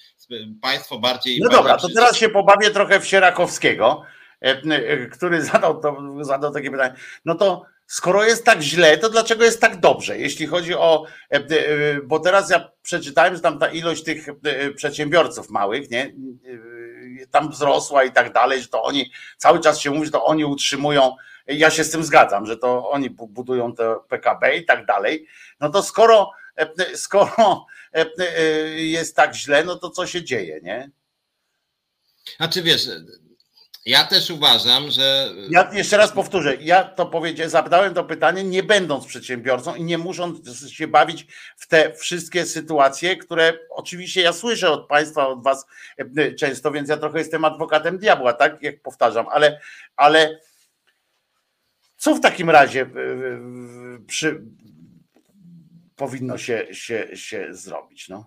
państwo 0.63 0.99
bardziej. 0.99 1.41
No 1.41 1.51
dobra, 1.51 1.77
to 1.77 1.89
teraz 1.95 2.17
się 2.17 2.29
pobawię 2.29 2.71
trochę 2.71 3.01
w 3.01 3.07
Sierakowskiego, 3.07 4.03
e, 4.43 4.47
e, 4.47 5.07
który 5.07 5.43
zadał, 5.53 5.81
to, 5.81 5.97
zadał 6.21 6.53
takie 6.53 6.71
pytanie. 6.71 6.95
No 7.25 7.35
to 7.35 7.65
skoro 7.91 8.25
jest 8.25 8.45
tak 8.45 8.61
źle, 8.61 8.99
to 8.99 9.11
dlaczego 9.11 9.45
jest 9.45 9.61
tak 9.61 9.81
dobrze? 9.81 10.19
Jeśli 10.19 10.47
chodzi 10.47 10.75
o, 10.75 11.05
e, 11.33 11.37
e, 11.37 12.03
bo 12.03 12.21
teraz 12.21 12.51
ja 12.51 12.73
przeczytałem, 12.83 13.35
że 13.35 13.41
tam 13.41 13.59
ta 13.59 13.69
ilość 13.69 14.05
tych 14.05 14.29
e, 14.29 14.71
przedsiębiorców 14.71 15.51
małych, 15.51 15.91
nie, 15.91 16.15
tam 17.31 17.51
wzrosła 17.51 18.05
i 18.05 18.13
tak 18.13 18.33
dalej, 18.33 18.63
że 18.63 18.69
to 18.69 18.83
oni, 18.83 19.11
cały 19.37 19.61
czas 19.61 19.81
się 19.81 19.91
mówi, 19.91 20.05
że 20.07 20.13
to 20.13 20.25
oni 20.25 20.45
utrzymują, 20.45 21.17
ja 21.47 21.71
się 21.71 21.85
z 21.85 21.91
tym 21.91 22.05
zgadzam, 22.05 22.47
że 22.47 22.57
to 22.57 22.91
oni 22.91 23.11
budują 23.11 23.75
te 23.75 23.97
PKB 24.09 24.57
i 24.57 24.65
tak 24.65 24.87
dalej, 24.87 25.27
no 25.61 25.71
to 25.71 25.83
skoro, 25.83 26.31
skoro 26.95 27.67
jest 28.77 29.17
tak 29.17 29.35
źle, 29.35 29.65
no 29.65 29.77
to 29.77 29.91
co 29.91 30.07
się 30.07 30.25
dzieje, 30.25 30.61
nie? 30.63 30.91
Znaczy 32.37 32.63
wiesz, 32.63 32.89
ja 33.87 34.05
też 34.05 34.31
uważam, 34.31 34.91
że. 34.91 35.31
Ja 35.51 35.71
jeszcze 35.73 35.97
raz 35.97 36.13
powtórzę, 36.13 36.57
ja 36.61 36.85
to 36.85 37.07
powiedziałem, 37.07 37.51
zadałem 37.51 37.95
to 37.95 38.05
pytanie, 38.05 38.45
nie 38.45 38.63
będąc 38.63 39.07
przedsiębiorcą 39.07 39.75
i 39.75 39.85
nie 39.85 39.99
musząc 39.99 40.69
się 40.71 40.89
bawić 40.89 41.27
w 41.57 41.67
te 41.67 41.95
wszystkie 41.95 42.47
sytuacje, 42.47 43.17
które 43.17 43.59
oczywiście 43.71 44.23
ja 44.23 44.33
słyszę 44.33 44.71
od 44.71 44.89
Państwa, 44.89 45.29
od 45.29 45.43
Was 45.43 45.67
e, 46.17 46.33
często, 46.33 46.71
więc 46.71 46.89
ja 46.89 46.97
trochę 46.97 47.19
jestem 47.19 47.45
adwokatem 47.45 47.99
diabła, 47.99 48.33
tak? 48.33 48.63
Jak 48.63 48.83
powtarzam, 48.83 49.27
ale, 49.31 49.61
ale 49.97 50.41
co 51.97 52.15
w 52.15 52.21
takim 52.21 52.51
razie 52.51 52.83
e, 52.83 52.89
przy, 54.07 54.43
powinno 55.97 56.39
się, 56.39 56.67
się, 56.73 57.17
się 57.17 57.49
zrobić? 57.51 58.09
No? 58.09 58.27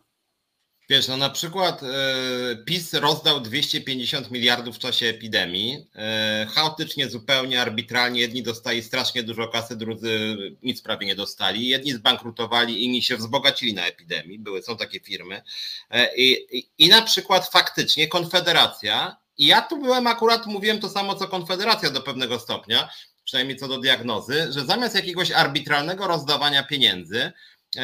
Wiesz, 0.89 1.07
no 1.07 1.17
na 1.17 1.29
przykład 1.29 1.83
e, 1.83 2.55
PiS 2.65 2.93
rozdał 2.93 3.41
250 3.41 4.31
miliardów 4.31 4.75
w 4.75 4.79
czasie 4.79 5.05
epidemii. 5.05 5.87
E, 5.95 6.47
chaotycznie, 6.55 7.09
zupełnie 7.09 7.61
arbitralnie. 7.61 8.21
Jedni 8.21 8.43
dostali 8.43 8.83
strasznie 8.83 9.23
dużo 9.23 9.47
kasy, 9.47 9.75
drudzy 9.75 10.37
nic 10.63 10.81
prawie 10.81 11.07
nie 11.07 11.15
dostali. 11.15 11.67
Jedni 11.67 11.93
zbankrutowali, 11.93 12.85
inni 12.85 13.03
się 13.03 13.17
wzbogacili 13.17 13.73
na 13.73 13.85
epidemii. 13.85 14.39
Były, 14.39 14.63
są 14.63 14.77
takie 14.77 14.99
firmy. 14.99 15.41
E, 15.89 16.15
I, 16.15 16.57
i, 16.57 16.69
i 16.77 16.89
na 16.89 17.01
przykład 17.01 17.47
faktycznie 17.47 18.07
Konfederacja, 18.07 19.17
i 19.37 19.47
ja 19.47 19.61
tu 19.61 19.81
byłem 19.81 20.07
akurat, 20.07 20.45
mówiłem 20.45 20.79
to 20.79 20.89
samo 20.89 21.15
co 21.15 21.27
Konfederacja 21.27 21.89
do 21.89 22.01
pewnego 22.01 22.39
stopnia, 22.39 22.89
przynajmniej 23.23 23.57
co 23.57 23.67
do 23.67 23.77
diagnozy, 23.77 24.47
że 24.51 24.65
zamiast 24.65 24.95
jakiegoś 24.95 25.31
arbitralnego 25.31 26.07
rozdawania 26.07 26.63
pieniędzy, 26.63 27.31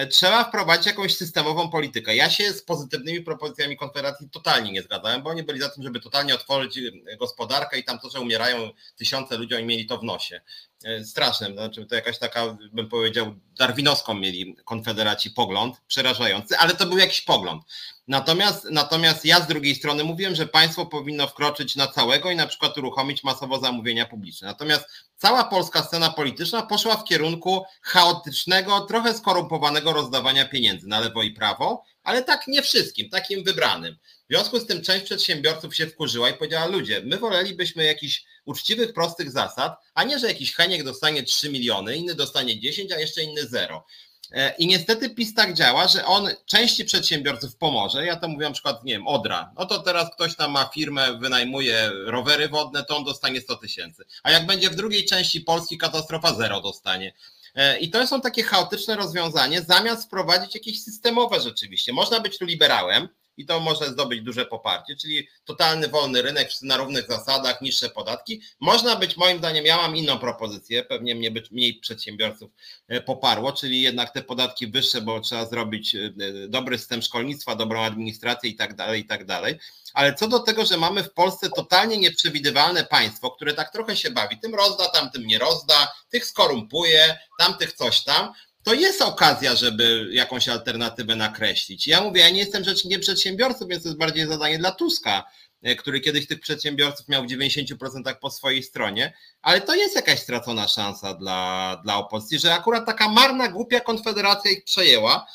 trzeba 0.09 0.43
wprowadzić 0.43 0.85
jakąś 0.85 1.15
systemową 1.15 1.69
politykę. 1.69 2.15
Ja 2.15 2.29
się 2.29 2.53
z 2.53 2.63
pozytywnymi 2.63 3.21
propozycjami 3.21 3.77
Konfederacji 3.77 4.29
totalnie 4.29 4.71
nie 4.71 4.81
zgadzałem, 4.81 5.23
bo 5.23 5.29
oni 5.29 5.43
byli 5.43 5.59
za 5.59 5.69
tym, 5.69 5.83
żeby 5.83 5.99
totalnie 5.99 6.35
otworzyć 6.35 6.77
e, 6.77 7.17
gospodarkę 7.17 7.79
i 7.79 7.83
tam 7.83 7.99
to, 7.99 8.09
że 8.09 8.19
umierają 8.19 8.69
tysiące 8.95 9.37
ludzi, 9.37 9.55
oni 9.55 9.65
mieli 9.65 9.85
to 9.85 9.97
w 9.97 10.03
nosie. 10.03 10.41
E, 10.83 11.03
strasznym, 11.03 11.53
znaczy 11.53 11.85
to 11.85 11.95
jakaś 11.95 12.17
taka, 12.17 12.57
bym 12.71 12.89
powiedział, 12.89 13.35
darwinowską 13.57 14.13
mieli 14.13 14.55
konfederaci 14.65 15.31
pogląd, 15.31 15.75
przerażający, 15.87 16.57
ale 16.57 16.75
to 16.75 16.85
był 16.85 16.97
jakiś 16.97 17.21
pogląd. 17.21 17.63
Natomiast, 18.07 18.67
natomiast 18.71 19.25
ja 19.25 19.41
z 19.41 19.47
drugiej 19.47 19.75
strony 19.75 20.03
mówiłem, 20.03 20.35
że 20.35 20.45
państwo 20.45 20.85
powinno 20.85 21.27
wkroczyć 21.27 21.75
na 21.75 21.87
całego 21.87 22.31
i 22.31 22.35
na 22.35 22.47
przykład 22.47 22.77
uruchomić 22.77 23.23
masowo 23.23 23.59
zamówienia 23.59 24.05
publiczne. 24.05 24.47
Natomiast 24.47 24.85
cała 25.15 25.43
polska 25.43 25.83
scena 25.83 26.09
polityczna 26.09 26.61
poszła 26.61 26.97
w 26.97 27.03
kierunku 27.03 27.63
chaotycznego, 27.81 28.79
trochę 28.79 29.13
skorumpowanego 29.13 29.93
rozdawania 29.93 30.45
pieniędzy 30.45 30.87
na 30.87 30.99
lewo 30.99 31.23
i 31.23 31.31
prawo, 31.31 31.83
ale 32.03 32.23
tak 32.23 32.47
nie 32.47 32.61
wszystkim, 32.61 33.09
takim 33.09 33.43
wybranym. 33.43 33.95
W 34.29 34.33
związku 34.33 34.59
z 34.59 34.65
tym 34.65 34.81
część 34.81 35.05
przedsiębiorców 35.05 35.75
się 35.75 35.87
wkurzyła 35.87 36.29
i 36.29 36.33
powiedziała, 36.33 36.65
ludzie, 36.65 37.01
my 37.05 37.17
wolelibyśmy 37.17 37.83
jakichś 37.83 38.23
uczciwych, 38.49 38.93
prostych 38.93 39.31
zasad, 39.31 39.75
a 39.93 40.03
nie, 40.03 40.19
że 40.19 40.27
jakiś 40.27 40.55
Heniek 40.55 40.83
dostanie 40.83 41.23
3 41.23 41.49
miliony, 41.49 41.97
inny 41.97 42.15
dostanie 42.15 42.59
10, 42.59 42.91
a 42.91 42.99
jeszcze 42.99 43.23
inny 43.23 43.47
0. 43.47 43.85
E, 44.31 44.55
I 44.57 44.67
niestety 44.67 45.09
PiS 45.09 45.33
tak 45.33 45.53
działa, 45.53 45.87
że 45.87 46.05
on 46.05 46.29
części 46.45 46.85
przedsiębiorców 46.85 47.55
pomoże. 47.55 48.05
Ja 48.05 48.15
to 48.15 48.27
mówię 48.27 48.45
na 48.45 48.51
przykład, 48.51 48.83
nie 48.83 48.93
wiem, 48.93 49.07
Odra. 49.07 49.51
No 49.57 49.65
to 49.65 49.79
teraz 49.79 50.13
ktoś 50.15 50.35
tam 50.35 50.51
ma 50.51 50.65
firmę, 50.65 51.17
wynajmuje 51.19 51.91
rowery 52.05 52.49
wodne, 52.49 52.83
to 52.83 52.97
on 52.97 53.03
dostanie 53.03 53.41
100 53.41 53.55
tysięcy. 53.55 54.03
A 54.23 54.31
jak 54.31 54.45
będzie 54.45 54.69
w 54.69 54.75
drugiej 54.75 55.05
części 55.05 55.41
Polski 55.41 55.77
katastrofa, 55.77 56.33
zero 56.33 56.61
dostanie. 56.61 57.13
E, 57.55 57.79
I 57.79 57.89
to 57.89 58.07
są 58.07 58.21
takie 58.21 58.43
chaotyczne 58.43 58.95
rozwiązanie, 58.95 59.61
zamiast 59.61 60.05
wprowadzić 60.05 60.55
jakieś 60.55 60.83
systemowe 60.83 61.41
rzeczywiście. 61.41 61.93
Można 61.93 62.19
być 62.19 62.37
tu 62.37 62.45
liberałem, 62.45 63.09
i 63.39 63.45
to 63.45 63.59
może 63.59 63.85
zdobyć 63.85 64.21
duże 64.21 64.45
poparcie, 64.45 64.95
czyli 64.95 65.27
totalny 65.45 65.87
wolny 65.87 66.21
rynek, 66.21 66.47
wszyscy 66.47 66.65
na 66.65 66.77
równych 66.77 67.07
zasadach, 67.07 67.61
niższe 67.61 67.89
podatki. 67.89 68.41
Można 68.59 68.95
być, 68.95 69.17
moim 69.17 69.37
zdaniem, 69.37 69.65
ja 69.65 69.77
mam 69.77 69.95
inną 69.95 70.19
propozycję, 70.19 70.83
pewnie 70.83 71.15
mnie 71.15 71.31
być 71.31 71.51
mniej 71.51 71.73
przedsiębiorców 71.73 72.51
e, 72.87 73.01
poparło, 73.01 73.51
czyli 73.51 73.81
jednak 73.81 74.13
te 74.13 74.21
podatki 74.21 74.67
wyższe, 74.67 75.01
bo 75.01 75.19
trzeba 75.19 75.45
zrobić 75.45 75.95
e, 75.95 76.11
dobry 76.47 76.77
system 76.77 77.01
szkolnictwa, 77.01 77.55
dobrą 77.55 77.83
administrację 77.83 78.49
i 78.49 78.55
tak 78.55 78.75
dalej, 78.75 79.01
i 79.01 79.05
tak 79.05 79.25
dalej. 79.25 79.59
Ale 79.93 80.13
co 80.13 80.27
do 80.27 80.39
tego, 80.39 80.65
że 80.65 80.77
mamy 80.77 81.03
w 81.03 81.13
Polsce 81.13 81.49
totalnie 81.49 81.97
nieprzewidywalne 81.97 82.83
państwo, 82.83 83.31
które 83.31 83.53
tak 83.53 83.71
trochę 83.71 83.97
się 83.97 84.11
bawi, 84.11 84.39
tym 84.39 84.55
rozda, 84.55 84.87
tamtym 84.87 85.27
nie 85.27 85.39
rozda, 85.39 85.91
tych 86.09 86.25
skorumpuje, 86.25 87.19
tamtych 87.39 87.73
coś 87.73 88.03
tam, 88.03 88.33
to 88.63 88.73
jest 88.73 89.01
okazja, 89.01 89.55
żeby 89.55 90.09
jakąś 90.11 90.49
alternatywę 90.49 91.15
nakreślić. 91.15 91.87
Ja 91.87 92.01
mówię, 92.01 92.21
ja 92.21 92.29
nie 92.29 92.39
jestem 92.39 92.63
rzecznikiem 92.63 93.01
przedsiębiorców, 93.01 93.67
więc 93.67 93.83
to 93.83 93.89
jest 93.89 93.99
bardziej 93.99 94.27
zadanie 94.27 94.59
dla 94.59 94.71
Tuska, 94.71 95.23
e, 95.63 95.75
który 95.75 95.99
kiedyś 95.99 96.27
tych 96.27 96.39
przedsiębiorców 96.39 97.07
miał 97.07 97.23
w 97.23 97.27
90% 97.27 98.19
po 98.21 98.31
swojej 98.31 98.63
stronie, 98.63 99.13
ale 99.41 99.61
to 99.61 99.75
jest 99.75 99.95
jakaś 99.95 100.19
stracona 100.19 100.67
szansa 100.67 101.13
dla, 101.13 101.79
dla 101.83 101.97
opozycji, 101.97 102.39
że 102.39 102.53
akurat 102.53 102.85
taka 102.85 103.09
marna, 103.09 103.47
głupia 103.47 103.79
konfederacja 103.79 104.51
ich 104.51 104.63
przejęła, 104.63 105.27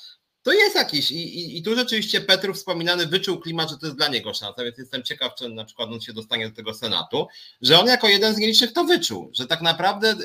to 0.43 0.53
jest 0.53 0.77
jakiś, 0.77 1.11
i, 1.11 1.39
i, 1.39 1.59
i 1.59 1.63
tu 1.63 1.77
rzeczywiście 1.77 2.21
Petru 2.21 2.55
wspominany 2.55 3.07
wyczuł 3.07 3.41
klimat, 3.41 3.71
że 3.71 3.79
to 3.79 3.87
jest 3.87 3.99
dla 3.99 4.09
niego 4.09 4.35
szansa, 4.35 4.65
więc 4.65 4.79
jestem 4.79 5.03
ciekaw, 5.03 5.35
czy 5.35 5.49
na 5.49 5.65
przykład 5.65 5.89
on 5.93 6.01
się 6.01 6.13
dostanie 6.13 6.49
do 6.49 6.57
tego 6.57 6.75
Senatu, 6.75 7.27
że 7.63 7.81
on 7.81 7.87
jako 7.87 8.09
jeden 8.09 8.35
z 8.35 8.39
nielicznych 8.39 8.73
to 8.73 8.85
wyczuł, 8.85 9.31
że 9.35 9.47
tak 9.47 9.63
naprawdę 9.63 10.17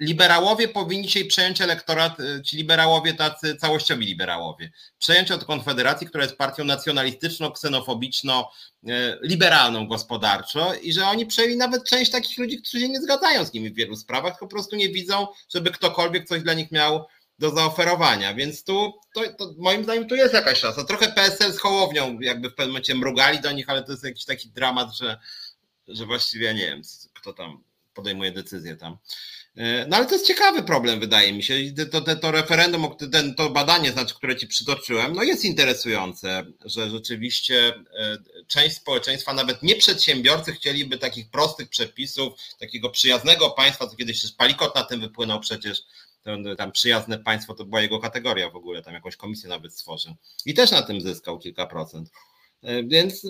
liberałowie 0.00 0.68
powinni 0.68 1.10
się 1.10 1.24
przejąć 1.24 1.60
elektorat, 1.60 2.20
y, 2.20 2.42
ci 2.42 2.56
liberałowie 2.56 3.14
tacy 3.14 3.56
całościowi 3.56 4.06
liberałowie, 4.06 4.72
przejąć 4.98 5.30
od 5.30 5.44
Konfederacji, 5.44 6.06
która 6.06 6.24
jest 6.24 6.36
partią 6.36 6.64
nacjonalistyczną, 6.64 7.50
ksenofobiczną, 7.50 8.44
y, 8.44 8.88
liberalną 9.22 9.86
gospodarczo 9.86 10.74
i 10.74 10.92
że 10.92 11.06
oni 11.06 11.26
przejęli 11.26 11.56
nawet 11.56 11.84
część 11.84 12.10
takich 12.10 12.38
ludzi, 12.38 12.58
którzy 12.58 12.80
się 12.80 12.88
nie 12.88 13.00
zgadzają 13.00 13.44
z 13.44 13.52
nimi 13.52 13.70
w 13.70 13.74
wielu 13.74 13.96
sprawach, 13.96 14.38
po 14.38 14.46
prostu 14.46 14.76
nie 14.76 14.88
widzą, 14.88 15.26
żeby 15.54 15.70
ktokolwiek 15.70 16.28
coś 16.28 16.42
dla 16.42 16.54
nich 16.54 16.72
miał 16.72 17.06
do 17.38 17.50
zaoferowania, 17.50 18.34
więc 18.34 18.64
tu 18.64 18.92
to, 19.14 19.20
to 19.38 19.54
moim 19.58 19.84
zdaniem 19.84 20.08
tu 20.08 20.14
jest 20.14 20.34
jakaś 20.34 20.58
szansa. 20.58 20.84
Trochę 20.84 21.12
PSL 21.12 21.52
z 21.52 21.58
Hołownią 21.58 22.20
jakby 22.20 22.50
w 22.50 22.54
pewnym 22.54 22.70
momencie 22.70 22.94
mrugali 22.94 23.40
do 23.40 23.52
nich, 23.52 23.68
ale 23.68 23.82
to 23.82 23.92
jest 23.92 24.04
jakiś 24.04 24.24
taki 24.24 24.48
dramat, 24.50 24.96
że, 24.96 25.18
że 25.88 26.06
właściwie 26.06 26.54
nie 26.54 26.66
wiem, 26.66 26.82
kto 27.14 27.32
tam 27.32 27.62
podejmuje 27.94 28.32
decyzję 28.32 28.76
tam. 28.76 28.98
E, 29.56 29.86
no 29.88 29.96
ale 29.96 30.06
to 30.06 30.12
jest 30.12 30.26
ciekawy 30.26 30.62
problem, 30.62 31.00
wydaje 31.00 31.32
mi 31.32 31.42
się. 31.42 31.54
To, 31.90 32.00
to, 32.00 32.16
to 32.16 32.30
referendum, 32.30 32.96
ten, 33.12 33.34
to 33.34 33.50
badanie, 33.50 33.92
znaczy, 33.92 34.14
które 34.14 34.36
ci 34.36 34.46
przytoczyłem, 34.46 35.12
no 35.12 35.22
jest 35.22 35.44
interesujące, 35.44 36.46
że 36.64 36.90
rzeczywiście 36.90 37.74
e, 37.98 38.18
część 38.46 38.76
społeczeństwa, 38.76 39.32
nawet 39.32 39.62
nie 39.62 39.76
przedsiębiorcy, 39.76 40.52
chcieliby 40.52 40.98
takich 40.98 41.30
prostych 41.30 41.68
przepisów, 41.68 42.32
takiego 42.58 42.90
przyjaznego 42.90 43.50
państwa, 43.50 43.86
co 43.86 43.96
kiedyś 43.96 44.32
Palikot 44.32 44.74
na 44.74 44.84
tym 44.84 45.00
wypłynął 45.00 45.40
przecież, 45.40 45.82
tam 46.58 46.72
przyjazne 46.72 47.18
państwo 47.18 47.54
to 47.54 47.64
była 47.64 47.80
jego 47.80 47.98
kategoria 47.98 48.50
w 48.50 48.56
ogóle, 48.56 48.82
tam 48.82 48.94
jakąś 48.94 49.16
komisję 49.16 49.48
nawet 49.48 49.74
stworzył. 49.74 50.14
I 50.46 50.54
też 50.54 50.70
na 50.70 50.82
tym 50.82 51.00
zyskał 51.00 51.38
kilka 51.38 51.66
procent. 51.66 52.10
E, 52.62 52.82
więc 52.82 53.26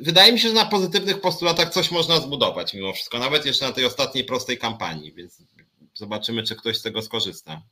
wydaje 0.00 0.32
mi 0.32 0.38
się, 0.38 0.48
że 0.48 0.54
na 0.54 0.66
pozytywnych 0.66 1.20
postulatach 1.20 1.68
coś 1.68 1.90
można 1.90 2.16
zbudować 2.16 2.74
mimo 2.74 2.92
wszystko, 2.92 3.18
nawet 3.18 3.46
jeszcze 3.46 3.66
na 3.66 3.72
tej 3.72 3.84
ostatniej 3.84 4.24
prostej 4.24 4.58
kampanii, 4.58 5.12
więc 5.12 5.42
zobaczymy, 5.94 6.42
czy 6.42 6.56
ktoś 6.56 6.78
z 6.78 6.82
tego 6.82 7.02
skorzysta. 7.02 7.62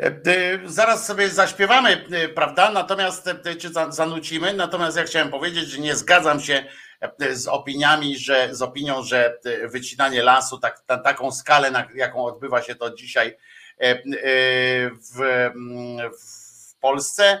E, 0.00 0.58
zaraz 0.64 1.06
sobie 1.06 1.28
zaśpiewamy, 1.28 2.04
e, 2.10 2.28
prawda? 2.28 2.70
Natomiast, 2.70 3.28
e, 3.28 3.56
czy 3.56 3.70
zanucimy, 3.88 4.54
natomiast 4.54 4.96
ja 4.96 5.04
chciałem 5.04 5.30
powiedzieć, 5.30 5.68
że 5.68 5.78
nie 5.78 5.96
zgadzam 5.96 6.40
się 6.40 6.66
z 7.32 7.48
opiniami, 7.48 8.18
że 8.18 8.54
z 8.54 8.62
opinią, 8.62 9.02
że 9.02 9.38
wycinanie 9.64 10.22
lasu, 10.22 10.58
tak, 10.58 10.82
na 10.88 10.98
taką 10.98 11.32
skalę, 11.32 11.70
na 11.70 11.88
jaką 11.94 12.24
odbywa 12.24 12.62
się 12.62 12.74
to 12.74 12.94
dzisiaj 12.94 13.36
w, 15.14 15.50
w 16.22 16.74
Polsce, 16.80 17.40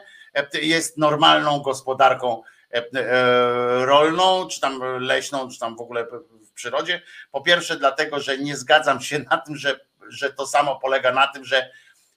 jest 0.62 0.98
normalną 0.98 1.60
gospodarką 1.60 2.42
E, 2.42 2.44
e, 2.44 2.55
rolną, 3.84 4.48
czy 4.48 4.60
tam 4.60 4.82
leśną, 5.00 5.50
czy 5.50 5.58
tam 5.58 5.76
w 5.76 5.80
ogóle 5.80 6.06
w 6.48 6.52
przyrodzie. 6.52 7.02
Po 7.32 7.40
pierwsze, 7.40 7.76
dlatego, 7.76 8.20
że 8.20 8.38
nie 8.38 8.56
zgadzam 8.56 9.00
się 9.00 9.18
na 9.18 9.38
tym, 9.38 9.56
że, 9.56 9.80
że 10.08 10.32
to 10.32 10.46
samo 10.46 10.80
polega 10.80 11.12
na 11.12 11.26
tym, 11.26 11.44
że 11.44 11.70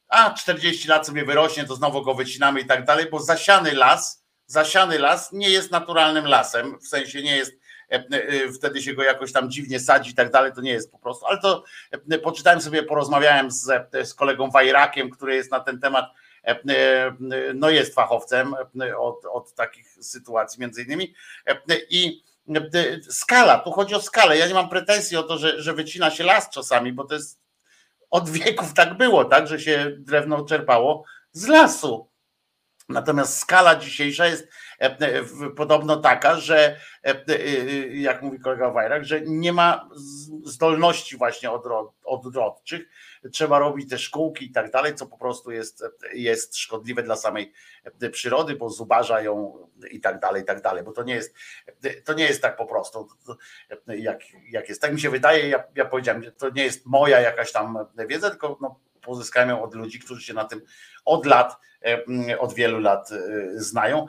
a 0.07 0.33
40 0.33 0.87
lat 0.87 1.07
sobie 1.07 1.25
wyrośnie, 1.25 1.65
to 1.65 1.75
znowu 1.75 2.01
go 2.01 2.13
wycinamy 2.13 2.61
i 2.61 2.65
tak 2.65 2.85
dalej, 2.85 3.05
bo 3.11 3.19
zasiany 3.19 3.73
las, 3.73 4.23
zasiany 4.45 4.99
las 4.99 5.31
nie 5.31 5.49
jest 5.49 5.71
naturalnym 5.71 6.25
lasem, 6.25 6.79
w 6.79 6.87
sensie 6.87 7.23
nie 7.23 7.37
jest 7.37 7.51
e, 7.89 8.51
wtedy 8.51 8.81
się 8.81 8.93
go 8.93 9.03
jakoś 9.03 9.33
tam 9.33 9.51
dziwnie 9.51 9.79
sadzi 9.79 10.11
i 10.11 10.15
tak 10.15 10.31
dalej, 10.31 10.51
to 10.55 10.61
nie 10.61 10.71
jest 10.71 10.91
po 10.91 10.99
prostu, 10.99 11.25
ale 11.25 11.39
to 11.39 11.63
poczytałem 12.23 12.61
sobie, 12.61 12.83
porozmawiałem 12.83 13.51
z, 13.51 13.89
z 14.03 14.13
kolegą 14.13 14.51
Wajrakiem, 14.51 15.09
który 15.09 15.35
jest 15.35 15.51
na 15.51 15.59
ten 15.59 15.79
temat 15.79 16.05
E, 16.05 16.07
e, 16.11 16.18
no 17.53 17.69
jest 17.69 17.95
fachowcem 17.95 18.55
e, 18.81 18.97
od, 18.97 19.25
od 19.25 19.53
takich 19.53 19.97
sytuacji 20.01 20.61
między 20.61 20.83
innymi 20.83 21.13
i 21.89 22.23
skala, 23.09 23.59
tu 23.59 23.71
chodzi 23.71 23.95
o 23.95 24.01
skalę, 24.01 24.37
ja 24.37 24.47
nie 24.47 24.53
mam 24.53 24.69
pretensji 24.69 25.17
o 25.17 25.23
to, 25.23 25.37
że, 25.37 25.61
że 25.61 25.73
wycina 25.73 26.11
się 26.11 26.23
las 26.23 26.49
czasami, 26.49 26.93
bo 26.93 27.03
to 27.03 27.15
jest 27.15 27.39
od 28.09 28.29
wieków 28.29 28.73
tak 28.73 28.97
było, 28.97 29.25
tak, 29.25 29.47
że 29.47 29.59
się 29.59 29.95
drewno 29.99 30.45
czerpało 30.45 31.03
z 31.31 31.47
lasu. 31.47 32.09
Natomiast 32.89 33.39
skala 33.39 33.75
dzisiejsza 33.75 34.25
jest 34.25 34.47
podobno 35.55 35.97
taka, 35.97 36.35
że 36.35 36.79
jak 37.91 38.21
mówi 38.21 38.39
kolega 38.39 38.71
Wajrak, 38.71 39.05
że 39.05 39.21
nie 39.21 39.53
ma 39.53 39.89
zdolności 40.43 41.17
właśnie 41.17 41.49
odrodczych, 42.03 42.81
trzeba 43.31 43.59
robić 43.59 43.89
te 43.89 43.97
szkółki 43.97 44.45
i 44.45 44.51
tak 44.51 44.71
dalej, 44.71 44.95
co 44.95 45.07
po 45.07 45.17
prostu 45.17 45.51
jest, 45.51 45.83
jest 46.13 46.57
szkodliwe 46.57 47.03
dla 47.03 47.15
samej 47.15 47.53
przyrody, 48.11 48.55
bo 48.55 48.69
zubaża 48.69 49.21
ją 49.21 49.67
i 49.91 49.99
tak 49.99 50.19
dalej, 50.19 50.41
i 50.41 50.45
tak 50.45 50.61
dalej, 50.61 50.83
bo 50.83 50.91
to 50.91 51.03
nie 51.03 51.15
jest, 51.15 51.35
to 52.05 52.13
nie 52.13 52.23
jest 52.23 52.41
tak 52.41 52.57
po 52.57 52.65
prostu, 52.65 53.07
jak, 53.87 54.19
jak 54.49 54.69
jest. 54.69 54.81
Tak 54.81 54.93
mi 54.93 54.99
się 54.99 55.09
wydaje, 55.09 55.49
ja, 55.49 55.63
ja 55.75 55.85
powiedziałem, 55.85 56.23
to 56.37 56.49
nie 56.49 56.63
jest 56.63 56.85
moja 56.85 57.19
jakaś 57.19 57.51
tam 57.51 57.77
wiedza, 58.07 58.29
tylko 58.29 58.57
no, 58.61 58.79
pozyskałem 59.01 59.49
ją 59.49 59.63
od 59.63 59.75
ludzi, 59.75 59.99
którzy 59.99 60.21
się 60.21 60.33
na 60.33 60.45
tym 60.45 60.61
od 61.05 61.25
lat, 61.25 61.57
od 62.39 62.53
wielu 62.53 62.79
lat 62.79 63.09
znają 63.55 64.05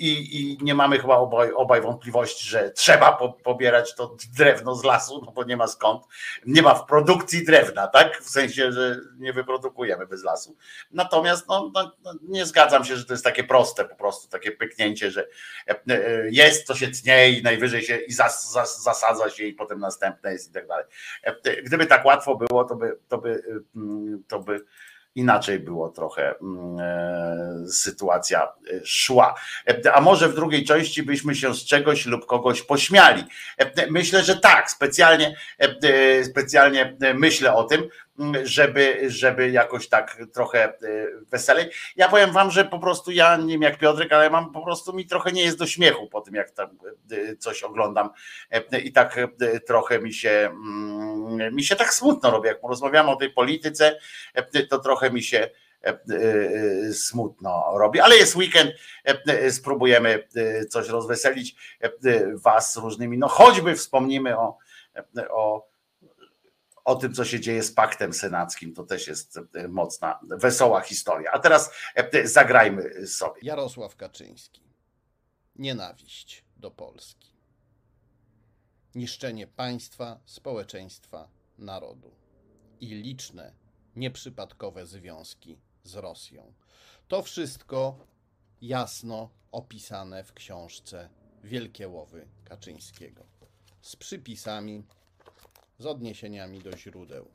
i, 0.00 0.40
i 0.40 0.58
nie 0.60 0.74
mamy 0.74 0.98
chyba 0.98 1.16
obaj, 1.16 1.52
obaj 1.52 1.80
wątpliwości, 1.80 2.48
że 2.48 2.70
trzeba 2.70 3.12
po, 3.12 3.32
pobierać 3.32 3.94
to 3.94 4.16
drewno 4.36 4.74
z 4.74 4.84
lasu, 4.84 5.22
no 5.26 5.32
bo 5.32 5.44
nie 5.44 5.56
ma 5.56 5.66
skąd. 5.66 6.04
Nie 6.46 6.62
ma 6.62 6.74
w 6.74 6.86
produkcji 6.86 7.44
drewna, 7.44 7.86
tak? 7.86 8.22
W 8.22 8.30
sensie, 8.30 8.72
że 8.72 9.00
nie 9.18 9.32
wyprodukujemy 9.32 10.06
bez 10.06 10.24
lasu. 10.24 10.56
Natomiast 10.90 11.48
no, 11.48 11.70
no, 11.74 11.92
no 12.04 12.14
nie 12.22 12.46
zgadzam 12.46 12.84
się, 12.84 12.96
że 12.96 13.04
to 13.04 13.14
jest 13.14 13.24
takie 13.24 13.44
proste, 13.44 13.84
po 13.84 13.96
prostu 13.96 14.28
takie 14.28 14.52
pyknięcie, 14.52 15.10
że 15.10 15.26
e, 15.68 15.80
e, 15.88 16.30
jest, 16.30 16.66
to 16.66 16.74
się 16.74 16.88
tnie 16.88 17.30
i 17.30 17.42
najwyżej 17.42 17.82
się 17.82 17.96
i 17.96 18.12
zas, 18.12 18.52
zas, 18.52 18.82
zasadza 18.82 19.30
się 19.30 19.44
i 19.44 19.52
potem 19.52 19.80
następne 19.80 20.32
jest 20.32 20.50
i 20.50 20.52
tak 20.52 20.66
dalej. 20.66 20.84
E, 21.22 21.62
gdyby 21.62 21.86
tak 21.86 22.04
łatwo 22.04 22.36
było, 22.36 22.64
to 22.64 22.76
by, 22.76 22.98
to 23.08 23.18
by, 23.18 23.42
mm, 23.76 24.24
to 24.28 24.38
by 24.38 24.64
inaczej 25.14 25.58
było 25.58 25.88
trochę 25.88 26.34
mm, 26.38 26.78
e, 26.80 27.68
sytuacja 27.68 28.42
e, 28.42 28.80
szła. 28.84 29.34
E, 29.68 29.94
a 29.94 30.00
może 30.00 30.28
w 30.28 30.34
drugiej 30.34 30.64
części 30.64 31.02
byśmy 31.02 31.34
się 31.34 31.54
z 31.54 31.64
czegoś 31.64 32.06
lub 32.06 32.26
kogoś 32.26 32.62
pośmiali. 32.62 33.24
Myślę, 33.90 34.22
że 34.22 34.36
tak, 34.36 34.70
specjalnie, 34.70 35.36
specjalnie 36.24 36.96
myślę 37.14 37.54
o 37.54 37.64
tym, 37.64 37.88
żeby, 38.42 39.00
żeby 39.06 39.50
jakoś 39.50 39.88
tak 39.88 40.18
trochę 40.32 40.64
e, 40.64 40.74
weselej. 41.30 41.70
Ja 41.96 42.08
powiem 42.08 42.32
wam, 42.32 42.50
że 42.50 42.64
po 42.64 42.78
prostu 42.78 43.10
ja 43.10 43.36
nie 43.36 43.52
wiem 43.52 43.62
jak 43.62 43.78
Piotrek, 43.78 44.12
ale 44.12 44.30
mam 44.30 44.52
po 44.52 44.62
prostu 44.62 44.92
mi 44.92 45.06
trochę 45.06 45.32
nie 45.32 45.42
jest 45.42 45.58
do 45.58 45.66
śmiechu 45.66 46.08
po 46.08 46.20
tym, 46.20 46.34
jak 46.34 46.50
tam 46.50 46.78
e, 47.12 47.36
coś 47.36 47.62
oglądam. 47.62 48.10
E, 48.50 48.78
i 48.78 48.92
tak 48.92 49.16
trochę 49.66 49.98
mi 49.98 50.12
się 50.12 50.30
mm, 50.30 51.54
mi 51.54 51.64
się 51.64 51.76
tak 51.76 51.94
smutno 51.94 52.30
robi, 52.30 52.48
jak 52.48 52.58
rozmawiamy 52.62 53.10
o 53.10 53.16
tej 53.16 53.30
polityce, 53.30 53.98
to 54.70 54.78
trochę 54.78 55.10
mi 55.10 55.22
się 55.22 55.50
smutno 56.92 57.64
robi, 57.78 58.00
ale 58.00 58.16
jest 58.16 58.36
weekend, 58.36 58.70
spróbujemy 59.50 60.28
coś 60.68 60.88
rozweselić 60.88 61.54
was 62.34 62.76
różnymi, 62.76 63.18
no 63.18 63.28
choćby 63.28 63.74
wspomnimy 63.74 64.38
o, 64.38 64.58
o 65.30 65.69
o 66.90 66.96
tym, 66.96 67.14
co 67.14 67.24
się 67.24 67.40
dzieje 67.40 67.62
z 67.62 67.72
paktem 67.72 68.12
senackim. 68.12 68.74
To 68.74 68.84
też 68.84 69.08
jest 69.08 69.38
e, 69.54 69.68
mocna, 69.68 70.20
wesoła 70.22 70.80
historia. 70.80 71.30
A 71.32 71.38
teraz 71.38 71.70
e, 71.94 72.28
zagrajmy 72.28 73.06
sobie. 73.06 73.40
Jarosław 73.42 73.96
Kaczyński. 73.96 74.62
Nienawiść 75.56 76.44
do 76.56 76.70
Polski. 76.70 77.30
Niszczenie 78.94 79.46
państwa, 79.46 80.20
społeczeństwa, 80.24 81.28
narodu 81.58 82.14
i 82.80 82.86
liczne, 82.86 83.52
nieprzypadkowe 83.96 84.86
związki 84.86 85.58
z 85.84 85.94
Rosją. 85.94 86.52
To 87.08 87.22
wszystko 87.22 88.06
jasno 88.62 89.30
opisane 89.52 90.24
w 90.24 90.32
książce 90.32 91.08
Wielkie 91.44 91.88
Łowy 91.88 92.28
Kaczyńskiego 92.44 93.26
z 93.80 93.96
przypisami 93.96 94.84
z 95.80 95.86
odniesieniami 95.86 96.58
do 96.58 96.76
źródeł. 96.76 97.28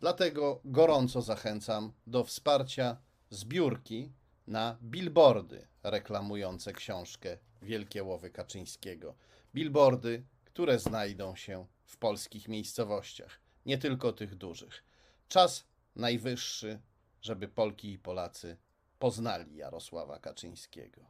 Dlatego 0.00 0.60
gorąco 0.64 1.22
zachęcam 1.22 1.92
do 2.06 2.24
wsparcia 2.24 2.96
zbiórki 3.30 4.12
na 4.46 4.76
billboardy 4.82 5.66
reklamujące 5.82 6.72
książkę 6.72 7.38
Wielkie 7.62 8.04
Łowy 8.04 8.30
Kaczyńskiego. 8.30 9.14
Billboardy, 9.54 10.24
które 10.44 10.78
znajdą 10.78 11.36
się 11.36 11.66
w 11.84 11.96
polskich 11.96 12.48
miejscowościach, 12.48 13.40
nie 13.66 13.78
tylko 13.78 14.12
tych 14.12 14.34
dużych. 14.34 14.84
Czas 15.28 15.64
najwyższy, 15.96 16.80
żeby 17.22 17.48
Polki 17.48 17.92
i 17.92 17.98
Polacy 17.98 18.56
poznali 18.98 19.56
Jarosława 19.56 20.18
Kaczyńskiego. 20.18 21.00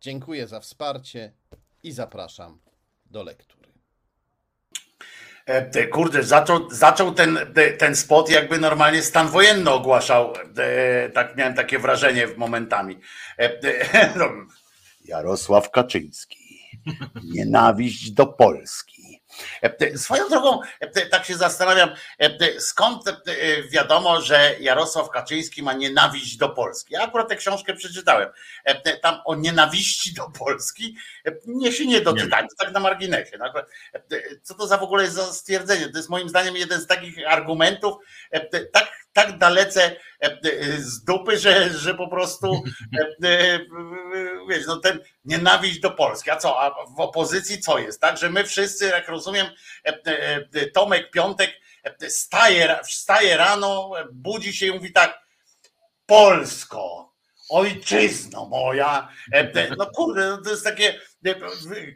Dziękuję 0.00 0.46
za 0.46 0.60
wsparcie 0.60 1.32
i 1.82 1.92
zapraszam 1.92 2.60
do 3.06 3.22
lektury. 3.22 3.71
E, 5.46 5.86
kurde, 5.86 6.22
zaczął, 6.22 6.70
zaczął 6.70 7.14
ten, 7.14 7.38
ten 7.78 7.96
spot 7.96 8.30
jakby 8.30 8.58
normalnie 8.58 9.02
stan 9.02 9.28
wojenny 9.28 9.70
ogłaszał. 9.70 10.32
E, 10.58 11.08
tak 11.08 11.36
miałem 11.36 11.54
takie 11.54 11.78
wrażenie 11.78 12.28
momentami. 12.36 12.98
E, 13.38 13.50
no, 14.18 14.24
Jarosław 15.04 15.70
Kaczyński. 15.70 16.42
Nienawiść 17.24 18.10
do 18.10 18.26
Polski. 18.26 19.01
E, 19.62 19.98
swoją 19.98 20.28
drogą, 20.28 20.60
e, 20.80 21.06
tak 21.06 21.24
się 21.24 21.34
zastanawiam, 21.34 21.90
e, 22.18 22.60
skąd 22.60 23.02
wiadomo, 23.70 24.20
że 24.20 24.54
Jarosław 24.60 25.10
Kaczyński 25.10 25.62
ma 25.62 25.72
nienawiść 25.72 26.36
do 26.36 26.48
Polski. 26.48 26.94
Ja 26.94 27.02
akurat 27.02 27.28
tę 27.28 27.36
książkę 27.36 27.74
przeczytałem. 27.74 28.28
Tam 29.02 29.20
o 29.24 29.34
nienawiści 29.34 30.14
do 30.14 30.30
Polski 30.30 30.96
nie 31.46 31.72
się 31.72 31.86
nie 31.86 32.00
doczytałem, 32.00 32.46
tak 32.58 32.72
na 32.72 32.80
marginesie. 32.80 33.38
No 33.38 33.52
co 34.42 34.54
to 34.54 34.66
za 34.66 34.78
w 34.78 34.82
ogóle 34.82 35.02
jest 35.02 35.14
za 35.14 35.32
stwierdzenie? 35.32 35.88
To 35.88 35.96
jest 35.96 36.08
moim 36.08 36.28
zdaniem 36.28 36.56
jeden 36.56 36.80
z 36.80 36.86
takich 36.86 37.28
argumentów, 37.28 37.94
tak, 38.72 39.01
tak 39.12 39.38
dalece 39.38 39.96
z 40.78 41.04
dupy, 41.04 41.38
że, 41.38 41.70
że 41.70 41.94
po 41.94 42.08
prostu 42.08 42.62
wiesz, 44.48 44.66
no 44.66 44.76
ten 44.76 45.00
nienawiść 45.24 45.80
do 45.80 45.90
Polski. 45.90 46.30
A 46.30 46.36
co? 46.36 46.60
A 46.60 46.86
w 46.96 47.00
opozycji 47.00 47.60
co 47.60 47.78
jest? 47.78 48.00
Tak, 48.00 48.18
że 48.18 48.30
my 48.30 48.44
wszyscy, 48.44 48.86
jak 48.86 49.08
rozumiem, 49.08 49.46
Tomek 50.74 51.10
Piątek 51.10 51.50
staje, 52.08 52.78
wstaje 52.84 53.36
rano, 53.36 53.90
budzi 54.12 54.52
się 54.52 54.66
i 54.66 54.72
mówi 54.72 54.92
tak, 54.92 55.22
Polsko, 56.06 57.12
ojczyzno 57.48 58.46
moja. 58.46 59.08
No 59.78 59.86
kurde, 59.86 60.30
no 60.30 60.42
to 60.42 60.50
jest 60.50 60.64
takie 60.64 61.00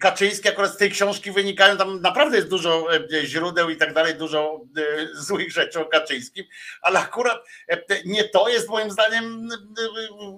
Kaczyńskie 0.00 0.48
akurat 0.48 0.74
z 0.74 0.76
tej 0.76 0.90
książki 0.90 1.32
wynikają, 1.32 1.76
tam 1.76 2.00
naprawdę 2.00 2.36
jest 2.36 2.48
dużo 2.48 2.88
źródeł 3.24 3.70
i 3.70 3.76
tak 3.76 3.94
dalej, 3.94 4.14
dużo 4.14 4.60
złych 5.14 5.52
rzeczy 5.52 5.80
o 5.80 5.84
Kaczyńskim, 5.84 6.44
ale 6.82 6.98
akurat 6.98 7.44
nie 8.04 8.24
to 8.24 8.48
jest 8.48 8.68
moim 8.68 8.90
zdaniem. 8.90 9.48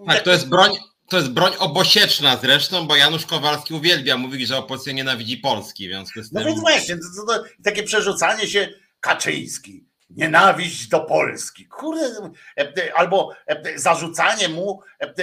Tak, 0.09 0.23
to 0.23 0.31
jest 0.31 0.49
broń, 0.49 0.71
to 1.09 1.17
jest 1.17 1.31
broń 1.31 1.53
obosieczna 1.59 2.37
zresztą, 2.37 2.87
bo 2.87 2.97
Janusz 2.97 3.27
Kowalski 3.27 3.75
uwielbia 3.75 4.17
mówić, 4.17 4.49
że 4.49 4.57
opozycja 4.57 4.93
nienawidzi 4.93 5.37
Polski. 5.37 5.89
W 5.89 5.91
związku 5.91 6.23
z 6.23 6.31
tym... 6.31 6.41
No 6.41 6.47
więc 6.47 6.61
właśnie, 6.61 6.97
to, 6.97 7.35
to, 7.35 7.45
takie 7.65 7.83
przerzucanie 7.83 8.47
się 8.47 8.69
Kaczyński, 9.01 9.88
nienawiść 10.11 10.89
do 10.89 11.01
Polski. 11.01 11.67
Kurde, 11.67 12.31
albo 12.95 13.33
zarzucanie 13.77 14.49
mu 14.49 14.83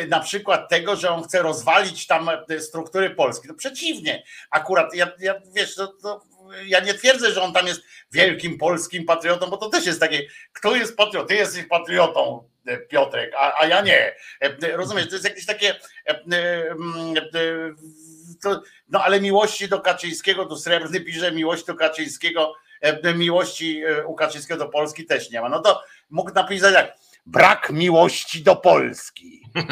na 0.10 0.20
przykład 0.20 0.70
tego, 0.70 0.95
że 0.95 1.10
on 1.10 1.24
chce 1.24 1.41
rozwalić 1.41 2.07
tam 2.07 2.30
struktury 2.60 3.10
Polski. 3.10 3.48
No 3.48 3.53
przeciwnie, 3.53 4.24
akurat 4.49 4.94
ja, 4.94 5.12
ja 5.20 5.36
wiesz, 5.56 5.76
to, 5.76 5.88
to 5.88 6.22
ja 6.66 6.80
nie 6.80 6.94
twierdzę, 6.94 7.32
że 7.32 7.41
on 7.41 7.53
tam 7.53 7.68
jest 7.68 7.82
wielkim 8.12 8.57
polskim 8.57 9.06
patriotą, 9.06 9.49
bo 9.49 9.57
to 9.57 9.70
też 9.70 9.86
jest 9.86 9.99
takie, 9.99 10.22
kto 10.53 10.76
jest 10.76 10.98
patriotą? 10.98 11.28
Ty 11.28 11.36
jesteś 11.36 11.66
patriotą, 11.66 12.49
Piotrek, 12.90 13.34
a, 13.38 13.62
a 13.62 13.66
ja 13.66 13.82
nie. 13.82 14.16
Rozumiesz, 14.74 15.07
to 15.07 15.16
jest 15.16 15.26
jakieś 15.26 15.45
takie. 15.45 15.76
No 18.90 19.03
ale 19.03 19.22
miłości 19.22 19.68
do 19.68 19.82
Kaczyńskiego, 19.82 20.45
do 20.45 20.57
Srebrny 20.57 21.02
pisze 21.02 21.32
miłość 21.32 21.66
do 21.66 21.76
Kaczyńskiego, 21.76 22.53
miłości 23.15 23.84
u 24.06 24.15
Kaczyńskiego 24.15 24.60
do 24.60 24.69
Polski 24.69 25.06
też 25.06 25.31
nie 25.31 25.41
ma. 25.41 25.49
No 25.49 25.60
to 25.60 25.84
mógł 26.10 26.34
napisać 26.34 26.73
jak 26.73 26.97
brak 27.26 27.69
miłości 27.69 28.43
do 28.43 28.56
Polski. 28.56 29.41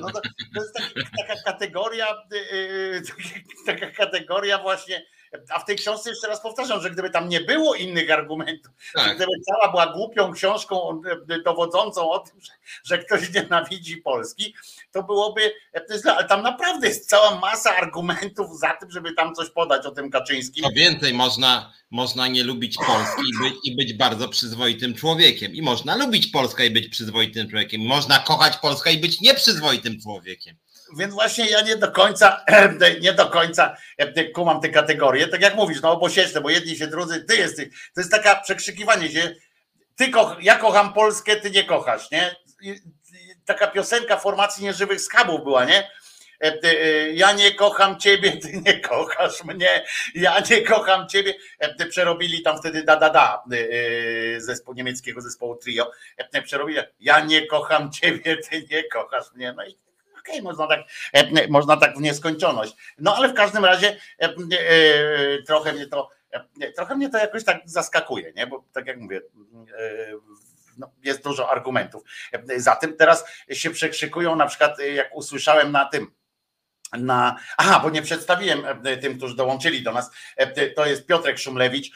No, 0.00 0.10
to, 0.10 0.20
to 0.54 0.62
jest 0.62 0.74
taka, 0.74 1.10
taka 1.18 1.42
kategoria, 1.44 2.06
taka 3.66 3.90
kategoria 3.90 4.58
właśnie 4.58 5.02
a 5.48 5.58
w 5.58 5.64
tej 5.64 5.76
książce 5.76 6.10
jeszcze 6.10 6.28
raz 6.28 6.42
powtarzam, 6.42 6.82
że 6.82 6.90
gdyby 6.90 7.10
tam 7.10 7.28
nie 7.28 7.40
było 7.40 7.74
innych 7.74 8.10
argumentów, 8.10 8.72
tak. 8.94 9.16
gdyby 9.16 9.32
cała 9.46 9.70
była 9.70 9.86
głupią 9.86 10.32
książką 10.32 11.02
e, 11.28 11.42
dowodzącą 11.42 12.10
o 12.10 12.18
tym, 12.18 12.40
że, 12.40 12.52
że 12.84 12.98
ktoś 12.98 13.34
nienawidzi 13.34 13.96
Polski, 13.96 14.54
to 14.92 15.02
byłoby, 15.02 15.54
e, 15.74 16.14
ale 16.16 16.28
tam 16.28 16.42
naprawdę 16.42 16.88
jest 16.88 17.08
cała 17.08 17.40
masa 17.40 17.76
argumentów 17.76 18.58
za 18.58 18.70
tym, 18.70 18.90
żeby 18.90 19.12
tam 19.12 19.34
coś 19.34 19.50
podać 19.50 19.86
o 19.86 19.90
tym 19.90 20.10
Kaczyńskim. 20.10 20.64
Co 20.64 20.70
więcej, 20.70 21.14
można, 21.14 21.72
można 21.90 22.28
nie 22.28 22.44
lubić 22.44 22.76
Polski 22.86 23.22
i 23.22 23.42
być, 23.42 23.54
i 23.64 23.76
być 23.76 23.94
bardzo 23.94 24.28
przyzwoitym 24.28 24.94
człowiekiem. 24.94 25.54
I 25.54 25.62
można 25.62 25.96
lubić 25.96 26.26
Polskę 26.26 26.66
i 26.66 26.70
być 26.70 26.88
przyzwoitym 26.88 27.48
człowiekiem. 27.48 27.80
Można 27.80 28.18
kochać 28.18 28.56
Polskę 28.56 28.92
i 28.92 28.98
być 28.98 29.20
nieprzyzwoitym 29.20 30.00
człowiekiem 30.00 30.56
więc 30.96 31.14
właśnie 31.14 31.50
ja 31.50 31.60
nie 31.60 31.76
do 31.76 31.92
końca, 31.92 32.44
nie 33.02 33.12
do 33.12 33.26
końca 33.26 33.76
kumam 34.34 34.60
te 34.60 34.68
kategorie. 34.68 35.28
Tak 35.28 35.42
jak 35.42 35.54
mówisz, 35.54 35.82
no 35.82 35.92
obosieczne, 35.92 36.40
bo 36.40 36.50
jedni 36.50 36.76
się 36.76 36.86
drudzy, 36.86 37.24
ty 37.24 37.36
jesteś. 37.36 37.68
To 37.94 38.00
jest 38.00 38.10
taka 38.10 38.40
przekrzykiwanie 38.40 39.10
się. 39.10 39.34
Ty 39.96 40.10
ja 40.40 40.54
kocham 40.54 40.92
Polskę, 40.92 41.36
ty 41.36 41.50
nie 41.50 41.64
kochasz, 41.64 42.10
nie? 42.10 42.36
Taka 43.44 43.66
piosenka 43.66 44.16
formacji 44.16 44.64
nieżywych 44.64 45.00
skabów 45.00 45.44
była, 45.44 45.64
nie? 45.64 45.90
Ja 47.14 47.32
nie 47.32 47.54
kocham 47.54 47.98
ciebie, 48.00 48.36
ty 48.36 48.62
nie 48.66 48.80
kochasz 48.80 49.44
mnie, 49.44 49.84
ja 50.14 50.42
nie 50.50 50.62
kocham 50.62 51.08
ciebie. 51.08 51.34
Przerobili 51.90 52.42
tam 52.42 52.58
wtedy 52.58 52.84
da 52.84 52.96
da 52.96 53.10
da 53.10 53.44
zespół 54.38 54.74
niemieckiego 54.74 55.20
zespołu 55.20 55.56
trio. 55.56 55.90
Przerobili, 56.44 56.78
ja 57.00 57.20
nie 57.20 57.46
kocham 57.46 57.92
ciebie, 57.92 58.36
ty 58.36 58.66
nie 58.70 58.84
kochasz 58.84 59.32
mnie. 59.34 59.54
No 59.56 59.66
i 59.66 59.78
okej, 60.22 60.34
okay, 60.34 60.42
można, 60.42 60.66
tak, 60.66 60.80
e, 61.12 61.48
można 61.48 61.76
tak 61.76 61.96
w 61.96 62.00
nieskończoność. 62.00 62.76
No 62.98 63.16
ale 63.16 63.28
w 63.28 63.34
każdym 63.34 63.64
razie 63.64 63.96
e, 64.20 64.24
e, 64.24 65.42
trochę 65.42 65.72
mnie 65.72 65.86
to 65.86 66.08
trochę 66.76 66.96
mnie 66.96 67.10
to 67.10 67.18
jakoś 67.18 67.44
tak 67.44 67.60
zaskakuje, 67.64 68.32
nie? 68.36 68.46
Bo 68.46 68.64
tak 68.72 68.86
jak 68.86 68.98
mówię, 68.98 69.20
no, 70.78 70.90
jest 71.02 71.24
dużo 71.24 71.50
argumentów. 71.50 72.02
Za 72.56 72.76
tym 72.76 72.96
teraz 72.96 73.24
się 73.50 73.70
przekrzykują, 73.70 74.36
na 74.36 74.46
przykład 74.46 74.78
jak 74.78 75.16
usłyszałem 75.16 75.72
na 75.72 75.84
tym, 75.84 76.10
na. 76.92 77.36
Aha, 77.56 77.80
bo 77.82 77.90
nie 77.90 78.02
przedstawiłem 78.02 78.64
tym, 79.00 79.16
którzy 79.18 79.36
dołączyli 79.36 79.82
do 79.82 79.92
nas. 79.92 80.10
To 80.76 80.86
jest 80.86 81.06
Piotrek 81.06 81.38
Szumlewicz, 81.38 81.90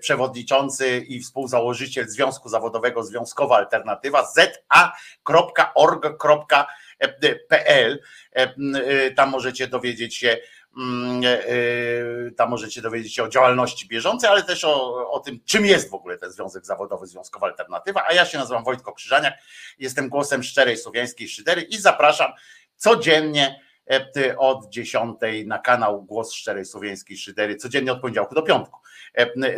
przewodniczący 0.00 0.98
i 0.98 1.20
współzałożyciel 1.20 2.08
Związku 2.08 2.48
Zawodowego 2.48 3.02
Związkowa 3.02 3.56
Alternatywa 3.56 4.26
za.org.pl 4.26 5.66
pl. 7.48 8.02
E, 8.36 8.42
e, 8.42 9.10
tam 9.10 9.30
możecie 9.30 9.68
dowiedzieć 9.68 10.16
się, 10.16 10.38
mm, 10.78 11.22
e, 11.24 12.30
tam 12.30 12.50
możecie 12.50 12.82
dowiedzieć 12.82 13.14
się 13.14 13.22
o 13.22 13.28
działalności 13.28 13.88
bieżącej, 13.88 14.30
ale 14.30 14.42
też 14.42 14.64
o, 14.64 15.10
o 15.10 15.20
tym, 15.20 15.40
czym 15.44 15.66
jest 15.66 15.90
w 15.90 15.94
ogóle 15.94 16.18
ten 16.18 16.32
Związek 16.32 16.66
Zawodowy, 16.66 17.06
Związkowa 17.06 17.46
Alternatywa. 17.46 18.04
A 18.08 18.12
ja 18.12 18.24
się 18.24 18.38
nazywam 18.38 18.64
Wojtko 18.64 18.92
Krzyżaniak, 18.92 19.34
jestem 19.78 20.08
głosem 20.08 20.42
szczerej 20.42 20.76
słowiańskiej 20.76 21.28
szydery 21.28 21.62
i 21.62 21.76
zapraszam 21.76 22.32
codziennie 22.76 23.65
od 24.38 24.68
10 24.68 25.16
na 25.46 25.58
kanał 25.58 26.02
Głos 26.02 26.32
Szczerej 26.32 26.64
Słowiańskiej 26.64 27.16
Szydery, 27.16 27.56
codziennie 27.56 27.92
od 27.92 28.00
poniedziałku 28.00 28.34
do 28.34 28.42
piątku 28.42 28.80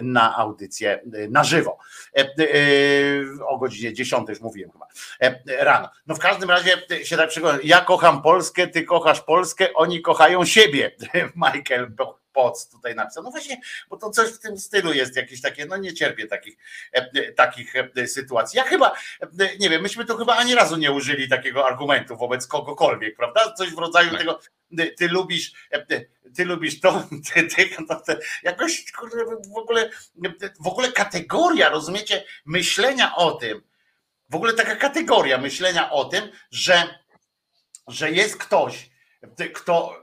na 0.02 0.36
audycję 0.36 1.00
na 1.30 1.44
żywo. 1.44 1.78
O 3.46 3.58
godzinie 3.58 3.92
10 3.92 4.28
już 4.28 4.40
mówiłem 4.40 4.70
chyba 4.70 4.86
rano. 5.58 5.88
No 6.06 6.14
w 6.14 6.18
każdym 6.18 6.50
razie 6.50 6.70
się 7.04 7.16
tak 7.16 7.28
przekonam, 7.28 7.60
ja 7.64 7.80
kocham 7.80 8.22
Polskę, 8.22 8.66
ty 8.66 8.84
kochasz 8.84 9.20
Polskę, 9.20 9.74
oni 9.74 10.02
kochają 10.02 10.44
siebie. 10.44 10.90
Michael 11.54 11.90
Poc 12.32 12.68
tutaj 12.68 12.94
napisał. 12.94 13.22
No 13.22 13.30
właśnie, 13.30 13.60
bo 13.88 13.96
to 13.96 14.10
coś 14.10 14.30
w 14.30 14.38
tym 14.38 14.58
stylu 14.58 14.92
jest 14.92 15.16
jakieś 15.16 15.40
takie, 15.40 15.66
no 15.66 15.76
nie 15.76 15.94
cierpię 15.94 16.26
takich, 16.26 16.56
takich 17.36 17.72
sytuacji. 18.06 18.56
Ja 18.56 18.64
chyba, 18.64 18.94
nie 19.60 19.70
wiem, 19.70 19.82
myśmy 19.82 20.04
tu 20.04 20.16
chyba 20.16 20.36
ani 20.36 20.54
razu 20.54 20.76
nie 20.76 20.92
użyli 20.92 21.28
takiego 21.28 21.66
argumentu 21.66 22.16
wobec 22.16 22.46
kogokolwiek, 22.46 23.16
prawda? 23.16 23.52
Coś 23.52 23.70
w 23.70 23.78
rodzaju 23.78 24.10
tak. 24.10 24.18
tego, 24.18 24.40
ty 24.96 25.08
lubisz, 25.08 25.52
ty 26.36 26.44
lubisz 26.44 26.80
to, 26.80 27.08
ty, 27.34 27.46
ty, 27.46 27.68
to, 27.88 28.00
to, 28.00 28.12
jakoś 28.42 28.84
w 29.54 29.58
ogóle, 29.58 29.90
w 30.60 30.66
ogóle 30.66 30.92
kategoria, 30.92 31.68
rozumiecie, 31.68 32.24
myślenia 32.44 33.16
o 33.16 33.32
tym, 33.32 33.62
w 34.30 34.34
ogóle 34.34 34.54
taka 34.54 34.76
kategoria 34.76 35.38
myślenia 35.38 35.90
o 35.90 36.04
tym, 36.04 36.30
że, 36.50 36.98
że 37.86 38.10
jest 38.10 38.36
ktoś, 38.36 38.90
kto 39.54 40.02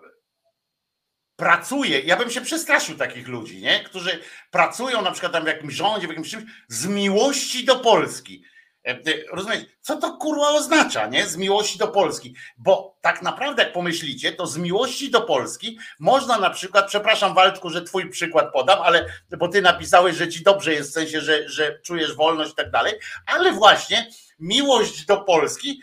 pracuje, 1.36 2.00
ja 2.00 2.18
bym 2.18 2.30
się 2.30 2.42
przestraszył 2.42 2.98
takich 2.98 3.28
ludzi, 3.28 3.62
nie? 3.62 3.84
którzy 3.84 4.20
pracują 4.52 5.02
na 5.02 5.12
przykład 5.12 5.34
tam 5.34 5.44
w 5.44 5.48
jakimś 5.48 5.74
rządzie, 5.74 6.08
w 6.08 6.10
jakimś 6.10 6.30
czymś, 6.30 6.44
z 6.68 6.86
miłości 6.86 7.66
do 7.66 7.80
Polski. 7.80 8.44
E, 8.88 8.98
rozumiecie, 9.32 9.66
co 9.82 9.98
to 9.98 10.18
kurwa 10.18 10.50
oznacza, 10.50 11.08
nie? 11.08 11.28
Z 11.28 11.38
miłości 11.38 11.78
do 11.78 11.88
Polski. 11.88 12.36
Bo 12.58 12.98
tak 13.02 13.22
naprawdę, 13.22 13.64
jak 13.64 13.74
pomyślicie, 13.74 14.32
to 14.32 14.48
z 14.48 14.58
miłości 14.58 15.12
do 15.12 15.22
Polski 15.22 15.80
można 16.00 16.40
na 16.40 16.50
przykład, 16.50 16.88
przepraszam 16.88 17.34
Waldku, 17.34 17.70
że 17.70 17.82
twój 17.82 18.10
przykład 18.10 18.54
podam, 18.54 18.82
ale 18.82 19.06
bo 19.38 19.48
ty 19.48 19.62
napisałeś, 19.62 20.16
że 20.16 20.30
ci 20.30 20.44
dobrze 20.44 20.74
jest, 20.74 20.90
w 20.90 20.94
sensie, 20.94 21.22
że, 21.22 21.50
że 21.50 21.80
czujesz 21.80 22.16
wolność 22.16 22.52
i 22.52 22.56
tak 22.56 22.72
dalej, 22.72 22.94
ale 23.26 23.52
właśnie 23.52 24.10
miłość 24.40 25.06
do 25.06 25.18
Polski, 25.18 25.82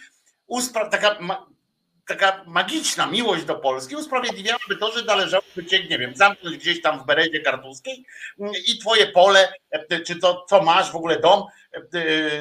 taka 0.91 1.19
taka 2.07 2.45
magiczna 2.47 3.07
miłość 3.07 3.45
do 3.45 3.55
Polski 3.55 3.97
usprawiedliwiałaby 3.97 4.77
to, 4.81 4.93
że 4.93 5.05
należałoby 5.05 5.67
cię, 5.67 5.85
nie 5.89 5.99
wiem, 5.99 6.17
zamknąć 6.17 6.57
gdzieś 6.57 6.83
tam 6.83 7.01
w 7.01 7.07
Beredzie 7.07 7.41
Kartuskiej 7.41 8.05
mm, 8.41 8.53
i 8.67 8.79
twoje 8.79 9.07
pole, 9.07 9.53
e, 9.71 10.01
czy 10.01 10.17
to, 10.17 10.47
co 10.49 10.63
masz, 10.63 10.93
w 10.93 10.97
ogóle 10.97 11.21
dom, 11.21 11.45
e, 11.73 11.81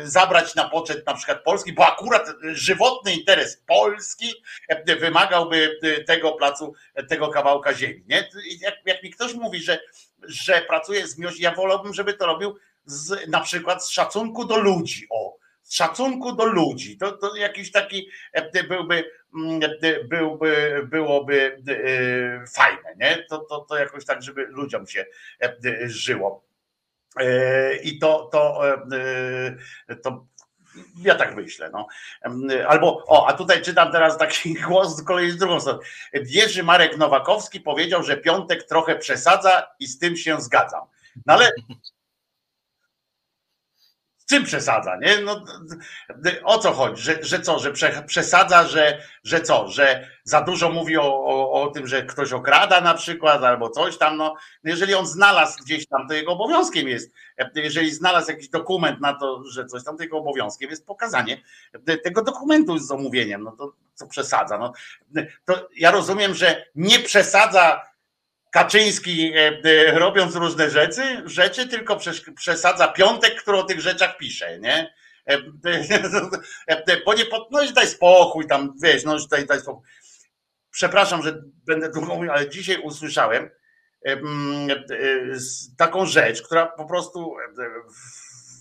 zabrać 0.03 0.55
na 0.55 0.69
poczet 0.69 1.05
na 1.05 1.13
przykład 1.13 1.43
Polski, 1.43 1.73
bo 1.73 1.87
akurat 1.87 2.27
żywotny 2.43 3.13
interes 3.13 3.63
Polski 3.67 4.33
e, 4.67 4.95
wymagałby 4.95 5.79
tego 6.07 6.31
placu, 6.31 6.73
tego 7.09 7.27
kawałka 7.27 7.73
ziemi. 7.73 8.03
Nie? 8.07 8.29
Jak, 8.61 8.75
jak 8.85 9.03
mi 9.03 9.11
ktoś 9.11 9.33
mówi, 9.33 9.59
że, 9.59 9.79
że 10.23 10.61
pracuje 10.61 11.07
z 11.07 11.17
miłości, 11.17 11.43
ja 11.43 11.55
wolałbym, 11.55 11.93
żeby 11.93 12.13
to 12.13 12.25
robił 12.25 12.55
z, 12.85 13.27
na 13.27 13.41
przykład 13.41 13.85
z 13.85 13.89
szacunku 13.89 14.45
do 14.45 14.57
ludzi, 14.57 15.07
o, 15.09 15.37
z 15.63 15.75
szacunku 15.75 16.35
do 16.35 16.45
ludzi. 16.45 16.97
To, 16.97 17.11
to 17.11 17.35
jakiś 17.35 17.71
taki 17.71 18.09
byłby 18.67 19.11
byłby, 20.09 20.81
byłoby 20.89 21.63
e, 21.67 22.47
fajne, 22.47 22.95
nie? 22.97 23.25
To, 23.29 23.37
to, 23.37 23.59
to 23.59 23.77
jakoś 23.77 24.05
tak, 24.05 24.23
żeby 24.23 24.45
ludziom 24.45 24.87
się 24.87 25.05
e, 25.43 25.55
żyło. 25.89 26.43
E, 27.19 27.75
I 27.75 27.99
to, 27.99 28.29
to, 28.31 28.61
to 30.03 30.25
ja 30.97 31.15
tak 31.15 31.35
myślę. 31.35 31.69
No. 31.73 31.87
Albo, 32.67 33.03
o, 33.07 33.27
a 33.27 33.33
tutaj 33.33 33.61
czytam 33.61 33.91
teraz 33.91 34.17
taki 34.17 34.53
głos 34.67 34.95
z 34.95 35.03
kolei 35.03 35.31
z 35.31 35.37
drugą 35.37 35.59
stronę. 35.59 35.79
Jerzy 36.13 36.63
Marek 36.63 36.97
Nowakowski 36.97 37.59
powiedział, 37.59 38.03
że 38.03 38.17
piątek 38.17 38.63
trochę 38.63 38.95
przesadza 38.95 39.67
i 39.79 39.87
z 39.87 39.99
tym 39.99 40.17
się 40.17 40.41
zgadzam. 40.41 40.81
No 41.25 41.33
ale 41.33 41.51
czym 44.31 44.43
przesadza, 44.43 44.97
nie? 45.01 45.17
No, 45.17 45.43
o 46.43 46.57
co 46.57 46.71
chodzi? 46.71 47.01
Że, 47.01 47.17
że 47.21 47.39
co, 47.39 47.59
że 47.59 47.73
przesadza, 48.07 48.63
że, 48.63 49.01
że 49.23 49.41
co, 49.41 49.67
że 49.67 50.07
za 50.23 50.41
dużo 50.41 50.69
mówi 50.69 50.97
o, 50.97 51.25
o, 51.25 51.51
o 51.51 51.71
tym, 51.71 51.87
że 51.87 52.03
ktoś 52.03 52.33
okrada 52.33 52.81
na 52.81 52.93
przykład, 52.93 53.43
albo 53.43 53.69
coś 53.69 53.97
tam, 53.97 54.17
no, 54.17 54.35
jeżeli 54.63 54.93
on 54.93 55.07
znalazł 55.07 55.63
gdzieś 55.63 55.87
tam, 55.87 56.07
to 56.07 56.13
jego 56.13 56.31
obowiązkiem 56.31 56.87
jest, 56.87 57.11
jeżeli 57.55 57.91
znalazł 57.91 58.31
jakiś 58.31 58.49
dokument 58.49 59.01
na 59.01 59.13
to, 59.13 59.43
że 59.43 59.65
coś 59.65 59.83
tam, 59.83 59.97
to 59.97 60.03
jego 60.03 60.17
obowiązkiem 60.17 60.69
jest 60.69 60.85
pokazanie 60.85 61.41
tego 62.03 62.23
dokumentu 62.23 62.77
z 62.77 62.87
zamówieniem, 62.87 63.43
no 63.43 63.51
to 63.51 63.73
co 63.93 64.07
przesadza, 64.07 64.57
no, 64.57 64.73
to 65.45 65.69
ja 65.75 65.91
rozumiem, 65.91 66.35
że 66.35 66.65
nie 66.75 66.99
przesadza 66.99 67.90
Kaczyński 68.51 69.33
e, 69.35 69.61
e, 69.63 69.99
robiąc 69.99 70.35
różne 70.35 70.69
rzeczy, 70.69 71.21
rzeczy 71.25 71.67
tylko 71.67 71.97
przesadza 72.35 72.87
piątek, 72.87 73.41
który 73.41 73.57
o 73.57 73.63
tych 73.63 73.81
rzeczach 73.81 74.17
pisze, 74.17 74.59
nie? 74.59 74.93
E, 75.25 75.37
bo 77.05 77.13
nie 77.13 77.25
pod, 77.25 77.51
no 77.51 77.59
daj 77.73 77.87
spokój 77.87 78.47
tam, 78.47 78.73
wiesz, 78.83 79.03
no 79.03 79.17
daj, 79.29 79.45
daj 79.45 79.59
spokój. 79.59 79.83
Przepraszam, 80.71 81.23
że 81.23 81.41
będę 81.65 81.91
długo 81.91 82.15
mówił, 82.15 82.31
ale 82.31 82.49
dzisiaj 82.49 82.81
usłyszałem 82.83 83.49
taką 85.77 86.05
rzecz, 86.05 86.41
która 86.41 86.65
po 86.65 86.85
prostu 86.85 87.35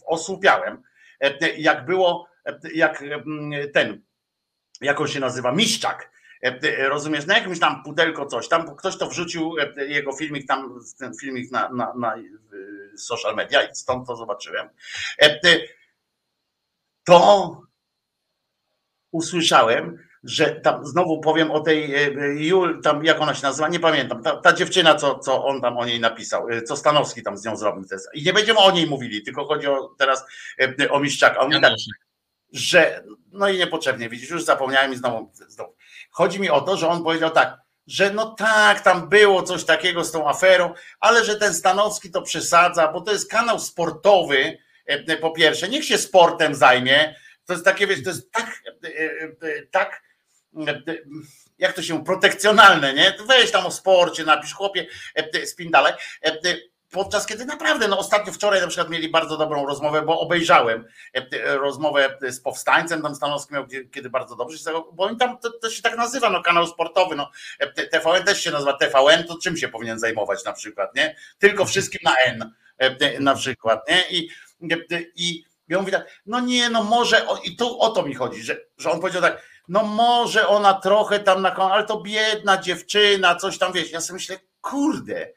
osłupiałem, 0.07 0.83
jak 1.59 1.85
było, 1.85 2.29
jak 2.75 3.05
ten, 3.75 4.03
jak 4.81 5.01
on 5.01 5.09
się 5.09 5.21
nazywa, 5.21 5.53
Miszczak, 5.53 6.10
rozumiesz, 6.79 7.27
na 7.27 7.39
jakimś 7.39 7.61
tam 7.61 7.83
pudelko 7.83 8.27
coś, 8.27 8.49
tam 8.49 8.77
ktoś 8.77 8.97
to 8.97 9.07
wrzucił, 9.07 9.55
e, 9.59 9.87
jego 9.87 10.13
filmik 10.13 10.49
tam, 10.49 10.81
ten 10.99 11.15
filmik 11.15 11.51
na, 11.51 11.69
na, 11.69 11.95
na 11.95 12.15
social 12.97 13.37
media 13.37 13.63
i 13.63 13.75
stąd 13.75 14.07
to 14.07 14.17
zobaczyłem. 14.17 14.69
To 17.05 17.61
usłyszałem, 19.13 19.99
że 20.25 20.51
tam 20.51 20.87
znowu 20.87 21.21
powiem 21.21 21.51
o 21.51 21.61
tej 21.61 21.95
Jul, 22.37 22.83
tam 22.83 23.05
jak 23.05 23.21
ona 23.21 23.35
się 23.35 23.43
nazywa, 23.43 23.69
nie 23.69 23.81
pamiętam, 23.81 24.23
ta, 24.23 24.37
ta, 24.37 24.53
dziewczyna, 24.53 24.95
co, 24.95 25.19
co 25.19 25.45
on 25.45 25.61
tam 25.61 25.79
o 25.79 25.87
niej 25.87 26.01
napisał, 26.01 26.47
co 26.67 26.77
Stanowski 26.77 27.23
tam 27.23 27.37
z 27.37 27.45
nią 27.45 27.57
zrobił. 27.57 27.85
I 28.15 28.23
nie 28.23 28.33
będziemy 28.33 28.59
o 28.59 28.71
niej 28.71 28.87
mówili, 28.87 29.23
tylko 29.23 29.45
chodzi 29.45 29.67
o 29.67 29.95
teraz 29.99 30.25
o 30.91 31.01
Miszczaka. 31.01 31.41
On 31.41 31.61
tak, 31.61 31.73
że, 32.53 33.05
no 33.33 33.49
i 33.49 33.59
niepotrzebnie, 33.59 34.09
widzisz, 34.09 34.31
już 34.31 34.45
zapomniałem 34.45 34.93
i 34.93 34.97
znowu, 34.97 35.31
znowu. 35.35 35.75
Chodzi 36.11 36.41
mi 36.41 36.51
o 36.51 36.61
to, 36.61 36.77
że 36.77 36.89
on 36.89 37.05
powiedział 37.05 37.31
tak, 37.31 37.59
że 37.87 38.11
no 38.11 38.35
tak, 38.35 38.81
tam 38.81 39.09
było 39.09 39.43
coś 39.43 39.65
takiego 39.65 40.05
z 40.05 40.13
tą 40.13 40.29
aferą, 40.29 40.75
ale 41.01 41.25
że 41.25 41.37
ten 41.37 41.55
Stanowski 41.55 42.11
to 42.11 42.23
przesadza, 42.23 42.89
bo 42.89 43.01
to 43.01 43.13
jest 43.13 43.31
kanał 43.31 43.59
sportowy, 43.59 44.59
e, 44.89 45.05
e, 45.09 45.17
po 45.17 45.31
pierwsze, 45.31 45.69
niech 45.69 45.85
się 45.85 45.99
sportem 45.99 46.55
zajmie, 46.55 47.15
to 47.47 47.53
jest 47.53 47.65
takie, 47.65 47.87
wiesz, 47.87 48.03
to 48.03 48.11
jest 48.11 48.33
tak, 48.33 48.63
e, 48.85 49.67
tak, 49.71 50.03
jak 51.59 51.73
to 51.73 51.83
się, 51.83 52.05
protekcjonalne, 52.05 52.95
nie? 52.95 53.15
Weź 53.27 53.51
tam 53.51 53.67
o 53.67 53.71
sporcie, 53.71 54.25
napisz 54.25 54.55
chłopie, 54.55 54.87
spin 55.45 55.71
dalej 55.71 55.93
podczas 56.91 57.27
kiedy 57.27 57.45
naprawdę, 57.45 57.89
no 57.89 57.99
ostatnio 57.99 58.33
wczoraj 58.33 58.61
na 58.61 58.67
przykład 58.67 58.91
mieli 58.91 59.09
bardzo 59.09 59.37
dobrą 59.37 59.67
rozmowę, 59.67 60.03
bo 60.03 60.21
obejrzałem 60.21 60.85
e, 61.15 61.27
e, 61.45 61.57
rozmowę 61.57 62.19
z 62.23 62.41
powstańcem 62.41 63.03
tam 63.03 63.15
Stanowskim, 63.15 63.59
kiedy 63.93 64.11
bardzo 64.11 64.37
dobrze 64.37 64.59
się 64.59 64.65
bo 64.93 65.05
oni 65.05 65.17
tam, 65.17 65.39
to, 65.39 65.51
to, 65.51 65.71
się 65.71 65.83
tak 65.83 65.97
nazywa, 65.97 66.31
no 66.31 66.43
kanał 66.43 66.67
sportowy, 66.67 67.17
no 67.17 67.31
e, 67.59 67.87
TVN 67.87 68.25
też 68.25 68.45
się 68.45 68.51
nazywa 68.51 68.73
TVN, 68.73 69.25
to 69.25 69.39
czym 69.39 69.57
się 69.57 69.69
powinien 69.69 69.99
zajmować 69.99 70.45
na 70.45 70.53
przykład, 70.53 70.95
nie? 70.95 71.17
Tylko 71.39 71.65
wszystkim 71.65 72.01
na 72.05 72.15
N 72.17 72.53
na 73.21 73.35
przykład, 73.35 73.89
nie? 73.89 74.03
I, 74.11 74.29
i, 75.17 75.45
i 75.69 75.75
on 75.75 75.81
mówi 75.81 75.93
tak, 75.93 76.21
no 76.27 76.41
nie, 76.41 76.71
no 76.71 76.85
może, 76.85 77.27
i 77.45 77.57
tu 77.57 77.81
o 77.81 77.91
to 77.91 78.03
mi 78.03 78.15
chodzi, 78.15 78.43
że, 78.43 78.57
że 78.79 78.91
on 78.91 79.01
powiedział 79.01 79.23
tak, 79.23 79.43
no 79.69 79.83
może 79.83 80.49
ona 80.49 80.75
trochę 80.75 81.21
tam 81.21 81.43
na 81.43 81.57
ale 81.57 81.85
to 81.85 82.01
biedna 82.01 82.59
dziewczyna, 82.59 83.35
coś 83.35 83.59
tam, 83.59 83.73
wiesz, 83.73 83.91
ja 83.91 84.01
sobie 84.01 84.15
myślę, 84.15 84.39
kurde, 84.61 85.33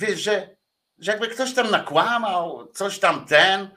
wiesz, 0.00 0.20
że, 0.20 0.56
że 0.98 1.12
jakby 1.12 1.28
ktoś 1.28 1.54
tam 1.54 1.70
nakłamał, 1.70 2.68
coś 2.72 2.98
tam 2.98 3.26
ten. 3.26 3.68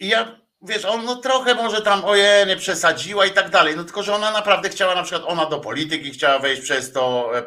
I 0.00 0.08
ja, 0.08 0.40
wiesz, 0.62 0.84
on 0.84 1.04
no 1.04 1.16
trochę 1.16 1.54
może 1.54 1.82
tam 1.82 2.04
ojej, 2.04 2.46
nie 2.46 2.56
przesadziła 2.56 3.26
i 3.26 3.30
tak 3.30 3.50
dalej. 3.50 3.76
No 3.76 3.84
tylko, 3.84 4.02
że 4.02 4.14
ona 4.14 4.30
naprawdę 4.30 4.68
chciała, 4.68 4.94
na 4.94 5.02
przykład 5.02 5.22
ona 5.26 5.46
do 5.46 5.60
polityki 5.60 6.10
chciała 6.10 6.38
wejść 6.38 6.62
przez 6.62 6.92
to 6.92 7.30
e, 7.34 7.38
e, 7.38 7.42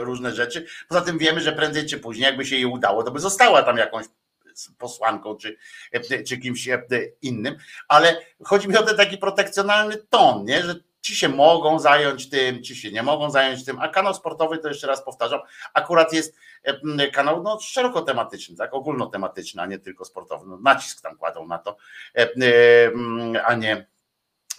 różne 0.00 0.34
rzeczy. 0.34 0.66
Poza 0.88 1.00
tym 1.00 1.18
wiemy, 1.18 1.40
że 1.40 1.52
prędzej 1.52 1.86
czy 1.86 1.98
później, 1.98 2.24
jakby 2.24 2.46
się 2.46 2.56
jej 2.56 2.66
udało, 2.66 3.02
to 3.02 3.10
by 3.10 3.20
została 3.20 3.62
tam 3.62 3.76
jakąś 3.76 4.06
posłanką 4.78 5.36
czy, 5.36 5.56
e, 5.92 6.22
czy 6.24 6.38
kimś 6.38 6.68
innym, 7.22 7.56
ale 7.88 8.20
chodzi 8.44 8.68
mi 8.68 8.76
o 8.76 8.82
ten 8.82 8.96
taki 8.96 9.18
protekcjonalny 9.18 9.96
ton, 9.96 10.44
nie? 10.44 10.62
że 10.62 10.74
ci 11.00 11.16
się 11.16 11.28
mogą 11.28 11.78
zająć 11.78 12.30
tym, 12.30 12.62
ci 12.62 12.76
się 12.76 12.92
nie 12.92 13.02
mogą 13.02 13.30
zająć 13.30 13.64
tym, 13.64 13.80
a 13.80 13.88
kanał 13.88 14.14
sportowy, 14.14 14.58
to 14.58 14.68
jeszcze 14.68 14.86
raz 14.86 15.04
powtarzam, 15.04 15.40
akurat 15.74 16.12
jest 16.12 16.36
e, 16.64 17.10
kanał 17.10 17.42
no, 17.42 17.60
szeroko 17.60 18.02
tematyczny, 18.02 18.56
tak, 18.56 18.74
ogólnotematyczny, 18.74 19.62
a 19.62 19.66
nie 19.66 19.78
tylko 19.78 20.04
sportowy. 20.04 20.46
No, 20.46 20.58
nacisk 20.62 21.02
tam 21.02 21.16
kładą 21.16 21.46
na 21.46 21.58
to, 21.58 21.76
e, 22.18 22.28
a 23.44 23.54
nie 23.54 23.86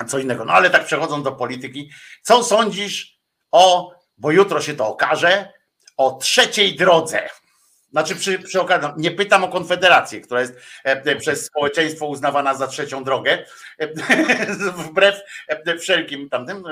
co 0.08 0.20
innego. 0.20 0.46
No 0.46 0.54
ale 0.54 0.70
tak 0.70 0.86
przechodząc 0.86 1.24
do 1.24 1.32
polityki, 1.32 1.92
co 2.22 2.44
sądzisz 2.44 3.20
o, 3.52 3.92
bo 4.18 4.32
jutro 4.32 4.62
się 4.62 4.74
to 4.74 4.88
okaże, 4.88 5.54
o 5.98 6.18
trzeciej 6.22 6.76
drodze? 6.76 7.30
Znaczy 7.92 8.16
przy, 8.16 8.40
przy 8.40 8.62
okazji, 8.62 8.88
no, 8.88 8.96
nie 8.98 9.12
pytam 9.12 9.44
o 9.44 9.48
Konfederację, 9.48 10.22
która 10.22 10.42
jest 10.42 10.60
e, 10.84 11.16
przez 11.16 11.46
społeczeństwo 11.46 12.06
uznawana 12.06 12.54
za 12.54 12.68
trzecią 12.68 13.04
drogę. 13.04 13.46
E, 13.80 13.88
wbrew 14.78 15.22
e, 15.48 15.78
wszelkim 15.78 16.30
tamtym 16.30 16.64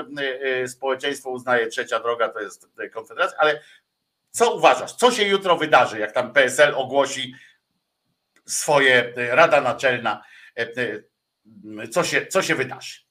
społeczeństwo 0.66 1.30
uznaje 1.30 1.66
trzecia 1.66 2.00
droga 2.00 2.28
to 2.28 2.40
jest 2.40 2.68
Konfederacja, 2.92 3.38
ale 3.38 3.60
co 4.30 4.54
uważasz? 4.54 4.92
Co 4.92 5.10
się 5.10 5.24
jutro 5.24 5.56
wydarzy, 5.56 5.98
jak 5.98 6.12
tam 6.12 6.32
PSL 6.32 6.74
ogłosi 6.74 7.34
swoje 8.46 9.12
Rada 9.16 9.60
Naczelna? 9.60 10.22
Co 11.90 12.04
się, 12.04 12.26
co 12.26 12.42
się 12.42 12.54
wydarzy? 12.54 13.09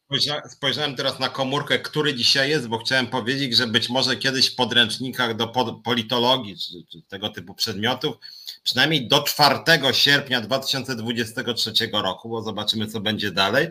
Spojrzałem 0.50 0.96
teraz 0.96 1.20
na 1.20 1.30
komórkę, 1.30 1.80
który 1.80 2.16
dzisiaj 2.16 2.50
jest, 2.50 2.68
bo 2.68 2.78
chciałem 2.78 3.08
powiedzieć, 3.08 3.56
że 3.56 3.68
być 3.68 3.90
może 3.90 4.16
kiedyś 4.16 4.50
w 4.50 4.56
podręcznikach 4.56 5.36
do 5.36 5.48
politologii 5.84 6.58
czy, 6.58 6.72
czy 6.92 7.02
tego 7.02 7.30
typu 7.30 7.54
przedmiotów, 7.54 8.16
przynajmniej 8.64 9.08
do 9.08 9.24
4 9.24 9.60
sierpnia 9.92 10.42
2023 10.42 11.72
roku, 11.94 12.30
bo 12.30 12.42
zobaczymy, 12.42 12.88
co 12.88 13.00
będzie 13.00 13.32
dalej. 13.32 13.68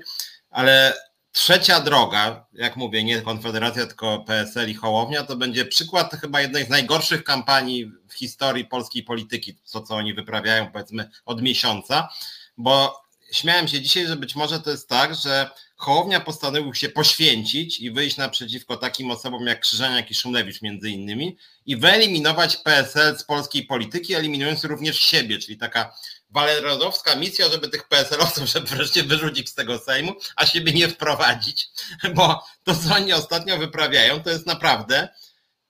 Ale 0.51 0.95
trzecia 1.33 1.81
droga, 1.81 2.47
jak 2.53 2.77
mówię, 2.77 3.05
nie 3.05 3.23
Konfederacja, 3.23 3.87
tylko 3.87 4.19
PSL 4.19 4.71
i 4.71 4.75
Hołownia, 4.75 5.23
to 5.23 5.37
będzie 5.37 5.65
przykład 5.65 6.13
chyba 6.21 6.41
jednej 6.41 6.65
z 6.65 6.69
najgorszych 6.69 7.25
kampanii 7.25 7.93
w 8.09 8.13
historii 8.13 8.65
polskiej 8.65 9.03
polityki, 9.03 9.55
to 9.73 9.81
co 9.81 9.95
oni 9.95 10.15
wyprawiają, 10.15 10.73
powiedzmy, 10.73 11.11
od 11.25 11.43
miesiąca, 11.43 12.09
bo 12.57 13.08
śmiałem 13.33 13.69
się 13.69 13.81
dzisiaj, 13.81 14.07
że 14.07 14.17
być 14.17 14.37
może 14.37 14.61
to 14.61 14.71
jest 14.71 14.89
tak, 14.89 15.15
że 15.15 15.51
Hołownia 15.77 16.21
postanowił 16.21 16.75
się 16.75 16.89
poświęcić 16.89 17.81
i 17.81 17.91
wyjść 17.91 18.17
naprzeciwko 18.17 18.77
takim 18.77 19.11
osobom 19.11 19.47
jak 19.47 19.61
Krzyżaniak 19.61 20.11
i 20.11 20.15
Szumlewicz 20.15 20.63
między 20.63 20.91
innymi 20.91 21.37
i 21.67 21.77
wyeliminować 21.77 22.57
PSL 22.57 23.19
z 23.19 23.25
polskiej 23.25 23.67
polityki, 23.67 24.15
eliminując 24.15 24.65
również 24.65 24.99
siebie, 24.99 25.39
czyli 25.39 25.59
taka 25.59 25.95
walerodowska 26.31 27.17
misja, 27.17 27.49
żeby 27.49 27.69
tych 27.69 27.89
PSL-owców 27.89 28.53
wreszcie 28.71 29.03
wyrzucić 29.03 29.49
z 29.49 29.55
tego 29.55 29.79
Sejmu, 29.79 30.15
a 30.37 30.47
siebie 30.47 30.73
nie 30.73 30.89
wprowadzić, 30.89 31.69
bo 32.15 32.45
to, 32.65 32.75
co 32.75 32.95
oni 32.95 33.13
ostatnio 33.13 33.59
wyprawiają, 33.59 34.23
to 34.23 34.31
jest 34.31 34.47
naprawdę 34.47 35.09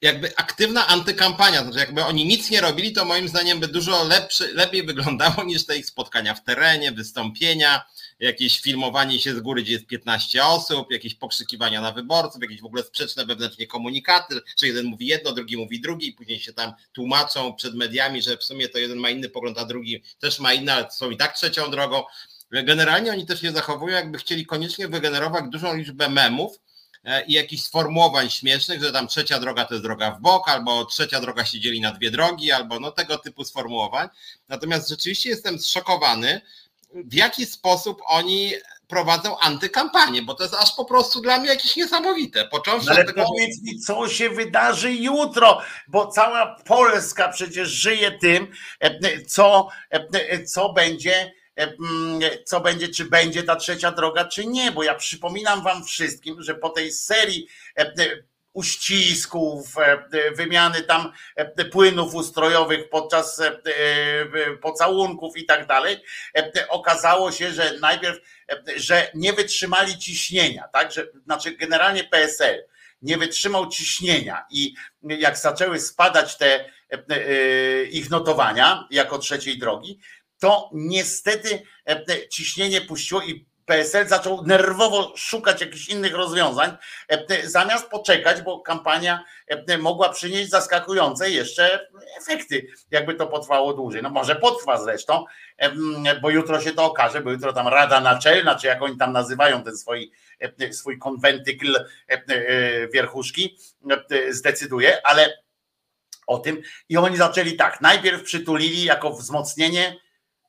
jakby 0.03 0.37
aktywna 0.37 0.87
antykampania, 0.87 1.63
znaczy 1.63 1.79
jakby 1.79 2.05
oni 2.05 2.27
nic 2.27 2.51
nie 2.51 2.61
robili, 2.61 2.93
to 2.93 3.05
moim 3.05 3.29
zdaniem 3.29 3.61
by 3.61 3.69
dużo 3.69 4.05
lepszy, 4.05 4.55
lepiej 4.55 4.83
wyglądało 4.83 5.45
niż 5.45 5.67
te 5.67 5.79
ich 5.79 5.87
spotkania 5.87 6.35
w 6.35 6.45
terenie, 6.45 6.93
wystąpienia, 6.93 7.83
jakieś 8.21 8.61
filmowanie 8.61 9.21
się 9.21 9.35
z 9.35 9.41
góry, 9.41 9.63
gdzie 9.63 9.73
jest 9.73 9.87
15 9.87 10.45
osób, 10.45 10.91
jakieś 10.91 11.15
pokrzykiwania 11.15 11.81
na 11.81 11.93
wyborców, 11.93 12.43
jakieś 12.43 12.61
w 12.61 12.65
ogóle 12.65 12.83
sprzeczne 12.83 13.27
wewnętrznie 13.27 13.67
komunikaty, 13.67 14.41
że 14.61 14.67
jeden 14.67 14.87
mówi 14.87 15.07
jedno, 15.07 15.33
drugi 15.33 15.57
mówi 15.57 15.81
drugi 15.81 16.09
i 16.09 16.13
później 16.13 16.41
się 16.41 16.53
tam 16.53 16.73
tłumaczą 16.93 17.55
przed 17.55 17.75
mediami, 17.75 18.23
że 18.23 18.37
w 18.37 18.45
sumie 18.45 18.69
to 18.69 18.79
jeden 18.79 18.99
ma 18.99 19.11
inny 19.11 19.29
pogląd, 19.29 19.59
a 19.59 19.65
drugi 19.65 20.03
też 20.19 20.39
ma 20.39 20.53
inny, 20.53 20.73
ale 20.73 20.91
są 20.91 21.11
i 21.11 21.17
tak 21.17 21.37
trzecią 21.37 21.71
drogą. 21.71 22.03
Generalnie 22.51 23.13
oni 23.13 23.27
też 23.27 23.41
się 23.41 23.53
zachowują, 23.53 23.95
jakby 23.95 24.19
chcieli 24.19 24.47
koniecznie 24.47 24.89
wygenerować 24.89 25.45
dużą 25.51 25.77
liczbę 25.77 26.09
memów, 26.09 26.59
i 27.27 27.33
jakichś 27.33 27.63
sformułowań 27.63 28.31
śmiesznych, 28.31 28.83
że 28.83 28.93
tam 28.93 29.09
trzecia 29.09 29.41
droga 29.41 29.65
to 29.65 29.75
jest 29.75 29.85
droga 29.85 30.11
w 30.11 30.21
bok, 30.21 30.49
albo 30.49 30.85
trzecia 30.85 31.21
droga 31.21 31.45
się 31.45 31.61
dzieli 31.61 31.81
na 31.81 31.93
dwie 31.93 32.11
drogi, 32.11 32.53
albo 32.53 32.81
no 32.81 32.91
tego 32.91 33.19
typu 33.19 33.45
sformułowań. 33.45 34.09
Natomiast 34.49 34.89
rzeczywiście 34.89 35.31
jestem 35.31 35.59
zszokowany, 35.59 36.41
w 36.95 37.15
jaki 37.15 37.47
sposób 37.47 38.03
oni 38.07 38.53
prowadzą 38.89 39.39
antykampanię, 39.39 40.23
bo 40.23 40.35
to 40.35 40.43
jest 40.43 40.55
aż 40.55 40.75
po 40.75 40.85
prostu 40.85 41.21
dla 41.21 41.39
mnie 41.39 41.49
jakieś 41.49 41.77
niesamowite. 41.77 42.49
Począwszy 42.49 42.89
no 42.89 42.95
Ale 42.95 43.05
tego, 43.05 43.25
powiedz 43.25 43.63
mi, 43.63 43.81
co 43.81 44.09
się 44.09 44.31
wydarzy 44.31 44.93
jutro, 44.93 45.61
bo 45.89 46.07
cała 46.07 46.57
Polska 46.65 47.29
przecież 47.29 47.69
żyje 47.69 48.13
tym, 48.13 48.53
e, 48.81 49.25
co, 49.25 49.69
e, 49.91 50.45
co 50.45 50.73
będzie 50.73 51.15
e, 51.17 51.33
co 52.45 52.61
będzie, 52.61 52.89
czy 52.89 53.05
będzie 53.05 53.43
ta 53.43 53.57
trzecia 53.57 53.91
droga, 53.91 54.25
czy 54.25 54.47
nie, 54.47 54.73
bo 54.73 54.83
ja 54.83 54.95
przypominam 54.95 55.63
wam 55.63 55.85
wszystkim, 55.85 56.43
że 56.43 56.55
po 56.55 56.69
tej 56.69 56.93
serii 56.93 57.49
uścisków, 58.59 59.79
e, 59.79 59.83
e, 59.83 60.31
wymiany 60.31 60.83
tam 60.83 61.13
e, 61.37 61.65
płynów 61.65 62.15
ustrojowych 62.15 62.89
podczas 62.89 63.43
pocałunków 64.61 65.37
i 65.37 65.45
tak 65.47 65.67
dalej, 65.67 65.97
okazało 66.69 67.33
się, 67.33 67.53
że 67.53 67.79
najpierw, 67.81 68.19
że 68.77 69.11
nie 69.15 69.33
wytrzymali 69.33 69.99
ciśnienia, 69.99 70.69
tak, 70.73 70.93
że 70.93 71.07
znaczy 71.25 71.51
generalnie 71.51 72.05
PSL 72.05 72.65
nie 73.03 73.19
wytrzymał 73.19 73.69
ciśnienia 73.69 74.47
i 74.51 74.75
jak 75.03 75.39
zaczęły 75.39 75.81
spadać 75.81 76.37
te 76.37 76.65
ich 77.91 78.11
notowania 78.11 78.89
jako 78.91 79.19
trzeciej 79.19 79.59
drogi, 79.59 80.01
to 80.39 80.71
niestety 80.73 81.63
ciśnienie 82.31 82.81
puściło 82.81 83.23
i 83.23 83.49
PSL 83.69 84.09
zaczął 84.09 84.47
nerwowo 84.47 85.13
szukać 85.17 85.61
jakichś 85.61 85.89
innych 85.89 86.15
rozwiązań, 86.15 86.77
e, 87.09 87.49
zamiast 87.49 87.87
poczekać, 87.87 88.43
bo 88.43 88.61
kampania 88.61 89.25
e, 89.47 89.79
mogła 89.79 90.09
przynieść 90.09 90.51
zaskakujące 90.51 91.31
jeszcze 91.31 91.89
efekty, 92.21 92.67
jakby 92.91 93.15
to 93.15 93.27
potrwało 93.27 93.75
dłużej. 93.75 94.03
No 94.03 94.11
może 94.11 94.37
potrwa 94.37 94.83
zresztą, 94.83 95.25
e, 95.57 96.21
bo 96.21 96.31
jutro 96.31 96.61
się 96.61 96.73
to 96.73 96.85
okaże, 96.85 97.21
bo 97.21 97.31
jutro 97.31 97.53
tam 97.53 97.69
Rada 97.69 98.01
Naczelna, 98.01 98.55
czy 98.55 98.67
jak 98.67 98.83
oni 98.83 98.97
tam 98.97 99.13
nazywają 99.13 99.63
ten 99.63 99.77
swój, 99.77 100.13
swój 100.71 100.99
konwentykl 100.99 101.85
wierchuszki, 102.93 103.59
zdecyduje, 104.31 105.07
ale 105.07 105.39
o 106.27 106.39
tym 106.39 106.63
i 106.89 106.97
oni 106.97 107.17
zaczęli 107.17 107.57
tak, 107.57 107.81
najpierw 107.81 108.23
przytulili 108.23 108.85
jako 108.85 109.11
wzmocnienie 109.11 109.97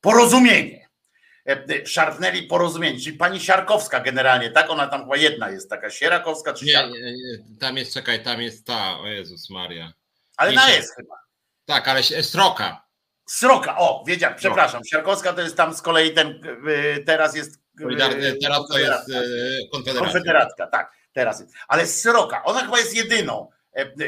porozumienie 0.01 0.89
E, 1.49 1.51
e, 1.51 1.85
szarpnęli 1.85 2.43
porozumienie, 2.43 2.99
czyli 2.99 3.17
pani 3.17 3.39
Siarkowska 3.39 3.99
generalnie, 3.99 4.51
tak? 4.51 4.69
Ona 4.69 4.87
tam 4.87 5.01
chyba 5.01 5.17
jedna 5.17 5.49
jest, 5.49 5.69
taka 5.69 5.89
Sierakowska 5.89 6.53
czy 6.53 6.65
nie, 6.65 6.73
nie, 6.73 7.13
nie, 7.13 7.57
tam 7.59 7.77
jest, 7.77 7.93
czekaj, 7.93 8.23
tam 8.23 8.41
jest 8.41 8.65
ta, 8.65 8.99
o 8.99 9.07
Jezus 9.07 9.49
Maria. 9.49 9.93
Ale 10.37 10.51
na 10.51 10.69
jest 10.69 10.95
chyba. 10.95 11.15
Tak, 11.65 11.87
ale 11.87 12.03
Sroka. 12.03 12.85
Sroka, 13.29 13.77
o, 13.77 14.03
wiedziałem, 14.07 14.35
przepraszam, 14.37 14.85
Siarkowska 14.85 15.33
to 15.33 15.41
jest 15.41 15.57
tam 15.57 15.73
z 15.73 15.81
kolei 15.81 16.13
ten, 16.13 16.41
e, 16.67 16.99
teraz 16.99 17.35
jest... 17.35 17.59
Teraz 18.41 18.67
to 18.67 18.79
jest 18.79 19.05
Konfederacja. 19.71 19.99
Konfederacja, 19.99 20.67
tak, 20.67 20.91
teraz 21.13 21.39
jest. 21.39 21.53
Ale 21.67 21.87
Sroka, 21.87 22.43
ona 22.43 22.59
chyba 22.59 22.79
jest 22.79 22.95
jedyną 22.95 23.49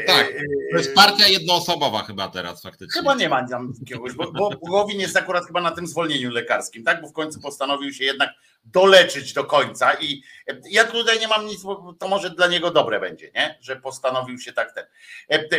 tak, 0.06 0.26
e, 0.26 0.40
to 0.72 0.78
jest 0.78 0.94
partia 0.94 1.28
jednoosobowa 1.28 2.02
chyba 2.02 2.28
teraz 2.28 2.62
faktycznie. 2.62 3.00
Chyba 3.00 3.14
nie 3.14 3.28
ma 3.28 3.48
tam 3.48 3.72
jakiegoś, 3.80 4.12
bo, 4.12 4.32
bo 4.32 4.50
Gowin 4.50 5.00
jest 5.00 5.16
akurat 5.16 5.46
chyba 5.46 5.60
na 5.60 5.70
tym 5.70 5.86
zwolnieniu 5.86 6.30
lekarskim, 6.30 6.84
tak? 6.84 7.02
Bo 7.02 7.08
w 7.08 7.12
końcu 7.12 7.40
postanowił 7.40 7.92
się 7.92 8.04
jednak 8.04 8.30
doleczyć 8.64 9.32
do 9.32 9.44
końca 9.44 9.94
i 9.94 10.22
ja 10.70 10.84
tutaj 10.84 11.20
nie 11.20 11.28
mam 11.28 11.46
nic, 11.46 11.62
to 11.98 12.08
może 12.08 12.30
dla 12.30 12.46
niego 12.46 12.70
dobre 12.70 13.00
będzie, 13.00 13.30
nie? 13.34 13.58
Że 13.60 13.76
postanowił 13.76 14.38
się 14.38 14.52
tak 14.52 14.72
ten. 14.74 14.84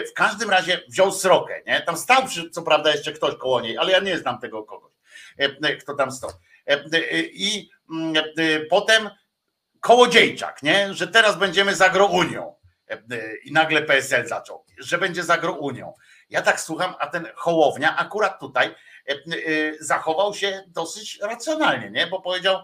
W 0.09 0.13
każdym 0.13 0.49
razie 0.49 0.81
wziął 0.87 1.11
srokę, 1.11 1.61
nie? 1.67 1.81
Tam 1.81 1.97
stał 1.97 2.23
co 2.51 2.61
prawda 2.61 2.91
jeszcze 2.91 3.11
ktoś 3.11 3.35
koło 3.35 3.61
niej, 3.61 3.77
ale 3.77 3.91
ja 3.91 3.99
nie 3.99 4.17
znam 4.17 4.39
tego 4.39 4.63
kogoś, 4.63 4.91
kto 5.81 5.93
tam 5.93 6.11
stał. 6.11 6.29
I 7.33 7.69
mm, 7.91 8.23
potem 8.69 9.09
Kołodziejczak, 9.83 10.63
nie? 10.63 10.93
Że 10.93 11.07
teraz 11.07 11.37
będziemy 11.37 11.75
za 11.75 12.05
Unią 12.11 12.55
i 13.43 13.51
nagle 13.51 13.81
PSL 13.81 14.27
zaczął, 14.27 14.65
że 14.77 14.97
będzie 14.97 15.23
za 15.23 15.35
Unią. 15.35 15.93
Ja 16.29 16.41
tak 16.41 16.61
słucham, 16.61 16.95
a 16.99 17.07
ten 17.07 17.27
Hołownia 17.35 17.97
akurat 17.97 18.39
tutaj 18.39 18.67
e, 18.67 19.11
e, 19.11 19.17
zachował 19.79 20.33
się 20.33 20.63
dosyć 20.67 21.19
racjonalnie, 21.21 21.91
nie? 21.91 22.07
Bo 22.07 22.21
powiedział, 22.21 22.63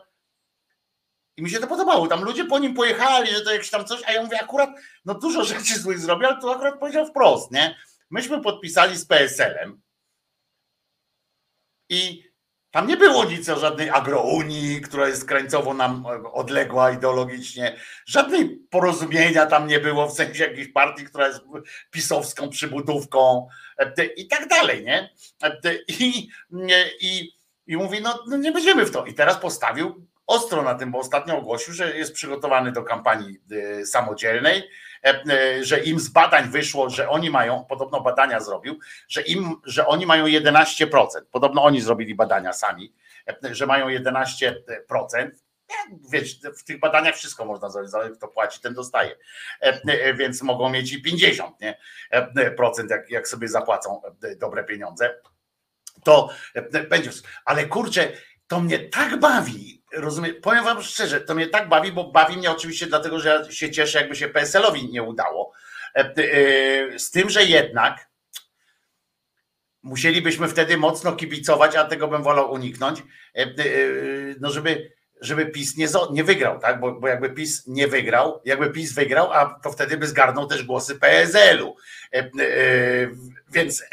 i 1.38 1.42
mi 1.42 1.50
się 1.50 1.60
to 1.60 1.68
podobało. 1.68 2.08
Tam 2.08 2.24
ludzie 2.24 2.46
po 2.46 2.60
nim 2.60 2.74
pojechali, 2.74 3.32
że 3.32 3.42
to 3.42 3.54
jakieś 3.54 3.70
tam 3.70 3.86
coś, 3.86 4.04
a 4.06 4.12
ja 4.12 4.24
mówię, 4.24 4.42
akurat, 4.42 4.70
no 5.06 5.14
dużo 5.14 5.44
rzeczy 5.44 5.80
złych 5.80 6.00
zrobił, 6.00 6.28
ale 6.28 6.42
to 6.42 6.56
akurat 6.56 6.80
powiedział 6.80 7.06
wprost, 7.06 7.52
nie? 7.52 7.76
Myśmy 8.10 8.42
podpisali 8.42 8.98
z 8.98 9.06
PSL-em 9.06 9.82
i 11.90 12.29
tam 12.72 12.88
nie 12.88 12.98
było 12.98 13.26
nic 13.26 13.50
o 13.50 13.60
żadnej 13.60 13.90
agrounii, 13.90 14.82
która 14.82 15.08
jest 15.08 15.26
krańcowo 15.26 15.74
nam 15.74 16.06
odległa 16.34 16.92
ideologicznie. 16.92 17.76
Żadnej 18.06 18.60
porozumienia 18.70 19.46
tam 19.46 19.68
nie 19.68 19.80
było 19.80 20.08
w 20.08 20.14
sensie 20.14 20.44
jakiejś 20.44 20.68
partii, 20.68 21.06
która 21.06 21.28
jest 21.28 21.42
pisowską 21.92 22.50
przybudówką 22.50 23.48
i 24.18 24.28
tak 24.28 24.48
dalej, 24.48 24.84
nie? 24.84 25.10
I, 25.88 26.28
i, 27.02 27.32
i 27.68 27.78
mówi, 27.78 28.02
no, 28.02 28.24
no 28.28 28.38
nie 28.38 28.52
będziemy 28.52 28.86
w 28.86 28.92
to. 28.92 29.06
I 29.06 29.14
teraz 29.14 29.38
postawił 29.38 30.09
ostro 30.30 30.62
na 30.62 30.76
tym, 30.76 30.92
bo 30.92 31.00
ostatnio 31.00 31.38
ogłosił, 31.38 31.74
że 31.74 31.98
jest 31.98 32.14
przygotowany 32.14 32.72
do 32.72 32.84
kampanii 32.84 33.40
y, 33.52 33.86
samodzielnej 33.86 34.64
E, 35.04 35.24
e, 35.30 35.64
że 35.64 35.80
im 35.80 36.00
z 36.00 36.10
badań 36.10 36.50
wyszło, 36.50 36.90
że 36.90 37.10
oni 37.10 37.30
mają, 37.30 37.66
podobno 37.66 38.02
badania 38.02 38.40
zrobił, 38.40 38.80
że 39.08 39.22
im, 39.22 39.56
że 39.64 39.88
oni 39.88 40.06
mają 40.06 40.26
11%. 40.26 41.08
Podobno 41.32 41.64
oni 41.64 41.82
zrobili 41.82 42.16
badania 42.16 42.54
sami, 42.54 42.94
e, 43.28 43.56
że 43.56 43.66
mają 43.66 43.88
11%. 43.88 45.30
wiesz, 46.12 46.40
w 46.58 46.64
tych 46.64 46.80
badaniach 46.80 47.16
wszystko 47.16 47.46
można 47.46 47.70
zrobić, 47.70 47.92
kto 48.18 48.28
płaci, 48.28 48.62
ten 48.62 48.74
dostaje, 48.74 49.16
więc 50.18 50.42
mogą 50.42 50.70
mieć 50.70 50.94
i 50.94 51.02
50 51.02 51.62
nie? 51.62 51.78
procent, 52.58 52.92
jak, 52.92 53.10
jak 53.10 53.28
sobie 53.28 53.48
zapłacą 53.48 54.02
dobre 54.38 54.64
pieniądze, 54.64 55.16
to 56.04 56.30
będzie, 56.90 57.10
ale 57.46 57.66
kurczę, 57.66 58.12
to 58.50 58.60
mnie 58.60 58.80
tak 58.80 59.20
bawi, 59.20 59.84
rozumiem, 59.94 60.36
powiem 60.42 60.64
wam 60.64 60.84
szczerze, 60.84 61.22
to 61.22 61.36
mnie 61.36 61.48
tak 61.48 61.70
bawi, 61.70 61.92
bo 61.92 62.12
bawi 62.12 62.38
mnie 62.38 62.52
oczywiście 62.52 62.88
dlatego, 62.88 63.20
że 63.20 63.30
ja 63.30 63.52
się 63.52 63.72
cieszę, 63.72 64.00
jakby 64.00 64.16
się 64.16 64.30
PSL-owi 64.30 64.90
nie 64.90 65.04
udało, 65.04 65.54
z 66.98 67.12
tym, 67.12 67.30
że 67.30 67.44
jednak 67.44 68.10
musielibyśmy 69.84 70.48
wtedy 70.48 70.78
mocno 70.78 71.12
kibicować, 71.12 71.76
a 71.76 71.84
tego 71.84 72.08
bym 72.08 72.24
wolał 72.24 72.52
uniknąć, 72.52 73.04
no 74.40 74.50
żeby 74.50 74.92
żeby 75.22 75.46
PiS 75.46 75.78
nie, 75.78 75.88
nie 76.12 76.24
wygrał, 76.24 76.60
tak? 76.60 76.80
Bo, 76.80 76.92
bo 76.92 77.08
jakby 77.08 77.30
PiS 77.30 77.68
nie 77.68 77.88
wygrał, 77.88 78.42
jakby 78.46 78.70
PiS 78.70 78.94
wygrał, 78.94 79.34
a 79.34 79.60
to 79.64 79.72
wtedy 79.72 79.98
by 79.98 80.08
zgarnął 80.08 80.48
też 80.48 80.64
głosy 80.64 80.96
PSL-u. 80.96 81.76
E, 82.14 82.18
e, 82.20 82.26
więc, 83.52 83.84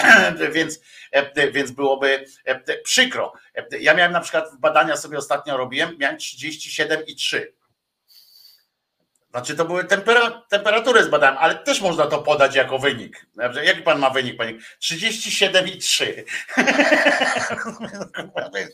więc, 0.53 0.81
e, 1.13 1.51
więc 1.51 1.71
byłoby 1.71 2.25
przykro. 2.85 3.33
Ja 3.81 3.95
miałem 3.95 4.13
na 4.13 4.21
przykład 4.21 4.45
badania 4.59 4.97
sobie 4.97 5.19
ostatnio 5.19 5.57
robiłem, 5.57 5.97
miałem 5.99 6.17
37,3 6.17 7.41
znaczy 9.31 9.57
to 9.57 9.65
były 9.65 9.85
tempera, 9.85 10.43
temperatury 10.49 11.05
zbadałem, 11.05 11.37
ale 11.39 11.55
też 11.55 11.81
można 11.81 12.07
to 12.07 12.23
podać 12.23 12.55
jako 12.55 12.79
wynik. 12.79 13.27
Jaki 13.65 13.83
pan 13.83 13.99
ma 13.99 14.11
wynik, 14.11 14.37
panie? 14.37 14.59
37,3. 14.83 16.25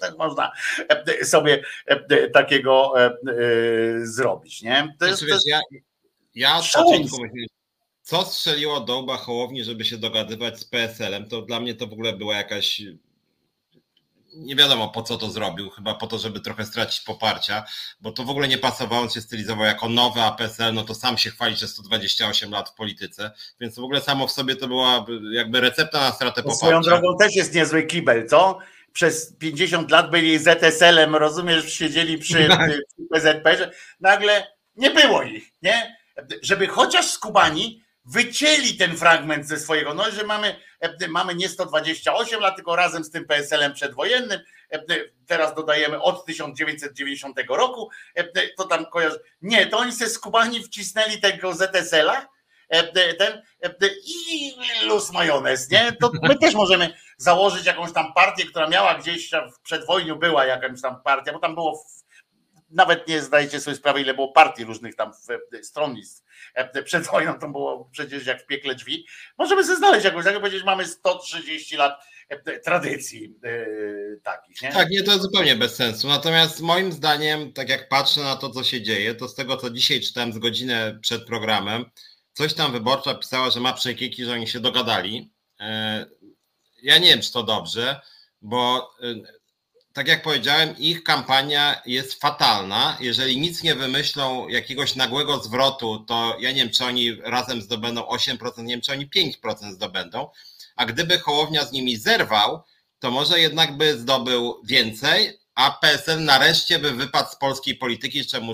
tak 0.01 0.19
można 0.19 0.53
e, 0.89 1.25
sobie 1.25 1.63
e, 1.87 2.29
takiego 2.29 2.93
e, 3.01 3.11
zrobić, 4.03 4.63
nie? 4.63 4.95
To 4.99 5.07
jest, 5.07 5.19
znaczy, 5.19 5.35
wiesz, 5.35 5.43
ja, 5.47 5.61
ja 6.35 6.59
od 6.59 6.73
początku 6.73 7.17
co 8.03 8.25
strzeliło 8.25 8.81
do 8.81 8.99
łba 8.99 9.17
Hołowni, 9.17 9.65
żeby 9.65 9.85
się 9.85 9.97
dogadywać 9.97 10.59
z 10.59 10.65
PSL-em, 10.65 11.29
to 11.29 11.43
dla 11.43 11.61
mnie 11.61 11.75
to 11.75 11.87
w 11.87 11.93
ogóle 11.93 12.13
była 12.13 12.37
jakaś 12.37 12.83
nie 14.35 14.57
wiadomo 14.57 14.89
po 14.89 15.03
co 15.03 15.17
to 15.17 15.31
zrobił, 15.31 15.71
chyba 15.71 15.95
po 15.95 16.07
to, 16.07 16.19
żeby 16.19 16.41
trochę 16.41 16.65
stracić 16.67 17.01
poparcia, 17.01 17.65
bo 18.01 18.13
to 18.13 18.25
w 18.25 18.31
ogóle 18.31 18.49
nie 18.49 18.59
pasowało, 18.59 19.03
on 19.03 19.11
się 19.11 19.21
stylizował 19.21 19.65
jako 19.65 19.89
nowy 19.89 20.21
APSL, 20.23 20.75
no 20.75 20.85
to 20.85 20.95
sam 20.95 21.19
się 21.19 21.31
chwali, 21.31 21.57
że 21.57 21.69
128 21.69 22.51
lat 22.51 22.71
w 22.71 22.75
polityce, 22.75 23.31
więc 23.61 23.75
w 23.75 23.85
ogóle 23.85 24.01
samo 24.01 24.27
w 24.27 24.33
sobie 24.33 24.57
to 24.57 24.69
była 24.69 25.07
jakby 25.33 25.61
recepta 25.61 26.01
na 26.01 26.13
stratę 26.13 26.43
poparcia. 26.43 26.59
Swoją 26.59 26.81
drogą 26.81 27.17
też 27.21 27.37
jest 27.37 27.55
niezły 27.55 27.83
kibel, 27.83 28.29
co? 28.29 28.59
Przez 28.93 29.37
50 29.39 29.91
lat 29.91 30.11
byli 30.11 30.39
ZSL-em, 30.39 31.17
rozumiesz, 31.17 31.73
siedzieli 31.73 32.19
przy, 32.19 32.49
tak. 32.49 32.71
przy 32.71 33.07
PZP, 33.15 33.57
że 33.57 33.73
nagle 34.01 34.47
nie 34.77 34.91
było 34.91 35.23
ich, 35.23 35.53
nie? 35.63 35.97
Żeby 36.43 36.67
chociaż 36.67 37.07
skubani 37.07 37.83
wycięli 38.05 38.77
ten 38.77 38.97
fragment 38.97 39.47
ze 39.47 39.59
swojego, 39.59 39.95
no 39.95 40.11
że 40.11 40.27
mamy, 40.27 40.57
mamy 41.09 41.35
nie 41.35 41.49
128 41.49 42.41
lat, 42.41 42.57
tylko 42.57 42.77
razem 42.77 43.05
z 43.05 43.11
tym 43.11 43.25
PSL-em 43.25 43.73
przedwojennym, 43.73 44.41
teraz 45.27 45.55
dodajemy 45.55 46.03
od 46.03 46.27
1990 46.27 47.37
roku, 47.49 47.91
to 48.57 48.65
tam 48.65 48.87
kojarzy, 48.87 49.21
nie, 49.43 49.67
to 49.67 49.79
oni 49.79 49.93
se 49.93 50.09
skubani 50.09 50.65
wcisnęli 50.65 51.21
tego 51.21 51.55
ZSL-a, 51.55 52.29
ten 53.19 53.43
i 54.05 54.55
luz 54.87 55.13
majonez, 55.13 55.71
nie? 55.71 55.93
To 56.01 56.11
my 56.23 56.39
też 56.39 56.55
możemy 56.55 56.95
założyć 57.17 57.67
jakąś 57.67 57.93
tam 57.93 58.13
partię, 58.13 58.45
która 58.45 58.69
miała 58.69 58.95
gdzieś 58.95 59.31
w 59.31 59.61
przedwojniu 59.61 60.17
była 60.17 60.47
jakaś 60.47 60.83
tam 60.83 61.03
partia, 61.03 61.33
bo 61.33 61.39
tam 61.39 61.55
było 61.55 61.85
nawet 62.71 63.09
nie 63.09 63.23
zdajecie 63.23 63.61
sobie 63.61 63.77
sprawy, 63.77 64.01
ile 64.01 64.15
było 64.15 64.33
partii 64.33 64.65
różnych 64.65 64.97
tam 64.97 65.13
stronnictw 65.63 66.25
przed 66.85 67.07
wojną, 67.07 67.39
to 67.39 67.49
było 67.49 67.89
przecież 67.93 68.27
jak 68.27 68.43
w 68.43 68.47
piekle 68.47 68.75
drzwi. 68.75 69.07
Możemy 69.39 69.65
sobie 69.65 69.77
znaleźć 69.77 70.05
jakąś, 70.05 70.25
jak 70.25 70.41
powiedzieć, 70.41 70.65
mamy 70.65 70.87
130 70.87 71.77
lat 71.77 72.05
e, 72.29 72.59
tradycji 72.61 73.35
yy, 73.43 74.21
takich. 74.23 74.63
Nie? 74.63 74.73
Tak, 74.73 74.91
nie, 74.91 75.03
to 75.03 75.19
zupełnie 75.19 75.57
bez 75.57 75.77
sensu. 75.77 76.09
Natomiast 76.09 76.61
moim 76.61 76.93
zdaniem, 76.93 77.53
tak 77.53 77.69
jak 77.69 77.89
patrzę 77.89 78.21
na 78.21 78.37
to, 78.37 78.51
co 78.51 78.65
się 78.65 78.83
dzieje, 78.83 79.15
to 79.15 79.29
z 79.29 79.35
tego, 79.35 79.57
co 79.57 79.71
dzisiaj 79.71 80.01
czytałem 80.01 80.33
z 80.33 80.39
godzinę 80.39 80.99
przed 81.03 81.27
programem, 81.27 81.85
coś 82.33 82.55
tam 82.55 82.73
wyborcza 82.73 83.15
pisała, 83.15 83.51
że 83.51 83.61
ma 83.61 83.73
przekieki, 83.73 84.25
że 84.25 84.33
oni 84.33 84.49
się 84.49 84.61
dogadali. 84.61 85.33
Ja 86.83 86.99
nie 86.99 87.09
wiem, 87.09 87.21
czy 87.21 87.33
to 87.33 87.43
dobrze, 87.43 88.01
bo 88.43 88.91
tak 89.93 90.09
jak 90.09 90.23
powiedziałem, 90.23 90.79
ich 90.79 91.03
kampania 91.05 91.83
jest 91.87 92.21
fatalna. 92.21 92.97
Jeżeli 93.01 93.41
nic 93.41 93.63
nie 93.63 93.75
wymyślą 93.75 94.49
jakiegoś 94.49 94.97
nagłego 94.97 95.39
zwrotu, 95.39 96.05
to 96.09 96.37
ja 96.41 96.51
nie 96.51 96.63
wiem, 96.63 96.71
czy 96.71 96.85
oni 96.85 97.15
razem 97.23 97.63
zdobędą 97.63 98.01
8%, 98.01 98.63
nie 98.63 98.75
wiem, 98.75 98.81
czy 98.81 98.93
oni 98.93 99.09
5% 99.09 99.73
zdobędą. 99.73 100.29
A 100.77 100.87
gdyby 100.87 101.19
Hołownia 101.19 101.65
z 101.65 101.73
nimi 101.73 101.97
zerwał, 101.97 102.63
to 102.99 103.11
może 103.11 103.41
jednak 103.41 103.77
by 103.77 103.99
zdobył 103.99 104.61
więcej, 104.65 105.39
a 105.55 105.71
PSL 105.71 106.25
nareszcie 106.25 106.79
by 106.79 106.93
wypadł 106.93 107.31
z 107.31 107.37
polskiej 107.37 107.75
polityki, 107.75 108.27
czemu 108.27 108.53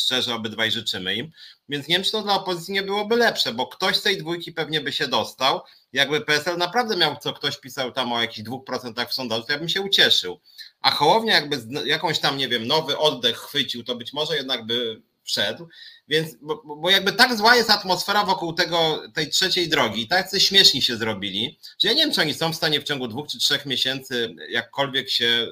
szczerze 0.00 0.34
obydwaj 0.34 0.70
życzymy 0.70 1.14
im. 1.14 1.32
Więc 1.68 1.88
nie 1.88 1.94
wiem, 1.94 2.04
czy 2.04 2.12
to 2.12 2.22
dla 2.22 2.34
opozycji 2.34 2.74
nie 2.74 2.82
byłoby 2.82 3.16
lepsze, 3.16 3.52
bo 3.52 3.66
ktoś 3.66 3.96
z 3.96 4.02
tej 4.02 4.18
dwójki 4.18 4.52
pewnie 4.52 4.80
by 4.80 4.92
się 4.92 5.08
dostał. 5.08 5.60
Jakby 5.92 6.20
PSL 6.20 6.58
naprawdę 6.58 6.96
miał, 6.96 7.16
co 7.16 7.32
ktoś 7.32 7.60
pisał 7.60 7.92
tam 7.92 8.12
o 8.12 8.20
jakichś 8.20 8.48
2% 8.48 9.08
w 9.08 9.14
sondażu, 9.14 9.44
to 9.44 9.52
ja 9.52 9.58
bym 9.58 9.68
się 9.68 9.80
ucieszył. 9.80 10.40
A 10.80 10.90
Hołownia 10.90 11.34
jakby 11.34 11.86
jakąś 11.86 12.18
tam, 12.18 12.36
nie 12.36 12.48
wiem, 12.48 12.66
nowy 12.66 12.98
oddech 12.98 13.36
chwycił, 13.36 13.84
to 13.84 13.96
być 13.96 14.12
może 14.12 14.36
jednak 14.36 14.66
by 14.66 15.02
wszedł. 15.24 15.68
Więc, 16.08 16.36
bo, 16.42 16.62
bo, 16.64 16.90
jakby 16.90 17.12
tak 17.12 17.36
zła 17.36 17.56
jest 17.56 17.70
atmosfera 17.70 18.24
wokół 18.24 18.52
tego, 18.52 19.02
tej 19.14 19.30
trzeciej 19.30 19.68
drogi, 19.68 20.08
tak 20.08 20.28
śmieszni 20.38 20.82
się 20.82 20.96
zrobili, 20.96 21.58
że 21.82 21.88
ja 21.88 21.94
nie 21.94 22.00
wiem, 22.00 22.12
czy 22.12 22.20
oni 22.20 22.34
są 22.34 22.52
w 22.52 22.56
stanie 22.56 22.80
w 22.80 22.84
ciągu 22.84 23.08
dwóch 23.08 23.28
czy 23.28 23.38
trzech 23.38 23.66
miesięcy 23.66 24.34
jakkolwiek 24.48 25.10
się, 25.10 25.46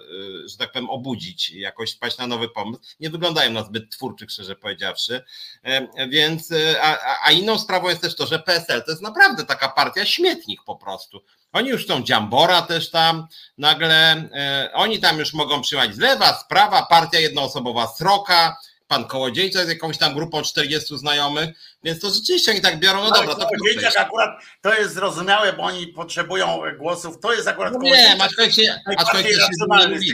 y, 0.44 0.48
że 0.48 0.56
tak 0.56 0.72
powiem, 0.72 0.90
obudzić, 0.90 1.50
jakoś 1.50 1.90
spać 1.90 2.18
na 2.18 2.26
nowy 2.26 2.48
pomysł. 2.48 2.82
Nie 3.00 3.10
wyglądają 3.10 3.52
na 3.52 3.62
zbyt 3.62 3.90
twórczych, 3.90 4.30
szczerze 4.30 4.56
powiedziawszy. 4.56 5.22
Więc, 6.08 6.50
y, 6.50 6.82
a, 6.82 6.98
a 7.24 7.30
inną 7.30 7.58
sprawą 7.58 7.88
jest 7.88 8.00
też 8.00 8.16
to, 8.16 8.26
że 8.26 8.38
PSL 8.38 8.82
to 8.84 8.90
jest 8.90 9.02
naprawdę 9.02 9.44
taka 9.44 9.68
partia 9.68 10.04
śmietnik 10.04 10.60
po 10.64 10.76
prostu. 10.76 11.22
Oni 11.52 11.68
już 11.68 11.86
są 11.86 12.02
Dziambora 12.02 12.62
też 12.62 12.90
tam 12.90 13.26
nagle, 13.58 14.12
e, 14.34 14.70
oni 14.74 15.00
tam 15.00 15.18
już 15.18 15.34
mogą 15.34 15.60
przyjmować 15.60 15.94
z 15.94 15.98
lewa, 15.98 16.38
z 16.38 16.48
prawa, 16.48 16.86
partia 16.86 17.20
jednoosobowa 17.20 17.86
Sroka, 17.86 18.56
pan 18.92 19.04
Kołodziejca 19.04 19.64
z 19.64 19.68
jakąś 19.68 19.98
tam 19.98 20.14
grupą 20.14 20.42
40 20.42 20.98
znajomych, 20.98 21.48
więc 21.84 22.00
to 22.00 22.10
rzeczywiście 22.10 22.52
oni 22.52 22.60
tak 22.60 22.80
biorą, 22.80 22.98
no 22.98 23.10
Ale 23.14 23.26
dobra, 23.26 23.34
to 23.34 23.50
Kołodziejczak 23.58 23.96
akurat 23.96 24.30
to 24.60 24.74
jest 24.74 24.94
zrozumiałe, 24.94 25.52
bo 25.52 25.62
oni 25.62 25.86
potrzebują 25.86 26.62
głosów, 26.78 27.20
to 27.20 27.32
jest 27.32 27.48
akurat 27.48 27.72
no 27.72 27.78
Nie, 27.80 28.22
aczkolwiek 28.22 28.54
się, 28.54 28.80
aczkolwiek 28.98 29.32
się 29.32 30.12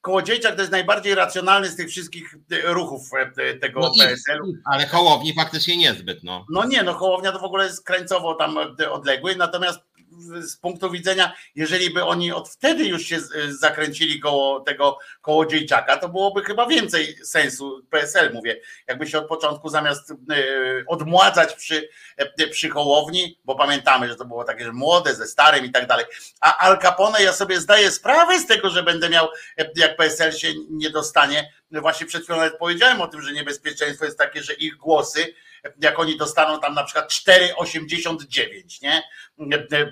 Kołodziejczak 0.00 0.54
to 0.54 0.60
jest 0.60 0.72
najbardziej 0.72 1.14
racjonalny 1.14 1.68
z 1.68 1.76
tych 1.76 1.88
wszystkich 1.88 2.34
e, 2.52 2.72
ruchów 2.72 3.10
e, 3.36 3.54
tego 3.54 3.80
no 3.80 3.92
PSL-u. 3.98 4.52
Ale 4.64 4.86
Hołowni 4.86 5.34
faktycznie 5.34 5.76
niezbyt, 5.76 6.24
no. 6.24 6.46
No 6.50 6.64
nie, 6.64 6.82
no 6.82 6.94
Hołownia 6.94 7.32
to 7.32 7.38
w 7.38 7.44
ogóle 7.44 7.64
jest 7.64 7.84
krańcowo 7.84 8.34
tam 8.34 8.58
odległy, 8.90 9.36
natomiast 9.36 9.80
z 10.40 10.56
punktu 10.56 10.90
widzenia, 10.90 11.32
jeżeli 11.54 11.90
by 11.90 12.04
oni 12.04 12.32
od 12.32 12.48
wtedy 12.48 12.84
już 12.84 13.02
się 13.02 13.18
zakręcili 13.48 14.20
koło 14.20 14.60
tego 14.60 14.98
kołodziejczaka, 15.20 15.96
to 15.96 16.08
byłoby 16.08 16.44
chyba 16.44 16.66
więcej 16.66 17.16
sensu, 17.24 17.82
PSL 17.90 18.32
mówię, 18.32 18.60
jakby 18.86 19.06
się 19.06 19.18
od 19.18 19.28
początku 19.28 19.68
zamiast 19.68 20.10
e, 20.10 20.14
odmładzać 20.86 21.54
przy, 21.54 21.88
e, 22.16 22.48
przy 22.48 22.70
bo 23.44 23.54
pamiętamy, 23.54 24.08
że 24.08 24.16
to 24.16 24.24
było 24.24 24.44
takie, 24.44 24.64
że 24.64 24.72
młode 24.72 25.14
ze 25.14 25.26
starym 25.26 25.64
i 25.64 25.70
tak 25.70 25.86
dalej, 25.86 26.04
a 26.40 26.58
Al 26.58 26.78
Capone 26.78 27.22
ja 27.22 27.32
sobie 27.32 27.60
zdaję 27.60 27.90
sprawę 27.90 28.38
z 28.38 28.46
tego, 28.46 28.70
że 28.70 28.82
będę 28.82 29.08
miał, 29.08 29.28
e, 29.58 29.70
jak 29.76 29.96
PSL 29.96 30.32
się 30.32 30.48
nie 30.70 30.90
dostanie, 30.90 31.52
właśnie 31.70 32.06
przed 32.06 32.22
chwilą 32.22 32.38
nawet 32.38 32.58
powiedziałem 32.58 33.00
o 33.00 33.08
tym, 33.08 33.22
że 33.22 33.32
niebezpieczeństwo 33.32 34.04
jest 34.04 34.18
takie, 34.18 34.42
że 34.42 34.52
ich 34.52 34.76
głosy 34.76 35.34
jak 35.80 35.98
oni 35.98 36.16
dostaną 36.16 36.60
tam 36.60 36.74
na 36.74 36.84
przykład 36.84 37.10
4,89 37.10 38.82
nie? 38.82 39.02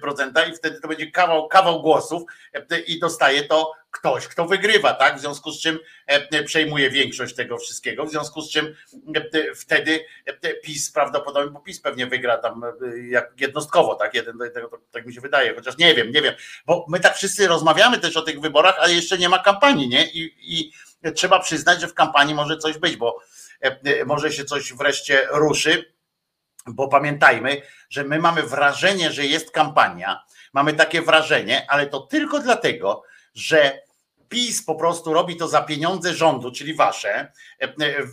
procenta 0.01 0.45
i 0.45 0.55
wtedy 0.55 0.81
to 0.81 0.89
będzie 0.89 1.11
kawał, 1.11 1.49
kawał 1.49 1.83
głosów 1.83 2.23
i 2.87 2.99
dostaje 2.99 3.45
to 3.45 3.73
ktoś, 3.91 4.29
kto 4.29 4.47
wygrywa, 4.47 4.95
tak? 4.95 5.17
W 5.17 5.21
związku 5.21 5.53
z 5.53 5.61
czym 5.61 5.79
przejmuje 6.47 6.91
większość 6.91 7.35
tego 7.35 7.59
wszystkiego, 7.59 8.07
w 8.07 8.11
związku 8.11 8.43
z 8.43 8.51
czym 8.51 8.75
wtedy 9.55 10.05
PiS 10.63 10.93
prawdopodobnie, 10.93 11.51
bo 11.51 11.61
PiS 11.61 11.81
pewnie 11.81 12.07
wygra 12.07 12.39
tam 12.39 12.63
jak 13.11 13.33
jednostkowo, 13.41 13.95
tak? 13.95 14.15
Jeden 14.15 14.39
do 14.39 14.51
tego, 14.51 14.81
tak 14.91 15.07
mi 15.07 15.15
się 15.15 15.21
wydaje, 15.21 15.55
chociaż 15.55 15.79
nie 15.79 15.95
wiem, 15.95 16.13
nie 16.13 16.23
wiem, 16.23 16.35
bo 16.67 16.87
my 16.89 17.01
tak 17.01 17.17
wszyscy 17.17 17.47
rozmawiamy 17.47 17.99
też 17.99 18.17
o 18.17 18.23
tych 18.23 18.41
wyborach, 18.41 18.77
ale 18.79 18.95
jeszcze 18.95 19.19
nie 19.19 19.29
ma 19.29 19.39
kampanii, 19.39 19.89
nie? 19.89 20.07
I, 20.07 20.35
i 20.39 20.73
trzeba 21.15 21.39
przyznać, 21.41 21.81
że 21.81 21.89
w 21.89 21.95
kampanii 21.95 22.35
może 22.35 22.59
coś 22.59 22.79
być, 22.79 22.97
bo 22.97 23.19
E, 23.19 23.21
e, 23.21 23.38
może 24.07 24.33
się 24.33 24.45
coś 24.45 24.73
wreszcie 24.73 25.27
ruszy, 25.31 25.95
bo 26.67 26.89
pamiętajmy, 26.89 27.63
że 27.91 28.05
my 28.05 28.19
mamy 28.19 28.43
wrażenie, 28.43 29.13
że 29.13 29.27
jest 29.27 29.51
kampania, 29.51 30.25
mamy 30.53 30.73
takie 30.73 31.03
wrażenie, 31.03 31.67
ale 31.71 31.87
to 31.87 32.01
tylko 32.01 32.41
dlatego, 32.41 33.03
że 33.35 33.81
PiS 34.29 34.65
po 34.65 34.75
prostu 34.75 35.15
robi 35.15 35.37
to 35.37 35.49
za 35.49 35.63
pieniądze 35.63 36.15
rządu, 36.15 36.53
czyli 36.53 36.75
wasze, 36.75 37.33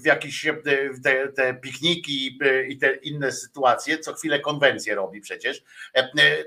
w 0.02 0.06
jakieś 0.06 0.48
te, 1.04 1.28
te 1.28 1.54
pikniki 1.54 2.40
i 2.70 2.78
te 2.78 2.96
inne 2.96 3.32
sytuacje, 3.32 4.00
co 4.00 4.14
chwilę 4.14 4.40
konwencje 4.40 4.96
robi 4.96 5.22
przecież, 5.22 5.64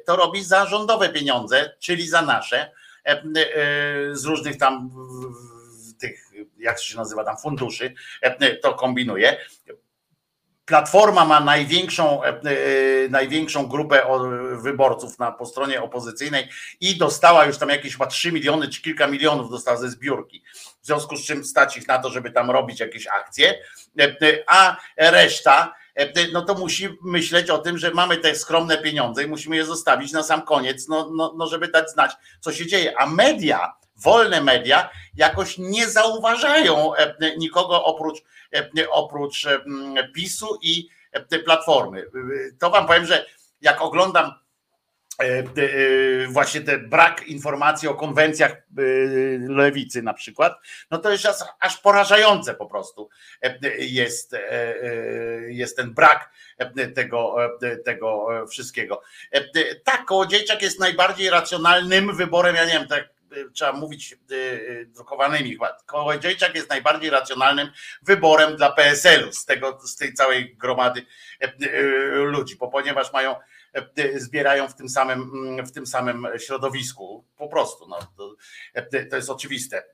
to 0.07 0.17
robi 0.17 0.45
za 0.45 0.67
rządowe 0.67 1.09
pieniądze, 1.09 1.77
czyli 1.79 2.09
za 2.09 2.23
nasze, 2.23 2.71
z 4.13 4.25
różnych 4.25 4.57
tam 4.57 4.91
jak 6.59 6.81
się 6.81 6.97
nazywa 6.97 7.25
tam, 7.25 7.37
funduszy, 7.37 7.95
to 8.63 8.75
kombinuje. 8.75 9.37
Platforma 10.65 11.25
ma 11.25 11.41
największą, 11.41 12.25
e, 12.25 12.29
e, 12.29 13.09
największą 13.11 13.67
grupę 13.67 14.03
wyborców 14.63 15.19
na, 15.19 15.33
po 15.33 15.47
stronie 15.47 15.83
opozycyjnej 15.83 16.49
i 16.81 16.97
dostała 16.97 17.45
już 17.45 17.59
tam 17.59 17.69
jakieś 17.69 17.93
chyba 17.93 18.07
3 18.07 18.33
miliony 18.33 18.69
czy 18.69 18.83
kilka 18.83 19.07
milionów 19.07 19.51
dostała 19.51 19.77
ze 19.77 19.91
zbiórki. 19.91 20.43
W 20.83 20.87
związku 20.87 21.17
z 21.17 21.27
czym 21.27 21.45
stać 21.45 21.77
ich 21.77 21.89
na 21.89 21.99
to, 21.99 22.11
żeby 22.11 22.31
tam 22.31 22.51
robić 22.51 22.81
jakieś 22.81 23.07
akcje, 23.07 23.59
e, 24.01 24.17
a 24.47 24.77
reszta 24.97 25.75
no 26.33 26.43
to 26.43 26.55
musi 26.55 26.89
myśleć 27.03 27.51
o 27.51 27.59
tym, 27.59 27.79
że 27.79 27.91
mamy 27.91 28.17
te 28.17 28.35
skromne 28.35 28.79
pieniądze 28.79 29.25
i 29.25 29.27
musimy 29.27 29.57
je 29.57 29.65
zostawić 29.65 30.13
na 30.13 30.23
sam 30.23 30.43
koniec, 30.43 30.89
no, 30.89 31.11
no, 31.17 31.35
no 31.37 31.47
żeby 31.47 31.69
dać 31.69 31.91
znać, 31.91 32.13
co 32.41 32.53
się 32.53 32.67
dzieje. 32.67 33.01
A 33.01 33.07
media, 33.07 33.73
wolne 33.99 34.41
media 34.41 34.91
jakoś 35.17 35.59
nie 35.59 35.89
zauważają 35.89 36.93
nikogo 37.39 37.85
oprócz 37.85 38.23
E, 38.53 38.91
oprócz 38.91 39.47
e, 39.47 39.59
PiSu 40.15 40.59
i 40.63 40.89
e, 41.13 41.39
Platformy. 41.39 42.07
To 42.59 42.71
wam 42.71 42.87
powiem, 42.87 43.07
że 43.07 43.27
jak 43.61 43.83
oglądam 43.83 44.33
właśnie 46.29 46.61
ten 46.61 46.89
brak 46.89 47.27
informacji 47.27 47.89
o 47.89 47.95
konwencjach 47.95 48.63
lewicy 49.49 50.03
na 50.03 50.15
przykład, 50.15 50.53
no 50.91 50.99
to 50.99 51.11
jest 51.11 51.27
aż 51.61 51.77
porażające 51.77 52.55
po 52.55 52.67
prostu 52.67 53.09
jest, 53.79 54.37
jest 55.49 55.77
ten 55.77 55.95
brak 55.95 56.31
tego, 56.95 57.37
tego 57.85 58.27
wszystkiego. 58.51 59.03
Tak, 59.85 60.05
Kołodziejczak 60.05 60.63
jest 60.63 60.81
najbardziej 60.81 61.31
racjonalnym 61.31 62.17
wyborem, 62.17 62.57
ja 62.57 62.65
nie 62.65 62.73
wiem, 62.73 62.89
tak 62.89 63.18
trzeba 63.53 63.73
mówić 63.73 64.13
y, 64.13 64.35
y, 64.35 64.87
drukowanymi 64.95 65.53
chyba. 65.53 65.77
Kołodziejczak 65.87 66.55
jest 66.55 66.71
najbardziej 66.71 67.11
racjonalnym 67.11 67.71
wyborem 68.03 68.57
dla 68.57 68.71
PSL-u 68.71 69.33
z, 69.33 69.45
tego, 69.45 69.81
z 69.81 69.97
tej 69.97 70.15
całej 70.15 70.57
gromady 70.57 71.07
e, 71.41 71.53
y, 71.63 72.09
ludzi, 72.15 72.57
bo 72.57 72.69
ponieważ 72.69 73.13
mają 73.13 73.37
e, 73.37 73.43
zbierają 74.17 74.69
w 74.69 74.75
tym 74.75 74.89
samym, 74.89 75.23
mm, 75.23 75.67
w 75.67 75.73
tym 75.73 75.87
samym 75.87 76.29
środowisku. 76.39 77.25
Po 77.37 77.49
prostu. 77.49 77.89
No, 77.89 77.99
to, 78.17 78.35
e, 78.75 79.05
to 79.05 79.17
jest 79.17 79.31
oczywiste, 79.31 79.85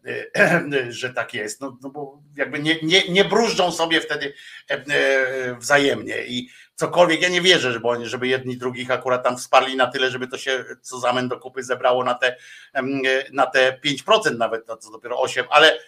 że 0.88 1.14
tak 1.14 1.34
jest. 1.34 1.60
No, 1.60 1.78
no 1.82 1.90
bo 1.90 2.22
jakby 2.36 2.58
nie, 2.58 2.78
nie, 2.82 3.08
nie 3.08 3.24
sobie 3.72 4.00
wtedy 4.00 4.34
wzajemnie 5.58 6.26
i 6.26 6.48
cokolwiek. 6.74 7.22
Ja 7.22 7.28
nie 7.28 7.40
wierzę, 7.40 7.72
żeby, 7.72 7.88
oni, 7.88 8.06
żeby 8.06 8.28
jedni 8.28 8.56
drugich 8.56 8.90
akurat 8.90 9.24
tam 9.24 9.36
wsparli 9.36 9.76
na 9.76 9.86
tyle, 9.86 10.10
żeby 10.10 10.28
to 10.28 10.38
się 10.38 10.64
co 10.82 10.98
zamen 10.98 11.28
do 11.28 11.40
kupy 11.40 11.62
zebrało 11.62 12.04
na 12.04 12.14
te, 12.14 12.36
na 13.32 13.46
te 13.46 13.78
5% 13.84 14.38
nawet, 14.38 14.66
to 14.66 14.76
co 14.76 14.90
dopiero 14.90 15.22
8%, 15.22 15.44
ale, 15.50 15.78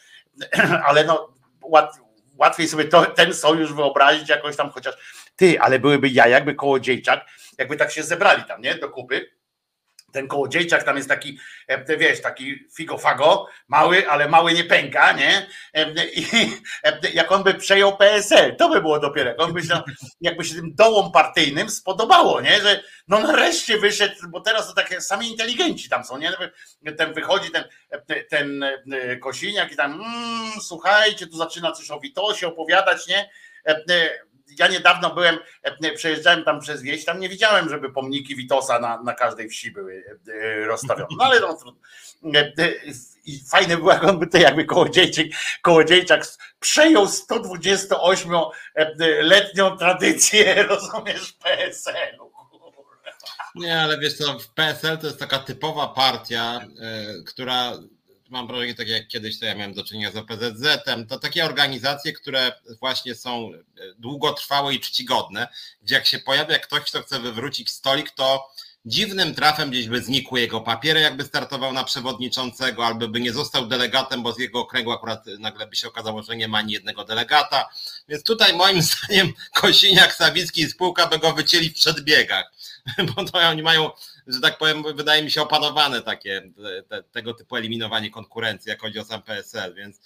ale 0.89 1.05
no 1.05 1.35
łat, 1.62 2.01
łatwiej 2.39 2.68
sobie 2.68 2.85
to, 2.85 3.06
ten 3.06 3.35
sojusz 3.35 3.73
wyobrazić 3.73 4.28
jakoś 4.28 4.56
tam 4.56 4.70
chociaż 4.70 4.94
ty, 5.37 5.61
ale 5.61 5.79
byłyby 5.79 6.09
ja, 6.09 6.29
jakby 6.29 6.55
kołodziejczak, 6.55 7.27
jakby 7.59 7.77
tak 7.77 7.91
się 7.91 8.03
zebrali 8.03 8.45
tam, 8.45 8.63
nie, 8.63 8.75
do 8.75 8.91
kupy 8.91 9.37
ten 10.17 10.29
kołodziejczak 10.29 10.83
tam 10.83 10.97
jest 10.97 11.09
taki, 11.09 11.39
wiesz, 11.99 12.21
taki 12.21 12.69
figofago, 12.77 13.47
mały, 13.69 14.11
ale 14.11 14.29
mały 14.29 14.53
nie 14.53 14.65
pęka, 14.65 15.13
nie? 15.13 15.47
I 16.17 16.27
jak 17.15 17.33
on 17.33 17.43
by 17.43 17.55
przejął 17.55 17.97
PSL, 17.97 18.57
to 18.57 18.69
by 18.69 18.81
było 18.81 18.99
dopiero, 18.99 19.31
jak 19.31 19.41
on 19.41 19.53
by 19.53 19.63
się, 19.63 19.83
jakby 20.21 20.45
się 20.45 20.55
tym 20.55 20.75
dołom 20.75 21.13
partyjnym 21.13 21.71
spodobało, 21.71 22.41
nie? 22.41 22.61
Że 22.61 22.83
no 23.09 23.21
nareszcie 23.21 23.79
wyszedł, 23.79 24.15
bo 24.29 24.41
teraz 24.41 24.69
to 24.69 24.75
takie 24.75 25.01
sami 25.01 25.31
inteligenci 25.31 25.89
tam 25.89 26.05
są, 26.05 26.19
nie? 26.19 26.33
Ten 26.99 27.15
wychodzi 27.15 27.51
ten, 27.51 27.65
ten 28.29 28.65
Kosiniak 29.21 29.73
i 29.73 29.77
tam, 29.77 29.93
mm, 29.93 30.53
słuchajcie, 30.61 31.27
tu 31.27 31.37
zaczyna 31.37 31.73
coś 31.73 31.91
o 31.91 32.01
Witosie 32.01 32.49
opowiadać, 32.49 33.07
nie? 33.07 33.31
Ja 34.59 34.68
niedawno 34.68 35.14
byłem, 35.14 35.39
e, 35.62 35.93
przejeżdżałem 35.93 36.44
tam 36.44 36.60
przez 36.60 36.82
wieś, 36.82 37.05
tam 37.05 37.20
nie 37.20 37.28
widziałem, 37.28 37.68
żeby 37.68 37.93
pomniki 37.93 38.36
Witosa 38.36 38.78
na, 38.78 39.02
na 39.02 39.14
każdej 39.14 39.48
wsi 39.48 39.70
były 39.70 40.18
e, 40.28 40.64
rozstawione. 40.64 41.09
No 41.18 41.24
ale 41.24 41.40
no, 41.40 41.59
e, 42.40 42.52
i 43.24 43.40
fajne 43.51 43.77
było, 43.77 43.93
jak 43.93 44.05
on 44.05 44.28
to 44.28 44.39
jakby 44.39 44.64
Kołodziejczyk, 44.64 45.32
Kołodziejczak 45.62 46.27
przejął 46.60 47.06
128-letnią 47.06 49.78
tradycję, 49.78 50.62
rozumiesz, 50.68 51.32
PSL-u. 51.32 52.36
Nie, 53.55 53.81
ale 53.81 53.98
wiesz 53.98 54.14
co, 54.14 54.36
PSL 54.55 54.98
to 54.98 55.06
jest 55.06 55.18
taka 55.18 55.39
typowa 55.39 55.89
partia, 55.89 56.60
która 57.27 57.73
mam 58.31 58.47
wrażenie, 58.47 58.74
tak 58.74 58.89
jak 58.89 59.09
kiedyś 59.09 59.39
to 59.39 59.47
ja 59.47 59.55
miałem 59.55 59.74
do 59.74 59.85
czynienia 59.85 60.11
z 60.11 60.16
OPZZ-em, 60.16 61.07
to 61.07 61.19
takie 61.19 61.44
organizacje, 61.44 62.12
które 62.12 62.53
właśnie 62.81 63.15
są 63.15 63.51
e, 63.55 63.61
długotrwałe 63.98 64.74
i 64.74 64.81
czcigodne, 64.81 65.48
gdzie 65.82 65.94
jak 65.94 66.07
się 66.07 66.19
pojawia 66.19 66.59
ktoś, 66.59 66.81
kto 66.81 67.03
chce 67.03 67.20
wywrócić 67.20 67.70
stolik, 67.70 68.11
to 68.11 68.51
dziwnym 68.86 69.35
trafem 69.35 69.70
gdzieś 69.70 69.89
by 69.89 70.03
znikły 70.03 70.40
jego 70.40 70.61
papiery, 70.61 71.01
jakby 71.01 71.24
startował 71.24 71.73
na 71.73 71.85
przewodniczącego, 71.85 72.86
albo 72.86 73.09
by 73.09 73.20
nie 73.20 73.32
został 73.32 73.66
delegatem, 73.66 74.23
bo 74.23 74.32
z 74.32 74.39
jego 74.39 74.61
okręgu 74.61 74.93
akurat 74.93 75.27
nagle 75.39 75.66
by 75.66 75.77
się 75.77 75.89
okazało, 75.89 76.23
że 76.23 76.36
nie 76.36 76.48
ma 76.48 76.59
ani 76.59 76.73
jednego 76.73 77.05
delegata. 77.05 77.69
Więc 78.09 78.23
tutaj 78.23 78.55
moim 78.55 78.82
zdaniem 78.89 79.32
Kosiniak, 79.55 80.15
Sawicki 80.15 80.61
i 80.61 80.69
spółka 80.69 81.07
by 81.07 81.19
go 81.19 81.32
wycięli 81.32 81.70
w 81.70 81.74
przedbiegach, 81.74 82.53
bo 83.16 83.24
to 83.24 83.39
oni 83.39 83.62
mają 83.62 83.90
że 84.27 84.40
tak 84.40 84.59
powiem, 84.59 84.85
wydaje 84.94 85.23
mi 85.23 85.31
się 85.31 85.43
opanowane 85.43 86.03
takie 86.03 86.43
te, 86.89 87.03
tego 87.03 87.35
typu 87.35 87.57
eliminowanie 87.57 88.11
konkurencji, 88.11 88.70
jak 88.70 88.81
chodzi 88.81 88.98
o 88.98 89.05
sam 89.05 89.23
PSL, 89.23 89.74
więc 89.74 90.01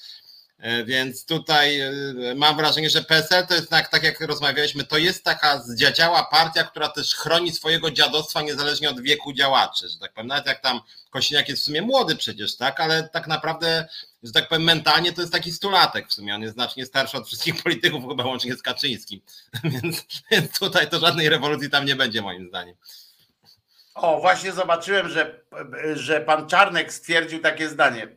e, 0.58 0.84
więc 0.84 1.26
tutaj 1.26 1.80
e, 1.80 1.92
mam 2.36 2.56
wrażenie, 2.56 2.90
że 2.90 3.02
PSL 3.02 3.46
to 3.46 3.54
jest 3.54 3.70
tak, 3.70 3.88
tak 3.88 4.02
jak 4.02 4.20
rozmawialiśmy, 4.20 4.84
to 4.84 4.98
jest 4.98 5.24
taka 5.24 5.62
zdziadziała 5.62 6.24
partia, 6.30 6.64
która 6.64 6.88
też 6.88 7.14
chroni 7.14 7.52
swojego 7.52 7.90
dziadostwa 7.90 8.42
niezależnie 8.42 8.90
od 8.90 9.00
wieku 9.00 9.32
działaczy, 9.32 9.88
że 9.88 9.98
tak 9.98 10.12
powiem. 10.12 10.26
Nawet 10.26 10.46
jak 10.46 10.60
tam 10.60 10.80
Kosiniak 11.10 11.48
jest 11.48 11.62
w 11.62 11.64
sumie 11.64 11.82
młody 11.82 12.16
przecież, 12.16 12.56
tak, 12.56 12.80
ale 12.80 13.08
tak 13.08 13.26
naprawdę, 13.26 13.88
że 14.22 14.32
tak 14.32 14.48
powiem, 14.48 14.64
mentalnie 14.64 15.12
to 15.12 15.20
jest 15.20 15.32
taki 15.32 15.52
stulatek 15.52 16.08
w 16.08 16.12
sumie. 16.12 16.34
On 16.34 16.42
jest 16.42 16.54
znacznie 16.54 16.86
starszy 16.86 17.16
od 17.16 17.26
wszystkich 17.26 17.54
polityków, 17.62 18.08
chyba 18.08 18.24
łącznie 18.24 18.54
z 18.56 18.62
Kaczyńskim. 18.62 19.20
Więc, 19.64 20.06
więc 20.30 20.58
tutaj 20.58 20.90
to 20.90 21.00
żadnej 21.00 21.28
rewolucji 21.28 21.70
tam 21.70 21.84
nie 21.84 21.96
będzie, 21.96 22.22
moim 22.22 22.48
zdaniem. 22.48 22.76
O, 23.94 24.20
właśnie 24.20 24.52
zobaczyłem, 24.52 25.08
że, 25.08 25.40
że 25.94 26.20
pan 26.20 26.48
Czarnek 26.48 26.92
stwierdził 26.92 27.40
takie 27.40 27.68
zdanie. 27.68 28.16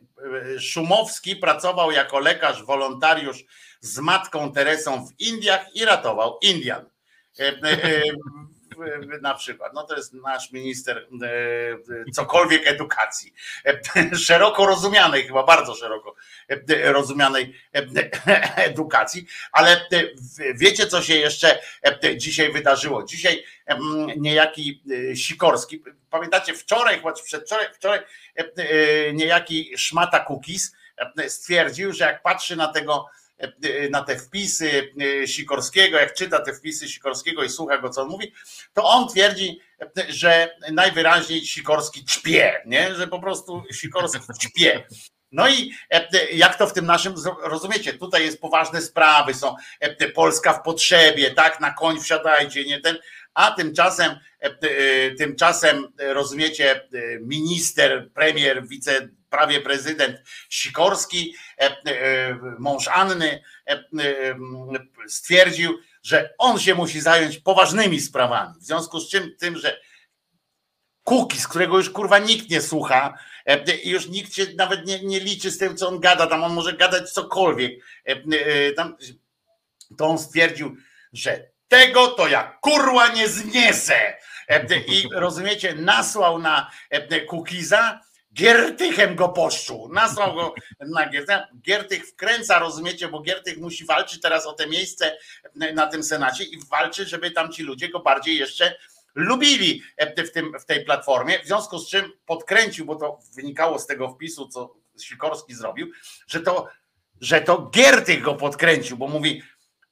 Szumowski 0.60 1.36
pracował 1.36 1.90
jako 1.90 2.18
lekarz 2.18 2.62
wolontariusz 2.62 3.44
z 3.80 3.98
matką 3.98 4.52
Teresą 4.52 5.06
w 5.06 5.20
Indiach 5.20 5.74
i 5.74 5.84
ratował 5.84 6.38
Indian. 6.42 6.84
E, 8.78 9.14
e, 9.16 9.20
na 9.20 9.34
przykład. 9.34 9.72
No 9.74 9.84
to 9.84 9.96
jest 9.96 10.12
nasz 10.12 10.52
minister 10.52 11.08
e, 12.06 12.10
cokolwiek 12.12 12.66
edukacji. 12.66 13.34
Szeroko 14.26 14.66
rozumianej, 14.66 15.26
chyba 15.26 15.42
bardzo 15.42 15.74
szeroko 15.74 16.14
rozumianej 16.84 17.54
edukacji, 18.56 19.26
ale 19.52 19.86
wiecie, 20.54 20.86
co 20.86 21.02
się 21.02 21.14
jeszcze 21.14 21.58
dzisiaj 22.16 22.52
wydarzyło? 22.52 23.04
Dzisiaj 23.04 23.44
niejaki 24.16 24.82
e, 25.10 25.16
Sikorski, 25.16 25.82
pamiętacie, 26.10 26.54
wczoraj, 26.54 27.00
choć 27.00 27.22
przedwczoraj, 27.22 27.66
wczoraj 27.74 28.00
niejaki 29.12 29.78
Szmata 29.78 30.20
Kukis 30.20 30.76
stwierdził, 31.28 31.92
że 31.92 32.04
jak 32.04 32.22
patrzy 32.22 32.56
na 32.56 32.68
tego 32.68 33.06
na 33.90 34.02
te 34.02 34.18
wpisy 34.18 34.92
e, 35.22 35.26
Sikorskiego, 35.26 35.98
jak 35.98 36.14
czyta 36.14 36.40
te 36.40 36.54
wpisy 36.54 36.88
Sikorskiego 36.88 37.44
i 37.44 37.48
słucha 37.48 37.78
go, 37.78 37.90
co 37.90 38.02
on 38.02 38.08
mówi, 38.08 38.32
to 38.72 38.84
on 38.84 39.08
twierdzi, 39.08 39.60
że 40.08 40.56
najwyraźniej 40.72 41.46
Sikorski 41.46 42.04
ćpie, 42.04 42.62
nie? 42.66 42.94
że 42.94 43.08
po 43.08 43.20
prostu 43.20 43.62
Sikorski 43.72 44.20
ćpie. 44.40 44.86
No 45.32 45.48
i 45.48 45.72
jak 46.32 46.58
to 46.58 46.66
w 46.66 46.72
tym 46.72 46.86
naszym, 46.86 47.14
rozumiecie, 47.42 47.92
tutaj 47.92 48.24
jest 48.24 48.40
poważne 48.40 48.82
sprawy, 48.82 49.34
są 49.34 49.54
Polska 50.14 50.52
w 50.52 50.62
potrzebie, 50.62 51.30
tak, 51.30 51.60
na 51.60 51.72
koń 51.72 52.00
wsiadajcie, 52.00 52.64
nie 52.64 52.80
ten, 52.80 52.98
a 53.34 53.50
tymczasem, 53.50 54.18
tymczasem, 55.18 55.92
rozumiecie, 55.98 56.88
minister, 57.20 58.10
premier, 58.14 58.66
wice 58.68 59.08
prawie 59.34 59.60
prezydent 59.60 60.16
Sikorski, 60.48 61.34
e, 61.58 61.64
e, 61.64 62.38
mąż 62.58 62.88
Anny, 62.88 63.42
e, 63.66 63.84
stwierdził, 65.08 65.78
że 66.02 66.34
on 66.38 66.58
się 66.58 66.74
musi 66.74 67.00
zająć 67.00 67.38
poważnymi 67.38 68.00
sprawami. 68.00 68.54
W 68.60 68.64
związku 68.64 69.00
z 69.00 69.10
czym 69.10 69.36
tym, 69.36 69.56
że 69.56 69.80
Kuki, 71.02 71.40
z 71.40 71.48
którego 71.48 71.76
już 71.76 71.90
kurwa 71.90 72.18
nikt 72.18 72.50
nie 72.50 72.60
słucha, 72.60 73.18
I 73.84 73.90
już 73.90 74.08
nikt 74.08 74.34
się 74.34 74.46
nawet 74.56 74.86
nie, 74.86 75.00
nie 75.02 75.20
liczy 75.20 75.50
z 75.50 75.58
tym, 75.58 75.76
co 75.76 75.88
on 75.88 76.00
gada. 76.00 76.26
Tam 76.26 76.44
on 76.44 76.52
może 76.52 76.72
gadać 76.72 77.10
cokolwiek. 77.10 77.72
Tam, 78.76 78.96
to 79.98 80.06
on 80.06 80.18
stwierdził, 80.18 80.76
że 81.12 81.48
tego 81.68 82.06
to 82.06 82.28
ja 82.28 82.58
kurła 82.60 83.08
nie 83.08 83.28
zniesę. 83.28 84.16
I 84.86 85.08
rozumiecie, 85.12 85.74
nasłał 85.74 86.38
na 86.38 86.70
Kukiza, 87.28 88.00
Giertychem 88.34 89.16
go 89.16 89.28
poszczuł, 89.28 89.92
nasłał 89.92 90.34
go 90.34 90.54
na 90.80 91.08
Giertycha. 91.08 91.46
Giertych 91.62 92.08
wkręca, 92.08 92.58
rozumiecie, 92.58 93.08
bo 93.08 93.20
Giertych 93.20 93.58
musi 93.58 93.84
walczyć 93.84 94.20
teraz 94.20 94.46
o 94.46 94.52
te 94.52 94.66
miejsce 94.66 95.16
na 95.74 95.86
tym 95.86 96.02
Senacie 96.02 96.44
i 96.44 96.58
walczy, 96.70 97.06
żeby 97.06 97.30
tam 97.30 97.52
ci 97.52 97.62
ludzie 97.62 97.88
go 97.88 98.00
bardziej 98.00 98.38
jeszcze 98.38 98.76
lubili 99.14 99.82
w, 100.24 100.30
tym, 100.30 100.52
w 100.60 100.64
tej 100.64 100.84
platformie, 100.84 101.38
w 101.38 101.46
związku 101.46 101.78
z 101.78 101.88
czym 101.88 102.12
podkręcił, 102.26 102.86
bo 102.86 102.96
to 102.96 103.18
wynikało 103.34 103.78
z 103.78 103.86
tego 103.86 104.08
wpisu, 104.08 104.48
co 104.48 104.74
Sikorski 105.00 105.54
zrobił, 105.54 105.90
że 106.26 106.40
to, 106.40 106.68
że 107.20 107.40
to 107.40 107.70
Giertych 107.74 108.22
go 108.22 108.34
podkręcił, 108.34 108.96
bo 108.96 109.08
mówi 109.08 109.42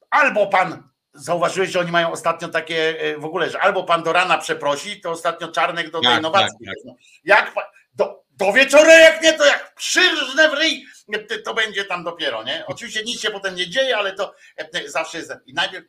albo 0.09 0.47
pan 0.47 0.89
zauważyłeś, 1.13 1.69
że 1.69 1.79
oni 1.79 1.91
mają 1.91 2.11
ostatnio 2.11 2.47
takie 2.47 2.99
e, 2.99 3.17
w 3.17 3.25
ogóle, 3.25 3.49
że 3.49 3.61
albo 3.61 3.83
pan 3.83 4.03
do 4.03 4.13
rana 4.13 4.37
przeprosi, 4.37 5.01
to 5.01 5.11
ostatnio 5.11 5.47
Czarnek 5.47 5.91
do 5.91 5.99
tej 5.99 6.09
tak, 6.09 6.19
innowacji. 6.19 6.65
Tak, 6.65 6.75
tak. 6.85 6.95
Jak 7.23 7.53
do, 8.37 8.53
wieczora, 8.53 8.93
jak 8.93 9.21
nie, 9.21 9.33
to 9.33 9.45
jak 9.45 9.75
przyrżnę 9.75 10.49
w 10.49 10.53
ryj, 10.53 10.85
to 11.45 11.53
będzie 11.53 11.85
tam 11.85 12.03
dopiero, 12.03 12.43
nie? 12.43 12.63
Oczywiście 12.67 13.03
nic 13.03 13.21
się 13.21 13.31
potem 13.31 13.55
nie 13.55 13.69
dzieje, 13.69 13.97
ale 13.97 14.13
to 14.13 14.35
e, 14.57 14.89
zawsze 14.89 15.17
jest. 15.17 15.33
I 15.45 15.53
najpierw 15.53 15.85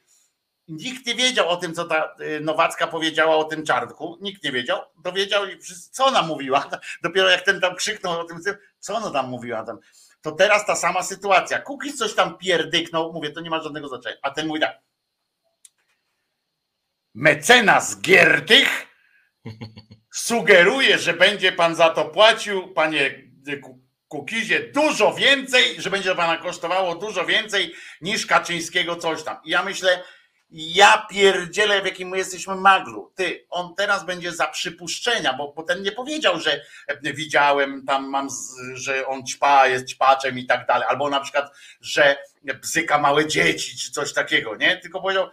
nikt 0.68 1.06
nie 1.06 1.14
wiedział 1.14 1.48
o 1.48 1.56
tym, 1.56 1.74
co 1.74 1.84
ta 1.84 2.14
e, 2.18 2.40
Nowacka 2.40 2.86
powiedziała 2.86 3.36
o 3.36 3.44
tym 3.44 3.66
czarnku. 3.66 4.18
Nikt 4.20 4.44
nie 4.44 4.52
wiedział. 4.52 4.80
Dowiedział, 5.04 5.42
co 5.90 6.06
ona 6.06 6.22
mówiła. 6.22 6.70
Dopiero 7.02 7.28
jak 7.28 7.42
ten 7.42 7.60
tam 7.60 7.76
krzyknął 7.76 8.20
o 8.20 8.24
tym, 8.24 8.40
co 8.78 8.94
ona 8.94 9.10
tam 9.10 9.28
mówiła. 9.28 9.64
Tam. 9.64 9.78
To 10.20 10.32
teraz 10.32 10.66
ta 10.66 10.76
sama 10.76 11.02
sytuacja. 11.02 11.60
Kukiz 11.60 11.96
coś 11.96 12.14
tam 12.14 12.38
pierdyknął, 12.38 13.12
mówię, 13.12 13.30
to 13.30 13.40
nie 13.40 13.50
ma 13.50 13.62
żadnego 13.62 13.88
znaczenia. 13.88 14.16
A 14.22 14.30
ten 14.30 14.46
mówi 14.46 14.60
tak, 14.60 14.78
mecenas 17.14 18.00
Giertych 18.00 18.86
sugeruje, 20.14 20.98
że 20.98 21.12
będzie 21.12 21.52
pan 21.52 21.74
za 21.74 21.90
to 21.90 22.04
płacił, 22.04 22.68
panie 22.68 23.22
Kukizie, 24.08 24.60
dużo 24.60 25.14
więcej, 25.14 25.80
że 25.80 25.90
będzie 25.90 26.14
pana 26.14 26.36
kosztowało 26.36 26.94
dużo 26.94 27.26
więcej 27.26 27.74
niż 28.00 28.26
Kaczyńskiego 28.26 28.96
coś 28.96 29.22
tam. 29.22 29.36
I 29.44 29.50
ja 29.50 29.62
myślę, 29.62 30.02
ja 30.50 31.06
pierdzielę, 31.10 31.82
w 31.82 31.84
jakim 31.84 32.08
my 32.08 32.18
jesteśmy 32.18 32.54
maglu. 32.54 33.12
Ty, 33.14 33.46
on 33.50 33.74
teraz 33.74 34.06
będzie 34.06 34.32
za 34.32 34.46
przypuszczenia, 34.46 35.32
bo, 35.32 35.52
bo 35.52 35.62
ten 35.62 35.82
nie 35.82 35.92
powiedział, 35.92 36.40
że 36.40 36.60
widziałem 37.02 37.84
tam, 37.86 38.08
mam, 38.08 38.28
że 38.74 39.06
on 39.06 39.26
ćpa, 39.26 39.66
jest 39.68 39.88
ćpaczem 39.88 40.38
i 40.38 40.46
tak 40.46 40.66
dalej, 40.66 40.88
albo 40.88 41.10
na 41.10 41.20
przykład, 41.20 41.50
że 41.80 42.16
bzyka 42.62 42.98
małe 42.98 43.26
dzieci, 43.26 43.78
czy 43.78 43.90
coś 43.90 44.12
takiego, 44.12 44.56
nie? 44.56 44.76
Tylko 44.76 45.00
powiedział, 45.00 45.30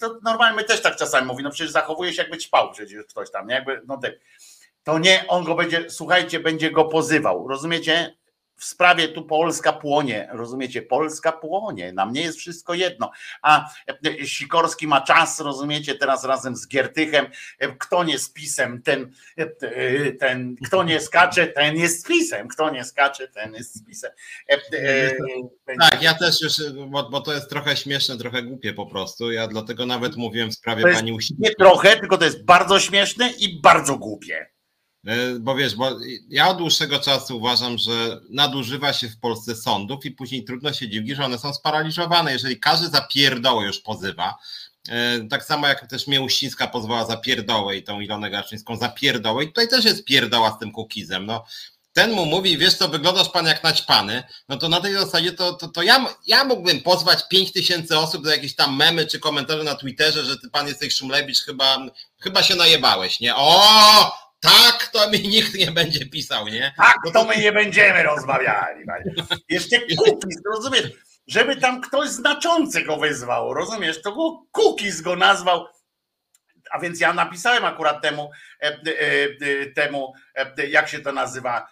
to 0.00 0.18
normalnie 0.22 0.56
my 0.56 0.64
też 0.64 0.82
tak 0.82 0.96
czasami 0.96 1.26
mówimy, 1.26 1.48
no 1.48 1.52
przecież 1.52 1.72
zachowuje 1.72 2.12
się 2.12 2.22
jakby 2.22 2.38
ćpał 2.38 2.72
przecież 2.72 3.04
ktoś 3.04 3.30
tam, 3.30 3.46
nie? 3.46 3.54
Jakby, 3.54 3.80
no 3.86 3.96
te, 3.96 4.12
to 4.84 4.98
nie, 4.98 5.24
on 5.28 5.44
go 5.44 5.54
będzie, 5.54 5.90
słuchajcie, 5.90 6.40
będzie 6.40 6.70
go 6.70 6.84
pozywał, 6.84 7.48
rozumiecie? 7.48 8.17
W 8.58 8.64
sprawie 8.64 9.08
tu 9.08 9.24
Polska 9.24 9.72
płonie, 9.72 10.28
rozumiecie? 10.32 10.82
Polska 10.82 11.32
płonie, 11.32 11.92
nam 11.92 12.12
nie 12.12 12.20
jest 12.20 12.38
wszystko 12.38 12.74
jedno. 12.74 13.10
A 13.42 13.70
e, 14.20 14.26
Sikorski 14.26 14.86
ma 14.86 15.00
czas, 15.00 15.40
rozumiecie, 15.40 15.94
teraz 15.94 16.24
razem 16.24 16.56
z 16.56 16.68
Giertychem. 16.68 17.26
E, 17.58 17.68
kto 17.68 18.04
nie 18.04 18.18
z 18.18 18.30
pisem, 18.30 18.82
ten, 18.82 19.12
e, 19.36 20.12
ten 20.12 20.56
kto 20.66 20.82
nie 20.82 21.00
skacze, 21.00 21.46
ten 21.46 21.76
jest 21.76 22.00
z 22.00 22.08
pisem. 22.08 22.48
Kto 22.48 22.70
nie 22.70 22.84
skacze, 22.84 23.28
ten 23.28 23.54
jest 23.54 23.76
z 23.76 23.84
pisem. 23.84 24.10
Tak, 25.80 26.02
ja 26.02 26.14
też 26.14 26.40
już, 26.40 26.52
bo, 26.88 27.10
bo 27.10 27.20
to 27.20 27.32
jest 27.32 27.50
trochę 27.50 27.76
śmieszne, 27.76 28.18
trochę 28.18 28.42
głupie 28.42 28.72
po 28.72 28.86
prostu. 28.86 29.32
Ja 29.32 29.48
dlatego 29.48 29.86
nawet 29.86 30.16
mówiłem 30.16 30.50
w 30.50 30.54
sprawie 30.54 30.82
pani 30.82 31.12
Uścińskiej. 31.12 31.48
Nie 31.48 31.54
trochę, 31.54 31.96
tylko 31.96 32.18
to 32.18 32.24
jest 32.24 32.44
bardzo 32.44 32.80
śmieszne 32.80 33.30
i 33.38 33.60
bardzo 33.60 33.98
głupie. 33.98 34.57
E, 35.08 35.38
bo 35.38 35.54
wiesz, 35.54 35.74
bo 35.74 35.90
ja 36.28 36.48
od 36.48 36.58
dłuższego 36.58 36.98
czasu 36.98 37.36
uważam, 37.36 37.78
że 37.78 38.20
nadużywa 38.30 38.92
się 38.92 39.08
w 39.08 39.20
Polsce 39.20 39.56
sądów 39.56 40.04
i 40.04 40.10
później 40.10 40.44
trudno 40.44 40.72
się 40.72 40.88
dziwić, 40.88 41.16
że 41.16 41.24
one 41.24 41.38
są 41.38 41.54
sparaliżowane. 41.54 42.32
Jeżeli 42.32 42.60
każdy 42.60 42.88
za 42.88 43.00
pierdołę 43.00 43.66
już 43.66 43.80
pozywa, 43.80 44.38
e, 44.88 45.20
tak 45.30 45.44
samo 45.44 45.66
jak 45.66 45.86
też 45.86 46.06
Mięuścińska 46.06 46.66
pozwała 46.66 47.04
za 47.04 47.16
pierdołę 47.16 47.76
i 47.76 47.82
tą 47.82 48.00
Ilonę 48.00 48.30
Garczyńską 48.30 48.76
za 48.76 48.88
pierdołę 48.88 49.44
i 49.44 49.46
tutaj 49.46 49.68
też 49.68 49.84
jest 49.84 50.04
pierdoła 50.04 50.56
z 50.56 50.58
tym 50.58 50.72
kukizem. 50.72 51.26
No, 51.26 51.44
ten 51.92 52.12
mu 52.12 52.26
mówi, 52.26 52.58
wiesz 52.58 52.74
co, 52.74 52.88
wyglądasz 52.88 53.28
pan 53.28 53.46
jak 53.46 53.62
naćpany, 53.64 54.22
no 54.48 54.56
to 54.56 54.68
na 54.68 54.80
tej 54.80 54.94
zasadzie 54.94 55.32
to, 55.32 55.52
to, 55.52 55.68
to 55.68 55.82
ja, 55.82 56.14
ja 56.26 56.44
mógłbym 56.44 56.80
pozwać 56.80 57.28
5 57.28 57.52
tysięcy 57.52 57.98
osób 57.98 58.24
do 58.24 58.30
jakieś 58.30 58.54
tam 58.54 58.76
memy 58.76 59.06
czy 59.06 59.18
komentarze 59.18 59.64
na 59.64 59.74
Twitterze, 59.74 60.24
że 60.24 60.38
ty 60.38 60.50
pan 60.50 60.68
jesteś 60.68 60.96
Szumlewicz, 60.96 61.40
chyba, 61.40 61.78
chyba 62.20 62.42
się 62.42 62.54
najebałeś, 62.54 63.20
nie? 63.20 63.36
O! 63.36 64.27
Tak 64.40 64.90
to 64.92 65.10
mi 65.10 65.28
nikt 65.28 65.54
nie 65.54 65.70
będzie 65.70 66.06
pisał, 66.06 66.48
nie? 66.48 66.74
Tak 66.76 66.96
to 67.12 67.24
my 67.24 67.36
nie 67.36 67.52
będziemy 67.52 68.02
rozmawiali. 68.02 68.84
Jeszcze 69.48 69.80
cookies, 69.80 70.42
rozumiesz? 70.54 70.92
Żeby 71.26 71.56
tam 71.56 71.80
ktoś 71.80 72.08
znaczący 72.08 72.82
go 72.82 72.96
wyzwał, 72.96 73.54
rozumiesz? 73.54 74.02
To 74.02 74.12
go 74.12 74.46
cookies 74.52 75.00
go 75.00 75.16
nazwał. 75.16 75.66
A 76.70 76.78
więc 76.78 77.00
ja 77.00 77.12
napisałem 77.12 77.64
akurat 77.64 78.02
temu, 78.02 78.30
e, 78.62 78.66
e, 78.66 78.78
e, 79.62 79.66
temu 79.66 80.12
jak 80.68 80.88
się 80.88 80.98
to 80.98 81.12
nazywa, 81.12 81.68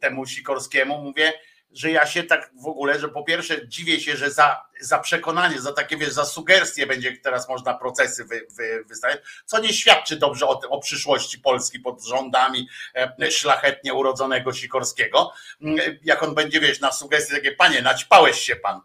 temu 0.00 0.26
Sikorskiemu, 0.26 1.02
mówię, 1.02 1.32
że 1.72 1.90
ja 1.90 2.06
się 2.06 2.22
tak 2.22 2.50
w 2.62 2.66
ogóle, 2.66 3.00
że 3.00 3.08
po 3.08 3.24
pierwsze 3.24 3.68
dziwię 3.68 4.00
się, 4.00 4.16
że 4.16 4.30
za, 4.30 4.64
za 4.80 4.98
przekonanie, 4.98 5.60
za 5.60 5.72
takie 5.72 5.96
wiesz, 5.96 6.12
za 6.12 6.24
sugestie 6.24 6.86
będzie 6.86 7.16
teraz 7.16 7.48
można 7.48 7.74
procesy 7.74 8.24
wy, 8.24 8.46
wy, 8.50 8.84
wystawiać, 8.84 9.20
co 9.44 9.58
nie 9.58 9.72
świadczy 9.72 10.16
dobrze 10.16 10.46
o, 10.46 10.60
o 10.68 10.80
przyszłości 10.80 11.38
Polski 11.38 11.80
pod 11.80 12.04
rządami 12.04 12.68
e, 12.94 13.30
szlachetnie 13.30 13.94
urodzonego 13.94 14.52
Sikorskiego. 14.52 15.32
Mm, 15.62 15.98
jak 16.04 16.22
on 16.22 16.34
będzie, 16.34 16.60
wiesz, 16.60 16.80
na 16.80 16.92
sugestie 16.92 17.34
takie, 17.34 17.52
panie, 17.52 17.82
naćpałeś 17.82 18.40
się 18.40 18.56
pan. 18.56 18.80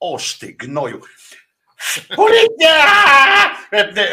Oż 0.00 0.38
ty 0.38 0.52
gnoju. 0.52 1.00
Policja! 2.16 2.76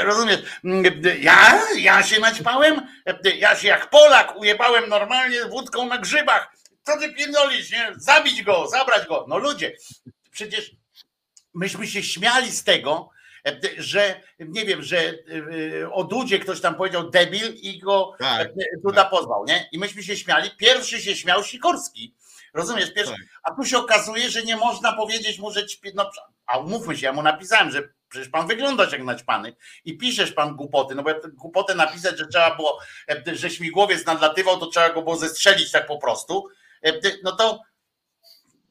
Rozumiesz? 0.03 0.39
Mm, 0.63 1.01
ja, 1.19 1.61
ja 1.77 2.03
się 2.03 2.19
naćpałem, 2.19 2.87
ja 3.37 3.55
się 3.55 3.67
jak 3.67 3.89
Polak 3.89 4.37
ujebałem 4.37 4.89
normalnie 4.89 5.45
wódką 5.45 5.87
na 5.87 5.97
grzybach 5.97 6.58
co 6.89 6.99
ty 6.99 7.13
pierdolisz, 7.13 7.71
nie? 7.71 7.91
Zabić 7.97 8.43
go, 8.43 8.67
zabrać 8.67 9.07
go. 9.07 9.25
No 9.27 9.37
ludzie, 9.37 9.75
przecież 10.31 10.71
myśmy 11.53 11.87
się 11.87 12.03
śmiali 12.03 12.51
z 12.51 12.63
tego, 12.63 13.09
e, 13.47 13.59
że 13.77 14.21
nie 14.39 14.65
wiem, 14.65 14.83
że 14.83 14.99
e, 14.99 15.91
o 15.91 16.03
Dudzie 16.03 16.39
ktoś 16.39 16.61
tam 16.61 16.75
powiedział 16.75 17.09
debil 17.09 17.53
i 17.61 17.79
go 17.79 18.13
tak, 18.19 18.47
e, 18.47 18.53
Duda 18.83 19.01
tak. 19.01 19.11
pozwał, 19.11 19.45
nie? 19.45 19.69
I 19.71 19.79
myśmy 19.79 20.03
się 20.03 20.17
śmiali. 20.17 20.49
Pierwszy 20.57 21.01
się 21.01 21.15
śmiał 21.15 21.43
Sikorski. 21.43 22.15
Rozumiesz? 22.53 22.93
Pierwszy, 22.93 23.11
tak. 23.11 23.41
A 23.43 23.55
tu 23.55 23.65
się 23.65 23.77
okazuje, 23.77 24.29
że 24.29 24.43
nie 24.43 24.55
można 24.55 24.93
powiedzieć 24.93 25.39
mu, 25.39 25.51
że 25.51 25.65
ćpi, 25.65 25.91
no, 25.95 26.11
a 26.45 26.57
umówmy 26.57 26.97
się, 26.97 27.05
ja 27.05 27.13
mu 27.13 27.21
napisałem, 27.21 27.71
że 27.71 27.89
przecież 28.09 28.29
pan 28.29 28.47
wyglądasz 28.47 28.91
jak 28.91 29.03
naćpany 29.03 29.55
i 29.85 29.97
piszesz 29.97 30.31
pan 30.31 30.55
głupoty, 30.55 30.95
no 30.95 31.03
bo 31.03 31.11
głupotę 31.33 31.75
napisać, 31.75 32.17
że 32.17 32.27
trzeba 32.27 32.55
było, 32.55 32.79
że 33.33 33.49
śmigłowiec 33.49 34.05
nadlatywał, 34.05 34.59
to 34.59 34.67
trzeba 34.67 34.89
go 34.89 35.01
było 35.01 35.15
zestrzelić 35.15 35.71
tak 35.71 35.87
po 35.87 35.97
prostu, 35.97 36.47
no 37.23 37.35
to, 37.35 37.59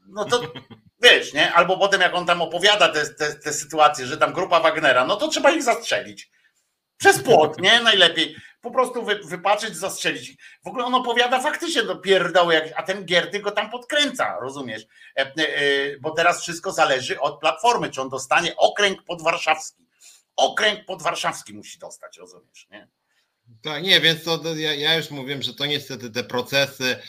no 0.08 0.24
to 0.24 0.40
wiesz, 1.02 1.32
nie? 1.32 1.52
Albo 1.52 1.78
potem 1.78 2.00
jak 2.00 2.14
on 2.14 2.26
tam 2.26 2.42
opowiada 2.42 2.88
te, 2.88 3.06
te, 3.06 3.34
te 3.34 3.52
sytuacje, 3.52 4.06
że 4.06 4.16
tam 4.16 4.32
grupa 4.32 4.60
Wagnera, 4.60 5.04
no 5.04 5.16
to 5.16 5.28
trzeba 5.28 5.50
ich 5.50 5.62
zastrzelić. 5.62 6.30
Przez 6.96 7.22
płot, 7.22 7.60
nie? 7.60 7.80
Najlepiej. 7.80 8.36
Po 8.60 8.70
prostu 8.70 9.04
wy, 9.04 9.20
wypaczyć, 9.24 9.76
zastrzelić. 9.76 10.36
W 10.64 10.68
ogóle 10.68 10.84
on 10.84 10.94
opowiada 10.94 11.40
faktycznie 11.40 11.82
do 11.82 11.96
pierdoły, 11.96 12.74
a 12.76 12.82
ten 12.82 13.04
Gierty 13.04 13.40
go 13.40 13.50
tam 13.50 13.70
podkręca, 13.70 14.36
rozumiesz? 14.40 14.86
E, 15.16 15.20
e, 15.20 15.32
bo 16.00 16.10
teraz 16.10 16.42
wszystko 16.42 16.72
zależy 16.72 17.20
od 17.20 17.40
platformy, 17.40 17.90
czy 17.90 18.00
on 18.02 18.08
dostanie 18.08 18.56
okręg 18.56 19.02
podwarszawski. 19.02 19.88
Okręg 20.36 20.84
podwarszawski 20.84 21.54
musi 21.54 21.78
dostać, 21.78 22.18
rozumiesz, 22.18 22.66
nie? 22.70 22.88
Tak, 23.62 23.82
nie, 23.82 24.00
więc 24.00 24.24
to 24.24 24.40
ja, 24.56 24.74
ja 24.74 24.94
już 24.94 25.10
mówiłem, 25.10 25.42
że 25.42 25.54
to 25.54 25.66
niestety 25.66 26.10
te 26.10 26.24
procesy 26.24 26.84
E, 26.92 27.00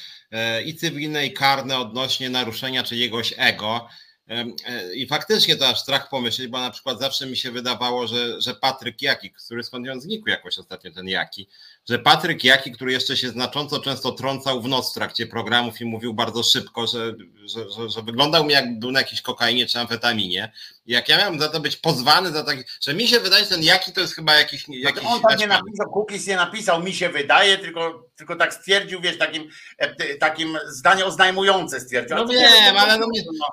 i 0.65 0.75
cywilne, 0.75 1.25
i 1.25 1.33
karne 1.33 1.77
odnośnie 1.77 2.29
naruszenia 2.29 2.83
czyjegoś 2.83 3.33
ego. 3.37 3.87
E, 4.29 4.45
I 4.93 5.07
faktycznie 5.07 5.55
to 5.55 5.67
aż 5.67 5.79
strach 5.79 6.09
pomyśleć, 6.09 6.47
bo 6.47 6.59
na 6.59 6.71
przykład 6.71 6.99
zawsze 6.99 7.25
mi 7.25 7.37
się 7.37 7.51
wydawało, 7.51 8.07
że, 8.07 8.41
że 8.41 8.55
Patryk 8.55 9.01
Jaki, 9.01 9.31
który 9.31 9.63
skądinąd 9.63 10.03
znikł 10.03 10.29
jakoś 10.29 10.59
ostatnio 10.59 10.91
ten 10.91 11.07
Jaki, 11.07 11.49
że 11.89 11.99
Patryk 11.99 12.43
Jaki, 12.43 12.71
który 12.71 12.91
jeszcze 12.91 13.17
się 13.17 13.29
znacząco 13.29 13.79
często 13.79 14.11
trącał 14.11 14.61
w 14.61 14.67
nos 14.67 14.91
w 14.91 14.93
trakcie 14.93 15.27
programów 15.27 15.81
i 15.81 15.85
mówił 15.85 16.13
bardzo 16.13 16.43
szybko, 16.43 16.87
że, 16.87 17.15
że, 17.45 17.69
że, 17.69 17.89
że 17.89 18.01
wyglądał 18.01 18.45
mi 18.45 18.53
jakby 18.53 18.79
był 18.79 18.91
na 18.91 18.99
jakiejś 18.99 19.21
kokainie 19.21 19.65
czy 19.65 19.79
amfetaminie. 19.79 20.51
I 20.85 20.91
jak 20.91 21.09
ja 21.09 21.17
miałem 21.17 21.39
za 21.39 21.49
to 21.49 21.59
być 21.59 21.77
pozwany 21.77 22.31
za 22.31 22.43
taki, 22.43 22.63
że 22.81 22.93
mi 22.93 23.07
się 23.07 23.19
wydaje, 23.19 23.43
że 23.43 23.49
ten 23.49 23.63
Jaki 23.63 23.93
to 23.93 24.01
jest 24.01 24.15
chyba 24.15 24.35
jakiś... 24.35 24.65
jakiś 24.69 25.03
on 25.05 25.21
tam 25.21 25.39
nie 25.39 25.47
napisał, 25.47 25.91
Kukiz 25.91 26.27
nie 26.27 26.35
napisał, 26.35 26.83
mi 26.83 26.93
się 26.93 27.09
wydaje, 27.09 27.57
tylko, 27.57 28.05
tylko 28.15 28.35
tak 28.35 28.53
stwierdził, 28.53 29.01
wiesz, 29.01 29.17
takim, 29.17 29.49
e, 29.77 30.15
takim 30.15 30.57
zdanie 30.67 31.05
oznajmujące 31.05 31.79
stwierdził. 31.79 32.17
No 32.17 32.27
wiem, 32.27 32.77
ale 32.77 32.97
no 32.97 33.07
nie... 33.11 33.21
No, 33.25 33.47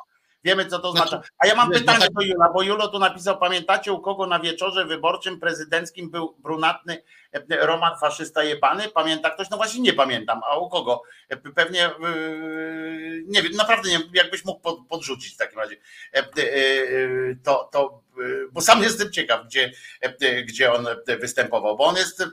Wiemy, 0.45 0.67
co 0.67 0.79
to 0.79 0.93
znaczy. 0.93 1.09
znaczy. 1.09 1.29
A 1.39 1.47
ja 1.47 1.55
mam 1.55 1.71
pytanie 1.71 2.07
do 2.15 2.23
Jula, 2.23 2.53
bo 2.53 2.63
Julo 2.63 2.89
tu 2.89 2.99
napisał, 2.99 3.39
pamiętacie 3.39 3.93
u 3.93 4.01
kogo 4.01 4.27
na 4.27 4.41
wieczorze 4.41 4.85
wyborczym 4.85 5.41
prezydenckim 5.41 6.11
był 6.11 6.37
brunatny 6.39 7.03
e, 7.33 7.67
Roman 7.67 7.99
faszysta 8.01 8.45
jebany? 8.45 8.89
Pamięta 8.89 9.31
ktoś? 9.31 9.51
No 9.51 9.57
właśnie 9.57 9.81
nie 9.81 9.93
pamiętam. 9.93 10.41
A 10.51 10.57
u 10.59 10.69
kogo? 10.69 11.03
E, 11.29 11.37
pewnie 11.37 11.87
e, 11.87 11.93
nie 13.27 13.43
wiem, 13.43 13.53
naprawdę 13.53 13.91
nie 13.91 13.99
wiem, 13.99 14.09
jakbyś 14.15 14.45
mógł 14.45 14.85
podrzucić 14.89 15.35
w 15.35 15.37
takim 15.37 15.59
razie. 15.59 15.77
To, 17.45 17.69
to 17.73 18.07
bo 18.53 18.61
sam 18.61 18.83
jestem 18.83 19.13
ciekaw, 19.13 19.47
gdzie, 19.47 19.73
gdzie 20.45 20.73
on 20.73 20.87
występował, 21.21 21.77
bo 21.77 21.85
on 21.85 21.97
jest 21.97 22.25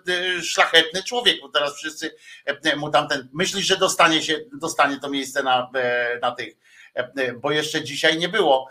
szlachetny 0.41 1.03
człowiek, 1.03 1.41
bo 1.41 1.49
teraz 1.49 1.75
wszyscy 1.75 2.15
mu 2.77 2.89
tamten, 2.89 3.29
myśli, 3.33 3.63
że 3.63 3.77
dostanie 3.77 4.21
się, 4.21 4.39
dostanie 4.53 4.99
to 4.99 5.09
miejsce 5.09 5.43
na, 5.43 5.69
na 6.21 6.31
tych 6.31 6.55
bo 7.41 7.51
jeszcze 7.51 7.83
dzisiaj 7.83 8.17
nie 8.17 8.29
było. 8.29 8.69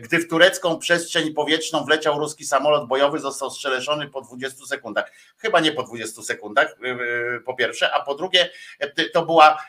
Gdy 0.00 0.18
w 0.18 0.28
turecką 0.28 0.78
przestrzeń 0.78 1.34
powietrzną 1.34 1.84
wleciał 1.84 2.18
ruski 2.18 2.44
samolot 2.44 2.88
bojowy, 2.88 3.18
został 3.18 3.50
strzeleszony 3.50 4.08
po 4.08 4.20
20 4.20 4.66
sekundach. 4.66 5.12
Chyba 5.36 5.60
nie 5.60 5.72
po 5.72 5.82
20 5.82 6.22
sekundach, 6.22 6.76
y, 6.84 6.88
y, 7.36 7.40
po 7.40 7.54
pierwsze, 7.54 7.92
a 7.92 8.00
po 8.00 8.14
drugie, 8.14 8.50
to 9.12 9.26
była 9.26 9.64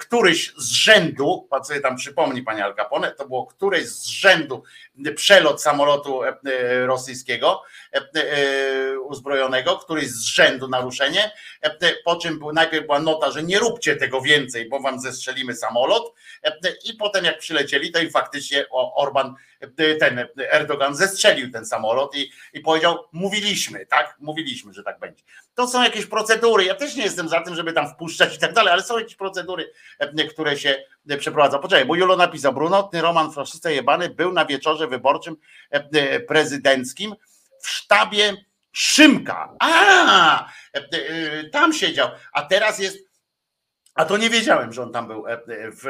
któryś 0.00 0.54
z 0.56 0.70
rzędu, 0.70 1.46
pan 1.50 1.64
sobie 1.64 1.80
tam 1.80 1.96
przypomni, 1.96 2.42
panie 2.42 2.64
Al 2.64 2.74
Capone, 2.74 3.12
to 3.12 3.28
było 3.28 3.46
któryś 3.46 3.86
z 3.88 4.06
rzędu 4.06 4.62
przelot 5.16 5.62
samolotu 5.62 6.20
rosyjskiego 6.86 7.62
uzbrojonego, 9.02 9.76
któryś 9.76 10.08
z 10.08 10.24
rzędu 10.24 10.68
naruszenie, 10.68 11.32
po 12.04 12.16
czym 12.16 12.40
najpierw 12.52 12.86
była 12.86 13.00
nota, 13.00 13.30
że 13.30 13.42
nie 13.42 13.58
róbcie 13.58 13.96
tego 13.96 14.20
więcej, 14.20 14.68
bo 14.68 14.80
wam 14.80 15.00
zestrzelimy 15.00 15.56
samolot 15.56 16.14
i 16.84 16.94
potem 16.94 17.24
jak 17.24 17.38
przylecieli, 17.38 17.92
to 17.92 17.98
i 17.98 18.10
faktycznie 18.10 18.65
Orban, 18.70 19.34
ten 19.76 20.28
Erdogan 20.50 20.94
zestrzelił 20.94 21.50
ten 21.50 21.66
samolot 21.66 22.16
i, 22.16 22.30
i 22.52 22.60
powiedział, 22.60 22.98
mówiliśmy, 23.12 23.86
tak, 23.86 24.16
mówiliśmy, 24.20 24.72
że 24.72 24.82
tak 24.82 24.98
będzie. 24.98 25.24
To 25.54 25.68
są 25.68 25.82
jakieś 25.82 26.06
procedury, 26.06 26.64
ja 26.64 26.74
też 26.74 26.94
nie 26.94 27.02
jestem 27.02 27.28
za 27.28 27.40
tym, 27.40 27.54
żeby 27.54 27.72
tam 27.72 27.88
wpuszczać 27.88 28.36
i 28.36 28.38
tak 28.38 28.52
dalej, 28.52 28.72
ale 28.72 28.82
są 28.82 28.98
jakieś 28.98 29.16
procedury, 29.16 29.72
które 30.30 30.58
się 30.58 30.84
przeprowadza. 31.18 31.58
Poczekaj, 31.58 31.84
bo 31.84 31.94
Julo 31.94 32.16
napisał, 32.16 32.52
brunotny 32.52 33.02
Roman 33.02 33.32
faszysta 33.32 33.70
jebany 33.70 34.10
był 34.10 34.32
na 34.32 34.44
wieczorze 34.44 34.86
wyborczym 34.86 35.36
prezydenckim 36.28 37.14
w 37.60 37.68
sztabie 37.68 38.36
Szymka. 38.72 39.56
A, 39.58 40.48
tam 41.52 41.72
siedział, 41.72 42.08
a 42.32 42.42
teraz 42.42 42.78
jest 42.78 43.05
a 43.96 44.04
to 44.04 44.16
nie 44.16 44.30
wiedziałem, 44.30 44.72
że 44.72 44.82
on 44.82 44.92
tam 44.92 45.06
był 45.06 45.26
e, 45.26 45.38
w, 45.70 45.82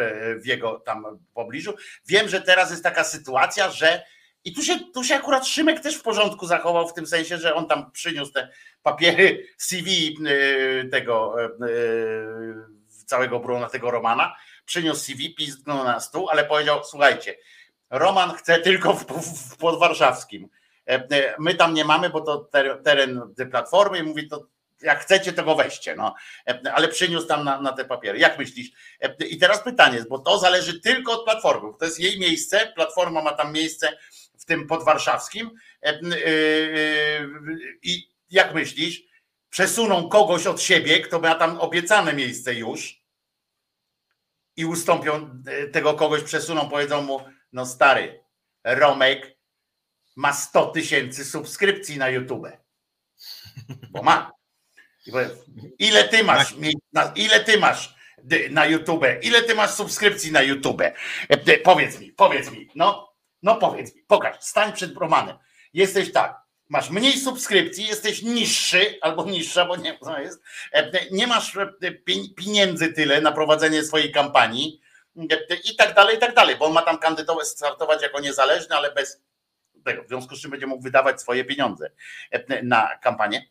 w, 0.42 0.46
jego 0.46 0.80
tam 0.80 1.18
pobliżu. 1.34 1.74
Wiem, 2.06 2.28
że 2.28 2.40
teraz 2.40 2.70
jest 2.70 2.82
taka 2.82 3.04
sytuacja, 3.04 3.70
że 3.70 4.02
i 4.44 4.54
tu 4.54 4.62
się, 4.62 4.78
tu 4.94 5.04
się 5.04 5.14
akurat 5.14 5.46
Szymek 5.46 5.80
też 5.80 5.96
w 5.96 6.02
porządku 6.02 6.46
zachował, 6.46 6.88
w 6.88 6.94
tym 6.94 7.06
sensie, 7.06 7.38
że 7.38 7.54
on 7.54 7.68
tam 7.68 7.90
przyniósł 7.90 8.32
te 8.32 8.48
papiery 8.82 9.46
CV 9.58 10.18
e, 10.26 10.88
tego 10.88 11.36
e, 11.44 11.48
całego 13.06 13.40
Bruna, 13.40 13.68
tego 13.68 13.90
Romana, 13.90 14.36
przyniósł 14.64 15.00
CV, 15.00 15.34
pizdnął 15.34 15.84
na 15.84 16.00
stół, 16.00 16.28
ale 16.28 16.44
powiedział, 16.44 16.80
słuchajcie, 16.84 17.36
Roman 17.90 18.30
chce 18.30 18.58
tylko 18.58 18.92
w, 18.92 19.06
w, 19.06 19.52
w 19.52 19.56
podwarszawskim. 19.56 20.48
My 21.38 21.54
tam 21.54 21.74
nie 21.74 21.84
mamy, 21.84 22.10
bo 22.10 22.20
to 22.20 22.48
teren 22.84 23.34
Platformy 23.50 23.98
i 23.98 24.02
mówi, 24.02 24.28
to 24.28 24.46
jak 24.82 25.00
chcecie, 25.00 25.32
to 25.32 25.44
go 25.44 25.54
weźcie, 25.54 25.94
no. 25.96 26.14
ale 26.74 26.88
przyniósł 26.88 27.26
tam 27.26 27.44
na, 27.44 27.60
na 27.60 27.72
te 27.72 27.84
papiery. 27.84 28.18
Jak 28.18 28.38
myślisz? 28.38 28.70
I 29.28 29.38
teraz 29.38 29.62
pytanie 29.62 30.04
bo 30.08 30.18
to 30.18 30.38
zależy 30.38 30.80
tylko 30.80 31.12
od 31.12 31.24
Platformy, 31.24 31.72
to 31.78 31.84
jest 31.84 32.00
jej 32.00 32.18
miejsce, 32.18 32.72
Platforma 32.74 33.22
ma 33.22 33.32
tam 33.32 33.52
miejsce 33.52 33.98
w 34.38 34.44
tym 34.44 34.66
podwarszawskim 34.66 35.50
i 37.82 38.08
jak 38.30 38.54
myślisz, 38.54 39.02
przesuną 39.50 40.08
kogoś 40.08 40.46
od 40.46 40.62
siebie, 40.62 41.00
kto 41.00 41.20
ma 41.20 41.34
tam 41.34 41.60
obiecane 41.60 42.12
miejsce 42.12 42.54
już 42.54 43.02
i 44.56 44.64
ustąpią 44.64 45.42
tego 45.72 45.94
kogoś, 45.94 46.22
przesuną, 46.22 46.68
powiedzą 46.68 47.02
mu, 47.02 47.20
no 47.52 47.66
stary, 47.66 48.24
Romek 48.64 49.36
ma 50.16 50.32
100 50.32 50.66
tysięcy 50.66 51.24
subskrypcji 51.24 51.98
na 51.98 52.08
YouTube. 52.08 52.46
Bo 53.90 54.02
ma. 54.02 54.35
Ile 55.78 56.04
ty 56.04 56.24
masz, 56.24 56.54
ile 57.14 57.40
ty 57.40 57.58
masz 57.58 57.96
na 58.50 58.66
YouTube? 58.66 59.06
Ile 59.22 59.42
ty 59.42 59.54
masz 59.54 59.70
subskrypcji 59.70 60.32
na 60.32 60.42
YouTube? 60.42 60.82
E, 61.28 61.58
powiedz 61.58 62.00
mi, 62.00 62.12
powiedz 62.12 62.50
mi, 62.50 62.68
no, 62.74 63.12
no 63.42 63.56
powiedz 63.56 63.94
mi, 63.94 64.02
pokaż, 64.02 64.36
stań 64.40 64.72
przed 64.72 64.96
Romanem. 64.96 65.36
Jesteś 65.74 66.12
tak, 66.12 66.36
masz 66.68 66.90
mniej 66.90 67.12
subskrypcji, 67.12 67.86
jesteś 67.86 68.22
niższy 68.22 68.98
albo 69.00 69.24
niższa, 69.24 69.64
bo 69.64 69.76
nie, 69.76 69.98
co 69.98 70.20
jest, 70.20 70.42
nie 71.10 71.26
masz 71.26 71.58
pieniędzy 72.36 72.92
tyle 72.92 73.20
na 73.20 73.32
prowadzenie 73.32 73.84
swojej 73.84 74.12
kampanii 74.12 74.80
i 75.64 75.76
tak 75.76 75.94
dalej, 75.94 76.16
i 76.16 76.18
tak 76.18 76.34
dalej, 76.34 76.56
bo 76.56 76.64
on 76.64 76.72
ma 76.72 76.82
tam 76.82 76.98
kandydować, 76.98 77.46
startować 77.46 78.02
jako 78.02 78.20
niezależny, 78.20 78.76
ale 78.76 78.92
bez 78.92 79.22
tego, 79.84 80.02
w 80.02 80.08
związku 80.08 80.36
z 80.36 80.40
czym 80.40 80.50
będzie 80.50 80.66
mógł 80.66 80.82
wydawać 80.82 81.20
swoje 81.20 81.44
pieniądze 81.44 81.90
na 82.62 82.98
kampanię 83.02 83.48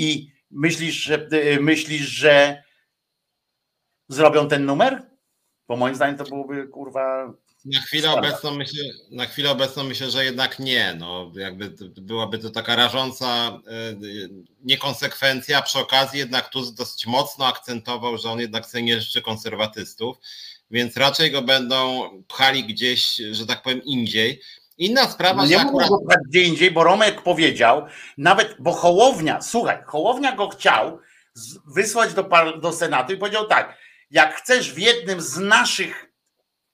i 0.00 0.32
myślisz, 0.50 0.94
że 0.94 1.28
y, 1.32 1.60
myślisz, 1.60 2.02
że 2.02 2.62
zrobią 4.08 4.48
ten 4.48 4.64
numer? 4.64 5.02
Bo 5.68 5.76
moim 5.76 5.94
zdaniem 5.94 6.16
to 6.16 6.24
byłoby 6.24 6.68
kurwa. 6.68 7.32
Na 7.64 7.80
chwilę, 7.80 8.10
obecną 8.10 8.54
myślę, 8.54 8.84
na 9.10 9.26
chwilę 9.26 9.50
obecną 9.50 9.84
myślę, 9.84 10.10
że 10.10 10.24
jednak 10.24 10.58
nie. 10.58 10.94
No, 10.98 11.32
jakby 11.34 11.70
byłaby 12.00 12.38
to 12.38 12.50
taka 12.50 12.76
rażąca 12.76 13.60
y, 13.92 14.28
niekonsekwencja. 14.64 15.62
Przy 15.62 15.78
okazji 15.78 16.18
jednak 16.18 16.48
tu 16.48 16.72
dosyć 16.72 17.06
mocno 17.06 17.46
akcentował, 17.46 18.18
że 18.18 18.30
on 18.30 18.40
jednak 18.40 18.64
chce 18.64 18.82
nie 18.82 19.00
życzy 19.00 19.22
konserwatystów, 19.22 20.16
więc 20.70 20.96
raczej 20.96 21.30
go 21.30 21.42
będą 21.42 22.08
pchali 22.28 22.64
gdzieś, 22.64 23.16
że 23.30 23.46
tak 23.46 23.62
powiem, 23.62 23.82
indziej. 23.84 24.40
Inna 24.80 25.10
sprawa, 25.10 25.42
no 25.42 25.48
nie 25.48 25.64
mógł 25.64 25.80
akurat... 25.80 26.18
gdzie 26.28 26.42
indziej, 26.42 26.70
bo 26.70 26.84
Romek 26.84 27.22
powiedział, 27.22 27.86
nawet, 28.18 28.56
bo 28.58 28.72
Hołownia, 28.72 29.40
słuchaj, 29.40 29.82
Hołownia 29.86 30.36
go 30.36 30.48
chciał 30.48 31.00
wysłać 31.66 32.14
do, 32.14 32.28
do 32.60 32.72
Senatu 32.72 33.12
i 33.12 33.16
powiedział 33.16 33.46
tak, 33.46 33.78
jak 34.10 34.34
chcesz 34.34 34.72
w 34.72 34.78
jednym 34.78 35.20
z 35.20 35.38
naszych, 35.38 36.12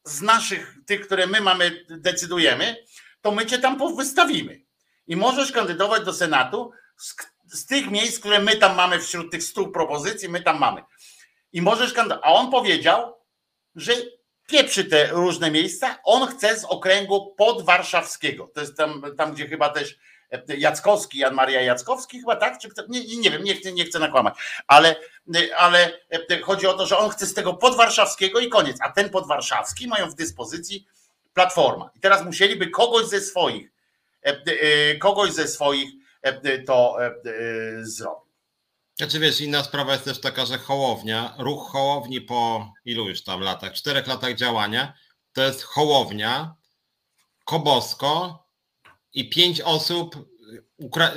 z 0.05 0.23
naszych, 0.23 0.75
tych, 0.87 1.07
które 1.07 1.27
my 1.27 1.41
mamy, 1.41 1.85
decydujemy, 1.89 2.77
to 3.21 3.33
my 3.33 3.47
cię 3.47 3.59
tam 3.59 3.97
wystawimy. 3.97 4.61
I 5.07 5.17
możesz 5.17 5.53
kandydować 5.53 6.05
do 6.05 6.15
Senatu 6.15 6.71
z, 6.97 7.15
z 7.47 7.67
tych 7.67 7.91
miejsc, 7.91 8.19
które 8.19 8.41
my 8.41 8.57
tam 8.57 8.77
mamy 8.77 9.01
wśród 9.01 9.33
tych 9.33 9.43
stu 9.43 9.69
propozycji, 9.69 10.29
my 10.29 10.43
tam 10.43 10.59
mamy. 10.59 10.83
I 11.53 11.63
możesz 11.63 11.93
kandydować. 11.93 12.25
A 12.25 12.33
on 12.33 12.51
powiedział, 12.51 13.15
że 13.75 13.93
pieprzy 14.47 14.85
te 14.85 15.07
różne 15.07 15.51
miejsca. 15.51 15.99
On 16.05 16.29
chce 16.29 16.59
z 16.59 16.65
okręgu 16.65 17.35
podwarszawskiego. 17.37 18.51
To 18.55 18.61
jest 18.61 18.77
tam, 18.77 19.03
tam 19.17 19.35
gdzie 19.35 19.49
chyba 19.49 19.69
też 19.69 19.99
e, 20.31 20.57
Jackowski, 20.57 21.19
Jan 21.19 21.35
Maria 21.35 21.61
Jackowski 21.61 22.21
chyba 22.21 22.37
tak? 22.37 22.59
Czy 22.59 22.69
kto, 22.69 22.83
nie, 22.89 23.17
nie 23.17 23.31
wiem, 23.31 23.45
nie 23.45 23.55
chcę, 23.55 23.73
nie 23.73 23.85
chcę 23.85 23.99
nakłamać, 23.99 24.35
ale, 24.67 24.97
ale 25.57 26.01
e, 26.31 26.41
chodzi 26.41 26.67
o 26.67 26.75
to, 26.75 26.87
że 26.87 26.99
on 26.99 27.11
chce 27.11 27.27
z 27.27 27.35
tego 27.35 27.55
podwarszawskiego 27.55 28.41
i 28.41 28.49
koniec, 28.49 28.77
a 28.81 28.93
ten 28.93 29.11
podwarszawski 29.11 29.89
mają 29.89 30.11
w 30.11 30.15
dyspozycji 30.15 30.87
platforma. 31.35 31.91
I 31.97 32.01
teraz 32.01 32.25
musieliby 32.25 32.71
kogoś 32.71 33.07
ze 33.07 33.21
swoich, 33.21 33.71
e, 34.23 34.97
kogoś 34.97 35.33
ze 35.33 35.49
swoich 35.49 35.91
to 36.67 36.97
zrobić. 37.83 38.26
Znaczy 38.97 39.21
wiesz, 39.21 39.41
inna 39.41 39.65
sprawa 39.65 39.93
jest 39.93 40.05
też 40.05 40.21
taka, 40.21 40.47
że 40.47 40.59
Hołownia, 40.59 41.35
ruch 41.39 41.71
Hołowni 41.71 42.21
po 42.21 42.73
ilu 42.85 43.09
już 43.09 43.23
tam 43.25 43.41
latach, 43.41 43.73
czterech 43.73 44.07
latach 44.07 44.35
działania, 44.35 44.93
to 45.33 45.43
jest 45.43 45.63
Hołownia, 45.63 46.55
Kobosko 47.45 48.45
i 49.13 49.31
pięć 49.31 49.61
osób 49.61 50.29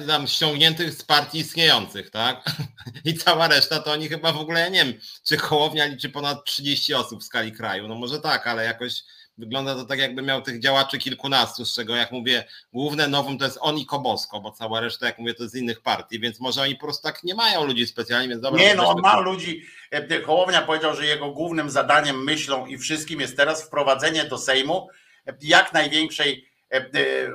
tam 0.07 0.27
ściągniętych 0.27 0.93
z 0.93 1.03
partii 1.03 1.39
istniejących, 1.39 2.09
tak? 2.09 2.43
I 3.05 3.13
cała 3.13 3.47
reszta 3.47 3.79
to 3.79 3.91
oni 3.91 4.09
chyba 4.09 4.33
w 4.33 4.37
ogóle, 4.37 4.59
ja 4.59 4.69
nie 4.69 4.85
wiem, 4.85 4.93
czy 5.23 5.37
Hołownia 5.37 5.85
liczy 5.85 6.09
ponad 6.09 6.45
30 6.45 6.93
osób 6.93 7.21
w 7.21 7.25
skali 7.25 7.51
kraju. 7.51 7.87
No 7.87 7.95
może 7.95 8.19
tak, 8.19 8.47
ale 8.47 8.65
jakoś 8.65 9.03
wygląda 9.39 9.75
to 9.75 9.85
tak, 9.85 9.99
jakby 9.99 10.21
miał 10.21 10.41
tych 10.41 10.59
działaczy 10.59 10.97
kilkunastu, 10.97 11.65
z 11.65 11.75
czego 11.75 11.95
jak 11.95 12.11
mówię, 12.11 12.43
główne 12.73 13.07
nowum 13.07 13.37
to 13.37 13.45
jest 13.45 13.57
on 13.61 13.77
i 13.77 13.85
Kobosko, 13.85 14.39
bo 14.39 14.51
cała 14.51 14.79
reszta, 14.79 15.05
jak 15.05 15.19
mówię, 15.19 15.33
to 15.33 15.47
z 15.47 15.55
innych 15.55 15.81
partii, 15.81 16.19
więc 16.19 16.39
może 16.39 16.61
oni 16.61 16.75
po 16.75 16.81
prostu 16.81 17.03
tak 17.03 17.23
nie 17.23 17.35
mają 17.35 17.65
ludzi 17.65 17.87
specjalnie, 17.87 18.29
więc 18.29 18.41
dobra. 18.41 18.61
Nie, 18.61 18.75
no 18.75 18.89
on 18.89 19.01
ma 19.01 19.19
ludzi. 19.19 19.65
E, 19.91 20.21
Hołownia 20.21 20.61
powiedział, 20.61 20.95
że 20.95 21.05
jego 21.05 21.31
głównym 21.31 21.69
zadaniem, 21.69 22.23
myślą 22.23 22.65
i 22.65 22.77
wszystkim 22.77 23.21
jest 23.21 23.37
teraz 23.37 23.63
wprowadzenie 23.63 24.23
do 24.23 24.37
Sejmu 24.37 24.87
e, 25.27 25.33
jak 25.41 25.73
największej 25.73 26.49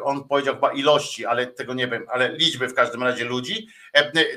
on 0.05 0.28
powiedział 0.28 0.55
chyba 0.55 0.72
ilości, 0.72 1.26
ale 1.26 1.47
tego 1.47 1.74
nie 1.74 1.89
wiem, 1.89 2.06
ale 2.09 2.32
liczby 2.32 2.68
w 2.68 2.74
każdym 2.74 3.02
razie 3.02 3.24
ludzi, 3.24 3.68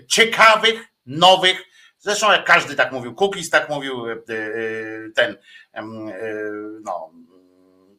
ciekawych, 0.08 0.86
nowych, 1.06 1.64
zresztą 1.98 2.32
jak 2.32 2.46
każdy 2.46 2.76
tak 2.76 2.92
mówił, 2.92 3.16
Cookies 3.16 3.50
tak 3.50 3.70
mówił, 3.70 4.06
ten, 5.16 5.38
no, 6.84 7.12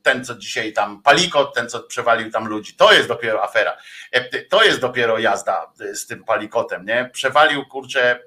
ten, 0.09 0.25
co 0.25 0.35
dzisiaj 0.35 0.73
tam 0.73 1.03
palikot, 1.03 1.55
ten, 1.55 1.69
co 1.69 1.81
przewalił 1.81 2.31
tam 2.31 2.49
ludzi. 2.49 2.75
To 2.75 2.93
jest 2.93 3.09
dopiero 3.09 3.45
afera. 3.45 3.77
To 4.51 4.65
jest 4.65 4.81
dopiero 4.81 5.19
jazda 5.19 5.73
z 5.93 6.07
tym 6.07 6.25
palikotem, 6.25 6.85
nie? 6.85 7.11
Przewalił, 7.13 7.67
kurczę, 7.67 8.21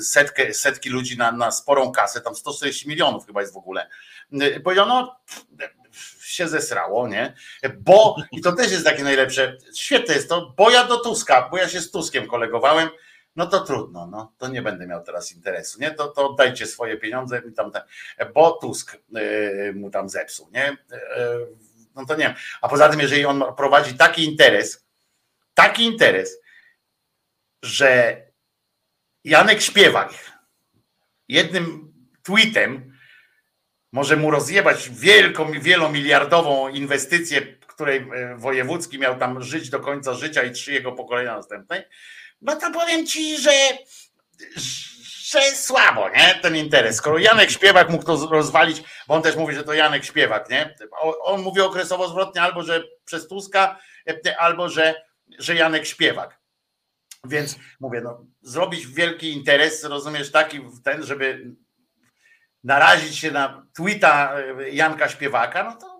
setkę, 0.00 0.54
setki 0.54 0.90
ludzi 0.90 1.18
na, 1.18 1.32
na 1.32 1.50
sporą 1.50 1.92
kasę, 1.92 2.20
tam 2.20 2.34
140 2.34 2.88
milionów 2.88 3.26
chyba 3.26 3.40
jest 3.40 3.54
w 3.54 3.56
ogóle. 3.56 3.88
Powiedział, 4.64 4.88
no 4.88 5.16
się 6.24 6.48
zesrało, 6.48 7.08
nie? 7.08 7.34
Bo, 7.78 8.16
i 8.32 8.40
to 8.40 8.52
też 8.52 8.72
jest 8.72 8.84
takie 8.84 9.04
najlepsze, 9.04 9.56
świetne 9.76 10.14
jest 10.14 10.28
to, 10.28 10.54
bo 10.56 10.70
ja 10.70 10.84
do 10.84 10.98
Tuska, 10.98 11.48
bo 11.50 11.56
ja 11.56 11.68
się 11.68 11.80
z 11.80 11.90
Tuskiem 11.90 12.26
kolegowałem, 12.26 12.88
no 13.36 13.46
to 13.46 13.60
trudno, 13.60 14.06
no 14.06 14.32
to 14.38 14.48
nie 14.48 14.62
będę 14.62 14.86
miał 14.86 15.04
teraz 15.04 15.32
interesu, 15.32 15.80
nie? 15.80 15.90
To, 15.90 16.08
to 16.08 16.30
oddajcie 16.30 16.66
swoje 16.66 16.96
pieniądze 16.96 17.42
mi 17.42 17.52
tam, 17.52 17.70
bo 18.34 18.52
Tusk 18.52 18.98
yy, 19.10 19.72
mu 19.74 19.90
tam 19.90 20.08
zepsuł, 20.08 20.48
nie? 20.52 20.76
Yy, 20.90 21.48
no 21.94 22.06
to 22.06 22.16
nie 22.16 22.24
wiem. 22.24 22.34
A 22.60 22.68
poza 22.68 22.88
tym, 22.88 23.00
jeżeli 23.00 23.24
on 23.24 23.44
prowadzi 23.56 23.94
taki 23.94 24.24
interes, 24.24 24.86
taki 25.54 25.84
interes, 25.84 26.38
że 27.62 28.22
Janek 29.24 29.60
Śpiewak 29.60 30.12
jednym 31.28 31.92
tweetem 32.22 32.92
może 33.92 34.16
mu 34.16 34.30
rozjebać 34.30 34.90
wielką, 34.90 35.52
wielomiliardową 35.52 36.68
inwestycję, 36.68 37.40
której 37.42 37.98
e, 37.98 38.36
wojewódzki 38.36 38.98
miał 38.98 39.18
tam 39.18 39.42
żyć 39.42 39.70
do 39.70 39.80
końca 39.80 40.14
życia 40.14 40.42
i 40.42 40.52
trzy 40.52 40.72
jego 40.72 40.92
pokolenia 40.92 41.36
następnej, 41.36 41.82
no 42.42 42.56
to 42.56 42.70
powiem 42.70 43.06
ci, 43.06 43.38
że, 43.38 43.52
że 45.32 45.40
słabo, 45.40 46.08
nie? 46.08 46.34
Ten 46.42 46.56
interes. 46.56 46.96
Skoro 46.96 47.18
Janek 47.18 47.50
Śpiewak 47.50 47.90
mógł 47.90 48.04
to 48.04 48.28
rozwalić, 48.30 48.82
bo 49.08 49.14
on 49.14 49.22
też 49.22 49.36
mówi, 49.36 49.54
że 49.54 49.64
to 49.64 49.72
Janek 49.72 50.04
Śpiewak, 50.04 50.50
nie? 50.50 50.74
On 51.22 51.42
mówi 51.42 51.60
okresowo 51.60 52.08
zwrotnie 52.08 52.42
albo, 52.42 52.62
że 52.62 52.84
przez 53.04 53.28
Tuska, 53.28 53.78
e, 54.08 54.40
albo, 54.40 54.68
że, 54.68 55.02
że 55.38 55.54
Janek 55.54 55.86
Śpiewak. 55.86 56.42
Więc 57.24 57.56
mówię, 57.80 58.00
no, 58.00 58.26
zrobić 58.40 58.86
wielki 58.86 59.32
interes, 59.32 59.84
rozumiesz, 59.84 60.30
taki 60.30 60.60
ten, 60.84 61.02
żeby 61.02 61.54
narazić 62.64 63.18
się 63.18 63.30
na 63.30 63.66
tweeta 63.76 64.34
e, 64.38 64.70
Janka 64.70 65.08
Śpiewaka, 65.08 65.64
no 65.64 65.76
to 65.76 65.91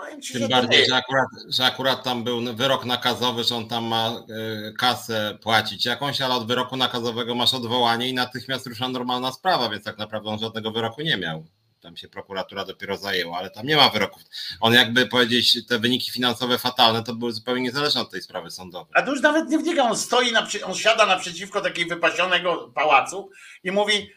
powiem 0.00 0.22
ci, 0.22 0.32
Tym 0.32 0.48
bardziej, 0.48 0.86
że 0.88 0.96
akurat, 0.96 1.28
że 1.48 1.64
akurat 1.64 2.02
tam 2.04 2.24
był 2.24 2.54
wyrok 2.54 2.84
nakazowy, 2.84 3.44
że 3.44 3.56
on 3.56 3.68
tam 3.68 3.84
ma 3.84 4.08
e, 4.08 4.72
kasę 4.72 5.38
płacić 5.42 5.84
jakąś, 5.84 6.20
ale 6.20 6.34
od 6.34 6.46
wyroku 6.46 6.76
nakazowego 6.76 7.34
masz 7.34 7.54
odwołanie 7.54 8.08
i 8.08 8.14
natychmiast 8.14 8.66
rusza 8.66 8.88
normalna 8.88 9.32
sprawa, 9.32 9.68
więc 9.68 9.84
tak 9.84 9.98
naprawdę 9.98 10.30
on 10.30 10.38
żadnego 10.38 10.70
wyroku 10.70 11.02
nie 11.02 11.16
miał. 11.16 11.46
Tam 11.80 11.96
się 11.96 12.08
prokuratura 12.08 12.64
dopiero 12.64 12.96
zajęła, 12.96 13.38
ale 13.38 13.50
tam 13.50 13.66
nie 13.66 13.76
ma 13.76 13.88
wyroków. 13.88 14.22
On 14.60 14.74
jakby 14.74 15.06
powiedzieć, 15.06 15.66
te 15.66 15.78
wyniki 15.78 16.10
finansowe 16.10 16.58
fatalne, 16.58 17.02
to 17.02 17.14
były 17.14 17.32
zupełnie 17.32 17.62
niezależne 17.62 18.00
od 18.00 18.10
tej 18.10 18.22
sprawy 18.22 18.50
sądowej. 18.50 18.92
A 18.94 19.02
to 19.02 19.10
już 19.10 19.20
nawet 19.20 19.48
nie 19.48 19.58
wnika, 19.58 19.82
on 19.82 19.96
stoi, 19.96 20.32
na, 20.32 20.46
on 20.64 20.74
siada 20.74 21.06
naprzeciwko 21.06 21.60
takiej 21.60 21.86
wypasionego 21.86 22.72
pałacu 22.74 23.30
i 23.64 23.70
mówi, 23.70 24.10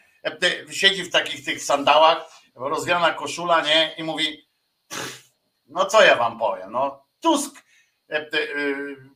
siedzi 0.70 1.04
w 1.04 1.10
takich 1.10 1.44
tych 1.44 1.62
sandałach, 1.62 2.30
rozwiana 2.54 3.10
koszula, 3.10 3.60
nie? 3.60 3.94
I 3.98 4.02
mówi, 4.02 4.48
no 5.66 5.84
co 5.84 6.02
ja 6.02 6.16
wam 6.16 6.38
powiem, 6.38 6.72
no? 6.72 7.04
Tusk, 7.20 7.64
e, 8.10 8.16
e, 8.16 8.28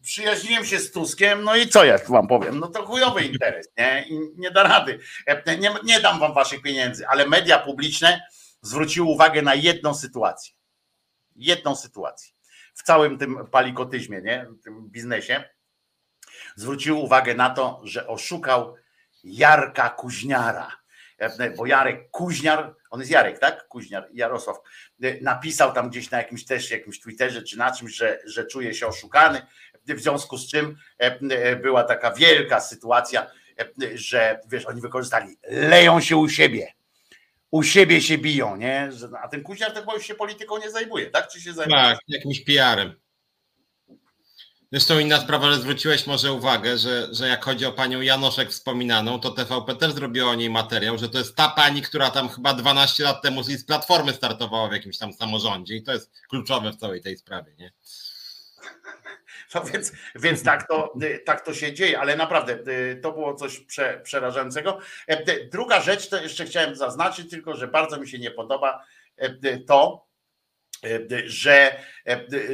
przyjaźniłem 0.02 0.64
się 0.64 0.78
z 0.78 0.92
Tuskiem, 0.92 1.44
no 1.44 1.56
i 1.56 1.68
co 1.68 1.84
ja 1.84 1.98
wam 2.08 2.28
powiem, 2.28 2.58
no 2.58 2.68
to 2.68 2.86
chujowy 2.86 3.22
interes, 3.22 3.68
nie? 3.78 4.04
I 4.08 4.18
nie 4.36 4.50
da 4.50 4.62
rady, 4.62 4.98
e, 5.26 5.56
nie, 5.56 5.74
nie 5.84 6.00
dam 6.00 6.20
wam 6.20 6.34
waszych 6.34 6.62
pieniędzy, 6.62 7.08
ale 7.08 7.26
media 7.26 7.58
publiczne 7.58 8.20
zwróciły 8.62 9.08
uwagę 9.08 9.42
na 9.42 9.54
jedną 9.54 9.94
sytuację, 9.94 10.54
jedną 11.36 11.76
sytuację. 11.76 12.34
W 12.74 12.82
całym 12.82 13.18
tym 13.18 13.46
palikotyzmie, 13.46 14.22
nie? 14.22 14.46
W 14.60 14.64
tym 14.64 14.90
biznesie, 14.90 15.44
zwróciły 16.56 16.98
uwagę 16.98 17.34
na 17.34 17.50
to, 17.50 17.80
że 17.84 18.06
oszukał 18.06 18.74
Jarka 19.24 19.90
Kuźniara. 19.90 20.72
E, 21.18 21.50
bo 21.50 21.66
Jarek 21.66 22.10
Kuźniar, 22.10 22.74
on 22.90 23.00
jest 23.00 23.12
Jarek, 23.12 23.38
tak? 23.38 23.68
Kuźniar, 23.68 24.08
Jarosław, 24.12 24.56
e, 25.02 25.20
napisał 25.20 25.72
tam 25.72 25.90
gdzieś 25.90 26.10
na 26.10 26.18
jakimś 26.18 26.44
też 26.44 26.70
jakimś 26.70 27.00
Twitterze 27.00 27.42
czy 27.42 27.58
na 27.58 27.72
czymś, 27.72 27.94
że, 27.94 28.18
że 28.24 28.46
czuje 28.46 28.74
się 28.74 28.86
oszukany, 28.86 29.42
w 29.86 30.00
związku 30.00 30.38
z 30.38 30.50
czym 30.50 30.76
e, 30.98 31.56
była 31.56 31.84
taka 31.84 32.10
wielka 32.12 32.60
sytuacja, 32.60 33.30
że 33.94 34.40
wiesz, 34.48 34.66
oni 34.66 34.80
wykorzystali, 34.80 35.38
leją 35.48 36.00
się 36.00 36.16
u 36.16 36.28
siebie, 36.28 36.72
u 37.50 37.62
siebie 37.62 38.00
się 38.00 38.18
biją, 38.18 38.56
nie? 38.56 38.90
A 39.22 39.28
ten 39.28 39.42
Kuźniar 39.42 39.72
to 39.72 39.80
chyba 39.80 39.94
już 39.94 40.06
się 40.06 40.14
polityką 40.14 40.58
nie 40.58 40.70
zajmuje, 40.70 41.10
tak? 41.10 41.28
Czy 41.28 41.40
się 41.40 41.52
zajmuje? 41.52 41.82
Tak, 41.82 41.98
jakimś 42.08 42.44
PR-em. 42.44 42.94
Zresztą 44.72 44.98
inna 44.98 45.20
sprawa, 45.20 45.50
że 45.50 45.56
zwróciłeś 45.56 46.06
może 46.06 46.32
uwagę, 46.32 46.78
że, 46.78 47.08
że 47.14 47.28
jak 47.28 47.44
chodzi 47.44 47.66
o 47.66 47.72
panią 47.72 48.00
Janoszek 48.00 48.50
wspominaną, 48.50 49.20
to 49.20 49.30
TVP 49.30 49.76
też 49.76 49.92
zrobiło 49.92 50.30
o 50.30 50.34
niej 50.34 50.50
materiał, 50.50 50.98
że 50.98 51.08
to 51.08 51.18
jest 51.18 51.36
ta 51.36 51.48
pani, 51.48 51.82
która 51.82 52.10
tam 52.10 52.28
chyba 52.28 52.54
12 52.54 53.04
lat 53.04 53.22
temu 53.22 53.42
z 53.42 53.64
Platformy 53.64 54.12
startowała 54.12 54.68
w 54.68 54.72
jakimś 54.72 54.98
tam 54.98 55.12
samorządzie 55.12 55.76
i 55.76 55.82
to 55.82 55.92
jest 55.92 56.26
kluczowe 56.28 56.72
w 56.72 56.76
całej 56.76 57.00
tej 57.00 57.16
sprawie, 57.16 57.52
nie? 57.58 57.72
No 59.54 59.64
więc, 59.64 59.92
więc 60.14 60.42
tak, 60.42 60.68
to, 60.68 60.94
tak 61.24 61.44
to 61.44 61.54
się 61.54 61.72
dzieje, 61.72 62.00
ale 62.00 62.16
naprawdę 62.16 62.58
to 63.02 63.12
było 63.12 63.34
coś 63.34 63.60
prze, 63.60 64.00
przerażającego. 64.04 64.78
E, 65.06 65.44
druga 65.44 65.80
rzecz, 65.80 66.08
to 66.08 66.22
jeszcze 66.22 66.44
chciałem 66.44 66.76
zaznaczyć, 66.76 67.30
tylko 67.30 67.56
że 67.56 67.68
bardzo 67.68 68.00
mi 68.00 68.08
się 68.08 68.18
nie 68.18 68.30
podoba 68.30 68.84
e, 69.16 69.58
to, 69.58 70.06
e, 70.84 71.00
że, 71.24 71.82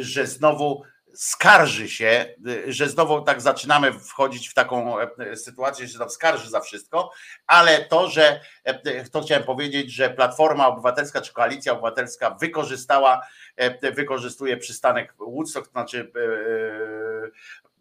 że 0.01 0.27
znowu 0.27 0.85
skarży 1.15 1.89
się, 1.89 2.35
że 2.66 2.89
znowu 2.89 3.23
tak 3.23 3.41
zaczynamy 3.41 3.93
wchodzić 3.93 4.49
w 4.49 4.55
taką 4.55 5.01
e, 5.01 5.36
sytuację, 5.36 5.86
że 5.86 5.93
się 5.93 5.99
tam 5.99 6.11
skarży 6.11 6.51
za 6.51 6.61
wszystko, 6.61 7.11
ale 7.47 7.85
to, 7.85 8.09
że 8.09 8.41
e, 8.65 9.05
to 9.11 9.20
chciałem 9.20 9.45
powiedzieć, 9.45 9.93
że 9.93 10.11
Platforma 10.11 10.66
Obywatelska 10.66 11.20
czy 11.20 11.32
Koalicja 11.32 11.73
Obywatelska 11.73 12.31
wykorzystała, 12.31 13.27
e, 13.57 13.93
wykorzystuje 13.93 14.57
przystanek 14.57 15.15
Woodstock, 15.19 15.66
to 15.66 15.73
znaczy 15.73 16.12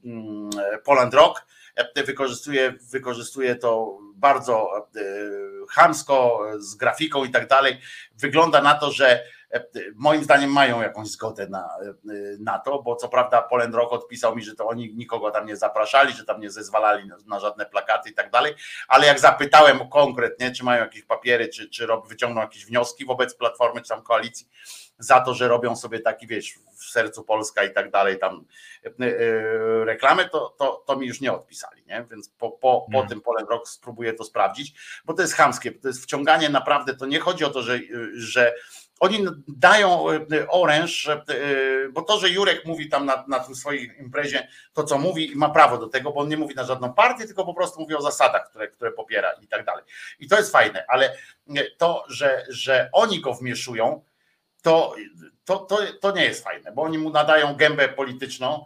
mm, 0.06 0.50
Poland 0.84 1.14
Rock, 1.14 1.46
wykorzystuje, 2.06 2.74
wykorzystuje 2.92 3.56
to 3.56 3.98
bardzo 4.16 4.88
chamsko, 5.70 6.48
z 6.58 6.76
grafiką 6.76 7.26
i 7.26 7.32
tak 7.32 7.48
dalej. 7.48 7.82
Wygląda 8.18 8.62
na 8.62 8.74
to, 8.74 8.92
że 8.92 9.24
moim 9.96 10.24
zdaniem 10.24 10.52
mają 10.52 10.82
jakąś 10.82 11.08
zgodę 11.08 11.48
na, 11.50 11.70
na 12.40 12.60
to, 12.60 12.82
bo 12.82 12.96
co 12.96 13.10
prawda 13.10 13.42
Poland 13.42 13.76
Rock 13.76 13.94
odpisał 13.94 14.36
mi, 14.36 14.44
że 14.44 14.56
to 14.56 14.68
oni 14.68 14.96
nikogo 14.96 15.32
tam 15.32 15.46
nie 15.46 15.56
zapraszali, 15.56 16.14
że 16.14 16.26
tam 16.26 16.42
nie 16.42 16.50
zezwalali 16.50 17.08
na, 17.08 17.18
na 17.28 17.40
żadne 17.40 17.66
plakaty 17.66 18.10
i 18.10 18.14
tak 18.14 18.32
dalej, 18.32 18.54
ale 18.88 19.08
jak 19.08 19.20
zapytałem 19.20 19.90
konkretnie, 19.90 20.52
czy 20.52 20.64
mają 20.64 20.84
jakieś 20.84 21.04
papiery, 21.04 21.48
czy, 21.48 21.70
czy 21.70 21.88
wyciągną 22.08 22.42
jakieś 22.42 22.66
wnioski 22.66 23.06
wobec 23.06 23.36
Platformy, 23.36 23.82
czy 23.82 23.90
tam 23.90 24.02
koalicji, 24.02 24.48
za 25.00 25.22
to, 25.22 25.34
że 25.34 25.48
robią 25.48 25.76
sobie 25.76 26.00
taki, 26.00 26.28
wiesz, 26.28 26.54
w 26.78 26.84
sercu 26.92 27.24
Polska 27.24 27.64
i 27.64 27.74
tak 27.74 27.92
dalej, 27.92 28.20
tam 28.20 28.46
yy, 29.00 29.86
reklamy, 29.86 30.30
to, 30.30 30.56
to, 30.60 30.84
to 30.88 30.96
mi 30.96 31.08
już 31.08 31.22
nie 31.22 31.34
odpisali, 31.34 31.84
nie? 31.86 32.06
Więc 32.12 32.30
po, 32.30 32.52
po, 32.52 32.86
po 32.94 33.04
tym 33.04 33.22
Poland 33.22 33.50
Rock 33.50 33.68
spróbuję 33.68 34.14
to 34.14 34.24
sprawdzić, 34.24 34.74
bo 35.06 35.14
to 35.14 35.22
jest 35.22 35.34
chamskie, 35.34 35.72
to 35.72 35.88
jest 35.88 36.04
wciąganie 36.04 36.50
naprawdę, 36.50 36.96
to 36.96 37.06
nie 37.06 37.20
chodzi 37.20 37.46
o 37.46 37.50
to, 37.50 37.62
że, 37.62 37.80
że 38.14 38.54
oni 39.00 39.26
dają 39.48 40.10
e, 40.10 40.48
oręż, 40.50 41.08
e, 41.08 41.24
bo 41.92 42.02
to, 42.02 42.20
że 42.20 42.30
Jurek 42.30 42.66
mówi 42.66 42.90
tam 42.90 43.06
na, 43.06 43.26
na 43.28 43.40
tym 43.40 43.56
swojej 43.56 43.92
imprezie 44.00 44.48
to, 44.74 44.84
co 44.84 44.98
mówi, 44.98 45.32
ma 45.36 45.50
prawo 45.50 45.78
do 45.78 45.88
tego, 45.88 46.12
bo 46.12 46.20
on 46.20 46.30
nie 46.30 46.38
mówi 46.38 46.56
na 46.56 46.64
żadną 46.64 46.94
partię, 46.94 47.26
tylko 47.26 47.46
po 47.46 47.54
prostu 47.54 47.82
mówi 47.82 47.96
o 47.96 48.02
zasadach, 48.02 48.50
które, 48.50 48.68
które 48.68 48.92
popiera 48.92 49.32
i 49.42 49.48
tak 49.48 49.66
dalej. 49.66 49.84
I 50.20 50.28
to 50.28 50.38
jest 50.38 50.52
fajne, 50.52 50.86
ale 50.88 51.18
to, 51.78 52.06
że, 52.08 52.46
że 52.50 52.90
oni 52.94 53.22
go 53.22 53.34
wmieszują, 53.34 54.04
to, 54.62 54.96
to, 55.46 55.58
to, 55.58 55.78
to 56.02 56.12
nie 56.12 56.26
jest 56.26 56.44
fajne, 56.44 56.72
bo 56.72 56.82
oni 56.82 56.98
mu 56.98 57.10
nadają 57.10 57.56
gębę 57.56 57.90
polityczną 57.90 58.66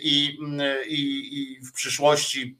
i, 0.00 0.38
i, 0.86 1.58
i 1.58 1.60
w 1.66 1.72
przyszłości 1.72 2.58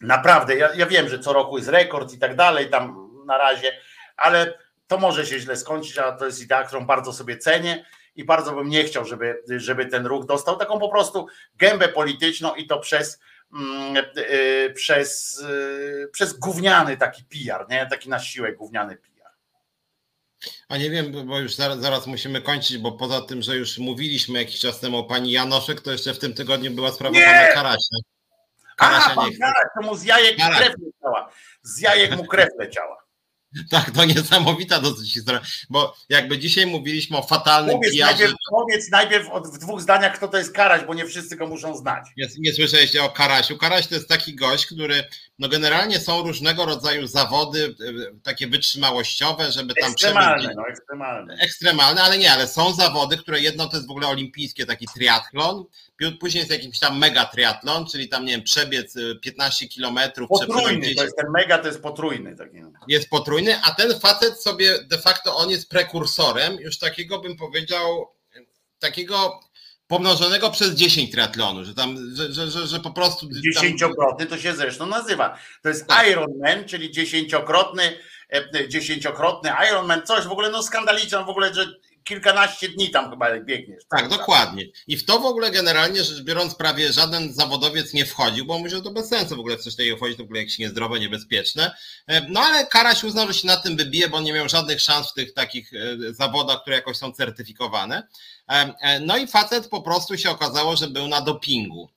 naprawdę, 0.00 0.56
ja, 0.56 0.74
ja 0.74 0.86
wiem, 0.86 1.08
że 1.08 1.18
co 1.18 1.32
roku 1.32 1.58
jest 1.58 1.68
rekord 1.68 2.12
i 2.12 2.18
tak 2.18 2.36
dalej, 2.36 2.70
tam 2.70 3.10
na 3.26 3.38
razie, 3.38 3.72
ale 4.16 4.58
to 4.88 4.98
może 4.98 5.26
się 5.26 5.38
źle 5.38 5.56
skończyć, 5.56 5.98
a 5.98 6.12
to 6.12 6.26
jest 6.26 6.42
idea, 6.42 6.64
którą 6.64 6.86
bardzo 6.86 7.12
sobie 7.12 7.38
cenię 7.38 7.84
i 8.16 8.24
bardzo 8.24 8.52
bym 8.52 8.68
nie 8.68 8.84
chciał, 8.84 9.04
żeby, 9.04 9.42
żeby 9.56 9.86
ten 9.86 10.06
ruch 10.06 10.26
dostał 10.26 10.56
taką 10.56 10.78
po 10.78 10.88
prostu 10.88 11.26
gębę 11.56 11.88
polityczną 11.88 12.54
i 12.54 12.66
to 12.66 12.78
przez 12.78 13.20
mm, 13.52 13.96
y, 14.16 14.72
przez, 14.74 15.38
y, 15.38 16.08
przez 16.12 16.32
gówniany 16.32 16.96
taki 16.96 17.24
PR, 17.24 17.66
nie? 17.70 17.86
Taki 17.86 18.08
na 18.08 18.18
siłę 18.18 18.52
gówniany 18.52 18.96
PR. 18.96 19.08
A 20.68 20.76
nie 20.76 20.90
wiem, 20.90 21.26
bo 21.26 21.38
już 21.38 21.54
zaraz, 21.54 21.78
zaraz 21.78 22.06
musimy 22.06 22.42
kończyć, 22.42 22.78
bo 22.78 22.92
poza 22.92 23.20
tym, 23.20 23.42
że 23.42 23.56
już 23.56 23.78
mówiliśmy 23.78 24.38
jakiś 24.38 24.60
czas 24.60 24.80
temu 24.80 24.98
o 24.98 25.04
pani 25.04 25.30
Janoszek, 25.30 25.80
to 25.80 25.92
jeszcze 25.92 26.14
w 26.14 26.18
tym 26.18 26.34
tygodniu 26.34 26.70
była 26.70 26.92
sprawa 26.92 27.14
nie! 27.14 27.24
pana 27.24 27.54
Karasia. 27.54 27.96
Karasia 28.76 29.12
A, 29.12 29.14
pan 29.14 29.30
Karaś, 29.40 29.66
to 29.74 29.86
mu 29.86 29.96
z 29.96 30.04
jajek 30.04 30.36
krew 30.36 30.74
leciała. 30.78 31.30
Z 31.62 31.80
jajek 31.80 32.16
mu 32.16 32.24
krew 32.26 32.48
leciała. 32.58 33.07
Tak, 33.70 33.90
to 33.90 34.04
niesamowita 34.04 34.80
dosyć 34.80 35.14
historia, 35.14 35.40
bo 35.70 35.96
jakby 36.08 36.38
dzisiaj 36.38 36.66
mówiliśmy 36.66 37.16
o 37.16 37.22
fatalnym 37.22 37.76
powiedz 37.76 37.98
Najpierw, 37.98 38.34
powiedz 38.50 38.90
najpierw 38.90 39.26
w 39.54 39.58
dwóch 39.58 39.80
zdaniach, 39.80 40.16
kto 40.16 40.28
to 40.28 40.38
jest 40.38 40.52
Karaś, 40.52 40.84
bo 40.84 40.94
nie 40.94 41.06
wszyscy 41.06 41.36
go 41.36 41.46
muszą 41.46 41.76
znać. 41.76 42.06
Nie, 42.16 42.26
nie 42.38 42.52
słyszeliście 42.52 43.04
o 43.04 43.10
Karasiu. 43.10 43.58
Karaś 43.58 43.86
to 43.86 43.94
jest 43.94 44.08
taki 44.08 44.34
gość, 44.34 44.66
który, 44.66 45.04
no 45.38 45.48
generalnie 45.48 46.00
są 46.00 46.22
różnego 46.22 46.66
rodzaju 46.66 47.06
zawody, 47.06 47.74
e, 48.14 48.20
takie 48.22 48.46
wytrzymałościowe, 48.46 49.52
żeby 49.52 49.74
tam 49.74 49.90
ekstremalne, 49.90 50.38
przebyć. 50.38 50.56
No, 50.56 50.68
ekstremalne. 50.68 51.34
Ekstremalne, 51.34 52.02
ale 52.02 52.18
nie, 52.18 52.32
ale 52.32 52.48
są 52.48 52.72
zawody, 52.72 53.16
które 53.16 53.40
jedno 53.40 53.68
to 53.68 53.76
jest 53.76 53.88
w 53.88 53.90
ogóle 53.90 54.08
olimpijskie, 54.08 54.66
taki 54.66 54.86
triatlon, 54.94 55.64
Później 56.20 56.40
jest 56.40 56.50
jakiś 56.50 56.78
tam 56.78 56.98
mega 56.98 57.24
triatlon, 57.24 57.86
czyli 57.86 58.08
tam, 58.08 58.24
nie 58.24 58.32
wiem, 58.32 58.42
przebiec 58.42 58.94
15 59.22 59.64
y, 59.64 59.68
kilometrów. 59.68 60.28
Potrójny, 60.28 60.94
to 60.94 61.02
jest 61.02 61.16
ten 61.16 61.30
mega, 61.30 61.58
to 61.58 61.66
jest 61.66 61.82
potrójny. 61.82 62.36
Taki. 62.36 62.56
Jest 62.88 63.10
potrójny, 63.10 63.60
a 63.62 63.74
ten 63.74 64.00
facet 64.00 64.42
sobie 64.42 64.84
de 64.84 64.98
facto, 64.98 65.36
on 65.36 65.50
jest 65.50 65.68
prekursorem 65.68 66.60
już 66.60 66.78
takiego, 66.78 67.18
bym 67.18 67.36
powiedział, 67.36 68.08
takiego 68.78 69.40
pomnożonego 69.88 70.50
przez 70.50 70.74
10 70.74 71.10
triatlonu, 71.10 71.64
że 71.64 71.74
tam, 71.74 72.14
że, 72.14 72.32
że, 72.32 72.50
że, 72.50 72.66
że 72.66 72.80
po 72.80 72.90
prostu... 72.90 73.28
Dziesięciokrotny 73.54 74.26
to 74.26 74.38
się 74.38 74.54
zresztą 74.54 74.86
nazywa. 74.86 75.38
To 75.62 75.68
jest 75.68 75.86
tak. 75.86 76.08
Ironman, 76.08 76.64
czyli 76.66 76.90
dziesięciokrotny, 76.90 77.98
e, 78.32 78.68
dziesięciokrotny 78.68 79.50
Ironman, 79.68 80.02
coś 80.06 80.24
w 80.24 80.32
ogóle 80.32 80.50
no 80.50 80.62
skandaliczne, 80.62 81.24
w 81.24 81.28
ogóle, 81.28 81.54
że 81.54 81.66
kilkanaście 82.08 82.68
dni 82.68 82.90
tam 82.90 83.10
chyba 83.10 83.40
biegniesz. 83.40 83.84
Tak, 83.88 84.08
dokładnie. 84.08 84.64
I 84.86 84.96
w 84.96 85.04
to 85.04 85.18
w 85.20 85.24
ogóle 85.24 85.50
generalnie 85.50 86.04
rzecz 86.04 86.22
biorąc 86.22 86.54
prawie 86.54 86.92
żaden 86.92 87.34
zawodowiec 87.34 87.92
nie 87.92 88.06
wchodził, 88.06 88.46
bo 88.46 88.58
myślę, 88.58 88.78
że 88.78 88.84
to 88.84 88.90
bez 88.90 89.08
sensu 89.08 89.36
w 89.36 89.40
ogóle 89.40 89.56
coś 89.56 89.76
takiego 89.76 89.96
wchodzić, 89.96 90.16
to 90.16 90.22
w 90.22 90.26
ogóle 90.26 90.40
jakieś 90.40 90.58
niezdrowe, 90.58 91.00
niebezpieczne. 91.00 91.74
E, 92.06 92.26
no 92.28 92.40
ale 92.40 92.66
Karaś 92.66 93.04
uznał, 93.04 93.26
że 93.26 93.34
się 93.34 93.46
na 93.46 93.56
tym 93.56 93.76
wybije, 93.76 94.08
bo 94.08 94.20
nie 94.20 94.32
miał 94.32 94.48
żadnych 94.48 94.80
szans 94.80 95.10
w 95.10 95.14
tych 95.14 95.34
takich 95.34 95.72
e, 95.74 96.14
zawodach, 96.14 96.60
które 96.60 96.76
jakoś 96.76 96.96
są 96.96 97.12
certyfikowane. 97.12 98.08
E, 98.48 99.00
no 99.00 99.16
i 99.16 99.26
facet 99.26 99.68
po 99.68 99.82
prostu 99.82 100.18
się 100.18 100.30
okazało, 100.30 100.76
że 100.76 100.88
był 100.88 101.08
na 101.08 101.20
dopingu. 101.20 101.90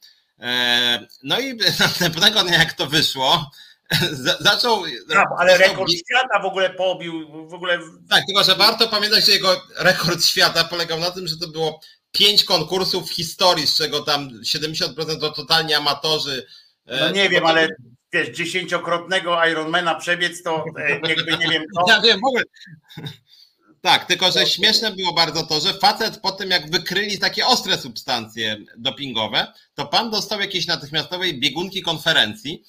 No 1.24 1.40
i 1.40 1.56
następnego 1.80 2.44
dnia 2.44 2.58
jak 2.58 2.74
to 2.74 2.88
wyszło, 2.88 3.52
zaczął. 4.40 4.84
Tak, 5.10 5.28
ale 5.38 5.58
rekord 5.58 5.92
świata 5.92 6.40
w 6.42 6.46
ogóle 6.46 6.70
pobił. 6.70 7.48
W 7.50 7.54
ogóle... 7.54 7.80
Tak, 8.10 8.26
tylko 8.26 8.44
że 8.44 8.56
warto 8.56 8.88
pamiętać, 8.88 9.26
że 9.26 9.32
jego 9.32 9.62
rekord 9.78 10.26
świata 10.26 10.64
polegał 10.64 11.00
na 11.00 11.12
tym, 11.12 11.28
że 11.28 11.38
to 11.38 11.48
było 11.48 11.82
pięć 12.12 12.44
konkursów 12.44 13.10
w 13.10 13.14
historii, 13.14 13.68
z 13.68 13.78
czego 13.78 14.00
tam 14.00 14.30
70% 14.30 15.20
to 15.20 15.32
totalnie 15.32 15.78
amatorzy. 15.78 16.46
E, 16.86 17.00
no 17.00 17.12
nie 17.12 17.30
wiem, 17.30 17.46
ale 17.46 17.68
wiesz, 18.14 18.30
dziesięciokrotnego 18.30 19.46
Ironmana 19.46 19.96
przebiec 19.96 20.44
to 20.44 20.66
e, 20.80 20.92
jakby 20.92 21.38
nie 21.38 21.48
wiem 21.48 21.64
co. 21.76 21.86
Ja 21.94 22.02
wiem, 22.02 22.20
w 22.22 22.26
ogóle. 22.26 22.44
Tak, 23.82 24.06
tylko 24.06 24.32
że 24.32 24.46
śmieszne 24.46 24.92
było 24.92 25.14
bardzo 25.14 25.44
to, 25.44 25.60
że 25.60 25.74
facet 25.74 26.18
po 26.18 26.32
tym 26.32 26.50
jak 26.50 26.72
wykryli 26.72 27.20
takie 27.20 27.46
ostre 27.46 27.78
substancje 27.78 28.58
dopingowe, 28.78 29.48
to 29.74 29.86
pan 29.86 30.12
dostał 30.12 30.40
jakiejś 30.40 30.68
natychmiastowej 30.68 31.40
biegunki 31.40 31.82
konferencji, 31.82 32.64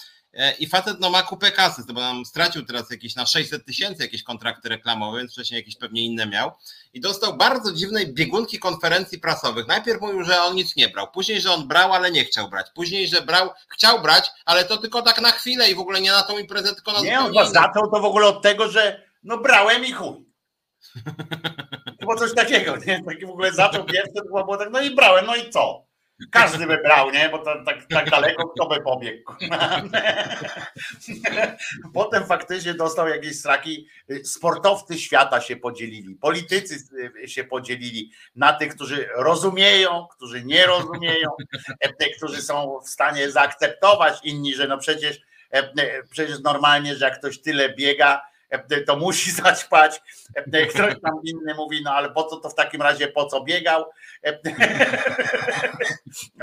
i 0.59 0.67
facet 0.67 1.01
no, 1.01 1.11
ma 1.11 1.23
kupę 1.23 1.51
kasy, 1.51 1.83
bo 1.93 2.01
nam 2.01 2.25
stracił 2.25 2.65
teraz 2.65 2.91
jakieś 2.91 3.17
na 3.17 3.27
600 3.27 3.65
tysięcy 3.65 4.03
jakieś 4.03 4.23
kontrakty 4.23 4.69
reklamowe, 4.69 5.19
więc 5.19 5.33
wcześniej 5.33 5.59
jakieś 5.59 5.77
pewnie 5.77 6.05
inne 6.05 6.27
miał. 6.27 6.51
I 6.93 7.01
dostał 7.01 7.37
bardzo 7.37 7.73
dziwnej 7.73 8.15
biegunki 8.15 8.59
konferencji 8.59 9.19
prasowych. 9.19 9.67
Najpierw 9.67 10.01
mówił, 10.01 10.25
że 10.25 10.43
on 10.43 10.55
nic 10.55 10.77
nie 10.77 10.89
brał, 10.89 11.11
później, 11.13 11.41
że 11.41 11.53
on 11.53 11.69
brał, 11.69 11.93
ale 11.93 12.11
nie 12.11 12.25
chciał 12.25 12.51
brać, 12.51 12.67
później, 12.75 13.09
że 13.09 13.23
brał, 13.23 13.51
chciał 13.69 14.03
brać, 14.03 14.31
ale 14.45 14.65
to 14.65 14.77
tylko 14.77 15.03
tak 15.03 15.21
na 15.21 15.31
chwilę 15.31 15.71
i 15.71 15.75
w 15.75 15.81
ogóle 15.81 16.01
nie 16.01 16.13
na 16.13 16.23
tą 16.23 16.39
imprezę, 16.39 16.75
tylko 16.75 16.93
na 16.93 17.01
Nie, 17.01 17.21
on 17.21 17.53
zaczął 17.53 17.91
to 17.91 18.01
w 18.01 18.05
ogóle 18.05 18.27
od 18.27 18.43
tego, 18.43 18.69
że 18.69 19.03
no 19.23 19.39
brałem 19.39 19.85
i 19.85 19.93
chuj. 19.93 20.27
Było 22.01 22.17
coś 22.17 22.35
takiego, 22.35 22.77
nie? 22.77 23.03
Taki 23.05 23.27
w 23.27 23.31
ogóle 23.31 23.53
zaczął 23.53 23.85
pierwszy, 23.85 24.13
to 24.15 24.25
było 24.25 24.57
tak, 24.57 24.69
no 24.71 24.81
i 24.81 24.95
brałem, 24.95 25.27
no 25.27 25.37
i 25.37 25.51
co? 25.51 25.92
Każdy 26.31 26.67
by 26.67 26.79
brał, 26.79 27.11
nie? 27.11 27.29
Bo 27.29 27.39
to, 27.39 27.65
tak, 27.65 27.87
tak 27.91 28.11
daleko 28.11 28.49
kto 28.49 28.67
by 28.67 28.81
pobiegł. 28.81 29.33
Potem 31.95 32.27
faktycznie 32.27 32.75
dostał 32.75 33.09
jakieś 33.09 33.39
straki. 33.39 33.87
Sportowcy 34.25 34.99
świata 34.99 35.41
się 35.41 35.57
podzielili, 35.57 36.15
politycy 36.15 36.77
się 37.27 37.45
podzielili 37.45 38.11
na 38.37 38.53
tych, 38.53 38.75
którzy 38.75 39.09
rozumieją, 39.17 40.07
którzy 40.11 40.45
nie 40.45 40.67
rozumieją, 40.67 41.31
tych, 41.99 42.17
którzy 42.17 42.43
są 42.43 42.81
w 42.85 42.89
stanie 42.89 43.31
zaakceptować, 43.31 44.19
inni, 44.25 44.55
że 44.55 44.69
no 44.69 44.79
przecież, 44.79 45.21
przecież 46.11 46.41
normalnie, 46.41 46.97
że 46.97 47.05
jak 47.05 47.19
ktoś 47.19 47.39
tyle 47.39 47.75
biega, 47.75 48.33
to 48.87 48.97
musi 48.97 49.31
zaćpać. 49.43 50.03
Ktoś 50.71 51.01
tam 51.01 51.21
inny 51.25 51.55
mówi, 51.55 51.83
no 51.85 51.91
ale 51.91 52.11
po 52.11 52.25
co 52.25 52.37
to 52.37 52.51
w 52.51 52.55
takim 52.55 52.83
razie, 52.83 53.09
po 53.09 53.27
co 53.27 53.45
biegał? 53.45 53.85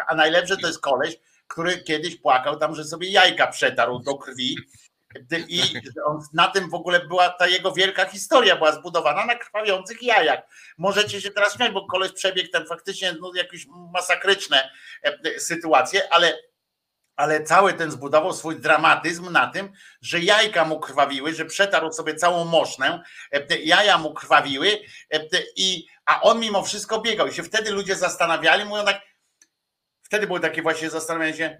A 0.07 0.15
najlepsze 0.15 0.57
to 0.57 0.67
jest 0.67 0.81
koleś, 0.81 1.15
który 1.47 1.83
kiedyś 1.83 2.15
płakał 2.15 2.59
tam, 2.59 2.75
że 2.75 2.83
sobie 2.83 3.09
jajka 3.09 3.47
przetarł 3.47 3.99
do 3.99 4.15
krwi. 4.15 4.57
I 5.47 5.61
na 6.33 6.47
tym 6.47 6.69
w 6.69 6.73
ogóle 6.73 7.07
była 7.07 7.29
ta 7.29 7.47
jego 7.47 7.71
wielka 7.71 8.05
historia, 8.05 8.55
była 8.55 8.71
zbudowana 8.71 9.25
na 9.25 9.35
krwawiących 9.35 10.03
jajach. 10.03 10.39
Możecie 10.77 11.21
się 11.21 11.31
teraz 11.31 11.55
śmiać, 11.55 11.71
bo 11.71 11.87
koleś 11.87 12.11
przebiegł 12.11 12.49
ten 12.51 12.65
faktycznie 12.65 13.15
no, 13.21 13.31
jakieś 13.35 13.65
masakryczne 13.93 14.69
sytuacje, 15.37 16.13
ale 16.13 16.37
ale 17.19 17.43
cały 17.43 17.73
ten 17.73 17.91
zbudował 17.91 18.33
swój 18.33 18.59
dramatyzm 18.59 19.31
na 19.31 19.47
tym, 19.47 19.71
że 20.01 20.19
jajka 20.19 20.65
mu 20.65 20.79
krwawiły, 20.79 21.33
że 21.33 21.45
przetarł 21.45 21.91
sobie 21.91 22.15
całą 22.15 22.45
mosznę, 22.45 23.03
e, 23.31 23.57
jaja 23.57 23.97
mu 23.97 24.13
krwawiły, 24.13 24.79
e, 25.13 25.19
i, 25.55 25.87
a 26.05 26.21
on 26.21 26.39
mimo 26.39 26.63
wszystko 26.63 27.01
biegał. 27.01 27.27
I 27.27 27.33
się 27.33 27.43
wtedy 27.43 27.71
ludzie 27.71 27.95
zastanawiali, 27.95 28.65
mówią 28.65 28.85
tak, 28.85 29.01
wtedy 30.09 30.27
było 30.27 30.39
takie 30.39 30.61
właśnie 30.61 30.89
zastanawianie 30.89 31.33
się, 31.33 31.57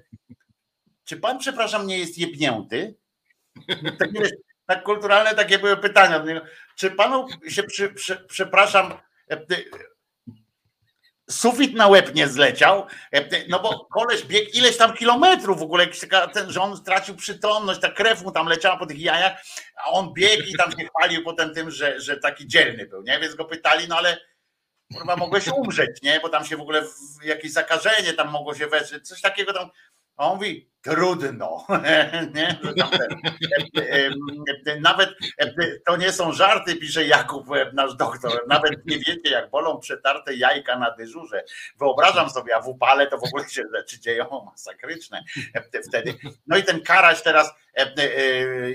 czy 1.03 1.17
pan, 1.17 1.39
przepraszam, 1.39 1.87
nie 1.87 1.99
jest 1.99 2.17
jebnięty? 2.17 2.95
Tak, 3.99 4.09
tak 4.65 4.83
kulturalne 4.83 5.35
takie 5.35 5.59
były 5.59 5.77
pytania. 5.77 6.23
Czy 6.75 6.91
panu 6.91 7.27
się, 7.47 7.63
przy, 7.63 7.89
przy, 7.89 8.25
przepraszam, 8.27 8.93
e, 9.31 9.45
sufit 11.29 11.73
na 11.73 11.87
łeb 11.87 12.15
nie 12.15 12.27
zleciał, 12.27 12.87
e, 13.13 13.47
no 13.47 13.59
bo 13.59 13.85
koleś 13.85 14.23
biegł 14.23 14.51
ileś 14.53 14.77
tam 14.77 14.93
kilometrów 14.93 15.59
w 15.59 15.63
ogóle, 15.63 15.87
ten, 16.33 16.51
że 16.51 16.61
on 16.61 16.77
stracił 16.77 17.15
przytomność, 17.15 17.79
ta 17.79 17.91
krew 17.91 18.23
mu 18.23 18.31
tam 18.31 18.47
leciała 18.47 18.77
po 18.77 18.85
tych 18.85 18.99
jajach, 18.99 19.43
a 19.85 19.89
on 19.89 20.13
biegł 20.13 20.43
i 20.43 20.53
tam 20.57 20.71
się 20.71 20.87
chwalił 20.87 21.23
potem 21.23 21.53
tym, 21.53 21.71
że, 21.71 21.99
że 22.01 22.17
taki 22.17 22.47
dzielny 22.47 22.85
był, 22.85 23.01
nie? 23.01 23.19
Więc 23.19 23.35
go 23.35 23.45
pytali, 23.45 23.87
no 23.87 23.97
ale 23.97 24.17
chyba 24.97 25.15
mogłeś 25.15 25.47
umrzeć, 25.47 26.01
nie? 26.01 26.19
Bo 26.19 26.29
tam 26.29 26.45
się 26.45 26.57
w 26.57 26.61
ogóle 26.61 26.83
jakieś 27.23 27.51
zakażenie 27.51 28.13
tam 28.13 28.29
mogło 28.29 28.55
się 28.55 28.67
wejść, 28.67 29.01
coś 29.03 29.21
takiego 29.21 29.53
tam, 29.53 29.69
a 30.17 30.25
on 30.25 30.35
mówi, 30.35 30.69
trudno. 30.81 31.65
Nie? 32.35 32.59
Nawet 34.81 35.09
to 35.85 35.97
nie 35.97 36.11
są 36.11 36.33
żarty, 36.33 36.75
pisze 36.75 37.05
Jakub, 37.05 37.47
nasz 37.73 37.95
doktor. 37.95 38.43
Nawet 38.47 38.85
nie 38.85 38.97
wiecie, 38.97 39.29
jak 39.29 39.49
bolą 39.49 39.79
przetarte 39.79 40.33
jajka 40.33 40.79
na 40.79 40.91
dyżurze. 40.91 41.43
Wyobrażam 41.79 42.29
sobie, 42.29 42.55
a 42.55 42.61
w 42.61 42.67
upale 42.67 43.07
to 43.07 43.17
w 43.17 43.23
ogóle 43.23 43.49
się 43.49 43.63
rzeczy 43.75 43.99
dzieją 43.99 44.45
masakryczne 44.45 45.23
wtedy. 45.87 46.15
No 46.47 46.57
i 46.57 46.63
ten 46.63 46.81
karaś 46.81 47.21
teraz 47.21 47.53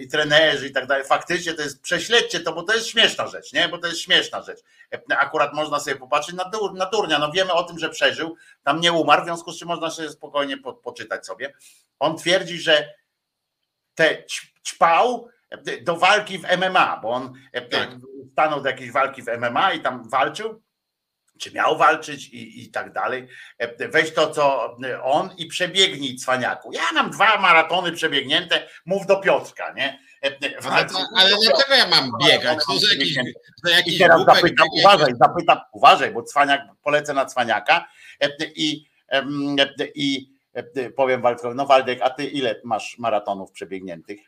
i 0.00 0.08
trenerzy 0.08 0.68
i 0.68 0.72
tak 0.72 0.86
dalej. 0.86 1.04
Faktycznie 1.04 1.54
to 1.54 1.62
jest, 1.62 1.82
prześledźcie 1.82 2.40
to, 2.40 2.52
bo 2.52 2.62
to 2.62 2.74
jest 2.74 2.86
śmieszna 2.86 3.26
rzecz, 3.26 3.52
nie? 3.52 3.68
Bo 3.68 3.78
to 3.78 3.86
jest 3.86 4.00
śmieszna 4.00 4.42
rzecz. 4.42 4.60
Akurat 5.18 5.54
można 5.54 5.80
sobie 5.80 5.96
popatrzeć 5.96 6.34
na, 6.34 6.44
dur, 6.44 6.74
na 6.74 6.86
durnia. 6.86 7.18
No 7.18 7.32
wiemy 7.32 7.52
o 7.52 7.62
tym, 7.62 7.78
że 7.78 7.90
przeżył, 7.90 8.36
tam 8.62 8.80
nie 8.80 8.92
umarł, 8.92 9.22
w 9.22 9.24
związku 9.24 9.52
z 9.52 9.58
czym 9.58 9.68
można 9.68 9.90
sobie 9.90 10.10
spokojnie 10.10 10.56
po, 10.56 10.72
poczytać 10.72 11.26
sobie. 11.26 11.54
On 11.98 12.18
twierdzi, 12.18 12.58
że 12.58 12.94
te 13.94 14.24
ćpał 14.66 15.28
do 15.82 15.96
walki 15.96 16.38
w 16.38 16.42
MMA, 16.42 16.98
bo 17.02 17.08
on 17.08 17.32
e, 17.52 17.62
tak. 17.62 17.90
stanął 18.32 18.60
do 18.60 18.68
jakiejś 18.68 18.90
walki 18.90 19.22
w 19.22 19.26
MMA 19.26 19.72
i 19.72 19.80
tam 19.80 20.08
walczył 20.08 20.62
czy 21.39 21.52
miał 21.52 21.78
walczyć 21.78 22.28
i, 22.28 22.65
i 22.65 22.70
tak 22.70 22.93
dalej. 22.93 23.28
Weź 23.78 24.15
to, 24.15 24.31
co 24.31 24.77
on 25.02 25.31
i 25.39 25.47
przebiegnij 25.47 26.16
cwaniaku. 26.16 26.73
Ja 26.73 26.82
mam 26.94 27.11
dwa 27.11 27.40
maratony 27.40 27.93
przebiegnięte, 27.93 28.69
mów 28.86 29.06
do 29.06 29.16
Piotrka, 29.16 29.73
nie? 29.73 29.98
Ale, 30.70 30.85
to, 30.85 30.98
ale 31.16 31.31
dlaczego 31.43 31.74
ja 31.74 31.89
mam 31.89 32.11
biegać? 32.27 32.59
To, 32.66 32.73
że 32.73 32.94
jakiś, 32.94 33.15
że 33.66 33.70
jakiś 33.73 33.94
I 33.94 33.98
teraz 33.98 34.16
głupek 34.16 34.36
zapytam, 34.36 34.66
biegnie- 34.66 34.81
uważaj, 34.81 35.12
zapytam, 35.20 35.59
uważaj, 35.73 36.12
bo 36.12 36.23
cwaniak, 36.23 36.61
polecę 36.82 37.15
na 37.15 37.27
cwaniaka 37.27 37.89
i, 38.56 38.85
em, 39.09 39.56
i 39.94 40.34
powiem 40.97 41.22
Waldkowi, 41.22 41.56
no 41.56 41.66
Waldek, 41.66 41.98
a 42.02 42.10
ty 42.10 42.24
ile 42.24 42.60
masz 42.64 42.98
maratonów 42.98 43.52
przebiegniętych? 43.52 44.20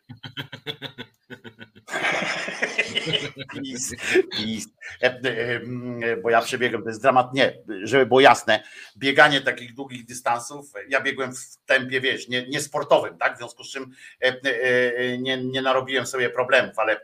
Pis. 4.32 4.66
E, 5.02 5.06
em, 5.06 6.00
Bo 6.22 6.30
ja 6.30 6.42
przebiegłem, 6.42 6.82
to 6.82 6.88
jest 6.88 7.02
dramat, 7.02 7.34
nie, 7.34 7.58
żeby 7.82 8.06
było 8.06 8.20
jasne, 8.20 8.62
bieganie 8.96 9.40
takich 9.40 9.74
długich 9.74 10.06
dystansów, 10.06 10.72
ja 10.88 11.00
biegłem 11.00 11.34
w 11.34 11.56
tempie, 11.66 12.00
wiesz, 12.00 12.28
nie, 12.28 12.48
nie 12.48 12.60
sportowym, 12.60 13.18
tak, 13.18 13.34
w 13.34 13.38
związku 13.38 13.64
z 13.64 13.70
czym 13.72 13.92
e, 14.22 14.40
e, 14.42 15.18
nie, 15.18 15.44
nie 15.44 15.62
narobiłem 15.62 16.06
sobie 16.06 16.30
problemów, 16.30 16.78
ale, 16.78 17.00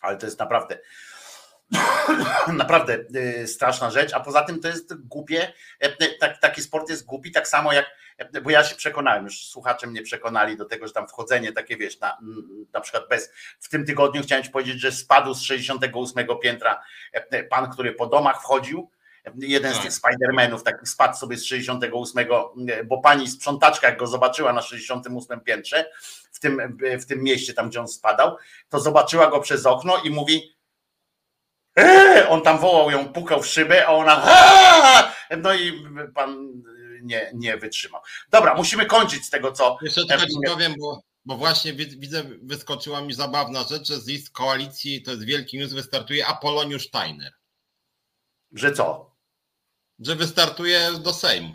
ale 0.00 0.16
to 0.16 0.26
jest 0.26 0.38
naprawdę 0.38 0.78
naprawdę 2.52 2.98
straszna 3.46 3.90
rzecz, 3.90 4.14
a 4.14 4.20
poza 4.20 4.42
tym 4.42 4.60
to 4.60 4.68
jest 4.68 4.94
głupie, 4.94 5.52
e, 5.80 6.16
tak, 6.18 6.40
taki 6.40 6.62
sport 6.62 6.90
jest 6.90 7.06
głupi, 7.06 7.32
tak 7.32 7.48
samo 7.48 7.72
jak, 7.72 7.84
e, 7.86 7.90
bo 8.42 8.50
ja 8.50 8.64
się 8.64 8.76
przekonałem, 8.76 9.24
już 9.24 9.46
słuchacze 9.46 9.86
mnie 9.86 10.02
przekonali 10.02 10.56
do 10.56 10.64
tego, 10.64 10.86
że 10.86 10.92
tam 10.92 11.08
wchodzenie 11.08 11.52
takie, 11.52 11.76
wiesz, 11.76 12.00
na, 12.00 12.18
na 12.72 12.80
przykład 12.80 13.08
bez, 13.08 13.30
w 13.60 13.68
tym 13.68 13.86
tygodniu 13.86 14.22
chciałem 14.22 14.44
ci 14.44 14.50
powiedzieć, 14.50 14.80
że 14.80 14.92
spadł 14.92 15.34
z 15.34 15.42
68 15.42 16.26
piętra 16.42 16.82
e, 17.12 17.44
pan, 17.44 17.70
który 17.70 17.92
po 17.92 18.06
domach 18.06 18.42
wchodził, 18.42 18.90
jeden 19.38 19.72
z 19.72 19.74
Tak. 19.74 19.84
tych 19.84 19.92
Spidermanów 19.92 20.62
taki 20.62 20.86
spadł 20.86 21.16
sobie 21.16 21.36
z 21.36 21.44
68, 21.44 22.28
bo 22.84 22.98
pani 22.98 23.28
sprzątaczka 23.28 23.88
jak 23.88 23.98
go 23.98 24.06
zobaczyła 24.06 24.52
na 24.52 24.62
68 24.62 25.40
piętrze 25.40 25.90
w 26.32 26.40
tym, 26.40 26.78
w 27.00 27.06
tym 27.06 27.22
mieście 27.22 27.54
tam, 27.54 27.68
gdzie 27.68 27.80
on 27.80 27.88
spadał, 27.88 28.36
to 28.68 28.80
zobaczyła 28.80 29.30
go 29.30 29.40
przez 29.40 29.66
okno 29.66 29.96
i 30.04 30.10
mówi 30.10 30.56
Eee! 31.76 32.28
on 32.28 32.42
tam 32.42 32.58
wołał 32.58 32.90
ją, 32.90 33.08
pukał 33.08 33.42
w 33.42 33.46
szybę, 33.46 33.86
a 33.86 33.90
ona 33.90 34.22
"Aaa!" 34.22 35.12
no 35.36 35.54
i 35.54 35.84
pan 36.14 36.62
nie, 37.06 37.30
nie 37.34 37.56
wytrzymał. 37.56 38.00
Dobra, 38.30 38.54
musimy 38.54 38.86
kończyć 38.86 39.24
z 39.24 39.30
tego, 39.30 39.52
co 39.52 39.78
Jeszcze 39.82 40.04
tylko 40.06 40.26
ci 40.26 40.36
powiem, 40.46 40.74
bo, 40.78 41.00
bo 41.24 41.36
właśnie 41.36 41.72
wi- 41.72 41.98
widzę, 41.98 42.22
wyskoczyła 42.42 43.00
mi 43.00 43.14
zabawna 43.14 43.62
rzecz, 43.64 43.88
że 43.88 43.96
z 44.00 44.06
list 44.06 44.30
koalicji, 44.30 45.02
to 45.02 45.10
jest 45.10 45.24
wielki 45.24 45.58
news, 45.58 45.72
wystartuje 45.72 46.26
Apoloniusz 46.26 46.86
Steiner. 46.88 47.32
że 48.52 48.72
co? 48.72 49.16
Że 49.98 50.16
wystartuje 50.16 50.90
do 51.00 51.14
Sejmu. 51.14 51.54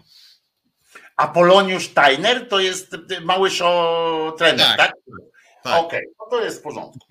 Apoloniusz 1.17 1.89
Steiner 1.89 2.49
to 2.49 2.59
jest 2.59 2.95
Małyszo 3.21 4.35
trener, 4.37 4.67
tak? 4.67 4.77
Tak. 4.77 4.93
Tak. 5.63 5.83
Okej, 5.83 6.01
no 6.19 6.25
to 6.29 6.43
jest 6.43 6.59
w 6.59 6.61
porządku. 6.61 7.07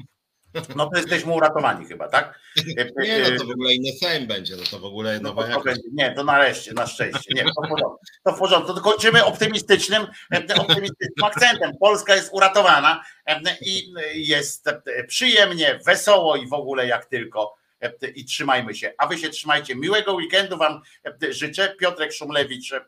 No 0.76 0.90
to 0.90 0.96
jesteśmy 0.96 1.32
uratowani 1.32 1.86
chyba, 1.86 2.08
tak? 2.08 2.40
Nie, 2.76 3.30
no 3.30 3.38
to 3.38 3.46
w 3.46 3.50
ogóle 3.50 3.74
inny 3.74 3.92
Sejm 3.92 4.26
będzie, 4.26 4.56
no 4.56 4.62
to 4.70 4.78
w 4.78 4.84
ogóle 4.84 5.20
No 5.20 5.28
nowa 5.28 5.48
to 5.48 5.60
będzie, 5.60 5.88
nie, 5.92 6.12
to 6.12 6.24
nareszcie, 6.24 6.72
na 6.72 6.86
szczęście. 6.86 7.34
Nie, 7.34 7.44
to 7.44 7.50
w 7.50 7.68
porządku. 7.68 7.98
To 8.24 8.32
w 8.32 8.38
porządku. 8.38 8.74
To 8.74 8.80
kończymy 8.80 9.24
optymistycznym, 9.24 10.06
e, 10.34 10.54
optymistycznym 10.54 11.24
akcentem. 11.24 11.72
Polska 11.80 12.14
jest 12.14 12.30
uratowana 12.32 13.04
e, 13.26 13.40
i 13.60 13.92
jest 14.14 14.68
e, 14.68 15.04
przyjemnie, 15.04 15.80
wesoło 15.86 16.36
i 16.36 16.48
w 16.48 16.52
ogóle 16.52 16.86
jak 16.86 17.06
tylko. 17.06 17.59
E, 17.80 17.92
I 18.14 18.24
trzymajmy 18.24 18.74
się. 18.74 18.92
A 18.98 19.06
wy 19.06 19.18
się 19.18 19.28
trzymajcie. 19.28 19.76
Miłego 19.76 20.12
weekendu 20.12 20.56
wam 20.56 20.82
e, 21.22 21.32
życzę. 21.32 21.74
Piotrek 21.78 22.12
Szumlewicz, 22.12 22.72
e, 22.72 22.80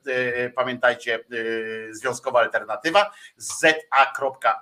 pamiętajcie, 0.51 1.24
Związkowa 1.90 2.40
Alternatywa 2.40 3.10
za.org.pl, 3.36 4.52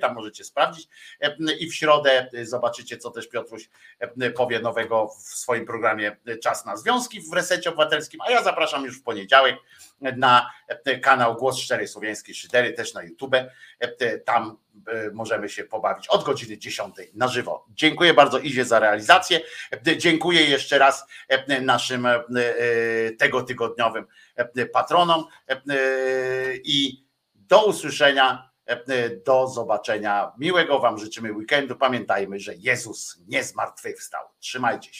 tam 0.00 0.14
możecie 0.14 0.44
sprawdzić. 0.44 0.88
I 1.58 1.70
w 1.70 1.74
środę 1.74 2.28
zobaczycie, 2.42 2.98
co 2.98 3.10
też 3.10 3.28
Piotruś 3.28 3.68
powie 4.36 4.60
nowego 4.60 5.08
w 5.08 5.22
swoim 5.22 5.66
programie 5.66 6.16
Czas 6.42 6.66
na 6.66 6.76
Związki 6.76 7.20
w 7.20 7.32
Resecie 7.32 7.70
Obywatelskim, 7.70 8.20
a 8.20 8.30
ja 8.30 8.42
zapraszam 8.42 8.84
już 8.84 9.00
w 9.00 9.02
poniedziałek 9.02 9.56
na 10.00 10.50
kanał 11.02 11.34
Głos 11.34 11.58
Szczerej 11.58 11.88
Słowiańskiej 11.88 12.34
Szydery, 12.34 12.72
też 12.72 12.94
na 12.94 13.02
YouTube. 13.02 13.34
Tam 14.24 14.56
możemy 15.12 15.48
się 15.48 15.64
pobawić 15.64 16.08
od 16.08 16.24
godziny 16.24 16.58
10 16.58 16.94
na 17.14 17.28
żywo. 17.28 17.66
Dziękuję 17.70 18.14
bardzo 18.14 18.38
Izie 18.38 18.64
za 18.64 18.78
realizację. 18.78 19.40
E, 19.86 19.96
Dziękuję 19.96 20.42
jeszcze 20.42 20.78
raz 20.78 21.06
e, 21.28 21.60
naszym 21.60 22.06
e, 22.06 22.14
e, 22.14 22.22
tego 23.18 23.42
tygodniowym 23.42 24.06
e, 24.36 24.66
patronom 24.66 25.24
e, 25.48 25.52
e, 25.52 25.60
i 26.64 27.06
do 27.34 27.66
usłyszenia, 27.66 28.50
e, 28.66 29.10
do 29.10 29.46
zobaczenia. 29.48 30.32
Miłego 30.38 30.78
Wam 30.78 30.98
życzymy 30.98 31.32
weekendu. 31.32 31.76
Pamiętajmy, 31.76 32.40
że 32.40 32.54
Jezus 32.54 33.18
nie 33.28 33.44
zmartwychwstał. 33.44 34.24
Trzymajcie 34.38 34.94
się. 34.94 34.96